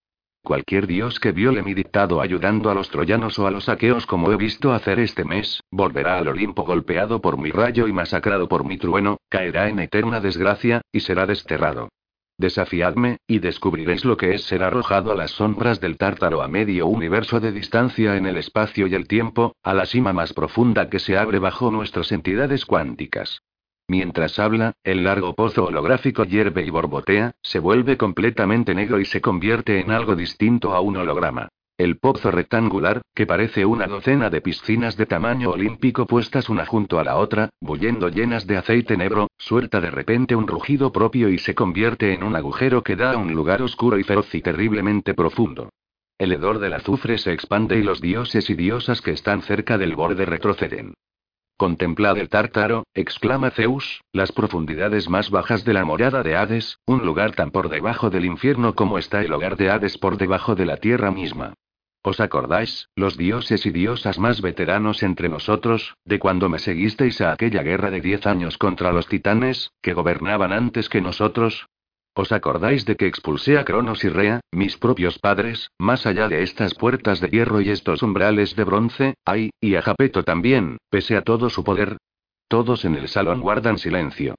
Cualquier 0.43 0.89
dios 0.89 1.21
que 1.21 1.31
viole 1.31 1.63
mi 1.63 1.73
dictado 1.73 2.21
ayudando 2.21 2.69
a 2.69 2.75
los 2.75 2.91
troyanos 2.91 3.39
o 3.39 3.47
a 3.47 3.53
los 3.53 3.69
aqueos 3.69 4.07
como 4.07 4.33
he 4.33 4.37
visto 4.37 4.73
hacer 4.73 4.99
este 4.99 5.25
mes, 5.25 5.61
volverá 5.71 6.19
al 6.19 6.27
Olimpo 6.27 6.65
golpeado 6.65 7.21
por 7.21 7.39
mi 7.39 7.53
rayo 7.53 7.87
y 7.87 7.93
masacrado 7.93 8.49
por 8.49 8.65
mi 8.65 8.77
trueno, 8.79 9.19
caerá 9.29 9.69
en 9.69 9.79
eterna 9.79 10.21
desgracia, 10.21 10.81
y 10.91 10.99
será 10.99 11.27
desterrado. 11.27 11.91
Desafiadme, 12.37 13.19
y 13.29 13.39
descubriréis 13.39 14.05
lo 14.05 14.17
que 14.17 14.35
es 14.35 14.43
ser 14.43 14.65
arrojado 14.65 15.13
a 15.13 15.15
las 15.15 15.31
sombras 15.31 15.81
del 15.81 15.97
tártaro 15.97 16.43
a 16.43 16.49
medio 16.49 16.89
universo 16.89 17.39
de 17.39 17.53
distancia 17.53 18.17
en 18.17 18.27
el 18.27 18.37
espacio 18.37 18.89
y 18.89 18.97
el 18.97 19.07
tiempo, 19.07 19.55
a 19.63 19.75
la 19.75 19.87
cima 19.87 20.13
más 20.13 20.33
profunda 20.33 20.91
que 20.91 20.99
se 20.99 21.17
abre 21.17 21.39
bajo 21.39 21.71
nuestras 21.71 22.11
entidades 22.11 22.67
cuánticas. 22.67 23.43
Mientras 23.93 24.39
habla, 24.39 24.73
el 24.85 25.05
largo 25.05 25.35
pozo 25.35 25.67
holográfico 25.67 26.25
hierve 26.25 26.65
y 26.65 26.71
borbotea, 26.71 27.33
se 27.43 27.59
vuelve 27.59 27.99
completamente 27.99 28.75
negro 28.75 28.99
y 28.99 29.05
se 29.05 29.21
convierte 29.21 29.81
en 29.81 29.91
algo 29.91 30.17
distinto 30.17 30.73
a 30.73 30.81
un 30.81 30.97
holograma. 30.97 31.49
El 31.77 31.99
pozo 31.99 32.31
rectangular, 32.31 33.03
que 33.15 33.27
parece 33.27 33.67
una 33.67 33.87
docena 33.87 34.31
de 34.31 34.41
piscinas 34.41 34.97
de 34.97 35.05
tamaño 35.05 35.51
olímpico 35.51 36.07
puestas 36.07 36.49
una 36.49 36.65
junto 36.65 36.99
a 36.99 37.05
la 37.05 37.17
otra, 37.17 37.51
bullendo 37.61 38.09
llenas 38.09 38.47
de 38.47 38.57
aceite 38.57 38.97
negro, 38.97 39.29
suelta 39.37 39.79
de 39.83 39.91
repente 39.91 40.35
un 40.35 40.49
rugido 40.49 40.91
propio 40.91 41.29
y 41.29 41.37
se 41.37 41.55
convierte 41.55 42.15
en 42.15 42.23
un 42.23 42.35
agujero 42.35 42.83
que 42.83 42.97
da 42.97 43.13
a 43.13 43.19
un 43.19 43.35
lugar 43.35 43.61
oscuro 43.61 43.99
y 43.99 44.05
feroz 44.05 44.35
y 44.35 44.41
terriblemente 44.41 45.13
profundo. 45.13 45.69
El 46.17 46.33
hedor 46.33 46.61
del 46.61 46.73
azufre 46.73 47.19
se 47.19 47.35
expande 47.35 47.77
y 47.77 47.83
los 47.83 48.01
dioses 48.01 48.49
y 48.49 48.55
diosas 48.55 49.03
que 49.03 49.11
están 49.11 49.43
cerca 49.43 49.77
del 49.77 49.95
borde 49.95 50.25
retroceden. 50.25 50.95
Contemplad 51.63 52.19
el 52.19 52.29
tártaro, 52.29 52.89
exclama 52.93 53.53
Zeus, 53.53 54.01
las 54.13 54.33
profundidades 54.33 55.09
más 55.09 55.31
bajas 55.31 55.65
de 55.65 55.73
la 55.73 55.85
morada 55.85 56.25
de 56.25 56.35
Hades, 56.35 56.81
un 56.87 57.07
lugar 57.07 57.37
tan 57.37 57.53
por 57.53 57.69
debajo 57.69 58.11
del 58.11 58.25
infierno 58.25 58.75
como 58.75 58.99
está 58.99 59.21
el 59.21 59.33
hogar 59.33 59.57
de 59.57 59.71
Hades 59.71 59.97
por 59.97 60.17
debajo 60.17 60.57
de 60.57 60.67
la 60.67 60.79
tierra 60.79 61.13
misma. 61.13 61.55
¿Os 62.03 62.19
acordáis, 62.19 62.89
los 62.97 63.17
dioses 63.17 63.65
y 63.65 63.71
diosas 63.71 64.19
más 64.19 64.43
veteranos 64.43 65.05
entre 65.05 65.29
nosotros, 65.29 65.95
de 66.05 66.19
cuando 66.19 66.49
me 66.49 66.59
seguisteis 66.59 67.21
a 67.21 67.31
aquella 67.31 67.63
guerra 67.63 67.93
de 67.93 68.01
diez 68.01 68.27
años 68.27 68.59
contra 68.59 68.91
los 68.91 69.07
titanes, 69.07 69.71
que 69.83 69.95
gobernaban 69.95 70.53
antes 70.53 70.89
que 70.89 71.01
nosotros? 71.01 71.69
¿Os 72.15 72.31
acordáis 72.31 72.85
de 72.85 72.97
que 72.97 73.07
expulsé 73.07 73.57
a 73.57 73.65
Cronos 73.65 74.05
y 74.05 74.11
Rea, 74.11 74.41
mis 74.53 74.77
propios 74.77 75.19
padres, 75.19 75.71
más 75.79 76.05
allá 76.05 76.29
de 76.29 76.43
estas 76.43 76.75
puertas 76.75 77.21
de 77.21 77.29
hierro 77.29 77.63
y 77.63 77.71
estos 77.71 78.03
umbrales 78.03 78.55
de 78.55 78.65
bronce? 78.65 79.15
¡Ay! 79.25 79.51
Y 79.61 79.77
a 79.77 79.83
Japeto 79.83 80.23
también, 80.23 80.77
pese 80.91 81.17
a 81.17 81.23
todo 81.23 81.49
su 81.49 81.65
poder. 81.65 81.97
Todos 82.49 82.85
en 82.85 82.97
el 82.97 83.09
salón 83.09 83.41
guardan 83.41 83.79
silencio. 83.79 84.35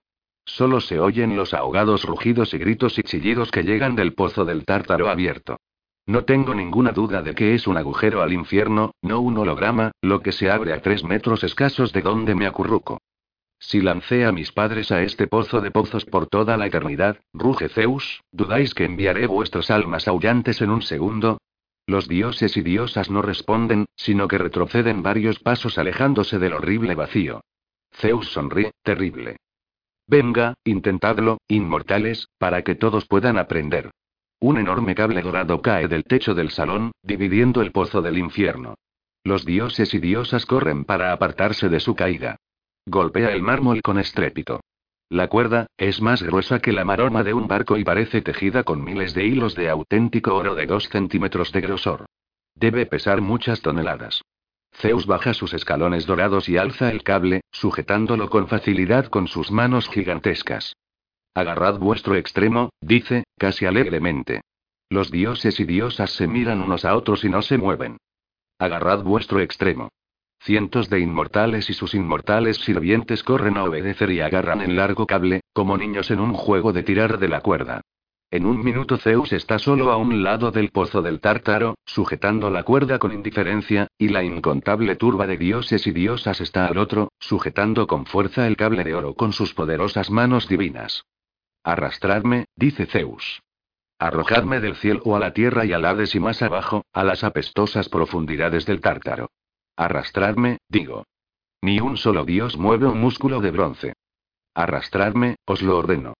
Solo 0.46 0.82
se 0.82 1.00
oyen 1.00 1.36
los 1.36 1.56
ahogados 1.56 2.04
rugidos 2.04 2.54
y 2.54 2.60
gritos 2.60 3.00
y 3.00 3.04
chillidos 3.04 3.50
que 3.50 3.64
llegan 3.64 3.96
del 3.96 4.14
pozo 4.14 4.46
del 4.46 4.66
tártaro 4.66 5.10
abierto. 5.10 5.58
No 6.06 6.26
tengo 6.26 6.54
ninguna 6.54 6.92
duda 6.92 7.24
de 7.24 7.34
que 7.34 7.56
es 7.56 7.66
un 7.66 7.78
agujero 7.78 8.22
al 8.22 8.34
infierno, 8.34 8.92
no 9.02 9.20
un 9.22 9.38
holograma, 9.38 9.94
lo 10.02 10.22
que 10.22 10.34
se 10.34 10.52
abre 10.52 10.74
a 10.74 10.82
tres 10.82 11.04
metros 11.04 11.44
escasos 11.44 11.92
de 11.92 12.02
donde 12.02 12.36
me 12.36 12.46
acurruco. 12.46 13.00
Si 13.66 13.82
lancé 13.82 14.26
a 14.26 14.34
mis 14.34 14.52
padres 14.52 14.92
a 14.92 15.02
este 15.02 15.26
pozo 15.26 15.62
de 15.62 15.72
pozos 15.72 16.04
por 16.04 16.28
toda 16.28 16.58
la 16.58 16.68
eternidad, 16.68 17.22
ruge 17.34 17.70
Zeus, 17.70 18.22
¿dudáis 18.32 18.74
que 18.74 18.84
enviaré 18.84 19.26
vuestras 19.26 19.72
almas 19.72 20.08
aullantes 20.10 20.62
en 20.62 20.70
un 20.70 20.82
segundo? 20.82 21.40
Los 21.88 22.10
dioses 22.10 22.58
y 22.58 22.62
diosas 22.62 23.10
no 23.10 23.22
responden, 23.22 23.86
sino 23.96 24.28
que 24.28 24.38
retroceden 24.38 25.02
varios 25.02 25.40
pasos 25.40 25.78
alejándose 25.78 26.40
del 26.40 26.54
horrible 26.54 26.94
vacío. 26.94 27.42
Zeus 27.94 28.34
sonríe, 28.34 28.72
terrible. 28.84 29.38
Venga, 30.08 30.56
intentadlo, 30.66 31.38
inmortales, 31.48 32.28
para 32.38 32.64
que 32.64 32.76
todos 32.76 33.06
puedan 33.08 33.38
aprender. 33.38 33.92
Un 34.42 34.58
enorme 34.58 34.94
cable 34.94 35.22
dorado 35.22 35.62
cae 35.62 35.88
del 35.88 36.04
techo 36.04 36.34
del 36.36 36.52
salón, 36.52 36.92
dividiendo 37.02 37.62
el 37.62 37.72
pozo 37.72 38.02
del 38.02 38.18
infierno. 38.18 38.76
Los 39.24 39.46
dioses 39.46 39.94
y 39.94 40.00
diosas 40.00 40.46
corren 40.46 40.84
para 40.84 41.14
apartarse 41.14 41.70
de 41.70 41.80
su 41.80 41.96
caída. 41.96 42.36
Golpea 42.86 43.32
el 43.32 43.42
mármol 43.42 43.82
con 43.82 43.98
estrépito. 43.98 44.62
La 45.10 45.28
cuerda, 45.28 45.68
es 45.78 46.02
más 46.02 46.22
gruesa 46.22 46.60
que 46.60 46.74
la 46.74 46.84
maroma 46.84 47.24
de 47.24 47.34
un 47.34 47.48
barco 47.48 47.78
y 47.78 47.84
parece 47.84 48.22
tejida 48.22 48.64
con 48.64 48.84
miles 48.84 49.14
de 49.14 49.26
hilos 49.26 49.56
de 49.56 49.70
auténtico 49.70 50.36
oro 50.36 50.56
de 50.56 50.66
dos 50.66 50.90
centímetros 50.90 51.52
de 51.52 51.62
grosor. 51.62 52.06
Debe 52.56 52.86
pesar 52.86 53.22
muchas 53.22 53.62
toneladas. 53.62 54.22
Zeus 54.76 55.06
baja 55.06 55.34
sus 55.34 55.54
escalones 55.54 56.06
dorados 56.06 56.50
y 56.50 56.58
alza 56.58 56.92
el 56.92 57.04
cable, 57.04 57.42
sujetándolo 57.52 58.30
con 58.30 58.48
facilidad 58.48 59.06
con 59.06 59.28
sus 59.28 59.52
manos 59.52 59.88
gigantescas. 59.88 60.76
Agarrad 61.36 61.80
vuestro 61.80 62.16
extremo, 62.16 62.70
dice, 62.82 63.24
casi 63.38 63.66
alegremente. 63.66 64.42
Los 64.90 65.10
dioses 65.10 65.60
y 65.60 65.66
diosas 65.66 66.12
se 66.12 66.28
miran 66.28 66.62
unos 66.62 66.86
a 66.86 66.96
otros 66.96 67.24
y 67.24 67.30
no 67.30 67.42
se 67.42 67.58
mueven. 67.58 67.98
Agarrad 68.60 69.04
vuestro 69.04 69.40
extremo. 69.40 69.90
Cientos 70.44 70.90
de 70.90 71.00
inmortales 71.00 71.70
y 71.70 71.74
sus 71.74 71.94
inmortales 71.94 72.58
sirvientes 72.58 73.24
corren 73.24 73.56
a 73.56 73.64
obedecer 73.64 74.12
y 74.12 74.20
agarran 74.20 74.60
el 74.60 74.76
largo 74.76 75.08
cable, 75.08 75.40
como 75.54 75.78
niños 75.78 76.12
en 76.12 76.20
un 76.20 76.34
juego 76.34 76.74
de 76.74 76.84
tirar 76.84 77.18
de 77.18 77.30
la 77.30 77.40
cuerda. 77.40 77.80
En 78.30 78.46
un 78.46 78.62
minuto 78.62 78.98
Zeus 78.98 79.32
está 79.32 79.58
solo 79.58 79.90
a 79.90 79.96
un 79.96 80.22
lado 80.22 80.52
del 80.52 80.70
pozo 80.72 81.02
del 81.02 81.22
tártaro, 81.22 81.76
sujetando 81.86 82.50
la 82.50 82.64
cuerda 82.64 83.00
con 83.00 83.14
indiferencia, 83.14 83.88
y 83.98 84.10
la 84.10 84.22
incontable 84.22 84.98
turba 84.98 85.28
de 85.28 85.38
dioses 85.38 85.88
y 85.88 85.92
diosas 85.92 86.42
está 86.42 86.66
al 86.66 86.78
otro, 86.78 87.14
sujetando 87.20 87.88
con 87.88 88.06
fuerza 88.06 88.46
el 88.46 88.58
cable 88.58 88.84
de 88.84 88.96
oro 88.96 89.14
con 89.14 89.32
sus 89.32 89.54
poderosas 89.54 90.12
manos 90.12 90.50
divinas. 90.50 91.06
Arrastradme, 91.64 92.48
dice 92.58 92.86
Zeus. 92.86 93.42
Arrojadme 93.98 94.60
del 94.60 94.76
cielo 94.76 95.16
a 95.16 95.20
la 95.20 95.32
tierra 95.32 95.64
y 95.64 95.72
al 95.72 95.86
Hades 95.86 96.16
y 96.16 96.20
más 96.20 96.42
abajo, 96.42 96.84
a 96.92 97.06
las 97.06 97.24
apestosas 97.24 97.88
profundidades 97.88 98.66
del 98.66 98.82
Tártaro. 98.82 99.30
Arrastradme, 99.76 100.60
digo. 100.70 101.06
Ni 101.62 101.80
un 101.80 101.98
solo 101.98 102.26
dios 102.26 102.58
mueve 102.58 102.88
un 102.88 103.00
músculo 103.00 103.42
de 103.42 103.52
bronce. 103.52 103.94
Arrastradme, 104.54 105.38
os 105.46 105.62
lo 105.62 105.78
ordeno. 105.78 106.14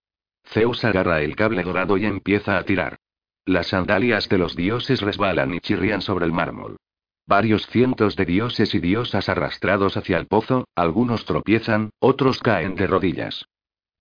Zeus 0.46 0.84
agarra 0.84 1.22
el 1.22 1.36
cable 1.36 1.64
dorado 1.64 1.98
y 1.98 2.06
empieza 2.06 2.58
a 2.58 2.64
tirar. 2.64 2.98
Las 3.46 3.68
sandalias 3.68 4.30
de 4.30 4.38
los 4.38 4.56
dioses 4.56 5.02
resbalan 5.02 5.54
y 5.54 5.60
chirrían 5.60 6.02
sobre 6.02 6.26
el 6.26 6.32
mármol. 6.32 6.78
Varios 7.26 7.68
cientos 7.68 8.16
de 8.16 8.26
dioses 8.26 8.74
y 8.74 8.80
diosas 8.80 9.30
arrastrados 9.30 9.98
hacia 9.98 10.18
el 10.18 10.28
pozo, 10.28 10.68
algunos 10.76 11.26
tropiezan, 11.26 11.90
otros 12.00 12.40
caen 12.40 12.76
de 12.76 12.88
rodillas. 12.88 13.46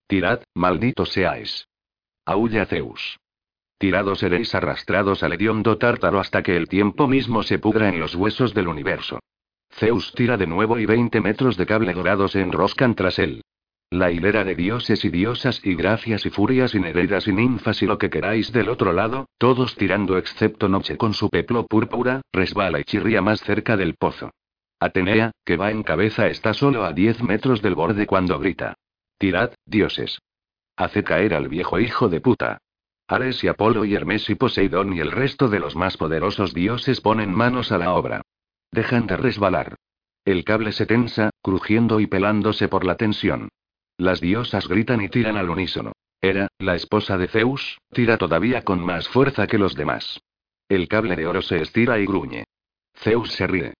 Tirad, 0.06 0.42
malditos 0.54 1.10
seáis. 1.10 1.68
Aúlla 2.24 2.66
Zeus. 2.66 3.18
Tirados 3.78 4.20
seréis 4.20 4.54
arrastrados 4.54 5.22
al 5.22 5.32
hediondo 5.32 5.76
tártaro 5.76 6.20
hasta 6.20 6.42
que 6.42 6.56
el 6.56 6.68
tiempo 6.68 7.08
mismo 7.08 7.42
se 7.42 7.58
pudra 7.58 7.88
en 7.88 7.98
los 7.98 8.14
huesos 8.14 8.54
del 8.54 8.68
universo. 8.68 9.18
Zeus 9.74 10.12
tira 10.14 10.36
de 10.36 10.46
nuevo 10.46 10.78
y 10.78 10.86
20 10.86 11.20
metros 11.20 11.56
de 11.56 11.66
cable 11.66 11.92
dorado 11.94 12.28
se 12.28 12.40
enroscan 12.40 12.94
tras 12.94 13.18
él. 13.18 13.42
La 13.90 14.10
hilera 14.10 14.42
de 14.44 14.54
dioses 14.54 15.04
y 15.04 15.10
diosas 15.10 15.60
y 15.64 15.74
gracias 15.74 16.24
y 16.24 16.30
furias 16.30 16.74
y 16.74 16.80
nereidas 16.80 17.28
y 17.28 17.32
ninfas 17.32 17.82
y 17.82 17.86
lo 17.86 17.98
que 17.98 18.08
queráis 18.08 18.50
del 18.50 18.70
otro 18.70 18.92
lado, 18.92 19.26
todos 19.36 19.76
tirando 19.76 20.16
excepto 20.16 20.68
Noche 20.68 20.96
con 20.96 21.12
su 21.12 21.28
peplo 21.28 21.66
púrpura, 21.66 22.22
resbala 22.32 22.80
y 22.80 22.84
chirría 22.84 23.20
más 23.20 23.40
cerca 23.42 23.76
del 23.76 23.94
pozo. 23.94 24.30
Atenea, 24.80 25.32
que 25.44 25.56
va 25.56 25.70
en 25.70 25.82
cabeza, 25.82 26.28
está 26.28 26.54
solo 26.54 26.84
a 26.84 26.92
10 26.92 27.22
metros 27.22 27.60
del 27.60 27.74
borde 27.74 28.06
cuando 28.06 28.38
grita. 28.38 28.74
Tirad, 29.18 29.52
dioses. 29.66 30.18
Hace 30.74 31.04
caer 31.04 31.34
al 31.34 31.48
viejo 31.48 31.78
hijo 31.78 32.08
de 32.08 32.20
puta. 32.20 32.58
Ares 33.08 33.44
y 33.44 33.48
Apolo 33.48 33.84
y 33.84 33.94
Hermes 33.94 34.30
y 34.30 34.34
Poseidón 34.36 34.94
y 34.94 35.00
el 35.00 35.10
resto 35.10 35.48
de 35.48 35.60
los 35.60 35.76
más 35.76 35.98
poderosos 35.98 36.54
dioses 36.54 37.00
ponen 37.02 37.34
manos 37.34 37.70
a 37.72 37.78
la 37.78 37.92
obra. 37.92 38.22
Dejan 38.72 39.06
de 39.06 39.18
resbalar. 39.18 39.76
El 40.24 40.44
cable 40.44 40.72
se 40.72 40.86
tensa, 40.86 41.30
crujiendo 41.42 42.00
y 42.00 42.06
pelándose 42.06 42.68
por 42.68 42.84
la 42.84 42.96
tensión. 42.96 43.50
Las 43.98 44.20
diosas 44.20 44.66
gritan 44.66 45.02
y 45.02 45.08
tiran 45.08 45.36
al 45.36 45.50
unísono. 45.50 45.92
Era, 46.20 46.48
la 46.58 46.74
esposa 46.74 47.18
de 47.18 47.28
Zeus, 47.28 47.78
tira 47.92 48.16
todavía 48.16 48.62
con 48.62 48.80
más 48.80 49.08
fuerza 49.08 49.46
que 49.46 49.58
los 49.58 49.74
demás. 49.74 50.20
El 50.68 50.88
cable 50.88 51.16
de 51.16 51.26
oro 51.26 51.42
se 51.42 51.60
estira 51.60 51.98
y 51.98 52.06
gruñe. 52.06 52.44
Zeus 52.94 53.32
se 53.32 53.46
ríe. 53.46 53.74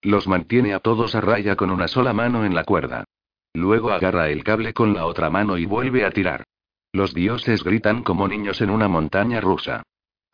Los 0.00 0.26
mantiene 0.26 0.74
a 0.74 0.80
todos 0.80 1.14
a 1.14 1.20
raya 1.20 1.54
con 1.54 1.70
una 1.70 1.86
sola 1.86 2.12
mano 2.12 2.44
en 2.44 2.54
la 2.54 2.64
cuerda. 2.64 3.04
Luego 3.54 3.92
agarra 3.92 4.30
el 4.30 4.42
cable 4.42 4.72
con 4.72 4.94
la 4.94 5.06
otra 5.06 5.30
mano 5.30 5.56
y 5.56 5.66
vuelve 5.66 6.04
a 6.04 6.10
tirar. 6.10 6.44
Los 6.92 7.14
dioses 7.14 7.62
gritan 7.62 8.02
como 8.02 8.26
niños 8.26 8.60
en 8.60 8.70
una 8.70 8.88
montaña 8.88 9.40
rusa. 9.40 9.82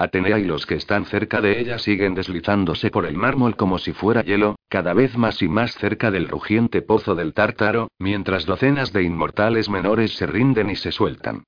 Atenea 0.00 0.38
y 0.38 0.44
los 0.44 0.64
que 0.64 0.76
están 0.76 1.06
cerca 1.06 1.40
de 1.40 1.58
ella 1.60 1.76
siguen 1.78 2.14
deslizándose 2.14 2.88
por 2.88 3.04
el 3.04 3.16
mármol 3.16 3.56
como 3.56 3.78
si 3.78 3.92
fuera 3.92 4.22
hielo, 4.22 4.54
cada 4.68 4.94
vez 4.94 5.16
más 5.16 5.42
y 5.42 5.48
más 5.48 5.74
cerca 5.74 6.12
del 6.12 6.28
rugiente 6.28 6.82
pozo 6.82 7.16
del 7.16 7.34
tártaro, 7.34 7.90
mientras 7.98 8.46
docenas 8.46 8.92
de 8.92 9.02
inmortales 9.02 9.68
menores 9.68 10.14
se 10.14 10.26
rinden 10.26 10.70
y 10.70 10.76
se 10.76 10.92
sueltan. 10.92 11.42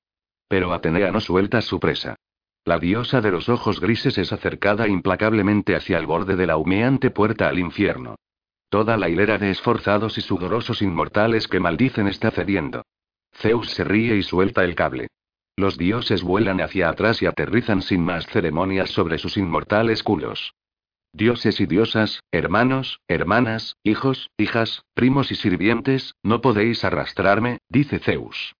Pero 0.49 0.73
Atenea 0.73 1.11
no 1.11 1.21
suelta 1.21 1.61
su 1.61 1.79
presa. 1.79 2.17
La 2.65 2.77
diosa 2.77 3.21
de 3.21 3.31
los 3.31 3.47
ojos 3.47 3.79
grises 3.79 4.17
es 4.17 4.33
acercada 4.33 4.85
implacablemente 4.85 5.73
hacia 5.73 5.97
el 5.97 6.05
borde 6.05 6.35
de 6.35 6.45
la 6.45 6.57
humeante 6.57 7.09
puerta 7.09 7.47
al 7.47 7.57
infierno. 7.57 8.15
Toda 8.67 8.97
la 8.97 9.07
hilera 9.07 9.37
de 9.37 9.49
esforzados 9.49 10.17
y 10.17 10.21
sudorosos 10.21 10.81
inmortales 10.81 11.47
que 11.47 11.61
maldicen 11.61 12.09
está 12.09 12.31
cediendo. 12.31 12.83
Zeus 13.33 13.71
se 13.71 13.85
ríe 13.85 14.17
y 14.17 14.23
suelta 14.23 14.65
el 14.65 14.75
cable. 14.75 15.07
Los 15.55 15.77
dioses 15.77 16.23
vuelan 16.23 16.61
hacia 16.61 16.89
atrás 16.89 17.21
y 17.21 17.25
aterrizan 17.25 17.81
sin 17.81 18.01
más 18.03 18.25
ceremonias 18.27 18.89
sobre 18.89 19.17
sus 19.17 19.37
inmortales 19.37 20.03
culos. 20.03 20.53
Dioses 21.13 21.59
y 21.59 21.65
diosas, 21.65 22.21
hermanos, 22.31 23.01
hermanas, 23.07 23.75
hijos, 23.83 24.29
hijas, 24.37 24.83
primos 24.93 25.31
y 25.31 25.35
sirvientes, 25.35 26.15
no 26.23 26.39
podéis 26.39 26.85
arrastrarme, 26.85 27.57
dice 27.67 27.99
Zeus. 27.99 28.55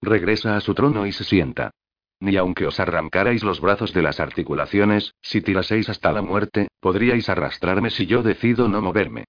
Regresa 0.00 0.56
a 0.56 0.60
su 0.60 0.74
trono 0.74 1.06
y 1.06 1.12
se 1.12 1.24
sienta. 1.24 1.72
Ni 2.18 2.36
aunque 2.36 2.66
os 2.66 2.80
arrancarais 2.80 3.42
los 3.42 3.60
brazos 3.60 3.92
de 3.92 4.02
las 4.02 4.18
articulaciones, 4.18 5.14
si 5.20 5.42
tiraseis 5.42 5.88
hasta 5.90 6.12
la 6.12 6.22
muerte, 6.22 6.68
podríais 6.80 7.28
arrastrarme 7.28 7.90
si 7.90 8.06
yo 8.06 8.22
decido 8.22 8.68
no 8.68 8.80
moverme. 8.80 9.24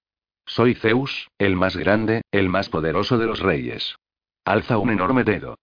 Soy 0.46 0.74
Zeus, 0.74 1.28
el 1.38 1.56
más 1.56 1.76
grande, 1.76 2.22
el 2.30 2.48
más 2.48 2.68
poderoso 2.68 3.18
de 3.18 3.26
los 3.26 3.40
reyes. 3.40 3.96
Alza 4.44 4.78
un 4.78 4.90
enorme 4.90 5.24
dedo. 5.24 5.56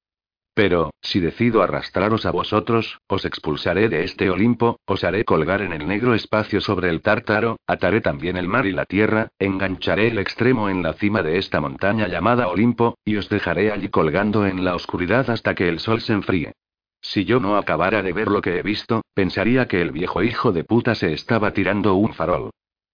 Pero, 0.59 0.91
si 1.01 1.21
decido 1.21 1.63
arrastraros 1.63 2.25
a 2.25 2.31
vosotros, 2.31 2.99
os 3.07 3.23
expulsaré 3.23 3.87
de 3.87 4.03
este 4.03 4.29
Olimpo, 4.29 4.81
os 4.85 5.05
haré 5.05 5.23
colgar 5.23 5.61
en 5.61 5.71
el 5.71 5.87
negro 5.87 6.13
espacio 6.13 6.59
sobre 6.59 6.89
el 6.89 7.01
tártaro, 7.01 7.55
ataré 7.65 8.01
también 8.01 8.35
el 8.35 8.49
mar 8.49 8.65
y 8.65 8.73
la 8.73 8.83
tierra, 8.83 9.29
engancharé 9.39 10.09
el 10.09 10.19
extremo 10.19 10.67
en 10.67 10.83
la 10.83 10.91
cima 10.91 11.23
de 11.23 11.37
esta 11.37 11.61
montaña 11.61 12.09
llamada 12.09 12.49
Olimpo, 12.49 12.97
y 13.05 13.15
os 13.15 13.29
dejaré 13.29 13.71
allí 13.71 13.87
colgando 13.87 14.45
en 14.45 14.65
la 14.65 14.75
oscuridad 14.75 15.29
hasta 15.29 15.55
que 15.55 15.69
el 15.69 15.79
sol 15.79 16.01
se 16.01 16.11
enfríe. 16.11 16.51
Si 16.99 17.23
yo 17.23 17.39
no 17.39 17.55
acabara 17.55 18.03
de 18.03 18.11
ver 18.11 18.27
lo 18.27 18.41
que 18.41 18.57
he 18.57 18.61
visto, 18.61 19.03
pensaría 19.13 19.65
que 19.69 19.81
el 19.81 19.93
viejo 19.93 20.23
hijo 20.23 20.51
de 20.51 20.65
puta 20.65 20.93
se 20.93 21.13
estaba 21.13 21.53
tirando 21.53 21.95
un 21.95 22.13
farol. 22.13 22.49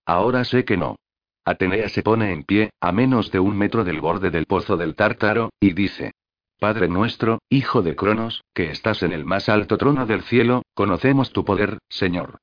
Ahora 0.06 0.44
sé 0.44 0.66
que 0.66 0.78
no. 0.78 0.98
Atenea 1.46 1.90
se 1.90 2.04
pone 2.04 2.32
en 2.32 2.44
pie, 2.44 2.70
a 2.80 2.92
menos 2.92 3.32
de 3.32 3.40
un 3.40 3.58
metro 3.58 3.84
del 3.84 4.02
borde 4.02 4.30
del 4.30 4.46
pozo 4.46 4.78
del 4.78 4.94
Tártaro, 4.94 5.50
y 5.60 5.74
dice. 5.74 6.12
Padre 6.66 6.88
nuestro, 6.88 7.38
hijo 7.48 7.84
de 7.84 7.96
Cronos, 7.96 8.44
que 8.56 8.72
estás 8.72 9.04
en 9.04 9.12
el 9.12 9.24
más 9.24 9.50
alto 9.50 9.78
trono 9.78 10.08
del 10.08 10.24
cielo, 10.24 10.64
conocemos 10.74 11.32
tu 11.32 11.46
poder, 11.46 11.78
Señor. 11.90 12.40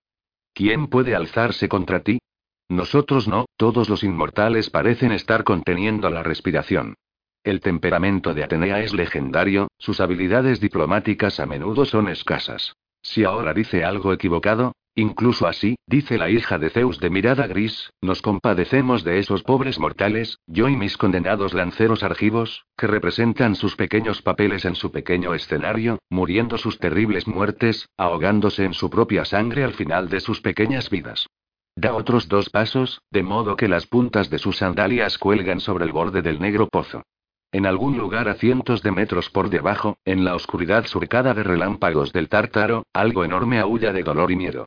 ¿Quién 0.54 0.86
puede 0.86 1.16
alzarse 1.16 1.68
contra 1.68 2.04
ti? 2.04 2.20
Nosotros 2.68 3.26
no, 3.26 3.46
todos 3.56 3.88
los 3.88 4.04
inmortales 4.04 4.70
parecen 4.70 5.10
estar 5.10 5.42
conteniendo 5.42 6.08
la 6.08 6.22
respiración. 6.22 6.94
El 7.42 7.58
temperamento 7.58 8.32
de 8.32 8.44
Atenea 8.44 8.78
es 8.78 8.94
legendario, 8.94 9.66
sus 9.76 9.98
habilidades 9.98 10.60
diplomáticas 10.60 11.40
a 11.40 11.46
menudo 11.46 11.84
son 11.84 12.08
escasas. 12.08 12.74
Si 13.02 13.24
ahora 13.24 13.52
dice 13.52 13.82
algo 13.84 14.12
equivocado, 14.12 14.70
Incluso 14.94 15.47
así, 15.47 15.77
dice 15.86 16.19
la 16.19 16.28
hija 16.28 16.59
de 16.59 16.69
Zeus 16.69 17.01
de 17.01 17.09
mirada 17.09 17.47
gris, 17.47 17.90
nos 18.02 18.20
compadecemos 18.20 19.05
de 19.05 19.20
esos 19.20 19.43
pobres 19.43 19.78
mortales, 19.78 20.39
yo 20.47 20.69
y 20.69 20.77
mis 20.77 20.98
condenados 20.98 21.55
lanceros 21.55 22.02
argivos, 22.02 22.66
que 22.77 22.86
representan 22.86 23.55
sus 23.55 23.74
pequeños 23.74 24.20
papeles 24.20 24.66
en 24.66 24.74
su 24.74 24.93
pequeño 24.93 25.32
escenario, 25.32 25.98
muriendo 26.10 26.59
sus 26.59 26.78
terribles 26.78 27.27
muertes, 27.27 27.89
ahogándose 27.97 28.64
en 28.64 28.74
su 28.74 28.90
propia 28.90 29.24
sangre 29.24 29.64
al 29.64 29.73
final 29.73 30.10
de 30.10 30.20
sus 30.20 30.43
pequeñas 30.43 30.90
vidas. 30.90 31.27
Da 31.74 31.94
otros 31.94 32.28
dos 32.28 32.51
pasos, 32.51 33.01
de 33.10 33.23
modo 33.23 33.56
que 33.56 33.69
las 33.69 33.86
puntas 33.86 34.28
de 34.28 34.39
sus 34.39 34.59
sandalias 34.59 35.16
cuelgan 35.16 35.60
sobre 35.60 35.86
el 35.86 35.93
borde 35.93 36.20
del 36.20 36.39
negro 36.39 36.69
pozo. 36.69 37.02
En 37.51 37.64
algún 37.64 37.97
lugar 37.97 38.28
a 38.28 38.35
cientos 38.35 38.82
de 38.82 38.93
metros 38.93 39.31
por 39.31 39.48
debajo, 39.48 39.97
en 40.05 40.23
la 40.24 40.35
oscuridad 40.35 40.85
surcada 40.85 41.32
de 41.32 41.43
relámpagos 41.43 42.12
del 42.12 42.28
tártaro, 42.28 42.85
algo 42.93 43.24
enorme 43.24 43.59
aúlla 43.59 43.94
de 43.94 44.02
dolor 44.02 44.31
y 44.31 44.36
miedo. 44.36 44.66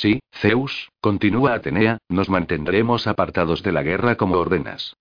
Sí, 0.00 0.20
Zeus, 0.30 0.90
continúa 1.00 1.54
Atenea, 1.54 1.96
nos 2.10 2.28
mantendremos 2.28 3.06
apartados 3.06 3.62
de 3.62 3.72
la 3.72 3.82
guerra 3.82 4.16
como 4.16 4.36
ordenas. 4.36 4.94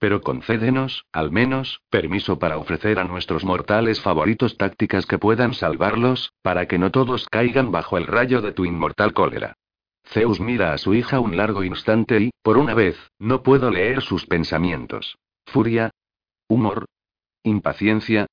Pero 0.00 0.22
concédenos, 0.22 1.04
al 1.12 1.30
menos, 1.30 1.82
permiso 1.88 2.40
para 2.40 2.58
ofrecer 2.58 2.98
a 2.98 3.04
nuestros 3.04 3.44
mortales 3.44 4.00
favoritos 4.00 4.56
tácticas 4.56 5.06
que 5.06 5.18
puedan 5.18 5.54
salvarlos, 5.54 6.32
para 6.42 6.66
que 6.66 6.78
no 6.78 6.90
todos 6.90 7.28
caigan 7.28 7.70
bajo 7.70 7.96
el 7.96 8.08
rayo 8.08 8.42
de 8.42 8.50
tu 8.50 8.64
inmortal 8.64 9.12
cólera. 9.12 9.54
Zeus 10.04 10.40
mira 10.40 10.72
a 10.72 10.78
su 10.78 10.94
hija 10.94 11.20
un 11.20 11.36
largo 11.36 11.62
instante 11.62 12.18
y, 12.18 12.30
por 12.42 12.58
una 12.58 12.74
vez, 12.74 12.96
no 13.20 13.44
puedo 13.44 13.70
leer 13.70 14.02
sus 14.02 14.26
pensamientos. 14.26 15.16
Furia. 15.46 15.90
Humor. 16.48 16.86
Impaciencia. 17.44 18.26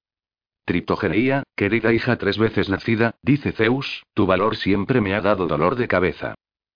Triptogeneía, 0.68 1.44
querida 1.56 1.94
hija 1.94 2.18
tres 2.18 2.38
veces 2.38 2.68
nacida, 2.68 3.15
dice 3.22 3.53
Zeus, 3.53 4.03
tu 4.14 4.26
valor 4.26 4.57
siempre 4.57 4.99
me 4.99 5.15
ha 5.15 5.22
dado 5.22 5.48
dolor 5.48 5.77
de 5.77 5.88
cabeza. 5.88 6.35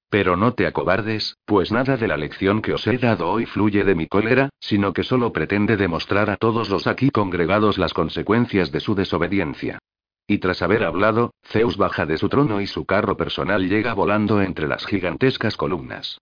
Pero 0.09 0.38
no 0.38 0.53
te 0.53 0.65
acobardes, 0.65 1.35
pues 1.43 1.73
nada 1.73 1.97
de 1.97 2.07
la 2.07 2.15
lección 2.15 2.61
que 2.61 2.72
os 2.72 2.88
he 2.88 2.97
dado 2.97 3.30
hoy 3.30 3.45
fluye 3.45 3.84
de 3.84 3.93
mi 3.93 4.07
cólera, 4.07 4.49
sino 4.61 4.93
que 4.93 5.03
solo 5.03 5.34
pretende 5.34 5.76
demostrar 5.76 6.30
a 6.30 6.38
todos 6.38 6.69
los 6.69 6.88
aquí 6.88 7.09
congregados 7.09 7.77
las 7.77 7.93
consecuencias 7.93 8.72
de 8.72 8.80
su 8.80 8.95
desobediencia. 8.95 9.80
Y 10.26 10.38
tras 10.38 10.61
haber 10.61 10.85
hablado, 10.85 11.34
Zeus 11.43 11.76
baja 11.76 12.05
de 12.05 12.18
su 12.18 12.30
trono 12.30 12.61
y 12.61 12.68
su 12.68 12.85
carro 12.85 13.18
personal 13.18 13.68
llega 13.68 13.93
volando 13.93 14.41
entre 14.41 14.69
las 14.69 14.85
gigantescas 14.85 15.57
columnas. 15.57 16.18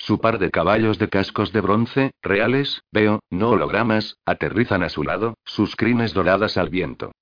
Su 0.00 0.18
par 0.18 0.38
de 0.38 0.50
caballos 0.50 0.98
de 0.98 1.10
cascos 1.10 1.52
de 1.52 1.60
bronce, 1.60 2.12
reales, 2.22 2.82
veo, 2.90 3.20
no 3.28 3.50
hologramas, 3.50 4.16
aterrizan 4.24 4.82
a 4.82 4.88
su 4.88 5.02
lado, 5.02 5.34
sus 5.44 5.76
crines 5.76 6.14
doradas 6.14 6.56
al 6.56 6.70
viento. 6.70 7.12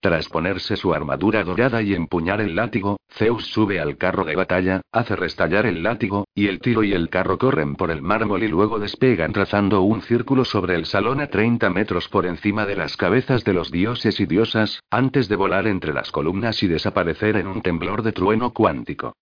Tras 0.00 0.28
ponerse 0.28 0.76
su 0.76 0.94
armadura 0.94 1.42
dorada 1.42 1.82
y 1.82 1.94
empuñar 1.94 2.40
el 2.40 2.54
látigo, 2.54 3.00
Zeus 3.10 3.46
sube 3.46 3.80
al 3.80 3.96
carro 3.96 4.24
de 4.24 4.36
batalla, 4.36 4.82
hace 4.92 5.16
restallar 5.16 5.66
el 5.66 5.82
látigo, 5.82 6.28
y 6.32 6.46
el 6.46 6.60
tiro 6.60 6.84
y 6.84 6.92
el 6.92 7.10
carro 7.10 7.38
corren 7.38 7.74
por 7.74 7.90
el 7.90 8.02
mármol 8.02 8.44
y 8.44 8.48
luego 8.48 8.78
despegan 8.78 9.32
trazando 9.32 9.82
un 9.82 10.00
círculo 10.02 10.44
sobre 10.44 10.76
el 10.76 10.86
salón 10.86 11.20
a 11.20 11.26
30 11.26 11.68
metros 11.70 12.08
por 12.08 12.24
encima 12.24 12.66
de 12.66 12.76
las 12.76 12.96
cabezas 12.96 13.42
de 13.42 13.52
los 13.52 13.72
dioses 13.72 14.20
y 14.20 14.26
diosas, 14.26 14.80
antes 14.90 15.28
de 15.28 15.34
volar 15.34 15.66
entre 15.66 15.92
las 15.92 16.12
columnas 16.12 16.62
y 16.62 16.68
desaparecer 16.68 17.36
en 17.36 17.48
un 17.48 17.62
temblor 17.62 18.04
de 18.04 18.12
trueno 18.12 18.52
cuántico. 18.52 19.16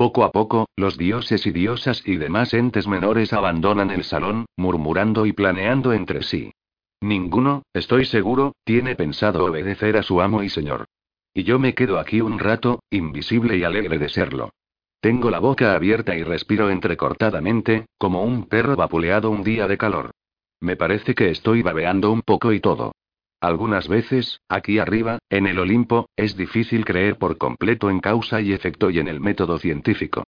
Poco 0.00 0.24
a 0.24 0.32
poco, 0.32 0.66
los 0.76 0.96
dioses 0.96 1.46
y 1.46 1.50
diosas 1.50 2.02
y 2.06 2.16
demás 2.16 2.54
entes 2.54 2.88
menores 2.88 3.34
abandonan 3.34 3.90
el 3.90 4.02
salón, 4.02 4.46
murmurando 4.56 5.26
y 5.26 5.34
planeando 5.34 5.92
entre 5.92 6.22
sí. 6.22 6.54
Ninguno, 7.02 7.64
estoy 7.74 8.06
seguro, 8.06 8.54
tiene 8.64 8.96
pensado 8.96 9.44
obedecer 9.44 9.98
a 9.98 10.02
su 10.02 10.22
amo 10.22 10.42
y 10.42 10.48
señor. 10.48 10.86
Y 11.34 11.42
yo 11.42 11.58
me 11.58 11.74
quedo 11.74 11.98
aquí 11.98 12.22
un 12.22 12.38
rato, 12.38 12.80
invisible 12.88 13.58
y 13.58 13.64
alegre 13.64 13.98
de 13.98 14.08
serlo. 14.08 14.54
Tengo 15.02 15.30
la 15.30 15.38
boca 15.38 15.74
abierta 15.74 16.16
y 16.16 16.22
respiro 16.22 16.70
entrecortadamente, 16.70 17.84
como 17.98 18.24
un 18.24 18.46
perro 18.46 18.76
vapuleado 18.76 19.28
un 19.28 19.42
día 19.42 19.68
de 19.68 19.76
calor. 19.76 20.12
Me 20.60 20.76
parece 20.76 21.14
que 21.14 21.28
estoy 21.28 21.60
babeando 21.60 22.10
un 22.10 22.22
poco 22.22 22.54
y 22.54 22.60
todo. 22.60 22.92
Algunas 23.40 23.88
veces, 23.88 24.42
aquí 24.50 24.78
arriba, 24.78 25.18
en 25.30 25.46
el 25.46 25.58
Olimpo, 25.58 26.10
es 26.14 26.36
difícil 26.36 26.84
creer 26.84 27.16
por 27.16 27.38
completo 27.38 27.88
en 27.88 28.00
causa 28.00 28.42
y 28.42 28.52
efecto 28.52 28.90
y 28.90 28.98
en 28.98 29.08
el 29.08 29.20
método 29.20 29.58
científico. 29.58 30.24